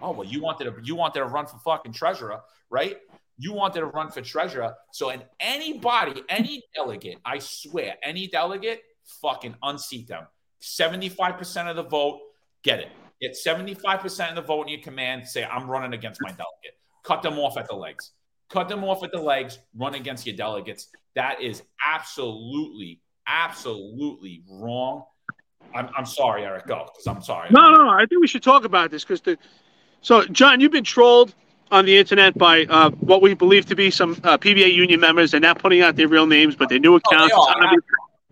Oh 0.02 0.12
well, 0.12 0.26
you 0.26 0.40
wanted 0.40 0.64
to 0.64 0.74
you 0.82 0.94
wanted 0.94 1.20
to 1.20 1.26
run 1.26 1.46
for 1.46 1.58
fucking 1.58 1.92
treasurer, 1.92 2.40
right? 2.70 2.98
You 3.40 3.54
wanted 3.54 3.80
to 3.80 3.86
run 3.86 4.10
for 4.10 4.20
treasurer. 4.20 4.74
So, 4.92 5.08
in 5.08 5.22
anybody, 5.40 6.22
any 6.28 6.62
delegate, 6.74 7.16
I 7.24 7.38
swear, 7.38 7.94
any 8.02 8.26
delegate, 8.26 8.82
fucking 9.22 9.54
unseat 9.62 10.08
them. 10.08 10.26
75% 10.60 11.70
of 11.70 11.76
the 11.76 11.84
vote, 11.84 12.20
get 12.62 12.80
it. 12.80 12.88
Get 13.22 13.34
75% 13.34 14.28
of 14.28 14.34
the 14.34 14.42
vote 14.42 14.64
in 14.64 14.68
your 14.74 14.82
command, 14.82 15.26
say, 15.26 15.42
I'm 15.42 15.70
running 15.70 15.94
against 15.94 16.20
my 16.22 16.28
delegate. 16.28 16.76
Cut 17.02 17.22
them 17.22 17.38
off 17.38 17.56
at 17.56 17.66
the 17.66 17.74
legs. 17.74 18.12
Cut 18.50 18.68
them 18.68 18.84
off 18.84 19.02
at 19.02 19.10
the 19.10 19.20
legs, 19.20 19.58
run 19.74 19.94
against 19.94 20.26
your 20.26 20.36
delegates. 20.36 20.88
That 21.14 21.40
is 21.40 21.62
absolutely, 21.86 23.00
absolutely 23.26 24.42
wrong. 24.50 25.04
I'm, 25.74 25.88
I'm 25.96 26.04
sorry, 26.04 26.44
Eric. 26.44 26.66
Go, 26.66 26.86
because 26.92 27.06
I'm 27.06 27.22
sorry. 27.22 27.48
No, 27.50 27.70
no, 27.70 27.84
no. 27.84 27.88
I 27.88 28.04
think 28.04 28.20
we 28.20 28.26
should 28.26 28.42
talk 28.42 28.64
about 28.64 28.90
this 28.90 29.02
because 29.02 29.22
the. 29.22 29.38
So, 30.02 30.24
John, 30.26 30.60
you've 30.60 30.72
been 30.72 30.84
trolled 30.84 31.34
on 31.70 31.84
the 31.84 31.96
internet 31.96 32.36
by 32.36 32.64
uh, 32.64 32.90
what 32.90 33.22
we 33.22 33.34
believe 33.34 33.66
to 33.66 33.76
be 33.76 33.90
some 33.90 34.12
uh, 34.24 34.36
PBA 34.38 34.72
union 34.74 35.00
members. 35.00 35.30
They're 35.30 35.40
not 35.40 35.58
putting 35.58 35.80
out 35.82 35.96
their 35.96 36.08
real 36.08 36.26
names, 36.26 36.56
but 36.56 36.68
their 36.68 36.78
new 36.78 36.96
accounts. 36.96 37.34
Oh, 37.36 37.46
I, 37.48 37.68
have, 37.68 37.78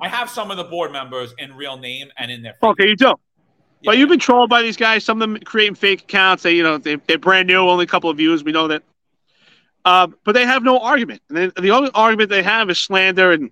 I, 0.01 0.09
have, 0.09 0.31
some 0.31 0.51
of 0.51 0.57
the 0.57 0.65
board 0.65 0.93
members 0.93 1.35
in 1.39 1.55
real 1.55 1.77
name 1.77 2.11
and 2.19 2.31
in 2.31 2.43
their. 2.43 2.57
Okay, 2.63 2.89
you 2.89 2.97
do. 2.97 3.07
Yeah. 3.07 3.91
But 3.91 3.99
you've 3.99 4.09
been 4.09 4.19
trolled 4.19 4.51
by 4.51 4.63
these 4.63 4.77
guys. 4.77 5.05
Some 5.05 5.23
of 5.23 5.29
them 5.29 5.39
creating 5.45 5.77
fake 5.77 6.03
accounts. 6.03 6.43
They, 6.43 6.53
you 6.53 6.63
know, 6.65 6.79
they, 6.79 6.97
they're 6.97 7.19
brand 7.19 7.47
new, 7.47 7.59
only 7.59 7.85
a 7.85 7.87
couple 7.87 8.11
of 8.11 8.17
views. 8.17 8.43
We 8.43 8.53
know 8.53 8.69
that. 8.69 8.83
Uh, 9.85 10.09
but 10.25 10.33
they 10.33 10.45
have 10.45 10.65
no 10.65 10.81
argument. 10.81 11.23
And 11.31 11.53
the 11.55 11.71
only 11.71 11.91
argument 11.95 12.31
they 12.31 12.43
have 12.43 12.69
is 12.71 12.79
slander 12.79 13.31
and, 13.31 13.51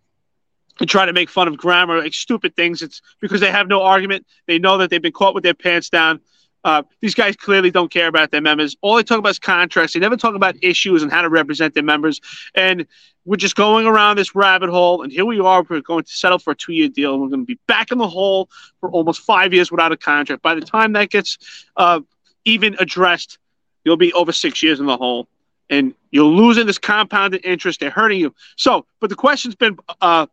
and 0.81 0.89
try 0.89 1.07
to 1.07 1.13
make 1.13 1.31
fun 1.31 1.47
of 1.47 1.57
grammar, 1.57 1.99
like 1.99 2.13
stupid 2.13 2.57
things. 2.57 2.83
It's 2.83 3.01
because 3.21 3.41
they 3.41 3.51
have 3.51 3.69
no 3.69 3.83
argument. 3.83 4.27
They 4.47 4.59
know 4.59 4.79
that 4.79 4.91
they've 4.91 5.01
been 5.01 5.13
caught 5.13 5.35
with 5.35 5.45
their 5.45 5.55
pants 5.55 5.91
down. 5.91 6.21
Uh, 6.67 6.83
these 7.01 7.15
guys 7.15 7.37
clearly 7.37 7.71
don't 7.71 7.93
care 7.93 8.09
about 8.09 8.33
their 8.33 8.41
members. 8.41 8.77
All 8.81 8.97
they 8.97 9.05
talk 9.05 9.21
about 9.21 9.31
is 9.31 9.39
contracts. 9.39 9.95
They 9.95 10.01
never 10.01 10.17
talk 10.17 10.35
about 10.35 10.57
issues 10.63 11.01
and 11.05 11.13
how 11.13 11.23
to 11.23 11.29
represent 11.29 11.75
their 11.75 11.85
members. 11.85 12.21
And 12.57 12.89
we're 13.25 13.37
just 13.37 13.55
going 13.55 13.87
around 13.87 14.19
this 14.19 14.35
rabbit 14.35 14.69
hole. 14.69 15.03
And 15.03 15.13
here 15.13 15.25
we 15.25 15.39
are. 15.39 15.63
We're 15.63 15.81
going 15.81 16.03
to 16.03 16.11
settle 16.11 16.41
for 16.41 16.51
a 16.51 16.57
two 16.57 16.73
year 16.73 16.89
deal. 16.89 17.13
And 17.13 17.23
we're 17.23 17.29
going 17.29 17.43
to 17.43 17.47
be 17.47 17.61
back 17.69 17.93
in 17.93 17.99
the 17.99 18.09
hole 18.09 18.51
for 18.81 18.91
almost 18.91 19.21
five 19.21 19.55
years 19.55 19.71
without 19.71 19.93
a 19.93 19.97
contract. 19.97 20.43
By 20.43 20.57
the 20.57 20.61
time 20.61 20.93
that 20.95 21.09
gets 21.09 21.39
uh, 21.77 22.01
even 22.45 22.75
addressed, 22.81 23.39
you'll 23.85 23.97
be 23.97 24.13
over 24.13 24.33
six 24.33 24.61
years 24.61 24.81
in 24.81 24.87
the 24.87 24.97
hole. 24.97 25.29
And 25.71 25.95
you're 26.11 26.25
losing 26.25 26.67
this 26.67 26.79
compounded 26.79 27.45
interest. 27.45 27.79
They're 27.79 27.91
hurting 27.91 28.19
you. 28.19 28.35
So, 28.57 28.87
but 28.99 29.09
the 29.09 29.17
question's 29.17 29.55
been 29.55 29.79
uh, 30.01 30.27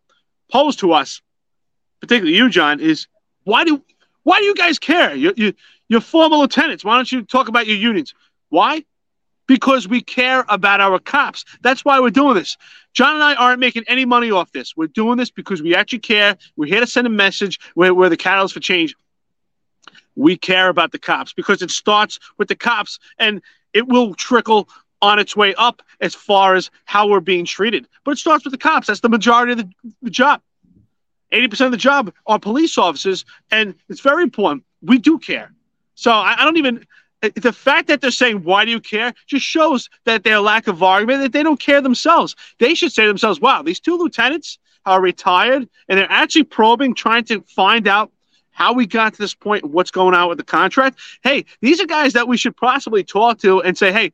posed 0.52 0.80
to 0.80 0.94
us, 0.94 1.22
particularly 2.02 2.36
you, 2.36 2.50
John, 2.50 2.80
is 2.80 3.06
why 3.44 3.66
do 3.66 3.84
why 4.24 4.40
do 4.40 4.46
you 4.46 4.56
guys 4.56 4.80
care? 4.80 5.14
You, 5.14 5.34
you, 5.36 5.54
you're 5.94 6.02
former 6.02 6.38
lieutenants. 6.38 6.84
Why 6.84 6.95
don't 6.95 7.11
you 7.11 7.22
talk 7.22 7.48
about 7.48 7.68
your 7.68 7.78
unions? 7.78 8.15
Why? 8.49 8.84
Because 9.45 9.88
we 9.88 10.02
care 10.02 10.44
about 10.49 10.82
our 10.82 10.98
cops. 10.98 11.45
That's 11.61 11.86
why 11.86 11.99
we're 11.99 12.10
doing 12.10 12.34
this. 12.34 12.57
John 12.94 13.14
and 13.14 13.24
I 13.24 13.36
aren't 13.36 13.60
making 13.60 13.84
any 13.88 14.03
money 14.03 14.32
off 14.32 14.52
this. 14.53 14.76
We're 14.76 14.88
doing 14.88 15.18
this 15.18 15.30
because 15.30 15.61
we 15.61 15.76
actually 15.76 15.99
care. 15.99 16.36
We're 16.56 16.65
here 16.65 16.80
to 16.80 16.88
send 16.88 17.06
a 17.06 17.11
message. 17.11 17.60
We're, 17.76 17.94
we're 17.94 18.10
the 18.10 18.18
catalyst 18.18 18.56
for 18.56 18.60
change. 18.60 18.95
We 20.15 20.36
care 20.36 20.68
about 20.68 20.94
the 20.94 20.98
cops 20.98 21.32
because 21.32 21.61
it 21.61 21.70
starts 21.70 22.20
with 22.40 22.48
the 22.48 22.56
cops 22.56 22.98
and 23.20 23.40
it 23.74 23.88
will 23.88 24.15
trickle 24.15 24.68
on 25.03 25.20
its 25.20 25.36
way 25.36 25.53
up 25.60 25.84
as 26.02 26.15
far 26.15 26.56
as 26.56 26.72
how 26.86 27.07
we're 27.07 27.20
being 27.20 27.45
treated. 27.45 27.88
But 28.03 28.11
it 28.11 28.18
starts 28.18 28.45
with 28.45 28.52
the 28.52 28.57
cops. 28.57 28.88
That's 28.88 29.02
the 29.02 29.10
majority 29.10 29.52
of 29.52 29.57
the, 29.60 29.70
the 30.02 30.10
job. 30.10 30.41
80% 31.32 31.68
of 31.68 31.72
the 31.72 31.78
job 31.78 32.11
are 32.26 32.40
police 32.40 32.80
officers, 32.80 33.26
and 33.52 33.76
it's 33.90 34.02
very 34.02 34.24
important. 34.24 34.64
We 34.82 34.98
do 34.98 35.20
care. 35.20 35.52
So 35.95 36.11
I, 36.11 36.36
I 36.38 36.44
don't 36.44 36.57
even 36.57 36.86
uh, 37.22 37.30
the 37.36 37.53
fact 37.53 37.88
that 37.88 38.02
they're 38.02 38.11
saying 38.11 38.44
why 38.44 38.65
do 38.65 38.72
you 38.72 38.80
care? 38.80 39.14
just 39.28 39.45
shows 39.45 39.90
that 40.06 40.24
their 40.24 40.40
lack 40.40 40.68
of 40.68 40.84
argument 40.84 41.22
that 41.22 41.32
they 41.32 41.44
don't 41.44 41.60
care 41.60 41.82
themselves. 41.82 42.36
They 42.60 42.76
should 42.76 42.91
say 42.91 43.03
to 43.03 43.07
themselves 43.07 43.40
wow 43.40 43.61
these 43.61 43.80
two 43.80 43.98
lieutenants 43.98 44.60
are 44.86 45.02
retired 45.02 45.68
and 45.88 45.99
they're 45.99 46.11
actually 46.11 46.44
probing 46.44 46.94
trying 46.94 47.24
to 47.26 47.41
find 47.41 47.88
out 47.88 48.11
how 48.52 48.74
we 48.74 48.86
got 48.86 49.14
to 49.14 49.20
this 49.20 49.34
point 49.34 49.64
what's 49.65 49.91
going 49.91 50.14
on 50.14 50.30
with 50.30 50.38
the 50.38 50.44
contract. 50.44 50.99
Hey 51.24 51.45
these 51.61 51.82
are 51.82 51.88
guys 51.88 52.14
that 52.14 52.28
we 52.28 52.38
should 52.38 52.57
possibly 52.57 53.03
talk 53.03 53.40
to 53.40 53.61
and 53.61 53.78
say 53.78 53.91
hey 53.91 54.11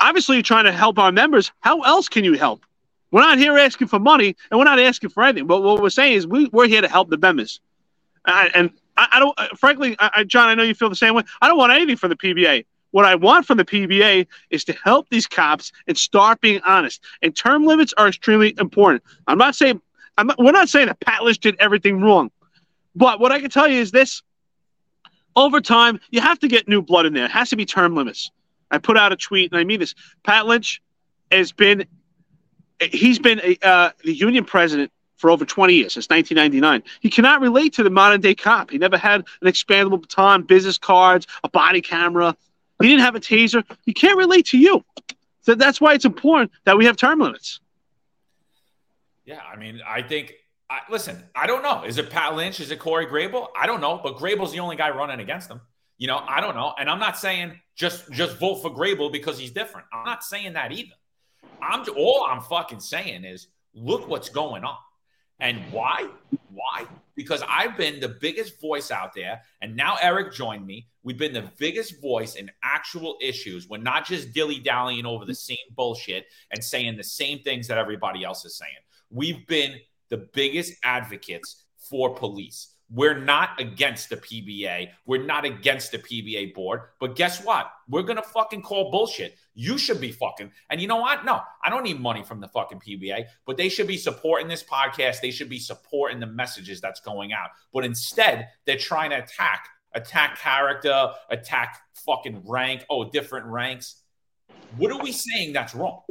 obviously 0.00 0.36
you're 0.36 0.42
trying 0.42 0.64
to 0.64 0.72
help 0.72 0.98
our 0.98 1.12
members. 1.12 1.52
How 1.60 1.80
else 1.82 2.08
can 2.08 2.24
you 2.24 2.34
help? 2.34 2.64
We're 3.12 3.20
not 3.20 3.38
here 3.38 3.56
asking 3.58 3.88
for 3.88 3.98
money 3.98 4.34
and 4.50 4.58
we're 4.58 4.64
not 4.64 4.80
asking 4.80 5.10
for 5.10 5.22
anything. 5.22 5.46
But 5.46 5.62
what 5.62 5.82
we're 5.82 5.90
saying 5.90 6.14
is 6.14 6.26
we, 6.26 6.48
we're 6.48 6.66
here 6.66 6.80
to 6.80 6.88
help 6.88 7.10
the 7.10 7.18
members. 7.18 7.60
And 8.26 8.70
I, 8.96 9.08
I 9.12 9.18
don't, 9.18 9.34
uh, 9.38 9.48
frankly, 9.56 9.96
I, 9.98 10.24
John, 10.24 10.48
I 10.48 10.54
know 10.54 10.62
you 10.62 10.74
feel 10.74 10.90
the 10.90 10.96
same 10.96 11.14
way. 11.14 11.22
I 11.40 11.48
don't 11.48 11.58
want 11.58 11.72
anything 11.72 11.96
from 11.96 12.10
the 12.10 12.16
PBA. 12.16 12.64
What 12.90 13.06
I 13.06 13.14
want 13.14 13.46
from 13.46 13.56
the 13.56 13.64
PBA 13.64 14.26
is 14.50 14.64
to 14.64 14.74
help 14.84 15.08
these 15.08 15.26
cops 15.26 15.72
and 15.86 15.96
start 15.96 16.40
being 16.40 16.60
honest. 16.66 17.02
And 17.22 17.34
term 17.34 17.64
limits 17.64 17.94
are 17.96 18.08
extremely 18.08 18.54
important. 18.58 19.02
I'm 19.26 19.38
not 19.38 19.54
saying 19.54 19.80
I'm 20.18 20.26
not, 20.26 20.38
we're 20.38 20.52
not 20.52 20.68
saying 20.68 20.88
that 20.88 21.00
Pat 21.00 21.22
Lynch 21.22 21.38
did 21.38 21.56
everything 21.58 22.02
wrong, 22.02 22.30
but 22.94 23.18
what 23.18 23.32
I 23.32 23.40
can 23.40 23.48
tell 23.48 23.66
you 23.66 23.80
is 23.80 23.92
this: 23.92 24.22
over 25.36 25.60
time, 25.60 26.00
you 26.10 26.20
have 26.20 26.38
to 26.40 26.48
get 26.48 26.68
new 26.68 26.82
blood 26.82 27.06
in 27.06 27.14
there. 27.14 27.24
It 27.24 27.30
has 27.30 27.48
to 27.50 27.56
be 27.56 27.64
term 27.64 27.96
limits. 27.96 28.30
I 28.70 28.76
put 28.76 28.98
out 28.98 29.10
a 29.10 29.16
tweet, 29.16 29.52
and 29.52 29.58
I 29.58 29.64
mean 29.64 29.80
this: 29.80 29.94
Pat 30.22 30.46
Lynch 30.46 30.82
has 31.30 31.50
been 31.50 31.86
he's 32.78 33.18
been 33.18 33.40
a, 33.42 33.56
uh, 33.62 33.90
the 34.04 34.12
union 34.12 34.44
president 34.44 34.92
for 35.22 35.30
over 35.30 35.44
20 35.44 35.72
years, 35.72 35.94
since 35.94 36.10
1999. 36.10 36.82
He 37.00 37.08
cannot 37.08 37.40
relate 37.40 37.72
to 37.74 37.84
the 37.84 37.90
modern 37.90 38.20
day 38.20 38.34
cop. 38.34 38.70
He 38.70 38.76
never 38.76 38.98
had 38.98 39.24
an 39.40 39.46
expandable 39.46 40.00
baton, 40.00 40.42
business 40.42 40.78
cards, 40.78 41.28
a 41.44 41.48
body 41.48 41.80
camera. 41.80 42.36
He 42.80 42.88
didn't 42.88 43.04
have 43.04 43.14
a 43.14 43.20
taser. 43.20 43.62
He 43.86 43.94
can't 43.94 44.18
relate 44.18 44.46
to 44.46 44.58
you. 44.58 44.84
So 45.42 45.54
that's 45.54 45.80
why 45.80 45.94
it's 45.94 46.04
important 46.04 46.50
that 46.64 46.76
we 46.76 46.86
have 46.86 46.96
term 46.96 47.20
limits. 47.20 47.60
Yeah, 49.24 49.40
I 49.40 49.56
mean, 49.56 49.80
I 49.86 50.02
think. 50.02 50.34
I, 50.68 50.80
listen, 50.90 51.22
I 51.36 51.46
don't 51.46 51.62
know. 51.62 51.84
Is 51.84 51.98
it 51.98 52.10
Pat 52.10 52.34
Lynch? 52.34 52.58
Is 52.58 52.72
it 52.72 52.80
Corey 52.80 53.06
Grable? 53.06 53.48
I 53.56 53.66
don't 53.66 53.80
know. 53.80 54.00
But 54.02 54.16
Grable's 54.16 54.52
the 54.52 54.60
only 54.60 54.74
guy 54.74 54.90
running 54.90 55.20
against 55.20 55.48
him. 55.48 55.60
You 55.98 56.08
know, 56.08 56.16
I 56.26 56.40
don't 56.40 56.56
know. 56.56 56.74
And 56.80 56.90
I'm 56.90 56.98
not 56.98 57.16
saying 57.16 57.60
just 57.76 58.10
just 58.10 58.38
vote 58.38 58.56
for 58.56 58.70
Grable 58.70 59.12
because 59.12 59.38
he's 59.38 59.52
different. 59.52 59.86
I'm 59.92 60.04
not 60.04 60.24
saying 60.24 60.54
that 60.54 60.72
either. 60.72 60.94
I'm 61.60 61.84
all 61.96 62.26
I'm 62.28 62.40
fucking 62.40 62.80
saying 62.80 63.24
is 63.24 63.46
look 63.72 64.08
what's 64.08 64.28
going 64.28 64.64
on. 64.64 64.76
And 65.42 65.58
why? 65.72 66.06
Why? 66.54 66.86
Because 67.16 67.42
I've 67.48 67.76
been 67.76 67.98
the 67.98 68.08
biggest 68.08 68.60
voice 68.60 68.92
out 68.92 69.12
there, 69.12 69.42
and 69.60 69.74
now 69.74 69.96
Eric 70.00 70.32
joined 70.32 70.64
me. 70.64 70.86
We've 71.02 71.18
been 71.18 71.32
the 71.32 71.50
biggest 71.58 72.00
voice 72.00 72.36
in 72.36 72.48
actual 72.62 73.16
issues. 73.20 73.68
We're 73.68 73.78
not 73.78 74.06
just 74.06 74.32
dilly 74.32 74.60
dallying 74.60 75.04
over 75.04 75.24
the 75.24 75.34
same 75.34 75.58
bullshit 75.76 76.26
and 76.52 76.62
saying 76.62 76.96
the 76.96 77.02
same 77.02 77.40
things 77.40 77.66
that 77.66 77.76
everybody 77.76 78.24
else 78.24 78.44
is 78.44 78.56
saying. 78.56 78.70
We've 79.10 79.44
been 79.48 79.80
the 80.10 80.28
biggest 80.32 80.74
advocates 80.84 81.64
for 81.76 82.14
police. 82.14 82.71
We're 82.94 83.18
not 83.18 83.58
against 83.58 84.10
the 84.10 84.18
PBA. 84.18 84.90
We're 85.06 85.24
not 85.24 85.46
against 85.46 85.92
the 85.92 85.98
PBA 85.98 86.52
board. 86.52 86.82
But 87.00 87.16
guess 87.16 87.42
what? 87.42 87.72
We're 87.88 88.02
going 88.02 88.16
to 88.16 88.22
fucking 88.22 88.60
call 88.60 88.90
bullshit. 88.90 89.36
You 89.54 89.78
should 89.78 89.98
be 89.98 90.12
fucking. 90.12 90.52
And 90.68 90.78
you 90.78 90.88
know 90.88 90.96
what? 90.96 91.24
No, 91.24 91.40
I 91.64 91.70
don't 91.70 91.84
need 91.84 92.00
money 92.00 92.22
from 92.22 92.40
the 92.40 92.48
fucking 92.48 92.80
PBA, 92.80 93.24
but 93.46 93.56
they 93.56 93.70
should 93.70 93.86
be 93.86 93.96
supporting 93.96 94.46
this 94.46 94.62
podcast. 94.62 95.22
They 95.22 95.30
should 95.30 95.48
be 95.48 95.58
supporting 95.58 96.20
the 96.20 96.26
messages 96.26 96.82
that's 96.82 97.00
going 97.00 97.32
out. 97.32 97.50
But 97.72 97.86
instead, 97.86 98.48
they're 98.66 98.76
trying 98.76 99.10
to 99.10 99.22
attack, 99.22 99.68
attack 99.94 100.38
character, 100.38 101.12
attack 101.30 101.80
fucking 102.04 102.42
rank. 102.44 102.84
Oh, 102.90 103.10
different 103.10 103.46
ranks. 103.46 104.02
What 104.76 104.92
are 104.92 105.02
we 105.02 105.12
saying 105.12 105.54
that's 105.54 105.74
wrong? 105.74 106.02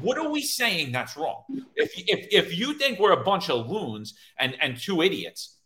What 0.00 0.16
are 0.16 0.30
we 0.30 0.40
saying 0.40 0.92
that's 0.92 1.16
wrong? 1.18 1.42
If, 1.74 1.92
if, 1.96 2.28
if 2.30 2.58
you 2.58 2.74
think 2.74 2.98
we're 2.98 3.12
a 3.12 3.24
bunch 3.24 3.50
of 3.50 3.70
loons 3.70 4.14
and, 4.38 4.56
and 4.60 4.78
two 4.78 5.02
idiots, 5.02 5.57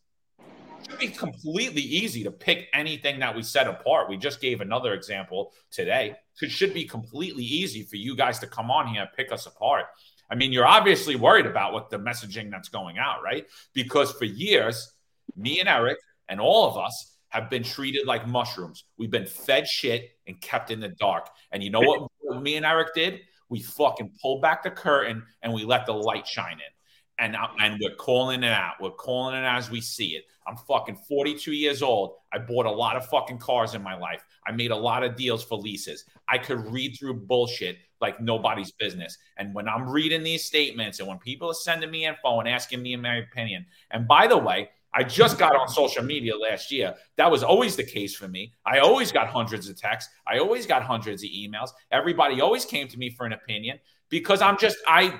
should 0.93 1.01
be 1.01 1.09
completely 1.09 1.83
easy 1.83 2.23
to 2.25 2.31
pick 2.31 2.69
anything 2.75 3.21
that 3.21 3.35
we 3.35 3.43
set 3.43 3.67
apart. 3.67 4.09
We 4.09 4.17
just 4.17 4.41
gave 4.41 4.61
another 4.61 4.93
example 4.93 5.53
today. 5.71 6.17
It 6.41 6.51
should 6.51 6.75
be 6.75 6.85
completely 6.85 7.45
easy 7.45 7.83
for 7.83 7.97
you 7.97 8.15
guys 8.15 8.39
to 8.41 8.47
come 8.47 8.71
on 8.71 8.87
here 8.89 9.03
and 9.03 9.11
pick 9.17 9.33
us 9.33 9.47
apart. 9.47 9.87
I 10.31 10.35
mean, 10.35 10.53
you're 10.53 10.67
obviously 10.67 11.17
worried 11.17 11.47
about 11.47 11.73
what 11.73 11.91
the 11.91 11.99
messaging 11.99 12.51
that's 12.51 12.69
going 12.69 12.99
out, 12.99 13.23
right? 13.23 13.47
Because 13.75 14.13
for 14.13 14.25
years, 14.25 14.93
me 15.37 15.61
and 15.61 15.69
Eric 15.69 15.99
and 16.29 16.41
all 16.41 16.69
of 16.69 16.77
us 16.77 17.17
have 17.29 17.49
been 17.49 17.63
treated 17.63 18.07
like 18.07 18.27
mushrooms. 18.27 18.85
We've 18.99 19.11
been 19.11 19.27
fed 19.27 19.67
shit 19.67 20.11
and 20.27 20.41
kept 20.41 20.71
in 20.71 20.81
the 20.81 20.89
dark. 20.89 21.29
And 21.51 21.63
you 21.63 21.71
know 21.71 21.81
what 21.81 22.43
me 22.43 22.57
and 22.57 22.67
Eric 22.67 22.95
did? 22.95 23.21
We 23.49 23.61
fucking 23.61 24.13
pulled 24.21 24.43
back 24.43 24.63
the 24.63 24.71
curtain 24.71 25.25
and 25.43 25.53
we 25.53 25.65
let 25.65 25.87
the 25.87 25.93
light 25.93 26.27
shine 26.27 26.55
in 26.55 26.72
and 27.19 27.37
and 27.61 27.79
we're 27.81 27.95
calling 27.97 28.43
it 28.43 28.53
out. 28.53 28.75
We're 28.81 28.91
calling 28.91 29.37
it 29.37 29.45
as 29.45 29.71
we 29.71 29.81
see 29.81 30.17
it. 30.17 30.25
I'm 30.47 30.57
fucking 30.57 30.97
42 31.09 31.53
years 31.53 31.83
old. 31.83 32.15
I 32.33 32.39
bought 32.39 32.67
a 32.67 32.71
lot 32.71 32.97
of 32.97 33.07
fucking 33.07 33.39
cars 33.39 33.75
in 33.75 33.83
my 33.83 33.97
life. 33.97 34.25
I 34.47 34.53
made 34.53 34.73
a 34.73 34.77
lot 34.77 35.05
of 35.05 35.15
deals 35.15 35.45
for 35.45 35.57
leases. 35.57 36.05
I 36.29 36.39
could 36.39 36.67
read 36.73 36.97
through 36.99 37.15
bullshit 37.15 37.79
like 38.01 38.21
nobody's 38.21 38.73
business. 38.73 39.19
And 39.37 39.55
when 39.55 39.69
I'm 39.69 39.89
reading 39.89 40.25
these 40.25 40.45
statements 40.45 40.99
and 40.99 41.07
when 41.09 41.19
people 41.19 41.49
are 41.49 41.55
sending 41.55 41.91
me 41.91 42.07
info 42.07 42.41
and 42.41 42.49
asking 42.49 42.83
me 42.83 42.97
my 42.97 43.17
opinion, 43.17 43.67
and 43.93 44.09
by 44.09 44.27
the 44.27 44.39
way, 44.39 44.71
I 44.95 45.05
just 45.05 45.39
got 45.39 45.57
on 45.57 45.69
social 45.69 46.03
media 46.03 46.37
last 46.37 46.71
year. 46.71 46.95
That 47.17 47.31
was 47.31 47.43
always 47.43 47.77
the 47.77 47.85
case 47.85 48.15
for 48.15 48.29
me. 48.29 48.53
I 48.67 48.81
always 48.81 49.11
got 49.11 49.29
hundreds 49.29 49.69
of 49.69 49.81
texts. 49.81 50.13
I 50.27 50.39
always 50.39 50.67
got 50.67 50.83
hundreds 50.83 51.23
of 51.23 51.31
emails. 51.31 51.71
Everybody 51.91 52.43
always 52.43 52.67
came 52.67 52.89
to 52.89 52.99
me 52.99 53.09
for 53.09 53.25
an 53.25 53.33
opinion 53.33 53.79
because 54.13 54.43
I'm 54.43 54.59
just 54.59 54.77
I 54.87 55.19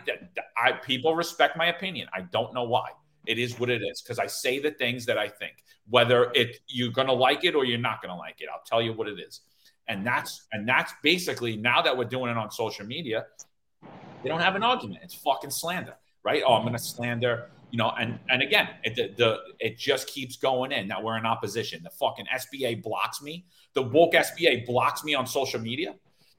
I 0.63 0.73
people 0.73 1.17
respect 1.17 1.57
my 1.57 1.67
opinion. 1.67 2.09
I 2.13 2.21
don't 2.21 2.53
know 2.53 2.65
why. 2.65 2.91
It 3.27 3.39
is 3.39 3.59
what 3.59 3.71
it 3.71 3.81
is 3.81 4.03
because 4.03 4.19
I 4.19 4.27
say 4.27 4.59
the 4.59 4.71
things 4.73 5.07
that 5.07 5.17
I 5.17 5.29
think. 5.29 5.65
Whether 5.89 6.31
it 6.35 6.59
you're 6.69 6.93
gonna 6.93 7.15
like 7.15 7.43
it 7.43 7.55
or 7.55 7.65
you're 7.65 7.79
not 7.79 8.03
gonna 8.03 8.19
like 8.19 8.37
it, 8.41 8.49
I'll 8.53 8.63
tell 8.67 8.83
you 8.83 8.93
what 8.93 9.09
it 9.09 9.19
is. 9.19 9.41
And 9.89 10.07
that's 10.07 10.47
and 10.53 10.69
that's 10.69 10.93
basically 11.03 11.57
now 11.57 11.81
that 11.81 11.97
we're 11.97 12.05
doing 12.05 12.31
it 12.31 12.37
on 12.37 12.51
social 12.51 12.85
media, 12.85 13.25
they 14.23 14.29
don't 14.29 14.41
have 14.41 14.57
an 14.57 14.63
argument. 14.63 15.01
It's 15.03 15.15
fucking 15.15 15.51
slander, 15.51 15.95
right? 16.23 16.43
Oh, 16.47 16.53
I'm 16.53 16.65
gonna 16.65 16.79
slander, 16.79 17.49
you 17.71 17.79
know. 17.79 17.95
And 17.99 18.19
and 18.29 18.43
again, 18.43 18.69
it 18.85 18.95
the, 18.95 19.15
the 19.17 19.39
it 19.59 19.79
just 19.79 20.07
keeps 20.07 20.37
going 20.37 20.71
in. 20.71 20.87
Now 20.87 21.01
we're 21.03 21.17
in 21.17 21.25
opposition. 21.25 21.83
The 21.83 21.91
fucking 21.91 22.27
SBA 22.27 22.83
blocks 22.83 23.23
me. 23.23 23.47
The 23.73 23.83
woke 23.83 24.13
SBA 24.13 24.67
blocks 24.67 25.03
me 25.03 25.15
on 25.15 25.27
social 25.27 25.61
media 25.61 25.95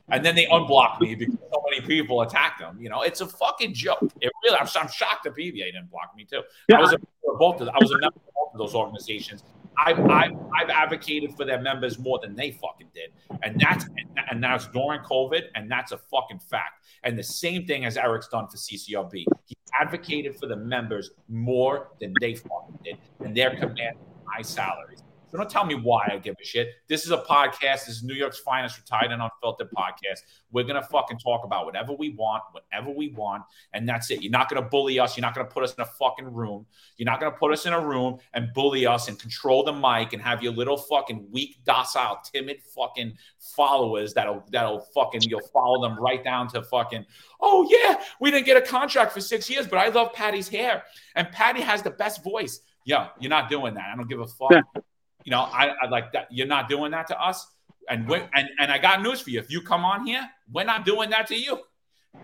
and 0.09 0.23
then 0.23 0.35
they 0.35 0.45
unblock 0.45 0.99
me 0.99 1.15
because 1.15 1.35
so 1.35 1.63
many 1.69 1.85
people 1.85 2.21
attack 2.21 2.59
them. 2.59 2.77
You 2.79 2.89
know, 2.89 3.01
it's 3.01 3.21
a 3.21 3.27
fucking 3.27 3.73
joke. 3.73 4.11
It 4.21 4.31
really, 4.43 4.57
I'm, 4.57 4.67
I'm 4.75 4.87
shocked 4.87 5.23
the 5.23 5.29
PBA 5.29 5.65
didn't 5.65 5.89
block 5.89 6.13
me 6.15 6.25
too. 6.25 6.41
Yeah. 6.67 6.77
I 6.77 6.81
was 6.81 6.93
a 6.93 6.97
both 7.39 7.61
of, 7.61 7.69
I 7.69 7.77
was 7.79 7.91
a 7.91 7.99
member 7.99 8.17
of 8.17 8.33
both 8.35 8.53
of 8.53 8.59
those 8.59 8.75
organizations. 8.75 9.43
I've, 9.77 9.99
I've, 10.01 10.33
I've 10.55 10.69
advocated 10.69 11.35
for 11.35 11.45
their 11.45 11.59
members 11.59 11.97
more 11.97 12.19
than 12.21 12.35
they 12.35 12.51
fucking 12.51 12.89
did, 12.93 13.09
and 13.41 13.59
that's 13.59 13.85
and 14.29 14.43
that's 14.43 14.67
during 14.67 15.01
COVID, 15.01 15.43
and 15.55 15.69
that's 15.69 15.91
a 15.91 15.97
fucking 15.97 16.39
fact. 16.39 16.85
And 17.03 17.17
the 17.17 17.23
same 17.23 17.65
thing 17.65 17.85
as 17.85 17.97
Eric's 17.97 18.27
done 18.27 18.47
for 18.47 18.57
CCRB. 18.57 19.25
He 19.45 19.57
advocated 19.79 20.37
for 20.37 20.45
the 20.45 20.55
members 20.55 21.11
more 21.27 21.89
than 21.99 22.13
they 22.21 22.35
fucking 22.35 22.79
did, 22.83 22.97
and 23.19 23.35
they're 23.35 23.55
commanding 23.55 23.97
high 24.25 24.43
salaries. 24.43 25.03
So 25.33 25.39
don't 25.39 25.49
tell 25.49 25.65
me 25.65 25.73
why 25.73 26.07
I 26.11 26.17
give 26.19 26.35
a 26.39 26.45
shit. 26.45 26.75
This 26.87 27.05
is 27.05 27.11
a 27.11 27.17
podcast. 27.17 27.87
This 27.87 27.89
is 27.89 28.03
New 28.03 28.13
York's 28.13 28.37
finest 28.37 28.77
retired 28.77 29.11
and 29.11 29.19
unfiltered 29.19 29.67
podcast. 29.75 30.19
We're 30.51 30.63
gonna 30.63 30.83
fucking 30.83 31.17
talk 31.17 31.43
about 31.43 31.65
whatever 31.65 31.91
we 31.91 32.09
want, 32.09 32.43
whatever 32.51 32.91
we 32.91 33.07
want, 33.13 33.41
and 33.73 33.89
that's 33.89 34.11
it. 34.11 34.21
You're 34.21 34.29
not 34.29 34.47
gonna 34.47 34.61
bully 34.61 34.99
us. 34.99 35.17
You're 35.17 35.23
not 35.23 35.33
gonna 35.33 35.49
put 35.49 35.63
us 35.63 35.73
in 35.73 35.81
a 35.81 35.87
fucking 35.87 36.31
room. 36.31 36.67
You're 36.97 37.07
not 37.07 37.19
gonna 37.19 37.35
put 37.35 37.51
us 37.51 37.65
in 37.65 37.73
a 37.73 37.83
room 37.83 38.19
and 38.35 38.53
bully 38.53 38.85
us 38.85 39.07
and 39.07 39.17
control 39.17 39.63
the 39.63 39.73
mic 39.73 40.13
and 40.13 40.21
have 40.21 40.43
your 40.43 40.53
little 40.53 40.77
fucking 40.77 41.27
weak, 41.31 41.57
docile, 41.65 42.21
timid 42.31 42.61
fucking 42.61 43.17
followers 43.39 44.13
that'll 44.13 44.43
that'll 44.51 44.81
fucking 44.93 45.23
you'll 45.23 45.41
follow 45.51 45.81
them 45.81 45.99
right 45.99 46.23
down 46.23 46.47
to 46.49 46.61
fucking. 46.61 47.07
Oh 47.41 47.67
yeah, 47.71 48.03
we 48.21 48.29
didn't 48.29 48.45
get 48.45 48.57
a 48.57 48.61
contract 48.61 49.11
for 49.11 49.19
six 49.19 49.49
years, 49.49 49.65
but 49.65 49.79
I 49.79 49.87
love 49.87 50.13
Patty's 50.13 50.47
hair 50.47 50.83
and 51.15 51.27
Patty 51.31 51.61
has 51.61 51.81
the 51.81 51.89
best 51.89 52.23
voice. 52.23 52.59
Yeah, 52.85 53.07
you're 53.19 53.31
not 53.31 53.49
doing 53.49 53.73
that. 53.73 53.89
I 53.91 53.95
don't 53.95 54.07
give 54.07 54.19
a 54.19 54.27
fuck. 54.27 54.63
You 55.23 55.31
know, 55.31 55.41
I, 55.41 55.73
I 55.81 55.87
like 55.89 56.11
that. 56.13 56.27
You're 56.31 56.47
not 56.47 56.69
doing 56.69 56.91
that 56.91 57.07
to 57.07 57.21
us. 57.21 57.47
And 57.89 58.07
we 58.07 58.17
and, 58.33 58.49
and 58.59 58.71
I 58.71 58.77
got 58.77 59.01
news 59.01 59.21
for 59.21 59.29
you. 59.29 59.39
If 59.39 59.51
you 59.51 59.61
come 59.61 59.83
on 59.83 60.05
here, 60.05 60.27
we're 60.51 60.63
not 60.63 60.85
doing 60.85 61.09
that 61.09 61.27
to 61.27 61.35
you. 61.35 61.59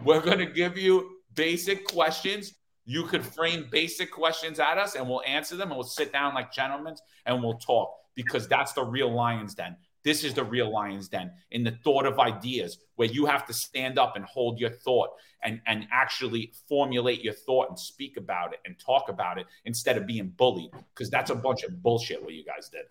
We're 0.04 0.22
gonna 0.22 0.46
give 0.46 0.78
you 0.78 1.18
basic 1.36 1.88
questions. 1.88 2.54
You 2.86 3.04
could 3.04 3.24
frame 3.24 3.68
basic 3.70 4.12
questions 4.12 4.60
at 4.60 4.78
us 4.78 4.96
and 4.96 5.08
we'll 5.08 5.22
answer 5.28 5.56
them 5.56 5.70
and 5.70 5.78
we'll 5.78 5.88
sit 5.88 6.12
down 6.12 6.34
like 6.34 6.52
gentlemen 6.52 6.96
and 7.26 7.44
we'll 7.44 7.60
talk 7.60 7.94
because 8.16 8.48
that's 8.48 8.74
the 8.74 8.84
real 8.84 9.14
lion's 9.14 9.54
den. 9.54 9.76
This 10.04 10.24
is 10.24 10.34
the 10.34 10.44
real 10.44 10.72
lion's 10.72 11.10
den 11.10 11.32
in 11.52 11.64
the 11.64 11.72
thought 11.84 12.06
of 12.06 12.20
ideas 12.20 12.78
where 12.96 13.08
you 13.08 13.26
have 13.26 13.46
to 13.48 13.54
stand 13.54 14.00
up 14.00 14.16
and 14.16 14.24
hold 14.26 14.60
your 14.60 14.70
thought 14.70 15.10
and, 15.44 15.62
and 15.66 15.88
actually 15.92 16.54
formulate 16.68 17.24
your 17.24 17.34
thought 17.34 17.70
and 17.70 17.78
speak 17.78 18.18
about 18.18 18.54
it 18.54 18.60
and 18.66 18.78
talk 18.80 19.10
about 19.10 19.38
it 19.38 19.46
instead 19.66 19.98
of 19.98 20.06
being 20.08 20.30
bullied 20.30 20.72
because 20.94 21.10
that's 21.10 21.32
a 21.32 21.36
bunch 21.36 21.64
of 21.64 21.82
bullshit 21.82 22.24
what 22.24 22.34
you 22.34 22.44
guys 22.46 22.70
did. 22.70 22.86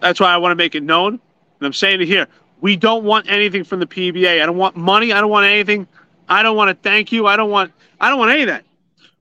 That's 0.00 0.20
why 0.20 0.32
I 0.32 0.36
want 0.36 0.52
to 0.52 0.56
make 0.56 0.74
it 0.74 0.82
known. 0.82 1.14
And 1.14 1.66
I'm 1.66 1.72
saying 1.72 2.00
it 2.00 2.06
here. 2.06 2.26
We 2.60 2.76
don't 2.76 3.04
want 3.04 3.28
anything 3.28 3.64
from 3.64 3.80
the 3.80 3.86
PBA. 3.86 4.42
I 4.42 4.46
don't 4.46 4.56
want 4.56 4.76
money. 4.76 5.12
I 5.12 5.20
don't 5.20 5.30
want 5.30 5.46
anything. 5.46 5.86
I 6.28 6.42
don't 6.42 6.56
want 6.56 6.70
to 6.70 6.88
thank 6.88 7.12
you. 7.12 7.26
I 7.26 7.36
don't 7.36 7.50
want 7.50 7.72
I 8.00 8.08
don't 8.08 8.18
want 8.18 8.32
any 8.32 8.42
of 8.42 8.48
that. 8.48 8.64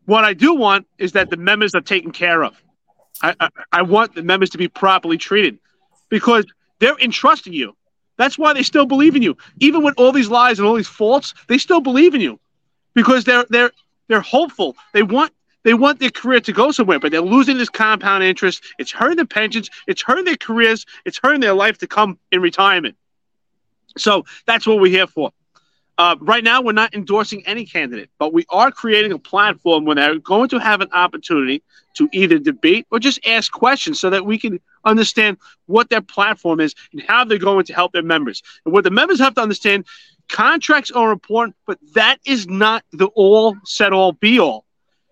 What 0.06 0.24
I 0.24 0.34
do 0.34 0.54
want 0.54 0.88
is 0.98 1.12
that 1.14 1.30
the 1.30 1.38
members 1.38 1.76
are 1.76 1.82
taken 1.82 2.12
care 2.12 2.44
of. 2.44 2.62
I, 3.24 3.50
I, 3.72 3.82
want 3.82 4.16
the 4.16 4.24
members 4.24 4.50
to 4.52 4.58
be 4.58 4.68
properly 4.68 5.18
treated 5.18 5.60
because 6.10 6.46
they're 6.80 6.98
entrusting 7.00 7.54
you. 7.54 7.76
That's 8.18 8.38
why 8.38 8.54
they 8.54 8.64
still 8.64 8.86
believe 8.86 9.16
in 9.16 9.22
you. 9.22 9.38
Even 9.60 9.84
with 9.84 9.96
all 9.98 10.12
these 10.12 10.30
lies 10.30 10.60
and 10.60 10.68
all 10.68 10.76
these 10.76 10.88
faults, 10.88 11.34
they 11.48 11.58
still 11.58 11.82
believe 11.82 12.14
in 12.16 12.22
you 12.22 12.40
because 12.94 13.24
they're 13.24 13.46
they're 13.50 13.72
they're 14.08 14.22
hopeful. 14.22 14.76
They 14.94 15.04
want 15.04 15.32
they 15.64 15.74
want 15.74 16.00
their 16.00 16.10
career 16.10 16.40
to 16.42 16.52
go 16.52 16.72
somewhere, 16.72 17.00
but 17.00 17.12
they're 17.12 17.22
losing 17.22 17.58
this 17.58 17.70
compound 17.70 18.24
interest. 18.24 18.64
It's 18.80 18.92
hurting 18.92 19.18
their 19.18 19.26
pensions. 19.26 19.70
It's 19.88 20.02
hurting 20.02 20.26
their 20.26 20.38
careers. 20.38 20.86
It's 21.06 21.20
hurting 21.22 21.42
their 21.42 21.54
life 21.54 21.78
to 21.80 21.88
come 21.88 22.20
in 22.32 22.42
retirement. 22.42 22.96
So 23.98 24.26
that's 24.46 24.66
what 24.66 24.80
we're 24.80 24.92
here 24.92 25.08
for. 25.08 25.32
Uh, 26.02 26.16
right 26.20 26.44
now, 26.44 26.60
we're 26.64 26.72
not 26.72 26.96
endorsing 26.96 27.46
any 27.46 27.64
candidate, 27.64 28.10
but 28.18 28.34
we 28.34 28.44
are 28.50 28.72
creating 28.72 29.12
a 29.12 29.20
platform 29.20 29.86
where 29.86 29.94
they're 29.94 30.18
going 30.18 30.50
to 30.50 30.58
have 30.58 30.82
an 30.82 30.90
opportunity 30.94 31.62
to 31.94 32.10
either 32.12 32.40
debate 32.40 32.88
or 32.90 32.98
just 32.98 33.20
ask 33.28 33.52
questions 33.52 34.00
so 34.00 34.10
that 34.10 34.26
we 34.26 34.40
can 34.40 34.60
understand 34.84 35.38
what 35.68 35.92
their 35.92 36.02
platform 36.02 36.60
is 36.60 36.74
and 36.92 37.04
how 37.08 37.24
they're 37.24 37.38
going 37.38 37.64
to 37.64 37.74
help 37.76 37.92
their 37.92 38.02
members. 38.02 38.42
And 38.66 38.74
what 38.74 38.84
the 38.84 38.90
members 38.90 39.20
have 39.20 39.36
to 39.36 39.42
understand 39.42 39.86
contracts 40.28 40.90
are 40.90 41.12
important, 41.12 41.56
but 41.68 41.78
that 41.94 42.18
is 42.26 42.48
not 42.48 42.84
the 42.92 43.06
all 43.14 43.56
set 43.64 43.94
all 43.94 44.12
be 44.12 44.40
all. 44.40 44.66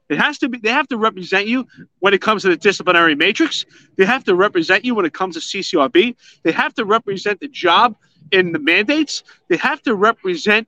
It 0.09 0.17
has 0.17 0.39
to 0.39 0.49
be, 0.49 0.57
they 0.57 0.71
have 0.71 0.87
to 0.87 0.97
represent 0.97 1.45
you 1.45 1.67
when 1.99 2.15
it 2.15 2.21
comes 2.23 2.41
to 2.41 2.49
the 2.49 2.57
disciplinary 2.57 3.13
matrix. 3.13 3.63
They 3.95 4.05
have 4.05 4.23
to 4.23 4.33
represent 4.33 4.83
you 4.85 4.95
when 4.95 5.05
it 5.05 5.13
comes 5.13 5.35
to 5.35 5.39
CCRB. 5.39 6.15
They 6.41 6.51
have 6.51 6.73
to 6.73 6.83
represent 6.85 7.41
the 7.41 7.47
job 7.47 7.95
in 8.31 8.51
the 8.53 8.59
mandates. 8.59 9.23
They 9.49 9.57
have 9.57 9.83
to 9.83 9.93
represent 9.93 10.67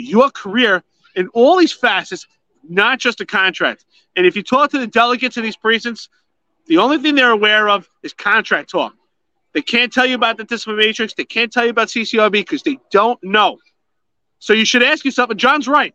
your 0.00 0.30
career 0.30 0.82
in 1.14 1.28
all 1.28 1.56
these 1.56 1.72
facets, 1.72 2.26
not 2.68 2.98
just 2.98 3.20
a 3.20 3.26
contract. 3.26 3.84
And 4.16 4.26
if 4.26 4.36
you 4.36 4.42
talk 4.42 4.70
to 4.70 4.78
the 4.78 4.86
delegates 4.86 5.36
in 5.36 5.42
these 5.42 5.56
precincts, 5.56 6.08
the 6.66 6.78
only 6.78 6.98
thing 6.98 7.14
they're 7.14 7.30
aware 7.30 7.68
of 7.68 7.88
is 8.02 8.12
contract 8.12 8.70
talk. 8.70 8.94
They 9.52 9.62
can't 9.62 9.92
tell 9.92 10.06
you 10.06 10.14
about 10.14 10.36
the 10.36 10.44
discipline 10.44 10.76
matrix. 10.76 11.14
They 11.14 11.24
can't 11.24 11.52
tell 11.52 11.64
you 11.64 11.70
about 11.70 11.88
CCRB 11.88 12.32
because 12.32 12.62
they 12.62 12.78
don't 12.90 13.22
know. 13.22 13.58
So 14.38 14.52
you 14.52 14.64
should 14.64 14.82
ask 14.82 15.04
yourself, 15.04 15.30
and 15.30 15.40
John's 15.40 15.66
right. 15.68 15.94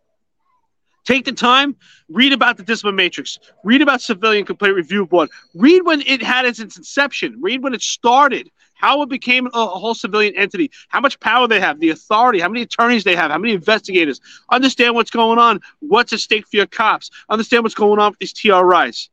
Take 1.06 1.26
the 1.26 1.32
time, 1.32 1.76
read 2.10 2.34
about 2.34 2.58
the 2.58 2.64
discipline 2.64 2.96
matrix, 2.96 3.38
read 3.64 3.82
about 3.84 4.02
civilian 4.02 4.44
complaint 4.44 4.76
review 4.76 5.06
board, 5.06 5.30
read 5.54 5.84
when 5.84 6.02
it 6.02 6.22
had 6.22 6.46
its 6.46 6.60
inception, 6.60 7.38
read 7.40 7.62
when 7.62 7.76
it 7.76 7.82
started, 7.84 8.50
how 8.74 9.04
it 9.04 9.10
became 9.10 9.48
a, 9.54 9.66
whole 9.68 9.94
civilian 9.94 10.36
entity, 10.36 10.72
how 10.90 11.00
much 11.00 11.20
power 11.20 11.48
they 11.48 11.60
have, 11.60 11.80
the 11.80 11.92
authority, 11.92 12.40
how 12.40 12.50
many 12.50 12.64
attorneys 12.64 13.04
they 13.04 13.16
have, 13.16 13.30
how 13.30 13.38
many 13.38 13.54
investigators. 13.54 14.20
Understand 14.50 14.96
what's 14.96 15.12
going 15.12 15.38
on, 15.38 15.62
what's 15.80 16.12
at 16.12 16.20
stake 16.20 16.48
for 16.48 16.58
your 16.58 16.66
cops. 16.66 17.12
Understand 17.30 17.64
what's 17.64 17.76
going 17.76 18.00
on 18.00 18.12
with 18.12 18.20
these 18.20 18.34
TRIs. 18.34 19.10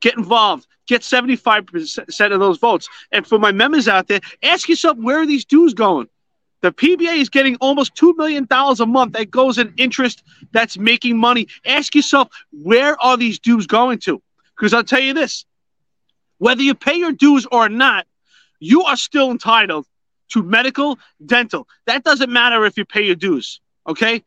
Get 0.00 0.16
involved. 0.16 0.66
Get 0.86 1.02
75% 1.02 2.32
of 2.32 2.40
those 2.40 2.58
votes. 2.58 2.88
And 3.12 3.26
for 3.26 3.38
my 3.38 3.52
members 3.52 3.88
out 3.88 4.08
there, 4.08 4.20
ask 4.42 4.68
yourself 4.68 4.96
where 4.98 5.20
are 5.20 5.26
these 5.26 5.44
dues 5.44 5.74
going? 5.74 6.08
The 6.62 6.72
PBA 6.72 7.18
is 7.18 7.28
getting 7.28 7.56
almost 7.56 7.94
$2 7.94 8.16
million 8.16 8.46
a 8.50 8.86
month 8.86 9.12
that 9.12 9.30
goes 9.30 9.58
in 9.58 9.72
interest 9.76 10.22
that's 10.52 10.78
making 10.78 11.18
money. 11.18 11.48
Ask 11.64 11.94
yourself, 11.94 12.28
where 12.50 13.00
are 13.02 13.16
these 13.16 13.38
dues 13.38 13.66
going 13.66 13.98
to? 14.00 14.22
Because 14.56 14.72
I'll 14.72 14.84
tell 14.84 15.00
you 15.00 15.14
this 15.14 15.44
whether 16.38 16.62
you 16.62 16.74
pay 16.74 16.94
your 16.94 17.12
dues 17.12 17.46
or 17.50 17.68
not, 17.68 18.06
you 18.60 18.82
are 18.84 18.96
still 18.96 19.30
entitled 19.30 19.86
to 20.28 20.42
medical, 20.42 20.98
dental. 21.24 21.68
That 21.86 22.04
doesn't 22.04 22.30
matter 22.30 22.64
if 22.66 22.76
you 22.76 22.84
pay 22.84 23.02
your 23.02 23.14
dues. 23.14 23.60
Okay. 23.88 24.22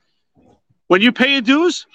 When 0.87 1.01
you 1.01 1.11
pay 1.11 1.33
your 1.33 1.41
dues, 1.41 1.85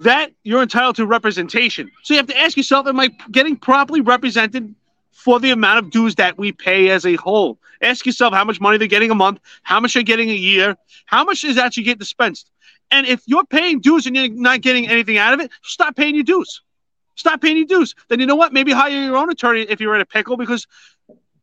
that 0.00 0.32
you're 0.44 0.62
entitled 0.62 0.96
to 0.96 1.06
representation. 1.06 1.90
So 2.04 2.14
you 2.14 2.18
have 2.18 2.28
to 2.28 2.38
ask 2.38 2.56
yourself, 2.56 2.86
am 2.86 3.00
I 3.00 3.08
getting 3.30 3.56
properly 3.56 4.00
represented 4.00 4.74
for 5.18 5.40
the 5.40 5.50
amount 5.50 5.80
of 5.80 5.90
dues 5.90 6.14
that 6.14 6.38
we 6.38 6.52
pay 6.52 6.90
as 6.90 7.04
a 7.04 7.16
whole? 7.16 7.58
Ask 7.82 8.06
yourself 8.06 8.32
how 8.32 8.44
much 8.44 8.60
money 8.60 8.78
they're 8.78 8.86
getting 8.86 9.10
a 9.10 9.16
month, 9.16 9.40
how 9.62 9.80
much 9.80 9.94
they're 9.94 10.02
getting 10.02 10.30
a 10.30 10.34
year, 10.34 10.76
how 11.06 11.24
much 11.24 11.42
is 11.42 11.58
actually 11.58 11.82
getting 11.82 11.98
dispensed. 11.98 12.50
And 12.90 13.06
if 13.06 13.22
you're 13.26 13.44
paying 13.44 13.80
dues 13.80 14.06
and 14.06 14.16
you're 14.16 14.28
not 14.28 14.60
getting 14.60 14.88
anything 14.88 15.18
out 15.18 15.34
of 15.34 15.40
it, 15.40 15.50
stop 15.62 15.96
paying 15.96 16.14
your 16.14 16.24
dues. 16.24 16.62
Stop 17.16 17.40
paying 17.42 17.56
your 17.56 17.66
dues. 17.66 17.94
Then 18.08 18.20
you 18.20 18.26
know 18.26 18.36
what? 18.36 18.52
Maybe 18.52 18.70
hire 18.72 18.90
your 18.90 19.16
own 19.16 19.28
attorney 19.28 19.62
if 19.62 19.80
you're 19.80 19.94
in 19.94 20.00
a 20.00 20.06
pickle 20.06 20.36
because 20.36 20.66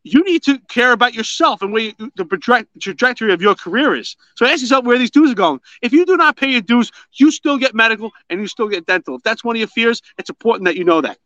you 0.03 0.23
need 0.23 0.43
to 0.43 0.59
care 0.69 0.91
about 0.91 1.13
yourself 1.13 1.61
and 1.61 1.73
where 1.73 1.81
you, 1.81 1.93
the 2.15 2.63
trajectory 2.79 3.33
of 3.33 3.41
your 3.41 3.55
career 3.55 3.95
is. 3.95 4.15
So 4.35 4.45
ask 4.45 4.61
yourself 4.61 4.85
where 4.85 4.97
these 4.97 5.11
dues 5.11 5.31
are 5.31 5.35
going. 5.35 5.59
If 5.81 5.91
you 5.91 6.05
do 6.05 6.15
not 6.15 6.37
pay 6.37 6.49
your 6.49 6.61
dues, 6.61 6.91
you 7.13 7.31
still 7.31 7.57
get 7.57 7.75
medical 7.75 8.11
and 8.29 8.39
you 8.39 8.47
still 8.47 8.67
get 8.67 8.85
dental. 8.85 9.15
If 9.15 9.23
that's 9.23 9.43
one 9.43 9.55
of 9.55 9.59
your 9.59 9.67
fears, 9.67 10.01
it's 10.17 10.29
important 10.29 10.65
that 10.65 10.75
you 10.77 10.85
know 10.85 11.01
that. 11.01 11.17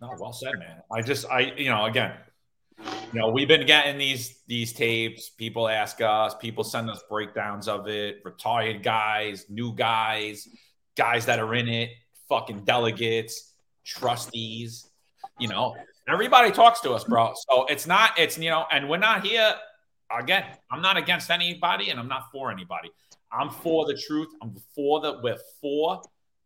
No, 0.00 0.14
well 0.18 0.32
said, 0.32 0.58
man. 0.58 0.82
I 0.92 1.02
just, 1.02 1.26
I, 1.26 1.52
you 1.56 1.70
know, 1.70 1.86
again, 1.86 2.12
you 3.12 3.20
know, 3.20 3.30
we've 3.30 3.48
been 3.48 3.66
getting 3.66 3.98
these 3.98 4.42
these 4.46 4.72
tapes. 4.72 5.30
People 5.30 5.68
ask 5.68 6.00
us, 6.02 6.34
people 6.34 6.64
send 6.64 6.90
us 6.90 7.02
breakdowns 7.08 7.68
of 7.68 7.88
it. 7.88 8.18
Retired 8.24 8.82
guys, 8.82 9.46
new 9.48 9.72
guys, 9.72 10.46
guys 10.96 11.24
that 11.26 11.38
are 11.38 11.54
in 11.54 11.68
it, 11.68 11.90
fucking 12.28 12.64
delegates, 12.64 13.54
trustees. 13.84 14.90
You 15.38 15.48
know, 15.48 15.74
Everybody 16.08 16.52
talks 16.52 16.80
to 16.82 16.92
us, 16.92 17.02
bro. 17.02 17.32
So 17.50 17.66
it's 17.66 17.84
not, 17.84 18.16
it's, 18.16 18.38
you 18.38 18.48
know, 18.48 18.64
and 18.70 18.88
we're 18.88 18.96
not 18.96 19.26
here. 19.26 19.54
Again, 20.16 20.44
I'm 20.70 20.80
not 20.80 20.96
against 20.96 21.32
anybody 21.32 21.90
and 21.90 21.98
I'm 21.98 22.06
not 22.06 22.30
for 22.30 22.52
anybody. 22.52 22.90
I'm 23.32 23.50
for 23.50 23.86
the 23.86 24.00
truth. 24.06 24.28
I'm 24.40 24.54
for 24.72 25.00
the, 25.00 25.18
we're 25.20 25.38
for 25.60 26.00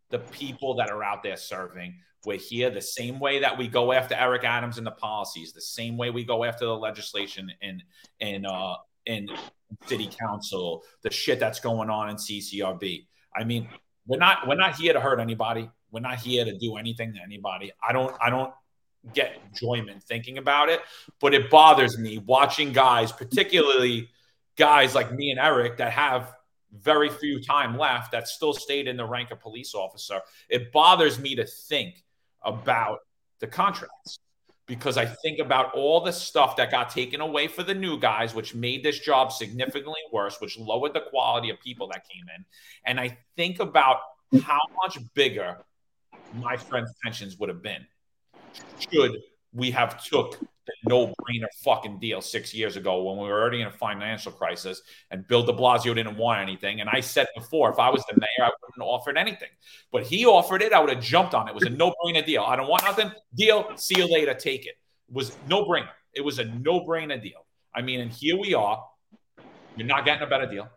the 0.08 0.18
people 0.18 0.74
that 0.76 0.90
are 0.90 1.04
out 1.04 1.22
there 1.22 1.36
serving. 1.36 1.94
We're 2.24 2.38
here 2.38 2.70
the 2.70 2.82
same 2.82 3.18
way 3.18 3.40
that 3.40 3.56
we 3.56 3.68
go 3.68 3.92
after 3.92 4.14
Eric 4.14 4.44
Adams 4.44 4.78
and 4.78 4.86
the 4.86 4.92
policies, 4.92 5.52
the 5.52 5.60
same 5.60 5.96
way 5.96 6.10
we 6.10 6.24
go 6.24 6.44
after 6.44 6.66
the 6.66 6.76
legislation 6.76 7.50
in, 7.62 7.82
in, 8.20 8.44
uh, 8.44 8.74
in 9.06 9.28
city 9.86 10.10
council, 10.20 10.82
the 11.02 11.10
shit 11.10 11.40
that's 11.40 11.60
going 11.60 11.88
on 11.88 12.10
in 12.10 12.16
CCRB. 12.16 13.06
I 13.34 13.44
mean, 13.44 13.68
we're 14.06 14.18
not, 14.18 14.46
we're 14.46 14.56
not 14.56 14.76
here 14.76 14.92
to 14.92 15.00
hurt 15.00 15.20
anybody. 15.20 15.70
We're 15.90 16.00
not 16.00 16.18
here 16.18 16.44
to 16.44 16.56
do 16.56 16.76
anything 16.76 17.14
to 17.14 17.20
anybody. 17.20 17.72
I 17.86 17.92
don't, 17.92 18.14
I 18.20 18.30
don't, 18.30 18.52
get 19.14 19.40
enjoyment 19.50 20.02
thinking 20.02 20.38
about 20.38 20.68
it, 20.68 20.80
but 21.20 21.34
it 21.34 21.50
bothers 21.50 21.98
me 21.98 22.18
watching 22.18 22.72
guys, 22.72 23.10
particularly 23.10 24.08
guys 24.56 24.94
like 24.94 25.12
me 25.12 25.30
and 25.30 25.40
Eric 25.40 25.78
that 25.78 25.92
have 25.92 26.34
very 26.72 27.08
few 27.08 27.40
time 27.40 27.76
left 27.76 28.12
that 28.12 28.28
still 28.28 28.52
stayed 28.52 28.86
in 28.86 28.96
the 28.96 29.04
rank 29.04 29.30
of 29.30 29.40
police 29.40 29.74
officer. 29.74 30.20
It 30.48 30.70
bothers 30.72 31.18
me 31.18 31.34
to 31.36 31.46
think 31.46 32.04
about 32.44 32.98
the 33.40 33.46
contracts 33.46 34.18
because 34.66 34.96
I 34.96 35.04
think 35.04 35.40
about 35.40 35.74
all 35.74 36.00
the 36.00 36.12
stuff 36.12 36.54
that 36.56 36.70
got 36.70 36.90
taken 36.90 37.20
away 37.20 37.48
for 37.48 37.64
the 37.64 37.74
new 37.74 37.98
guys, 37.98 38.34
which 38.34 38.54
made 38.54 38.84
this 38.84 39.00
job 39.00 39.32
significantly 39.32 40.00
worse, 40.12 40.40
which 40.40 40.56
lowered 40.58 40.94
the 40.94 41.00
quality 41.00 41.50
of 41.50 41.58
people 41.60 41.88
that 41.88 42.08
came 42.08 42.24
in. 42.36 42.44
And 42.84 43.00
I 43.00 43.18
think 43.36 43.58
about 43.58 43.96
how 44.44 44.60
much 44.80 44.98
bigger 45.14 45.58
my 46.34 46.56
friends' 46.56 46.94
pensions 47.02 47.36
would 47.38 47.48
have 47.48 47.62
been 47.62 47.84
should 48.78 49.16
we 49.52 49.70
have 49.70 50.02
took 50.02 50.38
the 50.82 50.88
no-brainer 50.88 51.46
fucking 51.62 51.98
deal 51.98 52.20
six 52.20 52.54
years 52.54 52.76
ago 52.76 53.02
when 53.02 53.18
we 53.18 53.28
were 53.28 53.40
already 53.40 53.60
in 53.60 53.66
a 53.66 53.72
financial 53.72 54.32
crisis 54.32 54.82
and 55.10 55.26
Bill 55.26 55.42
de 55.42 55.52
Blasio 55.52 55.94
didn't 55.94 56.16
want 56.16 56.40
anything. 56.40 56.80
And 56.80 56.88
I 56.90 57.00
said 57.00 57.26
before, 57.34 57.70
if 57.70 57.78
I 57.78 57.90
was 57.90 58.04
the 58.06 58.14
mayor, 58.18 58.46
I 58.46 58.50
wouldn't 58.62 58.78
have 58.78 58.86
offered 58.86 59.16
anything. 59.16 59.48
But 59.92 60.04
he 60.04 60.26
offered 60.26 60.62
it, 60.62 60.72
I 60.72 60.80
would 60.80 60.90
have 60.90 61.02
jumped 61.02 61.34
on 61.34 61.48
it. 61.48 61.50
It 61.50 61.54
was 61.54 61.64
a 61.64 61.70
no-brainer 61.70 62.24
deal. 62.24 62.42
I 62.42 62.56
don't 62.56 62.68
want 62.68 62.84
nothing. 62.84 63.10
Deal, 63.34 63.70
see 63.76 63.98
you 63.98 64.10
later, 64.10 64.34
take 64.34 64.66
it. 64.66 64.76
It 65.08 65.14
was 65.14 65.36
no-brainer. 65.48 65.88
It 66.14 66.22
was 66.22 66.38
a 66.38 66.44
no-brainer 66.44 67.22
deal. 67.22 67.46
I 67.74 67.82
mean, 67.82 68.00
and 68.00 68.10
here 68.10 68.38
we 68.38 68.54
are. 68.54 68.84
You're 69.76 69.86
not 69.86 70.04
getting 70.04 70.22
a 70.22 70.26
better 70.26 70.46
deal. 70.46 70.68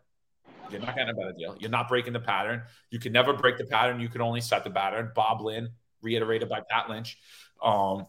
You're 0.70 0.82
not 0.82 0.96
getting 0.96 1.10
a 1.10 1.14
better 1.14 1.34
deal. 1.34 1.56
You're 1.60 1.72
not 1.72 1.88
breaking 1.88 2.14
the 2.14 2.20
pattern. 2.20 2.64
You 2.90 3.00
can 3.00 3.12
never 3.12 3.34
break 3.34 3.58
the 3.58 3.66
pattern. 3.66 4.00
You 4.00 4.10
can 4.10 4.22
only 4.22 4.42
set 4.42 4.64
the 4.64 4.70
pattern. 4.70 5.12
Bob 5.16 5.42
Linn, 5.42 5.70
reiterated 6.02 6.50
by 6.50 6.62
Pat 6.70 6.90
Lynch. 6.90 7.18
Um, 7.62 8.06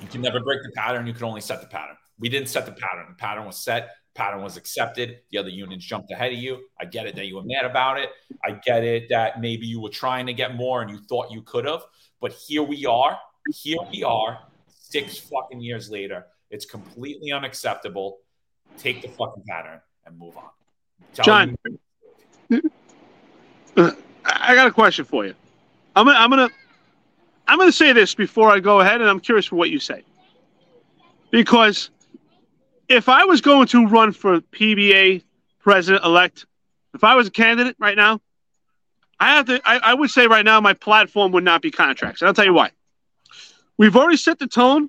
you 0.00 0.08
can 0.08 0.20
never 0.20 0.40
break 0.40 0.60
the 0.62 0.72
pattern. 0.74 1.06
You 1.06 1.12
can 1.12 1.24
only 1.24 1.40
set 1.40 1.60
the 1.60 1.66
pattern. 1.66 1.96
We 2.18 2.28
didn't 2.28 2.48
set 2.48 2.66
the 2.66 2.72
pattern. 2.72 3.06
The 3.08 3.14
pattern 3.16 3.44
was 3.46 3.58
set. 3.58 3.90
Pattern 4.14 4.42
was 4.42 4.56
accepted. 4.56 5.20
The 5.30 5.38
other 5.38 5.48
unions 5.48 5.84
jumped 5.84 6.10
ahead 6.10 6.32
of 6.32 6.38
you. 6.38 6.64
I 6.80 6.84
get 6.84 7.06
it 7.06 7.14
that 7.16 7.26
you 7.26 7.36
were 7.36 7.44
mad 7.44 7.64
about 7.64 7.98
it. 7.98 8.10
I 8.44 8.52
get 8.52 8.84
it 8.84 9.08
that 9.10 9.40
maybe 9.40 9.66
you 9.66 9.80
were 9.80 9.88
trying 9.90 10.26
to 10.26 10.32
get 10.34 10.56
more 10.56 10.82
and 10.82 10.90
you 10.90 10.98
thought 11.08 11.30
you 11.30 11.42
could 11.42 11.64
have. 11.64 11.82
But 12.20 12.32
here 12.32 12.62
we 12.62 12.84
are. 12.86 13.18
Here 13.54 13.78
we 13.90 14.02
are. 14.02 14.40
Six 14.68 15.18
fucking 15.18 15.60
years 15.60 15.90
later. 15.90 16.26
It's 16.50 16.66
completely 16.66 17.32
unacceptable. 17.32 18.18
Take 18.76 19.02
the 19.02 19.08
fucking 19.08 19.44
pattern 19.48 19.80
and 20.04 20.18
move 20.18 20.36
on. 20.36 20.50
Tell 21.14 21.24
John, 21.24 21.56
you- 22.48 22.70
I 24.24 24.54
got 24.54 24.66
a 24.66 24.72
question 24.72 25.04
for 25.04 25.24
you. 25.24 25.34
I'm 25.94 26.06
gonna, 26.06 26.18
I'm 26.18 26.30
gonna 26.30 26.50
I'm 27.50 27.58
going 27.58 27.68
to 27.68 27.76
say 27.76 27.92
this 27.92 28.14
before 28.14 28.48
I 28.48 28.60
go 28.60 28.78
ahead, 28.78 29.00
and 29.00 29.10
I'm 29.10 29.18
curious 29.18 29.46
for 29.46 29.56
what 29.56 29.70
you 29.70 29.80
say. 29.80 30.04
Because 31.32 31.90
if 32.88 33.08
I 33.08 33.24
was 33.24 33.40
going 33.40 33.66
to 33.68 33.88
run 33.88 34.12
for 34.12 34.40
PBA 34.40 35.24
president 35.58 36.04
elect, 36.04 36.46
if 36.94 37.02
I 37.02 37.16
was 37.16 37.26
a 37.26 37.30
candidate 37.32 37.74
right 37.80 37.96
now, 37.96 38.20
I 39.18 39.34
have 39.34 39.46
to. 39.46 39.60
I, 39.64 39.78
I 39.78 39.94
would 39.94 40.10
say 40.10 40.28
right 40.28 40.44
now 40.44 40.60
my 40.60 40.74
platform 40.74 41.32
would 41.32 41.42
not 41.42 41.60
be 41.60 41.72
contracts, 41.72 42.22
and 42.22 42.28
I'll 42.28 42.34
tell 42.34 42.44
you 42.44 42.54
why. 42.54 42.70
We've 43.76 43.96
already 43.96 44.16
set 44.16 44.38
the 44.38 44.46
tone 44.46 44.88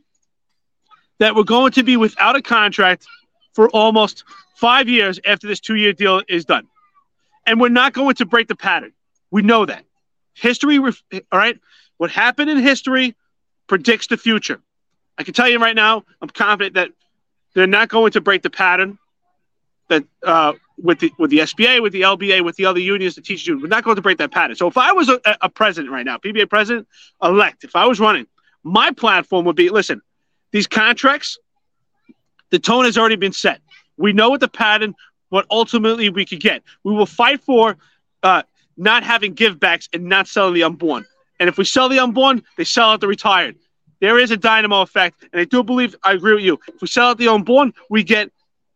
that 1.18 1.34
we're 1.34 1.44
going 1.44 1.72
to 1.72 1.84
be 1.84 1.98
without 1.98 2.36
a 2.36 2.44
contract 2.44 3.08
for 3.54 3.72
almost 3.72 4.24
five 4.54 4.88
years 4.88 5.20
after 5.26 5.48
this 5.48 5.60
two-year 5.60 5.94
deal 5.94 6.22
is 6.30 6.46
done, 6.46 6.68
and 7.48 7.60
we're 7.60 7.70
not 7.70 7.94
going 7.94 8.14
to 8.18 8.26
break 8.28 8.48
the 8.48 8.56
pattern. 8.56 8.94
We 9.32 9.42
know 9.42 9.66
that. 9.66 9.84
History, 10.36 10.78
all 10.78 10.92
right. 11.32 11.60
What 12.02 12.10
happened 12.10 12.50
in 12.50 12.58
history 12.58 13.16
predicts 13.68 14.08
the 14.08 14.18
future. 14.18 14.60
I 15.20 15.24
can 15.24 15.36
tell 15.36 15.48
you 15.48 15.60
right 15.60 15.76
now, 15.76 16.04
I'm 16.20 16.30
confident 16.30 16.74
that 16.74 16.90
they're 17.54 17.68
not 17.68 17.90
going 17.90 18.14
to 18.14 18.22
break 18.22 18.42
the 18.42 18.50
pattern 18.50 18.98
that 19.88 20.04
uh, 20.24 20.54
with 20.80 20.98
the 20.98 21.12
with 21.20 21.30
the 21.30 21.38
SBA, 21.38 21.80
with 21.80 21.94
the 21.94 22.02
LBA, 22.02 22.44
with 22.44 22.56
the 22.56 22.66
other 22.66 22.80
unions, 22.80 23.14
the 23.14 23.22
teachers 23.22 23.46
union. 23.46 23.62
We're 23.62 23.68
not 23.68 23.84
going 23.84 23.98
to 23.98 24.02
break 24.02 24.18
that 24.18 24.32
pattern. 24.32 24.56
So 24.56 24.66
if 24.66 24.80
I 24.80 24.92
was 24.94 25.10
a, 25.10 25.22
a 25.42 25.48
president 25.48 25.94
right 25.94 26.04
now, 26.04 26.18
PBA 26.18 26.50
president 26.50 26.88
elect, 27.22 27.64
if 27.64 27.76
I 27.76 27.86
was 27.86 28.00
running, 28.00 28.26
my 28.64 28.90
platform 28.90 29.46
would 29.46 29.56
be: 29.56 29.70
listen, 29.70 30.02
these 30.50 30.66
contracts, 30.66 31.38
the 32.50 32.58
tone 32.58 32.86
has 32.86 32.98
already 32.98 33.16
been 33.16 33.32
set. 33.32 33.62
We 33.98 34.12
know 34.12 34.32
what 34.32 34.40
the 34.40 34.48
pattern, 34.48 34.96
what 35.30 35.46
ultimately 35.52 36.10
we 36.10 36.26
could 36.26 36.40
get. 36.40 36.64
We 36.84 36.94
will 36.94 37.06
fight 37.06 37.44
for 37.44 37.78
uh, 38.24 38.42
not 38.76 39.04
having 39.04 39.36
givebacks 39.36 39.88
and 39.94 40.06
not 40.06 40.28
selling 40.28 40.56
the 40.56 40.64
unborn. 40.64 41.06
And 41.42 41.50
if 41.50 41.58
we 41.58 41.66
sell 41.66 41.90
the 41.90 41.98
unborn, 41.98 42.44
they 42.56 42.64
sell 42.64 42.92
out 42.92 43.02
the 43.02 43.08
retired. 43.08 43.56
There 44.00 44.20
is 44.20 44.30
a 44.30 44.38
dynamo 44.38 44.82
effect, 44.82 45.26
and 45.34 45.42
I 45.42 45.46
do 45.46 45.64
believe 45.64 45.96
I 46.04 46.14
agree 46.14 46.36
with 46.36 46.44
you. 46.44 46.60
If 46.68 46.82
we 46.82 46.88
sell 46.88 47.10
out 47.10 47.18
the 47.18 47.30
unborn, 47.30 47.74
we 47.90 48.04
get 48.04 48.32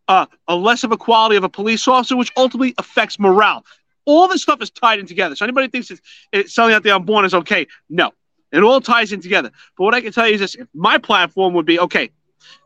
uh, 0.07 0.25
a 0.47 0.55
less 0.55 0.83
of 0.83 0.91
a 0.91 0.97
quality 0.97 1.35
of 1.35 1.43
a 1.43 1.49
police 1.49 1.87
officer, 1.87 2.17
which 2.17 2.31
ultimately 2.35 2.73
affects 2.79 3.19
morale. 3.19 3.63
All 4.05 4.27
this 4.27 4.41
stuff 4.41 4.63
is 4.63 4.71
tied 4.71 4.97
in 4.97 5.05
together. 5.05 5.35
So 5.35 5.45
anybody 5.45 5.67
thinks 5.67 5.91
it's, 6.31 6.55
selling 6.55 6.73
out 6.73 6.81
the 6.81 6.89
unborn 6.89 7.23
is 7.23 7.35
okay, 7.35 7.67
no, 7.87 8.11
it 8.51 8.63
all 8.63 8.81
ties 8.81 9.11
in 9.13 9.21
together. 9.21 9.51
But 9.77 9.83
what 9.83 9.93
I 9.93 10.01
can 10.01 10.11
tell 10.11 10.27
you 10.27 10.33
is 10.33 10.39
this: 10.39 10.57
my 10.73 10.97
platform 10.97 11.53
would 11.53 11.67
be 11.67 11.79
okay. 11.79 12.09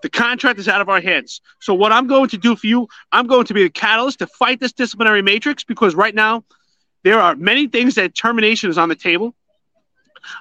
The 0.01 0.09
contract 0.09 0.59
is 0.59 0.69
out 0.69 0.80
of 0.80 0.88
our 0.88 1.01
hands. 1.01 1.41
So 1.59 1.73
what 1.73 1.91
I'm 1.91 2.07
going 2.07 2.30
to 2.30 2.38
do 2.38 2.55
for 2.55 2.67
you, 2.67 2.88
I'm 3.11 3.27
going 3.27 3.45
to 3.47 3.53
be 3.53 3.63
the 3.63 3.69
catalyst 3.69 4.19
to 4.19 4.27
fight 4.27 4.61
this 4.61 4.71
disciplinary 4.71 5.21
matrix 5.21 5.65
because 5.65 5.93
right 5.93 6.15
now 6.15 6.45
there 7.03 7.19
are 7.19 7.35
many 7.35 7.67
things 7.67 7.95
that 7.95 8.15
termination 8.15 8.69
is 8.69 8.77
on 8.77 8.88
the 8.88 8.95
table. 8.95 9.35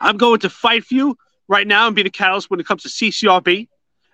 I'm 0.01 0.17
going 0.17 0.41
to 0.41 0.51
fight 0.51 0.85
for 0.85 0.95
you 0.95 1.19
right 1.49 1.67
now 1.67 1.87
and 1.87 1.97
be 1.97 2.03
the 2.03 2.11
catalyst 2.11 2.51
when 2.51 2.61
it 2.61 2.67
comes 2.67 2.83
to 2.83 2.89
CCRB. 2.89 3.69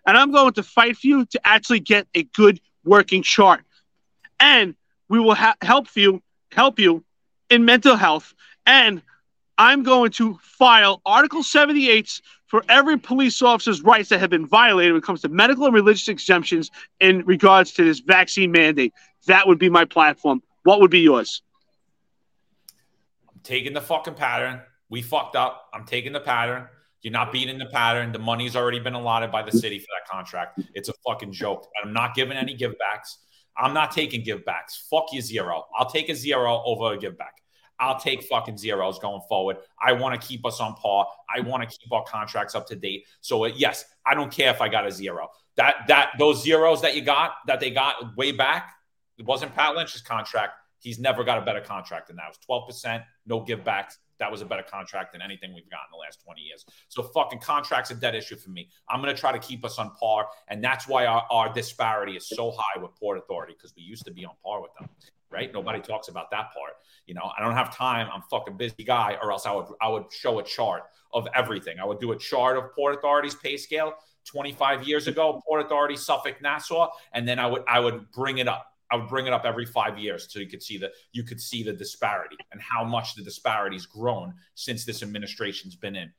And 0.07 0.17
I'm 0.17 0.33
going 0.33 0.53
to 0.55 0.63
fight 0.63 0.97
for 0.97 1.07
you 1.07 1.25
to 1.27 1.41
actually 1.45 1.81
get 1.81 2.07
a 2.15 2.25
good 2.25 2.61
working 2.85 3.23
chart. 3.23 3.65
And 4.39 4.75
we 5.09 5.19
will 5.19 5.35
ha- 5.35 5.57
help 5.63 5.89
you 5.97 6.23
help 6.53 6.79
you 6.79 7.05
in 7.51 7.65
mental 7.65 7.97
health 7.97 8.35
and 8.67 9.03
I'm 9.59 9.83
going 9.83 10.11
to 10.13 10.39
file 10.43 11.01
Article 11.07 11.43
78 11.43 12.21
for 12.47 12.65
every 12.69 12.99
police 12.99 13.41
officer's 13.43 13.83
rights 13.83 14.09
that 14.09 14.21
have 14.21 14.31
been 14.31 14.47
violated 14.47 14.93
when 14.93 14.99
it 14.99 15.05
comes 15.05 15.23
to 15.23 15.29
medical 15.29 15.65
and 15.65 15.75
religious 15.75 16.09
exemptions 16.09 16.71
in 17.01 17.25
regards 17.25 17.73
to 17.73 17.85
this 17.85 18.01
vaccine 18.01 18.51
mandate. 18.51 18.93
That 19.27 19.47
would 19.47 19.59
be 19.59 19.69
my 19.69 19.85
platform. 19.85 20.43
What 20.65 20.81
would 20.81 20.91
be 20.91 21.01
yours? 21.01 21.43
I'm 23.33 23.41
taking 23.43 23.75
the 23.75 23.81
fucking 23.81 24.15
pattern. 24.15 24.61
We 24.95 25.03
fucked 25.03 25.35
up. 25.35 25.71
I'm 25.75 25.85
taking 25.85 26.13
the 26.13 26.21
pattern. 26.21 26.69
You're 27.03 27.13
not 27.13 27.33
beating 27.33 27.59
the 27.59 27.67
pattern. 27.67 28.13
The 28.13 28.21
money's 28.21 28.55
already 28.55 28.79
been 28.79 28.95
allotted 28.95 29.33
by 29.33 29.43
the 29.43 29.51
city 29.51 29.81
for 29.81 29.87
that 29.87 30.09
contract. 30.09 30.61
It's 30.73 30.89
a 30.89 30.93
fucking 31.05 31.33
joke. 31.33 31.67
I'm 31.83 31.93
not 31.93 32.15
giving 32.15 32.37
any 32.37 32.57
givebacks. 32.57 33.17
I'm 33.57 33.75
not 33.75 33.91
taking 33.91 34.23
givebacks. 34.23 34.89
Fuck 34.89 35.07
you, 35.11 35.21
zero. 35.21 35.65
I'll 35.77 35.91
take 35.91 36.11
a 36.11 36.15
zero 36.15 36.63
over 36.65 36.93
a 36.93 36.97
giveback. 36.97 37.35
I'll 37.81 37.99
take 37.99 38.23
fucking 38.23 38.57
zeros 38.57 39.01
going 39.01 39.23
forward. 39.29 39.57
I 39.85 39.95
want 39.95 40.21
to 40.21 40.25
keep 40.25 40.47
us 40.47 40.61
on 40.61 40.75
par. 40.75 41.09
I 41.29 41.41
want 41.41 41.69
to 41.69 41.77
keep 41.77 41.93
our 41.93 42.05
contracts 42.05 42.55
up 42.55 42.69
to 42.69 42.77
date. 42.77 43.05
So 43.21 43.47
uh, 43.47 43.49
yes, 43.49 43.85
I 44.07 44.15
don't 44.15 44.31
care 44.31 44.51
if 44.51 44.61
I 44.61 44.69
got 44.69 44.87
a 44.87 44.93
zero. 44.93 45.29
That 45.57 45.89
that 45.89 46.11
those 46.21 46.41
zeros 46.41 46.83
that 46.83 46.95
you 46.95 47.03
got 47.03 47.33
that 47.49 47.59
they 47.59 47.71
got 47.71 48.17
way 48.17 48.31
back, 48.31 48.73
it 49.19 49.27
wasn't 49.27 49.57
Pat 49.57 49.75
Lynch's 49.75 50.03
contract. 50.03 50.53
He's 50.79 51.01
never 51.01 51.25
got 51.25 51.39
a 51.39 51.45
better 51.45 51.63
contract 51.63 52.07
than 52.07 52.17
that. 52.17 52.27
It 52.27 52.29
was 52.29 52.39
twelve 52.47 52.69
percent, 52.69 53.03
no 53.27 53.41
givebacks. 53.41 53.95
That 54.19 54.31
was 54.31 54.43
a 54.43 54.47
better 54.47 54.63
contract 54.63 55.13
than 55.13 55.23
anything 55.23 55.55
we've 55.55 55.71
got 55.71 55.81
in 55.89 55.93
the 55.93 55.99
last 55.99 56.23
20 56.25 56.41
years. 56.41 56.65
So 56.89 57.03
fucking 57.03 57.41
contracts 57.41 57.91
a 57.91 57.95
dead 57.95 58.15
issue 58.15 58.37
for 58.37 58.51
me. 58.51 58.69
I'm 58.89 59.03
going 59.03 59.15
to 59.15 59.21
try 59.21 59.33
to 59.33 59.39
keep 59.39 59.65
us 59.65 59.79
on 59.79 59.91
par. 59.95 60.29
And 60.49 60.63
that's 60.63 60.87
why 60.87 61.07
our, 61.07 61.25
our 61.31 61.53
disparity 61.53 62.17
is 62.17 62.29
so 62.29 62.53
high 62.57 62.81
with 62.81 62.95
Port 62.97 63.19
Authority 63.19 63.55
because 63.57 63.75
we 63.77 63.83
used 63.83 64.05
to 64.07 64.13
be 64.13 64.25
on 64.25 64.35
par 64.45 64.63
with 64.63 64.71
them 64.79 64.89
right? 65.35 65.53
Nobody 65.53 65.81
talks 65.81 66.09
about 66.09 66.31
that 66.31 66.53
part. 66.55 66.75
You 67.07 67.15
know, 67.15 67.31
I 67.37 67.43
don't 67.43 67.55
have 67.55 67.77
time. 67.77 68.09
I'm 68.13 68.23
fucking 68.31 68.57
busy 68.57 68.85
guy, 68.85 69.19
or 69.21 69.33
else 69.33 69.47
I 69.47 69.53
would 69.53 69.67
I 69.81 69.89
would 69.89 70.05
show 70.13 70.39
a 70.39 70.45
chart 70.45 70.85
of 71.13 71.27
everything. 71.35 71.79
I 71.81 71.85
would 71.85 72.01
do 72.01 72.13
a 72.13 72.17
chart 72.17 72.57
of 72.57 72.73
Port 72.73 72.97
Authority's 72.97 73.35
pay 73.35 73.57
scale 73.57 73.95
25 74.25 74.87
years 74.87 75.07
ago, 75.07 75.43
Port 75.47 75.65
Authority, 75.65 75.97
Suffolk, 75.97 76.41
Nassau, 76.41 76.89
and 77.13 77.27
then 77.29 77.39
I 77.39 77.47
would 77.47 77.65
I 77.69 77.81
would 77.81 78.11
bring 78.13 78.39
it 78.39 78.49
up. 78.49 78.67
I 78.95 78.97
would 78.97 79.09
bring 79.09 79.27
it 79.27 79.33
up 79.33 79.45
every 79.45 79.67
five 79.67 79.99
years 79.99 80.29
so 80.31 80.39
you 80.39 80.47
could 80.47 80.63
see 80.63 80.79
the 80.79 80.93
you 81.13 81.25
could 81.25 81.41
see 81.41 81.65
the 81.65 81.73
disparity 81.73 82.37
and 82.53 82.61
how 82.61 82.85
much 82.85 83.17
the 83.17 83.23
disparity's 83.23 83.87
grown 83.87 84.35
since 84.55 84.85
this 84.85 85.03
administration's 85.03 85.75
been 85.75 85.97
in. 85.97 86.13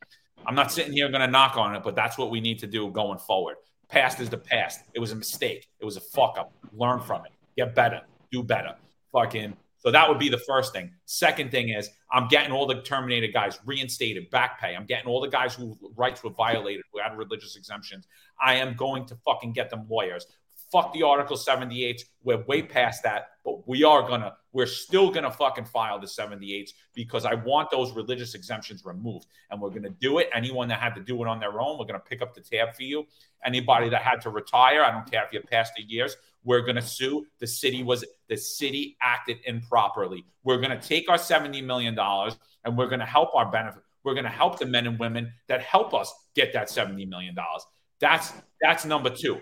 I'm 0.45 0.56
not 0.56 0.73
sitting 0.73 0.91
here 0.91 1.07
going 1.07 1.22
to 1.22 1.27
knock 1.27 1.56
on 1.56 1.73
it, 1.73 1.84
but 1.84 1.95
that's 1.95 2.18
what 2.18 2.30
we 2.31 2.41
need 2.41 2.60
to 2.60 2.68
do 2.68 2.91
going 2.91 3.18
forward. 3.18 3.56
Past 3.88 4.19
is 4.19 4.30
the 4.30 4.38
past. 4.38 4.81
It 4.93 4.99
was 4.99 5.14
a 5.14 5.15
mistake. 5.15 5.69
It 5.80 5.85
was 5.85 5.95
a 5.95 6.02
fuck 6.02 6.35
up. 6.38 6.52
Learn 6.73 6.99
from 6.99 7.26
it. 7.26 7.31
Get 7.56 7.73
better. 7.73 8.02
Do 8.30 8.43
better 8.43 8.76
fucking. 9.15 9.56
So 9.77 9.91
that 9.91 10.10
would 10.10 10.19
be 10.19 10.30
the 10.30 10.39
first 10.39 10.73
thing. 10.73 10.91
Second 11.06 11.52
thing 11.52 11.69
is 11.69 11.89
I'm 12.11 12.27
getting 12.27 12.52
all 12.52 12.65
the 12.65 12.81
terminated 12.81 13.34
guys 13.34 13.60
reinstated, 13.65 14.30
back 14.31 14.60
pay. 14.60 14.76
I'm 14.76 14.85
getting 14.85 15.07
all 15.07 15.22
the 15.22 15.30
guys 15.30 15.53
whose 15.53 15.77
rights 15.95 16.23
were 16.23 16.31
violated, 16.31 16.84
who 16.91 16.99
had 16.99 17.15
religious 17.18 17.56
exemptions. 17.56 18.07
I 18.41 18.56
am 18.56 18.76
going 18.76 19.06
to 19.06 19.15
fucking 19.23 19.53
get 19.53 19.69
them 19.69 19.85
lawyers. 19.88 20.26
Fuck 20.76 20.91
the 20.91 21.03
Article 21.03 21.38
78. 21.38 22.03
We're 22.26 22.43
way 22.43 22.61
past 22.61 23.02
that, 23.03 23.30
but 23.45 23.65
we 23.65 23.85
are 23.85 24.02
gonna, 24.06 24.35
we're 24.52 24.65
still 24.65 25.10
gonna 25.10 25.31
fucking 25.31 25.64
file 25.64 26.02
the 26.02 26.06
78s 26.06 26.72
because 26.93 27.23
I 27.23 27.34
want 27.34 27.72
those 27.72 27.93
religious 27.93 28.35
exemptions 28.35 28.84
removed. 28.84 29.27
And 29.49 29.61
we're 29.61 29.69
gonna 29.69 29.95
do 30.02 30.18
it. 30.18 30.30
Anyone 30.34 30.68
that 30.68 30.81
had 30.81 30.93
to 30.95 31.02
do 31.02 31.23
it 31.23 31.30
on 31.30 31.39
their 31.39 31.61
own, 31.61 31.80
we're 31.80 31.85
gonna 31.85 31.99
pick 31.99 32.22
up 32.22 32.34
the 32.34 32.41
tab 32.41 32.76
for 32.76 32.84
you. 32.84 33.07
Anybody 33.45 33.88
that 33.88 34.02
had 34.02 34.19
to 34.23 34.30
retire, 34.30 34.84
I 34.84 34.91
don't 34.91 35.10
care 35.10 35.23
if 35.23 35.31
you're 35.31 35.43
past 35.43 35.72
the 35.77 35.84
years, 35.84 36.18
we're 36.43 36.61
going 36.61 36.76
to 36.76 36.81
sue. 36.81 37.26
The 37.39 37.47
city 37.47 37.81
was 37.81 38.03
the 38.27 38.35
city 38.35 38.97
acted 39.02 39.38
improperly. 39.45 40.26
We're 40.43 40.57
going 40.57 40.77
to 40.77 40.88
take 40.88 41.10
our 41.10 41.18
$70 41.18 41.64
million 41.64 41.97
and 41.97 42.77
we're 42.77 42.88
going 42.88 42.99
to 42.99 43.06
help 43.06 43.34
our 43.34 43.49
benefit. 43.49 43.81
We're 44.03 44.14
going 44.14 44.26
to 44.26 44.30
help 44.30 44.60
the 44.60 44.65
men 44.65 44.85
and 44.85 44.99
women 44.99 45.31
that 45.47 45.61
help 45.61 45.93
us 45.93 46.14
get 46.35 46.53
that 46.53 46.68
$70 46.68 47.07
million. 47.07 47.35
That's 47.99 48.34
that's 48.61 48.85
number 48.85 49.10
two. 49.10 49.39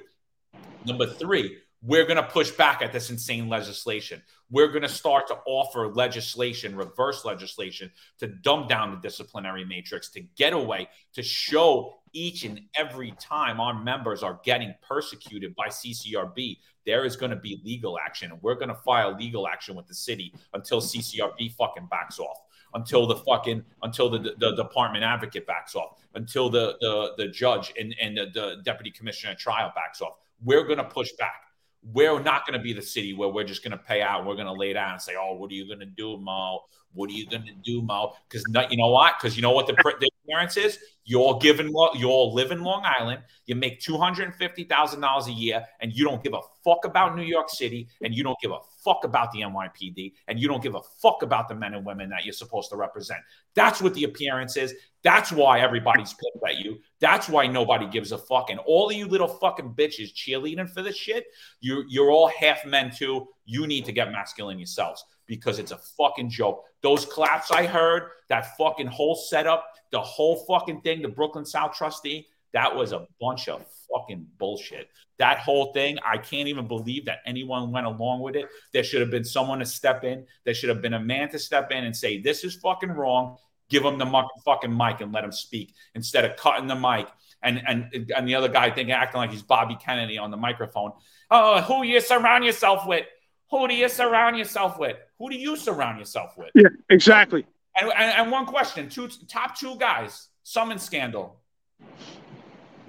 Number 0.85 1.05
three, 1.05 1.57
we're 1.85 2.05
going 2.05 2.17
to 2.17 2.23
push 2.23 2.49
back 2.51 2.81
at 2.81 2.93
this 2.93 3.09
insane 3.09 3.49
legislation. 3.49 4.21
We're 4.49 4.69
going 4.69 4.83
to 4.83 4.89
start 4.89 5.27
to 5.27 5.37
offer 5.45 5.89
legislation, 5.89 6.75
reverse 6.75 7.25
legislation, 7.25 7.91
to 8.19 8.27
dumb 8.27 8.67
down 8.67 8.91
the 8.91 8.97
disciplinary 8.97 9.65
matrix, 9.65 10.09
to 10.11 10.21
get 10.37 10.53
away, 10.53 10.87
to 11.13 11.21
show 11.21 11.95
each 12.13 12.45
and 12.45 12.61
every 12.77 13.11
time 13.19 13.59
our 13.59 13.73
members 13.83 14.23
are 14.23 14.39
getting 14.45 14.73
persecuted 14.87 15.55
by 15.55 15.67
CCRB, 15.67 16.57
there 16.85 17.03
is 17.03 17.15
going 17.15 17.31
to 17.31 17.37
be 17.37 17.61
legal 17.65 17.97
action. 17.99 18.31
And 18.31 18.41
we're 18.41 18.55
going 18.55 18.69
to 18.69 18.75
file 18.75 19.15
legal 19.17 19.47
action 19.47 19.75
with 19.75 19.87
the 19.87 19.95
city 19.95 20.33
until 20.53 20.79
CCRB 20.79 21.53
fucking 21.53 21.87
backs 21.89 22.19
off. 22.19 22.37
Until 22.75 23.05
the 23.05 23.17
fucking 23.17 23.63
until 23.83 24.09
the, 24.09 24.33
the, 24.39 24.55
department 24.55 25.03
advocate 25.03 25.45
backs 25.45 25.75
off, 25.75 25.99
until 26.15 26.49
the 26.49 26.75
the, 26.81 27.13
the 27.17 27.27
judge 27.27 27.71
and, 27.79 27.95
and 28.01 28.17
the, 28.17 28.31
the 28.33 28.61
deputy 28.65 28.89
commissioner 28.89 29.35
trial 29.35 29.71
backs 29.75 30.01
off. 30.01 30.13
We're 30.43 30.63
gonna 30.63 30.83
push 30.83 31.11
back 31.17 31.43
we're 31.91 32.19
not 32.19 32.45
going 32.45 32.57
to 32.57 32.63
be 32.63 32.73
the 32.73 32.81
city 32.81 33.13
where 33.13 33.29
we're 33.29 33.43
just 33.43 33.63
going 33.63 33.71
to 33.71 33.77
pay 33.77 34.01
out. 34.01 34.25
We're 34.25 34.35
going 34.35 34.47
to 34.47 34.53
lay 34.53 34.73
down 34.73 34.93
and 34.93 35.01
say, 35.01 35.13
"Oh, 35.19 35.33
what 35.35 35.51
are 35.51 35.53
you 35.53 35.67
going 35.67 35.79
to 35.79 35.85
do, 35.85 36.17
Mo? 36.17 36.61
What 36.93 37.09
are 37.09 37.13
you 37.13 37.27
going 37.27 37.45
to 37.45 37.53
do, 37.63 37.81
Mo?" 37.81 38.13
Because 38.29 38.43
you 38.69 38.77
know 38.77 38.89
what? 38.89 39.15
Because 39.19 39.35
you 39.35 39.41
know 39.41 39.51
what 39.51 39.67
the, 39.67 39.73
the 39.73 40.09
appearance 40.23 40.57
is. 40.57 40.79
You're 41.05 41.37
giving, 41.39 41.73
you're 41.95 42.25
living 42.27 42.59
Long 42.59 42.83
Island. 42.85 43.23
You 43.45 43.55
make 43.55 43.81
two 43.81 43.97
hundred 43.97 44.25
and 44.25 44.35
fifty 44.35 44.63
thousand 44.63 45.01
dollars 45.01 45.27
a 45.27 45.31
year, 45.31 45.65
and 45.81 45.91
you 45.93 46.05
don't 46.05 46.23
give 46.23 46.33
a 46.33 46.41
fuck 46.63 46.85
about 46.85 47.15
New 47.15 47.23
York 47.23 47.49
City, 47.49 47.89
and 48.01 48.15
you 48.15 48.23
don't 48.23 48.39
give 48.41 48.51
a 48.51 48.59
fuck 48.83 49.03
about 49.03 49.31
the 49.31 49.41
NYPD, 49.41 50.13
and 50.27 50.39
you 50.39 50.47
don't 50.47 50.61
give 50.63 50.75
a 50.75 50.81
fuck 51.01 51.21
about 51.21 51.47
the 51.47 51.55
men 51.55 51.73
and 51.73 51.85
women 51.85 52.09
that 52.09 52.25
you're 52.25 52.33
supposed 52.33 52.69
to 52.69 52.75
represent. 52.75 53.21
That's 53.55 53.81
what 53.81 53.93
the 53.93 54.03
appearance 54.03 54.57
is. 54.57 54.73
That's 55.03 55.31
why 55.31 55.59
everybody's 55.59 56.13
pissed 56.13 56.43
at 56.47 56.59
you. 56.59 56.79
That's 56.99 57.27
why 57.27 57.47
nobody 57.47 57.87
gives 57.87 58.11
a 58.11 58.17
fuck. 58.17 58.49
And 58.49 58.59
all 58.59 58.89
of 58.89 58.95
you 58.95 59.05
little 59.05 59.27
fucking 59.27 59.73
bitches 59.73 60.13
cheerleading 60.13 60.69
for 60.69 60.81
this 60.81 60.95
shit, 60.95 61.25
you're 61.59 61.85
you're 61.89 62.11
all 62.11 62.29
half 62.29 62.65
men 62.65 62.91
too. 62.91 63.27
You 63.45 63.67
need 63.67 63.85
to 63.85 63.91
get 63.91 64.11
masculine 64.11 64.59
yourselves 64.59 65.03
because 65.25 65.59
it's 65.59 65.71
a 65.71 65.79
fucking 65.97 66.29
joke. 66.29 66.63
Those 66.81 67.05
claps 67.05 67.51
I 67.51 67.65
heard, 67.65 68.09
that 68.29 68.57
fucking 68.57 68.87
whole 68.87 69.15
setup, 69.15 69.67
the 69.91 70.01
whole 70.01 70.45
fucking 70.47 70.81
thing, 70.81 71.01
the 71.01 71.07
Brooklyn 71.07 71.45
South 71.45 71.73
trustee, 71.73 72.27
that 72.53 72.75
was 72.75 72.91
a 72.91 73.07
bunch 73.19 73.47
of 73.47 73.65
fucking 73.91 74.27
bullshit. 74.37 74.89
That 75.19 75.39
whole 75.39 75.73
thing, 75.73 75.97
I 76.05 76.17
can't 76.17 76.47
even 76.47 76.67
believe 76.67 77.05
that 77.05 77.19
anyone 77.25 77.71
went 77.71 77.85
along 77.85 78.21
with 78.21 78.35
it. 78.35 78.47
There 78.71 78.83
should 78.83 79.01
have 79.01 79.11
been 79.11 79.23
someone 79.23 79.59
to 79.59 79.65
step 79.65 80.03
in. 80.03 80.25
There 80.45 80.53
should 80.53 80.69
have 80.69 80.81
been 80.81 80.93
a 80.93 80.99
man 80.99 81.29
to 81.29 81.39
step 81.39 81.71
in 81.71 81.83
and 81.83 81.95
say, 81.95 82.21
This 82.21 82.43
is 82.43 82.55
fucking 82.55 82.91
wrong. 82.91 83.37
Give 83.69 83.83
him 83.83 83.97
the 83.97 84.23
fucking 84.45 84.75
mic 84.75 85.01
and 85.01 85.11
let 85.11 85.23
him 85.23 85.31
speak 85.31 85.73
instead 85.95 86.25
of 86.25 86.35
cutting 86.37 86.67
the 86.67 86.75
mic 86.75 87.07
and 87.43 87.61
and 87.67 88.11
and 88.15 88.27
the 88.27 88.35
other 88.35 88.47
guy 88.47 88.71
thinking 88.71 88.93
acting 88.93 89.19
like 89.19 89.31
he's 89.31 89.43
Bobby 89.43 89.75
Kennedy 89.75 90.17
on 90.17 90.31
the 90.31 90.37
microphone. 90.37 90.91
Oh, 91.29 91.61
who 91.61 91.83
you 91.83 91.99
surround 91.99 92.45
yourself 92.45 92.87
with? 92.87 93.05
Who 93.51 93.67
do 93.67 93.75
you 93.75 93.89
surround 93.89 94.37
yourself 94.37 94.79
with? 94.79 94.97
Who 95.19 95.29
do 95.29 95.35
you 95.35 95.55
surround 95.55 95.99
yourself 95.99 96.37
with? 96.37 96.49
Yeah, 96.55 96.69
exactly. 96.89 97.45
And, 97.79 97.91
and, 97.91 98.21
and 98.21 98.31
one 98.31 98.45
question: 98.45 98.89
two 98.89 99.09
top 99.27 99.57
two 99.57 99.75
guys, 99.77 100.29
summon 100.43 100.79
scandal. 100.79 101.39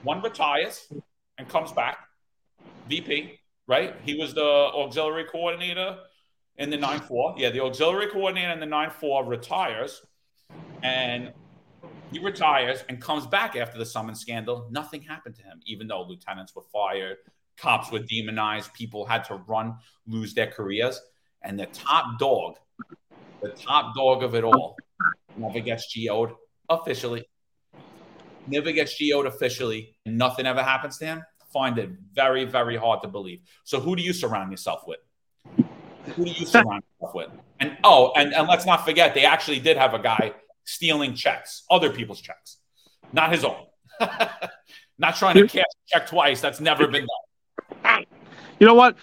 One 0.05 0.23
retires 0.23 0.87
and 1.39 1.49
comes 1.49 1.73
back. 1.73 1.99
VP, 2.89 3.41
right? 3.67 3.95
He 4.03 4.15
was 4.15 4.35
the 4.35 4.45
auxiliary 4.45 5.25
coordinator 5.25 5.99
in 6.57 6.71
the 6.71 6.77
9 6.77 7.01
4. 7.01 7.35
Yeah, 7.39 7.51
the 7.51 7.61
auxiliary 7.61 8.09
coordinator 8.09 8.53
in 8.53 8.61
the 8.61 8.67
9 8.67 8.91
4 8.91 9.25
retires 9.25 10.03
and 10.83 11.33
he 12.13 12.19
retires 12.21 12.85
and 12.89 13.01
comes 13.01 13.27
back 13.27 13.57
after 13.57 13.79
the 13.79 13.87
summon 13.87 14.15
scandal. 14.15 14.69
Nothing 14.71 15.03
happened 15.03 15.35
to 15.37 15.43
him, 15.43 15.61
even 15.67 15.89
though 15.89 16.03
lieutenants 16.03 16.55
were 16.55 16.63
fired, 16.73 17.17
cops 17.57 17.91
were 17.91 18.01
demonized, 18.01 18.73
people 18.75 19.05
had 19.05 19.25
to 19.25 19.37
run, 19.49 19.77
lose 20.07 20.35
their 20.35 20.47
careers. 20.47 21.01
And 21.43 21.59
the 21.59 21.67
top 21.67 22.19
dog, 22.19 22.57
the 23.43 23.49
top 23.51 23.95
dog 23.95 24.23
of 24.23 24.35
it 24.35 24.45
all, 24.45 24.77
never 25.37 25.61
gets 25.61 25.93
GO'd 25.95 26.35
officially. 26.69 27.25
Never 28.47 28.73
gets 28.73 28.99
GO'd 28.99 29.27
officially. 29.27 29.97
And 30.07 30.19
nothing 30.19 30.47
ever 30.47 30.63
happens 30.63 30.99
to 30.99 31.07
him. 31.07 31.23
Find 31.53 31.79
it 31.79 31.91
very, 32.13 32.45
very 32.45 32.77
hard 32.77 33.03
to 33.03 33.09
believe. 33.09 33.41
So, 33.65 33.81
who 33.81 33.95
do 33.95 34.03
you 34.03 34.13
surround 34.13 34.51
yourself 34.51 34.83
with? 34.87 34.99
Who 36.17 36.25
do 36.25 36.31
you 36.31 36.47
surround 36.47 36.83
yourself 37.01 37.15
with? 37.15 37.31
And 37.61 37.77
oh, 37.85 38.13
and, 38.17 38.35
and 38.35 38.49
let's 38.49 38.67
not 38.67 38.85
forget, 38.85 39.15
they 39.15 39.25
actually 39.25 39.61
did 39.61 39.77
have 39.77 39.95
a 39.95 39.99
guy 40.01 40.33
stealing 40.65 41.15
checks, 41.15 41.63
other 41.71 41.91
people's 41.91 42.21
checks, 42.21 42.59
not 43.13 43.31
his 43.31 43.45
own. 43.45 43.67
not 44.99 45.17
trying 45.17 45.37
to 45.37 45.47
cash 45.47 45.65
check 45.87 46.09
twice. 46.09 46.41
That's 46.41 46.61
never 46.61 46.89
been 46.89 47.07
done. 47.07 48.05
You 48.59 48.67
know 48.67 48.75
what? 48.75 48.97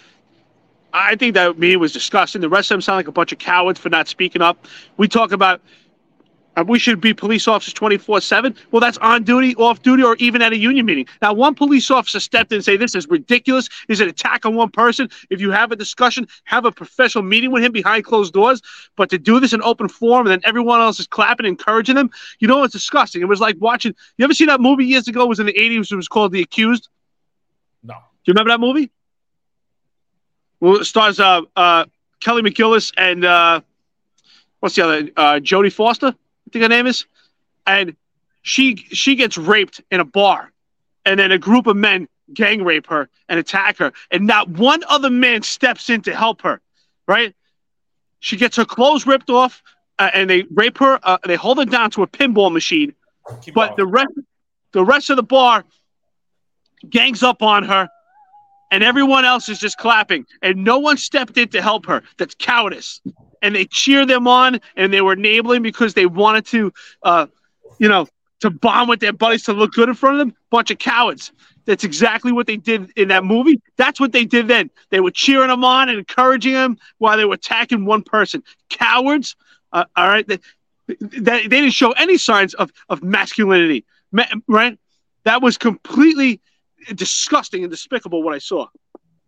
I 0.94 1.16
think 1.16 1.36
that 1.36 1.58
me 1.58 1.76
was 1.78 1.94
disgusting. 1.94 2.42
The 2.42 2.50
rest 2.50 2.70
of 2.70 2.76
them 2.76 2.82
sound 2.82 2.98
like 2.98 3.08
a 3.08 3.12
bunch 3.12 3.32
of 3.32 3.40
cowards 3.40 3.80
for 3.80 3.90
not 3.90 4.08
speaking 4.08 4.42
up. 4.42 4.68
We 4.98 5.08
talk 5.08 5.32
about 5.32 5.62
we 6.68 6.80
should 6.80 7.00
be 7.00 7.14
police 7.14 7.48
officers 7.48 7.74
24 7.74 8.22
7. 8.22 8.56
Well, 8.72 8.80
that's 8.82 8.98
on 8.98 9.24
duty, 9.24 9.56
off 9.56 9.82
duty, 9.82 10.04
or 10.04 10.16
even 10.18 10.42
at 10.42 10.52
a 10.52 10.58
union 10.58 10.86
meeting. 10.86 11.06
Now, 11.22 11.34
one 11.34 11.56
police 11.56 11.90
officer 11.90 12.20
stepped 12.20 12.52
in 12.52 12.58
and 12.58 12.66
say, 12.66 12.78
This 12.78 12.94
is 12.94 13.08
ridiculous. 13.08 13.70
Is 13.88 14.02
an 14.02 14.10
attack 14.10 14.46
on 14.46 14.56
one 14.56 14.70
person. 14.70 15.10
If 15.30 15.40
you 15.40 15.52
have 15.52 15.72
a 15.72 15.76
discussion, 15.76 16.28
have 16.44 16.66
a 16.66 16.72
professional 16.72 17.24
meeting 17.24 17.52
with 17.52 17.64
him 17.64 17.72
behind 17.72 18.04
closed 18.04 18.34
doors. 18.34 18.62
But 18.96 19.10
to 19.12 19.18
do 19.18 19.40
this 19.40 19.54
in 19.54 19.62
open 19.62 19.88
form 19.88 20.28
and 20.28 20.32
then 20.32 20.42
everyone 20.44 20.82
else 20.82 21.00
is 21.00 21.08
clapping, 21.08 21.46
encouraging 21.46 21.96
them, 21.96 22.12
you 22.40 22.48
know, 22.48 22.64
it's 22.64 22.74
disgusting. 22.74 23.22
It 23.22 23.26
was 23.26 23.40
like 23.40 23.56
watching. 23.60 23.96
You 24.18 24.26
ever 24.26 24.34
see 24.34 24.46
that 24.46 24.60
movie 24.60 24.86
years 24.86 25.08
ago? 25.08 25.24
It 25.24 25.30
was 25.30 25.40
in 25.40 25.46
the 25.46 25.54
80s. 25.54 25.92
It 25.92 25.96
was 25.96 26.08
called 26.08 26.32
The 26.32 26.42
Accused. 26.42 26.90
No. 27.84 27.94
Do 27.94 28.00
you 28.26 28.34
remember 28.34 28.50
that 28.50 28.60
movie? 28.60 28.92
Well, 30.60 30.82
it 30.82 30.86
stars 30.86 31.20
uh, 31.20 31.42
uh, 31.56 31.86
Kelly 32.20 32.44
McGillis 32.44 32.94
and 32.96 33.26
uh, 33.26 33.62
what's 34.60 34.76
the 34.76 34.84
other? 34.84 35.10
Uh, 35.18 35.40
Jodie 35.40 35.74
Foster, 35.74 36.14
think 36.52 36.64
her 36.64 36.70
name 36.70 36.88
is. 36.88 37.06
And 37.66 37.96
she 38.42 38.76
she 38.76 39.16
gets 39.16 39.38
raped 39.38 39.82
in 39.92 40.00
a 40.00 40.06
bar, 40.06 40.52
and 41.06 41.20
then 41.20 41.32
a 41.32 41.38
group 41.38 41.68
of 41.68 41.78
men 41.78 42.08
gang 42.34 42.64
rape 42.64 42.88
her 42.88 43.10
and 43.30 43.40
attack 43.40 43.78
her, 43.78 43.92
and 44.10 44.26
not 44.26 44.50
one 44.50 44.84
other 44.88 45.10
man 45.10 45.42
steps 45.44 45.90
in 45.90 46.02
to 46.02 46.16
help 46.16 46.42
her. 46.42 46.62
Right? 47.08 47.36
She 48.20 48.38
gets 48.38 48.56
her 48.58 48.66
clothes 48.66 49.06
ripped 49.06 49.30
off, 49.30 49.62
uh, 50.00 50.10
and 50.14 50.30
they 50.30 50.44
rape 50.52 50.78
her. 50.80 51.00
Uh, 51.04 51.18
they 51.26 51.36
hold 51.36 51.58
her 51.58 51.66
down 51.66 51.92
to 51.92 52.04
a 52.04 52.08
pinball 52.08 52.52
machine, 52.52 52.94
Keep 53.42 53.54
but 53.54 53.76
going. 53.76 53.78
the 53.78 53.86
rest 53.88 54.14
the 54.72 54.84
rest 54.84 55.10
of 55.10 55.18
the 55.18 55.24
bar 55.24 55.66
gangs 56.90 57.22
up 57.24 57.44
on 57.44 57.64
her 57.64 57.88
and 58.72 58.84
everyone 58.84 59.26
else 59.26 59.50
is 59.50 59.60
just 59.60 59.78
clapping 59.78 60.26
and 60.42 60.64
no 60.64 60.80
one 60.80 60.98
stepped 60.98 61.38
in 61.38 61.48
to 61.50 61.62
help 61.62 61.86
her 61.86 62.02
that's 62.18 62.34
cowardice 62.36 63.02
and 63.42 63.56
they 63.56 63.66
cheer 63.66 64.06
them 64.06 64.28
on 64.28 64.60
and 64.76 64.94
they 64.94 65.02
were 65.02 65.14
enabling 65.14 65.62
because 65.62 65.94
they 65.94 66.06
wanted 66.06 66.46
to 66.48 66.74
uh, 67.04 67.28
you 67.80 67.88
know 67.88 68.08
to 68.42 68.50
bond 68.50 68.90
with 68.90 69.00
their 69.00 69.14
buddies 69.14 69.44
to 69.44 69.54
look 69.54 69.72
good 69.74 69.88
in 69.88 69.96
front 69.96 70.16
of 70.16 70.20
them. 70.20 70.36
Bunch 70.50 70.72
of 70.72 70.80
cowards. 70.80 71.32
That's 71.66 71.84
exactly 71.84 72.32
what 72.32 72.48
they 72.48 72.58
did 72.58 72.92
in 72.96 73.10
that 73.10 73.24
movie. 73.24 73.62
That's 73.78 74.00
what 74.00 74.12
they 74.12 74.26
did 74.26 74.48
then. 74.48 74.72
They 74.90 75.00
were 75.00 75.12
cheering 75.12 75.50
them 75.50 75.64
on 75.64 75.90
and 75.90 76.00
encouraging 76.00 76.54
them 76.54 76.78
while 76.98 77.18
they 77.18 77.26
were 77.26 77.36
attacking 77.36 77.86
one 77.86 78.02
person. 78.02 78.44
Cowards? 78.70 79.36
Uh, 79.72 79.86
all 79.96 80.08
right. 80.08 80.28
They, 80.28 80.40
they, 80.88 81.20
they 81.20 81.48
didn't 81.48 81.72
show 81.72 81.92
any 81.92 82.18
signs 82.18 82.56
of, 82.56 82.72
of 82.90 83.04
masculinity. 83.04 83.86
Ma- 84.12 84.26
right? 84.48 84.78
That 85.24 85.42
was 85.44 85.58
completely 85.58 86.42
disgusting 86.96 87.64
and 87.64 87.72
despicable 87.72 88.24
what 88.24 88.34
I 88.34 88.40
saw. 88.40 88.68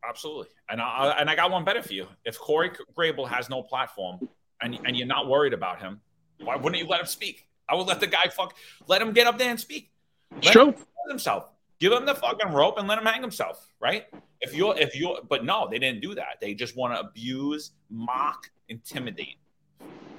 Absolutely. 0.08 0.48
And 0.70 0.82
I 0.82 1.16
and 1.20 1.30
I 1.30 1.36
got 1.36 1.52
one 1.52 1.64
better 1.64 1.82
for 1.82 1.94
you. 1.94 2.08
If 2.26 2.38
Corey 2.38 2.72
Grable 2.98 3.28
has 3.28 3.50
no 3.50 3.64
platform 3.64 4.28
and 4.62 4.78
and 4.86 4.98
you're 4.98 5.08
not 5.08 5.28
worried 5.28 5.54
about 5.54 5.82
him, 5.82 6.02
why 6.42 6.56
wouldn't 6.56 6.82
you 6.82 6.88
let 6.88 7.00
him 7.00 7.06
speak? 7.06 7.48
I 7.70 7.76
would 7.76 7.88
let 7.88 8.00
the 8.00 8.08
guy 8.08 8.26
fuck 8.30 8.56
let 8.88 9.02
him 9.02 9.14
get 9.14 9.28
up 9.28 9.38
there 9.38 9.50
and 9.50 9.60
speak. 9.60 9.92
Let 10.44 10.54
True. 10.54 10.68
him 10.68 10.76
himself. 11.10 11.50
Give 11.80 11.92
him 11.92 12.06
the 12.06 12.16
fucking 12.16 12.52
rope 12.52 12.78
and 12.78 12.88
let 12.88 12.98
him 12.98 13.06
hang 13.06 13.22
himself, 13.22 13.70
right? 13.80 14.06
If 14.42 14.54
you're 14.54 14.78
if 14.78 14.96
you're 14.96 15.20
but 15.28 15.46
no, 15.46 15.68
they 15.70 15.80
didn't 15.80 16.02
do 16.02 16.16
that. 16.16 16.40
They 16.42 16.54
just 16.54 16.76
want 16.76 16.94
to 16.94 17.00
abuse, 17.00 17.72
mock, 17.90 18.50
intimidate. 18.70 19.38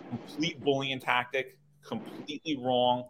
Complete 0.08 0.62
bullying 0.62 1.00
tactic, 1.00 1.58
completely 1.86 2.56
wrong. 2.56 3.04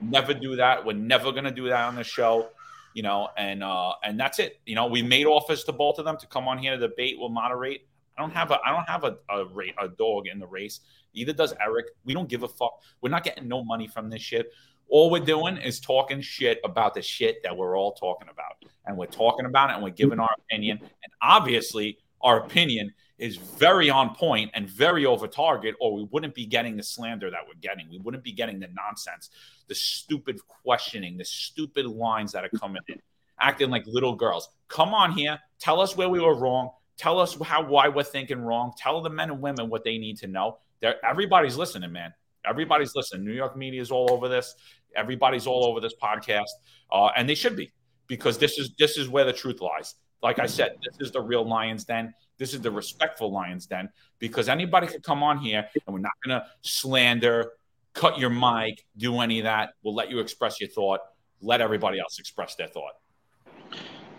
Never 0.00 0.32
do 0.32 0.56
that. 0.56 0.84
We're 0.84 0.94
never 0.94 1.32
gonna 1.32 1.50
do 1.50 1.68
that 1.68 1.84
on 1.84 1.96
the 1.96 2.04
show 2.04 2.48
you 2.96 3.02
know, 3.02 3.28
and 3.36 3.62
uh, 3.62 3.92
and 4.04 4.18
that's 4.18 4.38
it. 4.38 4.58
You 4.64 4.74
know, 4.74 4.86
we 4.86 5.02
made 5.02 5.26
offers 5.26 5.64
to 5.64 5.72
both 5.72 5.98
of 5.98 6.06
them 6.06 6.16
to 6.16 6.26
come 6.28 6.48
on 6.48 6.56
here 6.56 6.78
to 6.78 6.88
debate. 6.88 7.16
We'll 7.18 7.28
moderate. 7.28 7.86
I 8.16 8.22
don't 8.22 8.30
have 8.30 8.50
a 8.50 8.58
I 8.64 8.72
don't 8.72 8.88
have 8.88 9.04
a 9.04 9.18
a, 9.28 9.44
ra- 9.44 9.76
a 9.82 9.88
dog 9.88 10.28
in 10.28 10.38
the 10.38 10.46
race. 10.46 10.80
Either 11.12 11.34
does 11.34 11.52
Eric. 11.60 11.88
We 12.06 12.14
don't 12.14 12.26
give 12.26 12.42
a 12.42 12.48
fuck. 12.48 12.80
We're 13.02 13.10
not 13.10 13.22
getting 13.22 13.48
no 13.48 13.62
money 13.62 13.86
from 13.86 14.08
this 14.08 14.22
shit. 14.22 14.50
All 14.88 15.10
we're 15.10 15.22
doing 15.22 15.58
is 15.58 15.78
talking 15.78 16.22
shit 16.22 16.58
about 16.64 16.94
the 16.94 17.02
shit 17.02 17.42
that 17.42 17.54
we're 17.54 17.76
all 17.76 17.92
talking 17.92 18.28
about, 18.30 18.64
and 18.86 18.96
we're 18.96 19.04
talking 19.04 19.44
about 19.44 19.68
it, 19.68 19.74
and 19.74 19.82
we're 19.82 19.90
giving 19.90 20.18
our 20.18 20.34
opinion. 20.38 20.78
And 20.80 21.12
obviously, 21.20 21.98
our 22.22 22.38
opinion 22.46 22.94
is 23.18 23.36
very 23.36 23.88
on 23.88 24.14
point 24.14 24.50
and 24.54 24.68
very 24.68 25.06
over 25.06 25.26
target, 25.26 25.74
or 25.80 25.94
we 25.94 26.04
wouldn't 26.10 26.34
be 26.34 26.44
getting 26.44 26.76
the 26.76 26.82
slander 26.82 27.30
that 27.30 27.40
we're 27.46 27.60
getting. 27.60 27.88
We 27.90 27.98
wouldn't 27.98 28.22
be 28.22 28.32
getting 28.32 28.60
the 28.60 28.68
nonsense, 28.68 29.30
the 29.68 29.74
stupid 29.74 30.38
questioning, 30.46 31.16
the 31.16 31.24
stupid 31.24 31.86
lines 31.86 32.32
that 32.32 32.44
are 32.44 32.50
coming 32.58 32.82
in, 32.88 33.00
acting 33.40 33.70
like 33.70 33.84
little 33.86 34.14
girls. 34.14 34.50
Come 34.68 34.92
on 34.92 35.12
here, 35.12 35.38
tell 35.58 35.80
us 35.80 35.96
where 35.96 36.08
we 36.08 36.20
were 36.20 36.34
wrong. 36.34 36.70
Tell 36.98 37.18
us 37.20 37.36
how 37.42 37.62
why 37.62 37.88
we're 37.88 38.02
thinking 38.02 38.40
wrong. 38.40 38.72
Tell 38.78 39.02
the 39.02 39.10
men 39.10 39.30
and 39.30 39.40
women 39.40 39.68
what 39.68 39.84
they 39.84 39.98
need 39.98 40.16
to 40.18 40.26
know. 40.26 40.58
They're, 40.80 41.04
everybody's 41.04 41.56
listening, 41.56 41.92
man. 41.92 42.12
Everybody's 42.46 42.94
listening. 42.94 43.24
New 43.24 43.32
York 43.32 43.56
media 43.56 43.82
is 43.82 43.90
all 43.90 44.10
over 44.10 44.28
this. 44.28 44.54
Everybody's 44.94 45.46
all 45.46 45.66
over 45.66 45.80
this 45.80 45.94
podcast, 45.94 46.48
uh, 46.90 47.10
and 47.16 47.28
they 47.28 47.34
should 47.34 47.56
be 47.56 47.70
because 48.06 48.38
this 48.38 48.58
is 48.58 48.74
this 48.78 48.96
is 48.96 49.08
where 49.08 49.24
the 49.24 49.32
truth 49.32 49.60
lies. 49.60 49.94
Like 50.22 50.38
I 50.38 50.46
said, 50.46 50.76
this 50.82 51.06
is 51.06 51.12
the 51.12 51.20
real 51.20 51.46
Lions 51.46 51.84
Den. 51.84 52.14
This 52.38 52.54
is 52.54 52.60
the 52.60 52.68
mm-hmm. 52.68 52.76
respectful 52.76 53.32
Lions 53.32 53.66
Den 53.66 53.88
because 54.18 54.48
anybody 54.48 54.86
could 54.86 55.02
come 55.02 55.22
on 55.22 55.38
here 55.38 55.66
and 55.86 55.94
we're 55.94 56.00
not 56.00 56.12
going 56.24 56.40
to 56.40 56.46
slander, 56.62 57.52
cut 57.94 58.18
your 58.18 58.30
mic, 58.30 58.84
do 58.96 59.20
any 59.20 59.40
of 59.40 59.44
that. 59.44 59.70
We'll 59.82 59.94
let 59.94 60.10
you 60.10 60.18
express 60.20 60.60
your 60.60 60.70
thought. 60.70 61.00
Let 61.40 61.60
everybody 61.60 61.98
else 61.98 62.18
express 62.18 62.54
their 62.54 62.68
thought. 62.68 62.92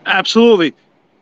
Absolutely. 0.05 0.73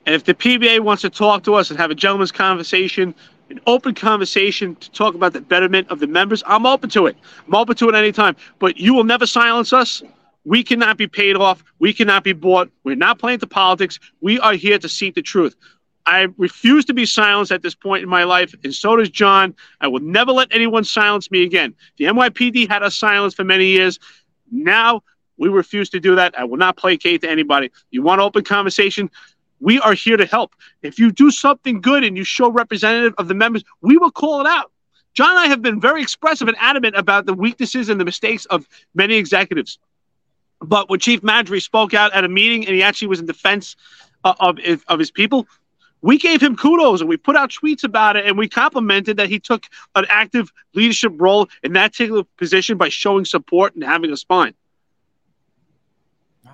And 0.05 0.13
if 0.13 0.23
the 0.23 0.33
PBA 0.33 0.81
wants 0.81 1.01
to 1.01 1.09
talk 1.09 1.43
to 1.43 1.55
us 1.55 1.69
and 1.69 1.79
have 1.79 1.89
a 1.89 1.95
gentleman's 1.95 2.31
conversation, 2.31 3.15
an 3.49 3.59
open 3.65 3.93
conversation 3.93 4.75
to 4.75 4.91
talk 4.91 5.15
about 5.15 5.33
the 5.33 5.41
betterment 5.41 5.89
of 5.89 5.99
the 5.99 6.07
members, 6.07 6.43
I'm 6.45 6.65
open 6.65 6.89
to 6.91 7.07
it. 7.07 7.17
I'm 7.47 7.55
open 7.55 7.75
to 7.77 7.89
it 7.89 7.95
anytime. 7.95 8.35
But 8.59 8.77
you 8.77 8.93
will 8.93 9.03
never 9.03 9.25
silence 9.25 9.73
us. 9.73 10.03
We 10.45 10.63
cannot 10.63 10.97
be 10.97 11.07
paid 11.07 11.35
off. 11.35 11.63
We 11.79 11.91
cannot 11.91 12.23
be 12.23 12.33
bought. 12.33 12.69
We're 12.83 12.95
not 12.95 13.17
playing 13.17 13.39
to 13.39 13.47
politics. 13.47 13.99
We 14.21 14.39
are 14.39 14.53
here 14.53 14.77
to 14.77 14.87
seek 14.87 15.15
the 15.15 15.23
truth. 15.23 15.55
I 16.05 16.27
refuse 16.37 16.85
to 16.85 16.93
be 16.93 17.05
silenced 17.05 17.51
at 17.51 17.61
this 17.61 17.75
point 17.75 18.03
in 18.03 18.09
my 18.09 18.23
life, 18.23 18.53
and 18.63 18.73
so 18.73 18.95
does 18.95 19.09
John. 19.09 19.55
I 19.81 19.87
will 19.87 20.01
never 20.01 20.31
let 20.31 20.49
anyone 20.51 20.83
silence 20.83 21.31
me 21.31 21.43
again. 21.43 21.73
The 21.97 22.05
NYPD 22.05 22.67
had 22.67 22.83
us 22.83 22.97
silenced 22.97 23.35
for 23.35 23.43
many 23.43 23.65
years. 23.65 23.99
Now 24.51 25.01
we 25.37 25.49
refuse 25.49 25.89
to 25.89 25.99
do 25.99 26.15
that. 26.15 26.37
I 26.37 26.43
will 26.43 26.57
not 26.57 26.77
placate 26.77 27.21
to 27.21 27.29
anybody. 27.29 27.71
You 27.89 28.03
want 28.03 28.21
open 28.21 28.43
conversation? 28.43 29.09
We 29.59 29.79
are 29.79 29.93
here 29.93 30.17
to 30.17 30.25
help. 30.25 30.55
If 30.81 30.99
you 30.99 31.11
do 31.11 31.31
something 31.31 31.81
good 31.81 32.03
and 32.03 32.15
you 32.17 32.23
show 32.23 32.51
representative 32.51 33.13
of 33.17 33.27
the 33.27 33.33
members, 33.33 33.63
we 33.81 33.97
will 33.97 34.11
call 34.11 34.41
it 34.41 34.47
out. 34.47 34.71
John 35.13 35.31
and 35.31 35.39
I 35.39 35.47
have 35.47 35.61
been 35.61 35.79
very 35.79 36.01
expressive 36.01 36.47
and 36.47 36.57
adamant 36.59 36.95
about 36.97 37.25
the 37.25 37.33
weaknesses 37.33 37.89
and 37.89 37.99
the 37.99 38.05
mistakes 38.05 38.45
of 38.47 38.67
many 38.93 39.15
executives. 39.15 39.79
But 40.59 40.89
when 40.89 40.99
Chief 40.99 41.21
Maddrey 41.21 41.61
spoke 41.61 41.93
out 41.93 42.13
at 42.13 42.23
a 42.23 42.29
meeting 42.29 42.65
and 42.65 42.75
he 42.75 42.83
actually 42.83 43.07
was 43.07 43.19
in 43.19 43.25
defense 43.25 43.75
uh, 44.23 44.33
of, 44.39 44.59
of 44.87 44.99
his 44.99 45.11
people, 45.11 45.47
we 46.05 46.19
gave 46.19 46.39
him 46.39 46.55
kudos 46.55 47.01
and 47.01 47.09
we 47.09 47.17
put 47.17 47.35
out 47.35 47.49
tweets 47.49 47.83
about 47.83 48.15
it 48.15 48.27
and 48.27 48.37
we 48.37 48.47
complimented 48.47 49.17
that 49.17 49.27
he 49.27 49.39
took 49.39 49.65
an 49.95 50.05
active 50.07 50.53
leadership 50.75 51.11
role 51.15 51.49
in 51.63 51.73
that 51.73 51.93
particular 51.93 52.23
position 52.37 52.77
by 52.77 52.89
showing 52.89 53.25
support 53.25 53.73
and 53.73 53.83
having 53.83 54.11
a 54.11 54.17
spine. 54.17 54.53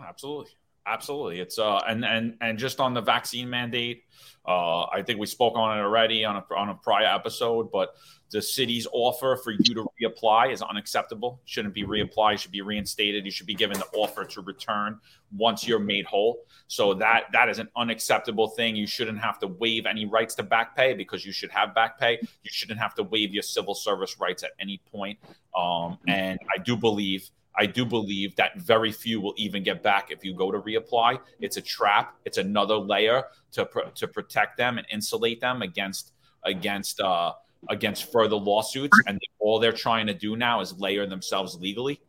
Absolutely. 0.07 0.51
Absolutely. 0.85 1.41
It's 1.41 1.59
uh 1.59 1.81
and 1.85 2.05
and 2.05 2.37
and 2.39 2.57
just 2.57 2.79
on 2.79 2.93
the 2.93 3.01
vaccine 3.01 3.49
mandate, 3.49 4.05
uh 4.47 4.83
I 4.83 5.03
think 5.05 5.19
we 5.19 5.27
spoke 5.27 5.55
on 5.57 5.77
it 5.77 5.81
already 5.81 6.23
on 6.23 6.37
a 6.37 6.45
on 6.55 6.69
a 6.69 6.75
prior 6.75 7.13
episode, 7.13 7.71
but 7.73 7.93
the 8.31 8.41
city's 8.41 8.87
offer 8.93 9.35
for 9.43 9.51
you 9.51 9.75
to 9.75 9.85
reapply 10.01 10.53
is 10.53 10.61
unacceptable. 10.61 11.41
Shouldn't 11.45 11.73
be 11.73 11.83
reapplied, 11.83 12.39
should 12.39 12.51
be 12.51 12.61
reinstated. 12.61 13.25
You 13.25 13.31
should 13.31 13.45
be 13.45 13.53
given 13.53 13.77
the 13.77 13.87
offer 13.97 14.23
to 14.23 14.41
return 14.41 14.99
once 15.35 15.67
you're 15.67 15.79
made 15.79 16.05
whole. 16.05 16.45
So 16.67 16.93
that 16.95 17.25
that 17.33 17.49
is 17.49 17.59
an 17.59 17.67
unacceptable 17.75 18.47
thing. 18.47 18.75
You 18.75 18.87
shouldn't 18.87 19.19
have 19.19 19.37
to 19.39 19.47
waive 19.47 19.85
any 19.85 20.05
rights 20.05 20.33
to 20.35 20.43
back 20.43 20.75
pay 20.75 20.93
because 20.93 21.25
you 21.25 21.33
should 21.33 21.51
have 21.51 21.75
back 21.75 21.99
pay. 21.99 22.19
You 22.21 22.49
shouldn't 22.51 22.79
have 22.79 22.95
to 22.95 23.03
waive 23.03 23.33
your 23.33 23.43
civil 23.43 23.75
service 23.75 24.17
rights 24.19 24.43
at 24.43 24.51
any 24.59 24.81
point. 24.91 25.19
Um, 25.55 25.97
and 26.07 26.39
I 26.55 26.57
do 26.61 26.77
believe 26.77 27.29
I 27.55 27.65
do 27.65 27.85
believe 27.85 28.35
that 28.37 28.57
very 28.59 28.93
few 28.93 29.19
will 29.19 29.33
even 29.35 29.61
get 29.61 29.83
back 29.83 30.09
if 30.09 30.23
you 30.23 30.33
go 30.33 30.51
to 30.51 30.59
reapply. 30.59 31.19
It's 31.41 31.57
a 31.57 31.61
trap. 31.61 32.15
It's 32.23 32.37
another 32.37 32.75
layer 32.75 33.25
to 33.51 33.65
pr- 33.65 33.89
to 33.93 34.07
protect 34.07 34.57
them 34.57 34.77
and 34.77 34.87
insulate 34.89 35.41
them 35.41 35.61
against 35.61 36.13
against 36.43 37.01
uh, 37.01 37.33
against 37.69 38.11
further 38.11 38.35
lawsuits. 38.35 38.97
And 39.07 39.19
all 39.39 39.59
they're 39.59 39.71
trying 39.71 40.07
to 40.07 40.13
do 40.13 40.35
now 40.35 40.61
is 40.61 40.79
layer 40.79 41.05
themselves 41.05 41.55
legally. 41.55 42.01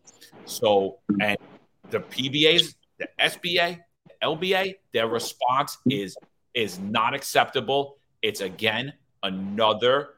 So 0.45 0.99
and 1.21 1.37
the 1.91 2.01
PBAs, 2.01 2.75
the 2.99 3.09
SBA, 3.21 3.79
the 4.07 4.27
LBA, 4.27 4.77
their 4.93 5.09
response 5.09 5.79
is 5.89 6.17
is 6.55 6.79
not 6.79 7.15
acceptable. 7.15 7.99
It's 8.23 8.41
again 8.41 8.93
another 9.23 10.11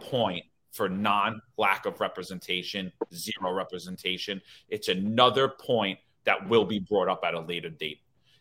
point 0.00 0.44
for 0.72 0.88
non 0.88 1.40
lack 1.56 1.86
of 1.86 2.00
representation, 2.00 2.92
zero 3.12 3.52
representation. 3.52 4.40
It's 4.68 4.88
another 4.88 5.48
point 5.48 5.98
that 6.24 6.48
will 6.48 6.64
be 6.64 6.78
brought 6.78 7.08
up 7.08 7.24
at 7.24 7.34
a 7.34 7.40
later 7.40 7.70
date. 7.70 8.00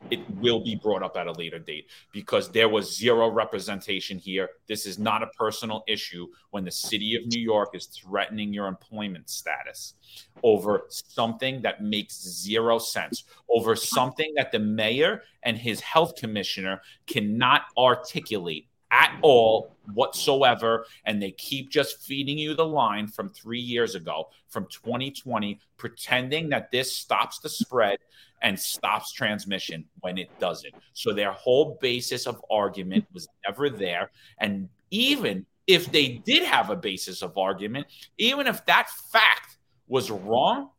It 0.10 0.20
will 0.38 0.64
be 0.64 0.76
brought 0.76 1.04
up 1.04 1.18
at 1.18 1.28
a 1.28 1.32
later 1.34 1.60
date 1.60 1.90
because 2.12 2.50
there 2.52 2.70
was 2.70 2.96
zero 2.96 3.30
representation 3.30 4.18
here. 4.18 4.50
This 4.68 4.86
is 4.86 4.98
not 4.98 5.24
a 5.24 5.28
personal 5.28 5.84
issue 5.88 6.28
when 6.52 6.64
the 6.64 6.72
city 6.72 7.16
of 7.16 7.26
New 7.28 7.42
York 7.42 7.76
is 7.76 7.88
threatening 7.88 8.54
your 8.54 8.68
employment 8.68 9.30
status 9.30 9.96
over 10.44 10.86
something 10.90 11.62
that 11.62 11.82
makes 11.82 12.22
zero 12.22 12.80
sense, 12.80 13.24
over 13.50 13.76
something 13.76 14.34
that 14.36 14.52
the 14.52 14.60
mayor 14.60 15.24
and 15.44 15.58
his 15.58 15.82
health 15.82 16.16
commissioner 16.16 16.82
cannot 17.06 17.64
articulate 17.78 18.67
at 18.92 19.18
all 19.22 19.76
whatsoever. 19.94 20.86
And 21.06 21.22
they 21.22 21.32
keep 21.32 21.70
just 21.70 22.02
feeding 22.02 22.38
you 22.38 22.54
the 22.54 22.66
line 22.66 23.08
from 23.08 23.30
three 23.30 23.60
years 23.60 23.96
ago, 23.96 24.30
from 24.50 24.68
2020, 24.68 25.60
pretending 25.78 26.50
that 26.50 26.72
this 26.72 26.96
stops 26.96 27.40
the 27.40 27.50
spread 27.50 28.00
and 28.42 28.60
stops 28.60 29.12
transmission 29.12 29.86
when 30.02 30.18
it 30.18 30.30
doesn't. 30.40 30.74
So 30.94 31.14
their 31.14 31.32
whole 31.32 31.78
basis 31.82 32.28
of 32.28 32.44
argument 32.50 33.06
was 33.14 33.28
never 33.46 33.70
there. 33.70 34.12
And 34.40 34.70
even 34.92 35.46
if 35.66 35.92
they 35.92 36.22
did 36.26 36.44
have 36.44 36.70
a 36.70 36.76
basis 36.76 37.22
of 37.22 37.38
argument, 37.38 37.88
even 38.18 38.48
if 38.48 38.66
that 38.66 38.90
fact 39.12 39.58
was 39.88 40.12
wrong, 40.12 40.70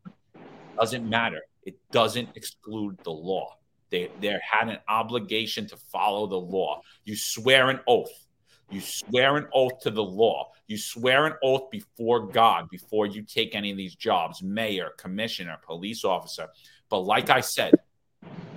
doesn't 0.79 1.09
matter. 1.09 1.43
It 1.65 1.77
doesn't 1.91 2.29
exclude 2.35 2.99
the 3.03 3.11
law. 3.11 3.58
They, 3.91 4.11
they 4.21 4.37
had 4.43 4.69
an 4.69 4.79
obligation 4.89 5.67
to 5.69 5.77
follow 5.77 6.27
the 6.27 6.39
law. 6.39 6.83
You 7.05 7.17
swear 7.17 7.71
an 7.71 7.81
oath. 7.87 8.27
You 8.71 8.81
swear 8.81 9.37
an 9.37 9.47
oath 9.55 9.81
to 9.81 9.91
the 9.91 10.03
law. 10.03 10.51
You 10.67 10.77
swear 10.77 11.25
an 11.25 11.35
oath 11.43 11.71
before 11.71 12.27
God 12.27 12.69
before 12.69 13.07
you 13.07 13.23
take 13.23 13.55
any 13.55 13.71
of 13.71 13.79
these 13.79 13.95
jobs 13.95 14.43
mayor, 14.43 14.91
commissioner, 14.99 15.57
police 15.65 16.05
officer. 16.05 16.49
But 16.91 17.01
like 17.01 17.31
I 17.31 17.41
said, 17.41 17.75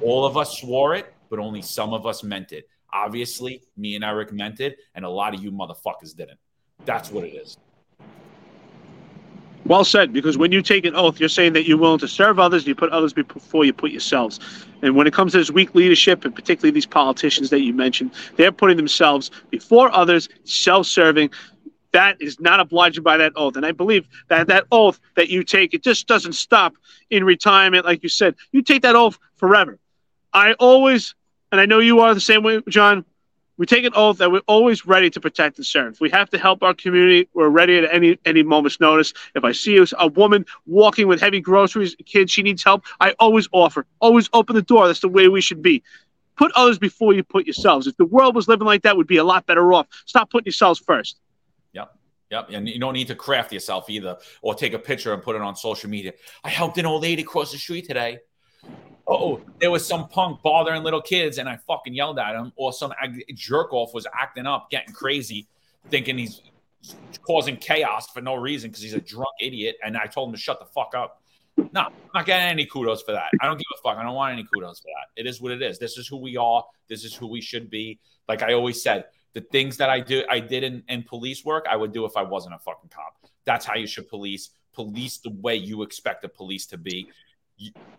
all 0.01 0.25
of 0.25 0.35
us 0.35 0.59
swore 0.59 0.95
it, 0.95 1.13
but 1.29 1.39
only 1.39 1.61
some 1.61 1.93
of 1.93 2.05
us 2.05 2.23
meant 2.23 2.51
it. 2.51 2.67
Obviously, 2.91 3.63
me 3.77 3.95
and 3.95 4.03
Eric 4.03 4.33
meant 4.33 4.59
it, 4.59 4.77
and 4.95 5.05
a 5.05 5.09
lot 5.09 5.33
of 5.33 5.41
you 5.41 5.51
motherfuckers 5.51 6.15
didn't. 6.15 6.39
That's 6.83 7.09
what 7.09 7.23
it 7.23 7.35
is. 7.35 7.57
Well 9.71 9.85
said, 9.85 10.11
because 10.11 10.37
when 10.37 10.51
you 10.51 10.61
take 10.61 10.83
an 10.83 10.97
oath, 10.97 11.17
you're 11.17 11.29
saying 11.29 11.53
that 11.53 11.65
you're 11.65 11.77
willing 11.77 11.99
to 11.99 12.07
serve 12.09 12.39
others, 12.39 12.67
you 12.67 12.75
put 12.75 12.89
others 12.89 13.13
before 13.13 13.63
you 13.63 13.71
put 13.71 13.91
yourselves. 13.91 14.37
And 14.81 14.97
when 14.97 15.07
it 15.07 15.13
comes 15.13 15.31
to 15.31 15.37
this 15.37 15.49
weak 15.49 15.73
leadership, 15.73 16.25
and 16.25 16.35
particularly 16.35 16.71
these 16.71 16.85
politicians 16.85 17.51
that 17.51 17.61
you 17.61 17.73
mentioned, 17.73 18.11
they're 18.35 18.51
putting 18.51 18.75
themselves 18.75 19.31
before 19.49 19.89
others, 19.95 20.27
self 20.43 20.87
serving. 20.87 21.29
That 21.93 22.21
is 22.21 22.37
not 22.37 22.59
obliged 22.59 23.01
by 23.01 23.15
that 23.15 23.31
oath. 23.37 23.55
And 23.55 23.65
I 23.65 23.71
believe 23.71 24.09
that 24.27 24.47
that 24.47 24.65
oath 24.73 24.99
that 25.15 25.29
you 25.29 25.41
take, 25.41 25.73
it 25.73 25.83
just 25.83 26.05
doesn't 26.05 26.33
stop 26.33 26.73
in 27.09 27.23
retirement, 27.23 27.85
like 27.85 28.03
you 28.03 28.09
said. 28.09 28.35
You 28.51 28.63
take 28.63 28.81
that 28.81 28.97
oath 28.97 29.17
forever. 29.37 29.79
I 30.33 30.51
always, 30.55 31.15
and 31.49 31.61
I 31.61 31.65
know 31.65 31.79
you 31.79 32.01
are 32.01 32.13
the 32.13 32.19
same 32.19 32.43
way, 32.43 32.61
John, 32.67 33.05
we 33.61 33.67
take 33.67 33.85
an 33.85 33.93
oath 33.95 34.17
that 34.17 34.31
we're 34.31 34.41
always 34.47 34.87
ready 34.87 35.07
to 35.11 35.21
protect 35.21 35.57
and 35.57 35.65
serve. 35.67 36.01
We 36.01 36.09
have 36.09 36.31
to 36.31 36.39
help 36.39 36.63
our 36.63 36.73
community. 36.73 37.29
We're 37.35 37.49
ready 37.49 37.77
at 37.77 37.93
any 37.93 38.17
any 38.25 38.41
moment's 38.41 38.79
notice. 38.79 39.13
If 39.35 39.43
I 39.43 39.51
see 39.51 39.79
a 39.99 40.07
woman 40.07 40.47
walking 40.65 41.07
with 41.07 41.21
heavy 41.21 41.39
groceries, 41.39 41.95
a 41.99 42.01
kid, 42.01 42.31
she 42.31 42.41
needs 42.41 42.63
help, 42.63 42.83
I 42.99 43.11
always 43.19 43.47
offer. 43.51 43.85
Always 43.99 44.31
open 44.33 44.55
the 44.55 44.63
door. 44.63 44.87
That's 44.87 45.01
the 45.01 45.09
way 45.09 45.27
we 45.27 45.41
should 45.41 45.61
be. 45.61 45.83
Put 46.37 46.51
others 46.55 46.79
before 46.79 47.13
you 47.13 47.21
put 47.21 47.45
yourselves. 47.45 47.85
If 47.85 47.97
the 47.97 48.05
world 48.05 48.33
was 48.33 48.47
living 48.47 48.65
like 48.65 48.81
that, 48.81 48.97
we'd 48.97 49.05
be 49.05 49.17
a 49.17 49.23
lot 49.23 49.45
better 49.45 49.71
off. 49.73 49.85
Stop 50.07 50.31
putting 50.31 50.47
yourselves 50.47 50.79
first. 50.79 51.19
Yep. 51.73 51.95
Yep. 52.31 52.49
And 52.53 52.67
you 52.67 52.79
don't 52.79 52.93
need 52.93 53.09
to 53.09 53.15
craft 53.15 53.53
yourself 53.53 53.91
either 53.91 54.17
or 54.41 54.55
take 54.55 54.73
a 54.73 54.79
picture 54.79 55.13
and 55.13 55.21
put 55.21 55.35
it 55.35 55.41
on 55.43 55.55
social 55.55 55.87
media. 55.87 56.13
I 56.43 56.49
helped 56.49 56.79
an 56.79 56.87
old 56.87 57.03
lady 57.03 57.21
cross 57.21 57.51
the 57.51 57.59
street 57.59 57.85
today 57.85 58.21
oh, 59.11 59.41
there 59.59 59.71
was 59.71 59.85
some 59.85 60.07
punk 60.07 60.41
bothering 60.41 60.83
little 60.83 61.01
kids 61.01 61.37
and 61.37 61.49
I 61.49 61.57
fucking 61.67 61.93
yelled 61.93 62.19
at 62.19 62.35
him, 62.35 62.53
or 62.55 62.73
some 62.73 62.93
jerk 63.33 63.73
off 63.73 63.93
was 63.93 64.07
acting 64.17 64.45
up, 64.45 64.69
getting 64.69 64.93
crazy, 64.93 65.47
thinking 65.89 66.17
he's 66.17 66.41
causing 67.21 67.57
chaos 67.57 68.09
for 68.09 68.21
no 68.21 68.35
reason 68.35 68.69
because 68.69 68.83
he's 68.83 68.93
a 68.93 69.01
drunk 69.01 69.29
idiot. 69.39 69.77
And 69.83 69.97
I 69.97 70.05
told 70.05 70.29
him 70.29 70.35
to 70.35 70.39
shut 70.39 70.59
the 70.59 70.65
fuck 70.65 70.93
up. 70.95 71.21
No, 71.73 71.81
I'm 71.81 71.93
not 72.15 72.25
getting 72.25 72.47
any 72.47 72.65
kudos 72.65 73.01
for 73.03 73.11
that. 73.11 73.29
I 73.41 73.45
don't 73.45 73.57
give 73.57 73.65
a 73.77 73.81
fuck. 73.81 73.97
I 73.97 74.03
don't 74.03 74.15
want 74.15 74.33
any 74.33 74.47
kudos 74.53 74.79
for 74.79 74.87
that. 74.87 75.21
It 75.21 75.27
is 75.27 75.41
what 75.41 75.51
it 75.51 75.61
is. 75.61 75.77
This 75.77 75.97
is 75.97 76.07
who 76.07 76.17
we 76.17 76.37
are. 76.37 76.63
This 76.87 77.03
is 77.03 77.13
who 77.13 77.27
we 77.27 77.41
should 77.41 77.69
be. 77.69 77.99
Like 78.27 78.41
I 78.41 78.53
always 78.53 78.81
said, 78.81 79.05
the 79.33 79.41
things 79.41 79.77
that 79.77 79.89
I 79.89 79.99
do, 79.99 80.23
I 80.29 80.39
did 80.39 80.63
in, 80.63 80.83
in 80.87 81.03
police 81.03 81.45
work, 81.45 81.65
I 81.69 81.75
would 81.75 81.91
do 81.91 82.05
if 82.05 82.15
I 82.15 82.23
wasn't 82.23 82.55
a 82.55 82.59
fucking 82.59 82.89
cop. 82.89 83.15
That's 83.45 83.65
how 83.65 83.75
you 83.75 83.87
should 83.87 84.07
police. 84.07 84.51
Police 84.73 85.17
the 85.17 85.31
way 85.31 85.55
you 85.55 85.83
expect 85.83 86.21
the 86.21 86.29
police 86.29 86.65
to 86.67 86.77
be 86.77 87.09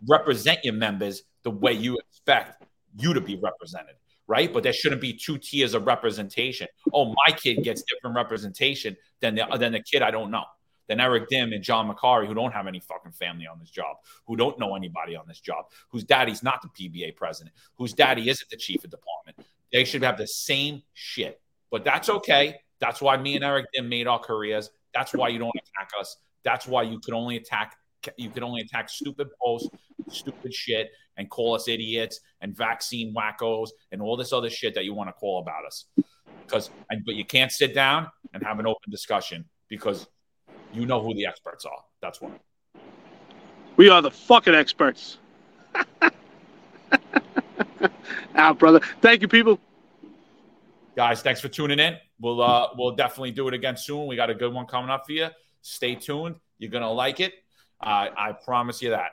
represent 0.09 0.65
your 0.65 0.75
members 0.75 1.23
the 1.43 1.51
way 1.51 1.73
you 1.73 1.99
expect 1.99 2.65
you 2.97 3.15
to 3.15 3.21
be 3.21 3.37
represented, 3.37 3.97
right? 4.27 4.53
But 4.53 4.63
there 4.63 4.73
shouldn't 4.73 5.01
be 5.01 5.13
two 5.13 5.39
tiers 5.39 5.75
of 5.75 5.87
representation. 5.87 6.69
Oh, 6.93 7.15
my 7.27 7.33
kid 7.35 7.63
gets 7.63 7.83
different 7.83 8.17
representation 8.17 8.97
than 9.21 9.35
the 9.35 9.47
than 9.59 9.73
the 9.73 9.83
kid 9.83 10.03
I 10.03 10.11
don't 10.11 10.31
know. 10.31 10.45
Than 10.89 10.99
Eric 11.01 11.29
Dim 11.29 11.53
and 11.53 11.63
John 11.63 11.89
Macari, 11.89 12.27
who 12.27 12.35
don't 12.35 12.53
have 12.53 12.67
any 12.67 12.81
fucking 12.81 13.13
family 13.13 13.47
on 13.47 13.61
this 13.61 13.71
job, 13.71 13.97
who 14.27 14.37
don't 14.37 14.59
know 14.59 14.75
anybody 14.75 15.15
on 15.15 15.27
this 15.29 15.41
job, 15.41 15.67
whose 15.89 16.03
daddy's 16.03 16.43
not 16.43 16.61
the 16.61 16.69
PBA 16.69 17.15
president, 17.15 17.55
whose 17.77 17.93
daddy 17.93 18.29
isn't 18.29 18.51
the 18.51 18.57
chief 18.57 18.83
of 18.85 18.91
department. 18.91 19.39
They 19.73 19.85
should 19.85 20.03
have 20.03 20.19
the 20.19 20.27
same 20.27 20.83
shit. 20.93 21.41
But 21.71 21.85
that's 21.85 22.09
okay. 22.09 22.61
That's 22.81 23.01
why 23.01 23.17
me 23.17 23.37
and 23.37 23.45
Eric 23.45 23.67
Dim 23.73 23.89
made 23.89 24.09
our 24.09 24.19
careers. 24.19 24.71
That's 24.93 25.15
why 25.15 25.29
you 25.29 25.39
don't 25.39 25.55
attack 25.57 25.91
us. 25.99 26.17
That's 26.43 26.67
why 26.67 26.83
you 26.83 26.99
can 26.99 27.15
only 27.15 27.37
attack 27.37 27.77
you 28.17 28.31
can 28.31 28.43
only 28.43 28.63
attack 28.63 28.89
stupid 28.89 29.29
posts, 29.43 29.69
stupid 30.09 30.55
shit, 30.55 30.91
and 31.17 31.29
call 31.31 31.55
us 31.55 31.69
idiots 31.69 32.21
and 32.41 32.57
vaccine 32.57 33.15
wackos 33.15 33.69
and 33.91 34.01
all 34.01 34.17
this 34.17 34.33
other 34.33 34.51
shit 34.51 34.75
that 34.75 34.85
you 34.85 34.95
want 34.95 35.09
to 35.09 35.13
call 35.13 35.41
about 35.41 35.65
us. 35.67 35.87
Because, 36.47 36.71
but 37.05 37.15
you 37.15 37.25
can't 37.25 37.53
sit 37.53 37.75
down 37.75 38.09
and 38.35 38.43
have 38.43 38.59
an 38.59 38.67
open 38.67 38.91
discussion 38.91 39.45
because 39.69 40.07
you 40.73 40.87
know 40.87 41.03
who 41.03 41.15
the 41.15 41.27
experts 41.27 41.65
are. 41.65 41.83
That's 42.01 42.21
why. 42.21 42.31
We 43.77 43.89
are 43.89 44.03
the 44.03 44.11
fucking 44.11 44.55
experts. 44.55 45.19
Out, 48.35 48.59
brother. 48.59 48.81
Thank 49.01 49.23
you, 49.23 49.29
people. 49.29 49.59
Guys, 50.95 51.23
thanks 51.23 51.41
for 51.41 51.49
tuning 51.49 51.79
in. 51.79 51.97
We'll 52.21 52.43
uh 52.43 52.69
we'll 52.77 52.95
definitely 52.95 53.31
do 53.31 53.49
it 53.49 53.55
again 53.55 53.77
soon. 53.77 54.07
We 54.07 54.17
got 54.17 54.31
a 54.31 54.35
good 54.35 54.53
one 54.53 54.67
coming 54.67 54.91
up 54.91 55.07
for 55.07 55.13
you. 55.13 55.29
Stay 55.63 55.95
tuned. 55.95 56.37
You're 56.59 56.71
gonna 56.71 56.93
like 56.93 57.21
it. 57.21 57.35
I, 57.83 58.11
I 58.17 58.33
promise 58.33 58.81
you 58.81 58.91
that. 58.91 59.13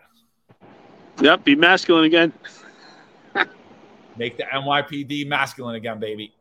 Yep, 1.22 1.44
be 1.44 1.56
masculine 1.56 2.06
again. 2.06 2.34
Make 4.18 4.38
the 4.38 4.44
NYPD 4.44 5.28
masculine 5.28 5.76
again, 5.76 6.00
baby. 6.00 6.34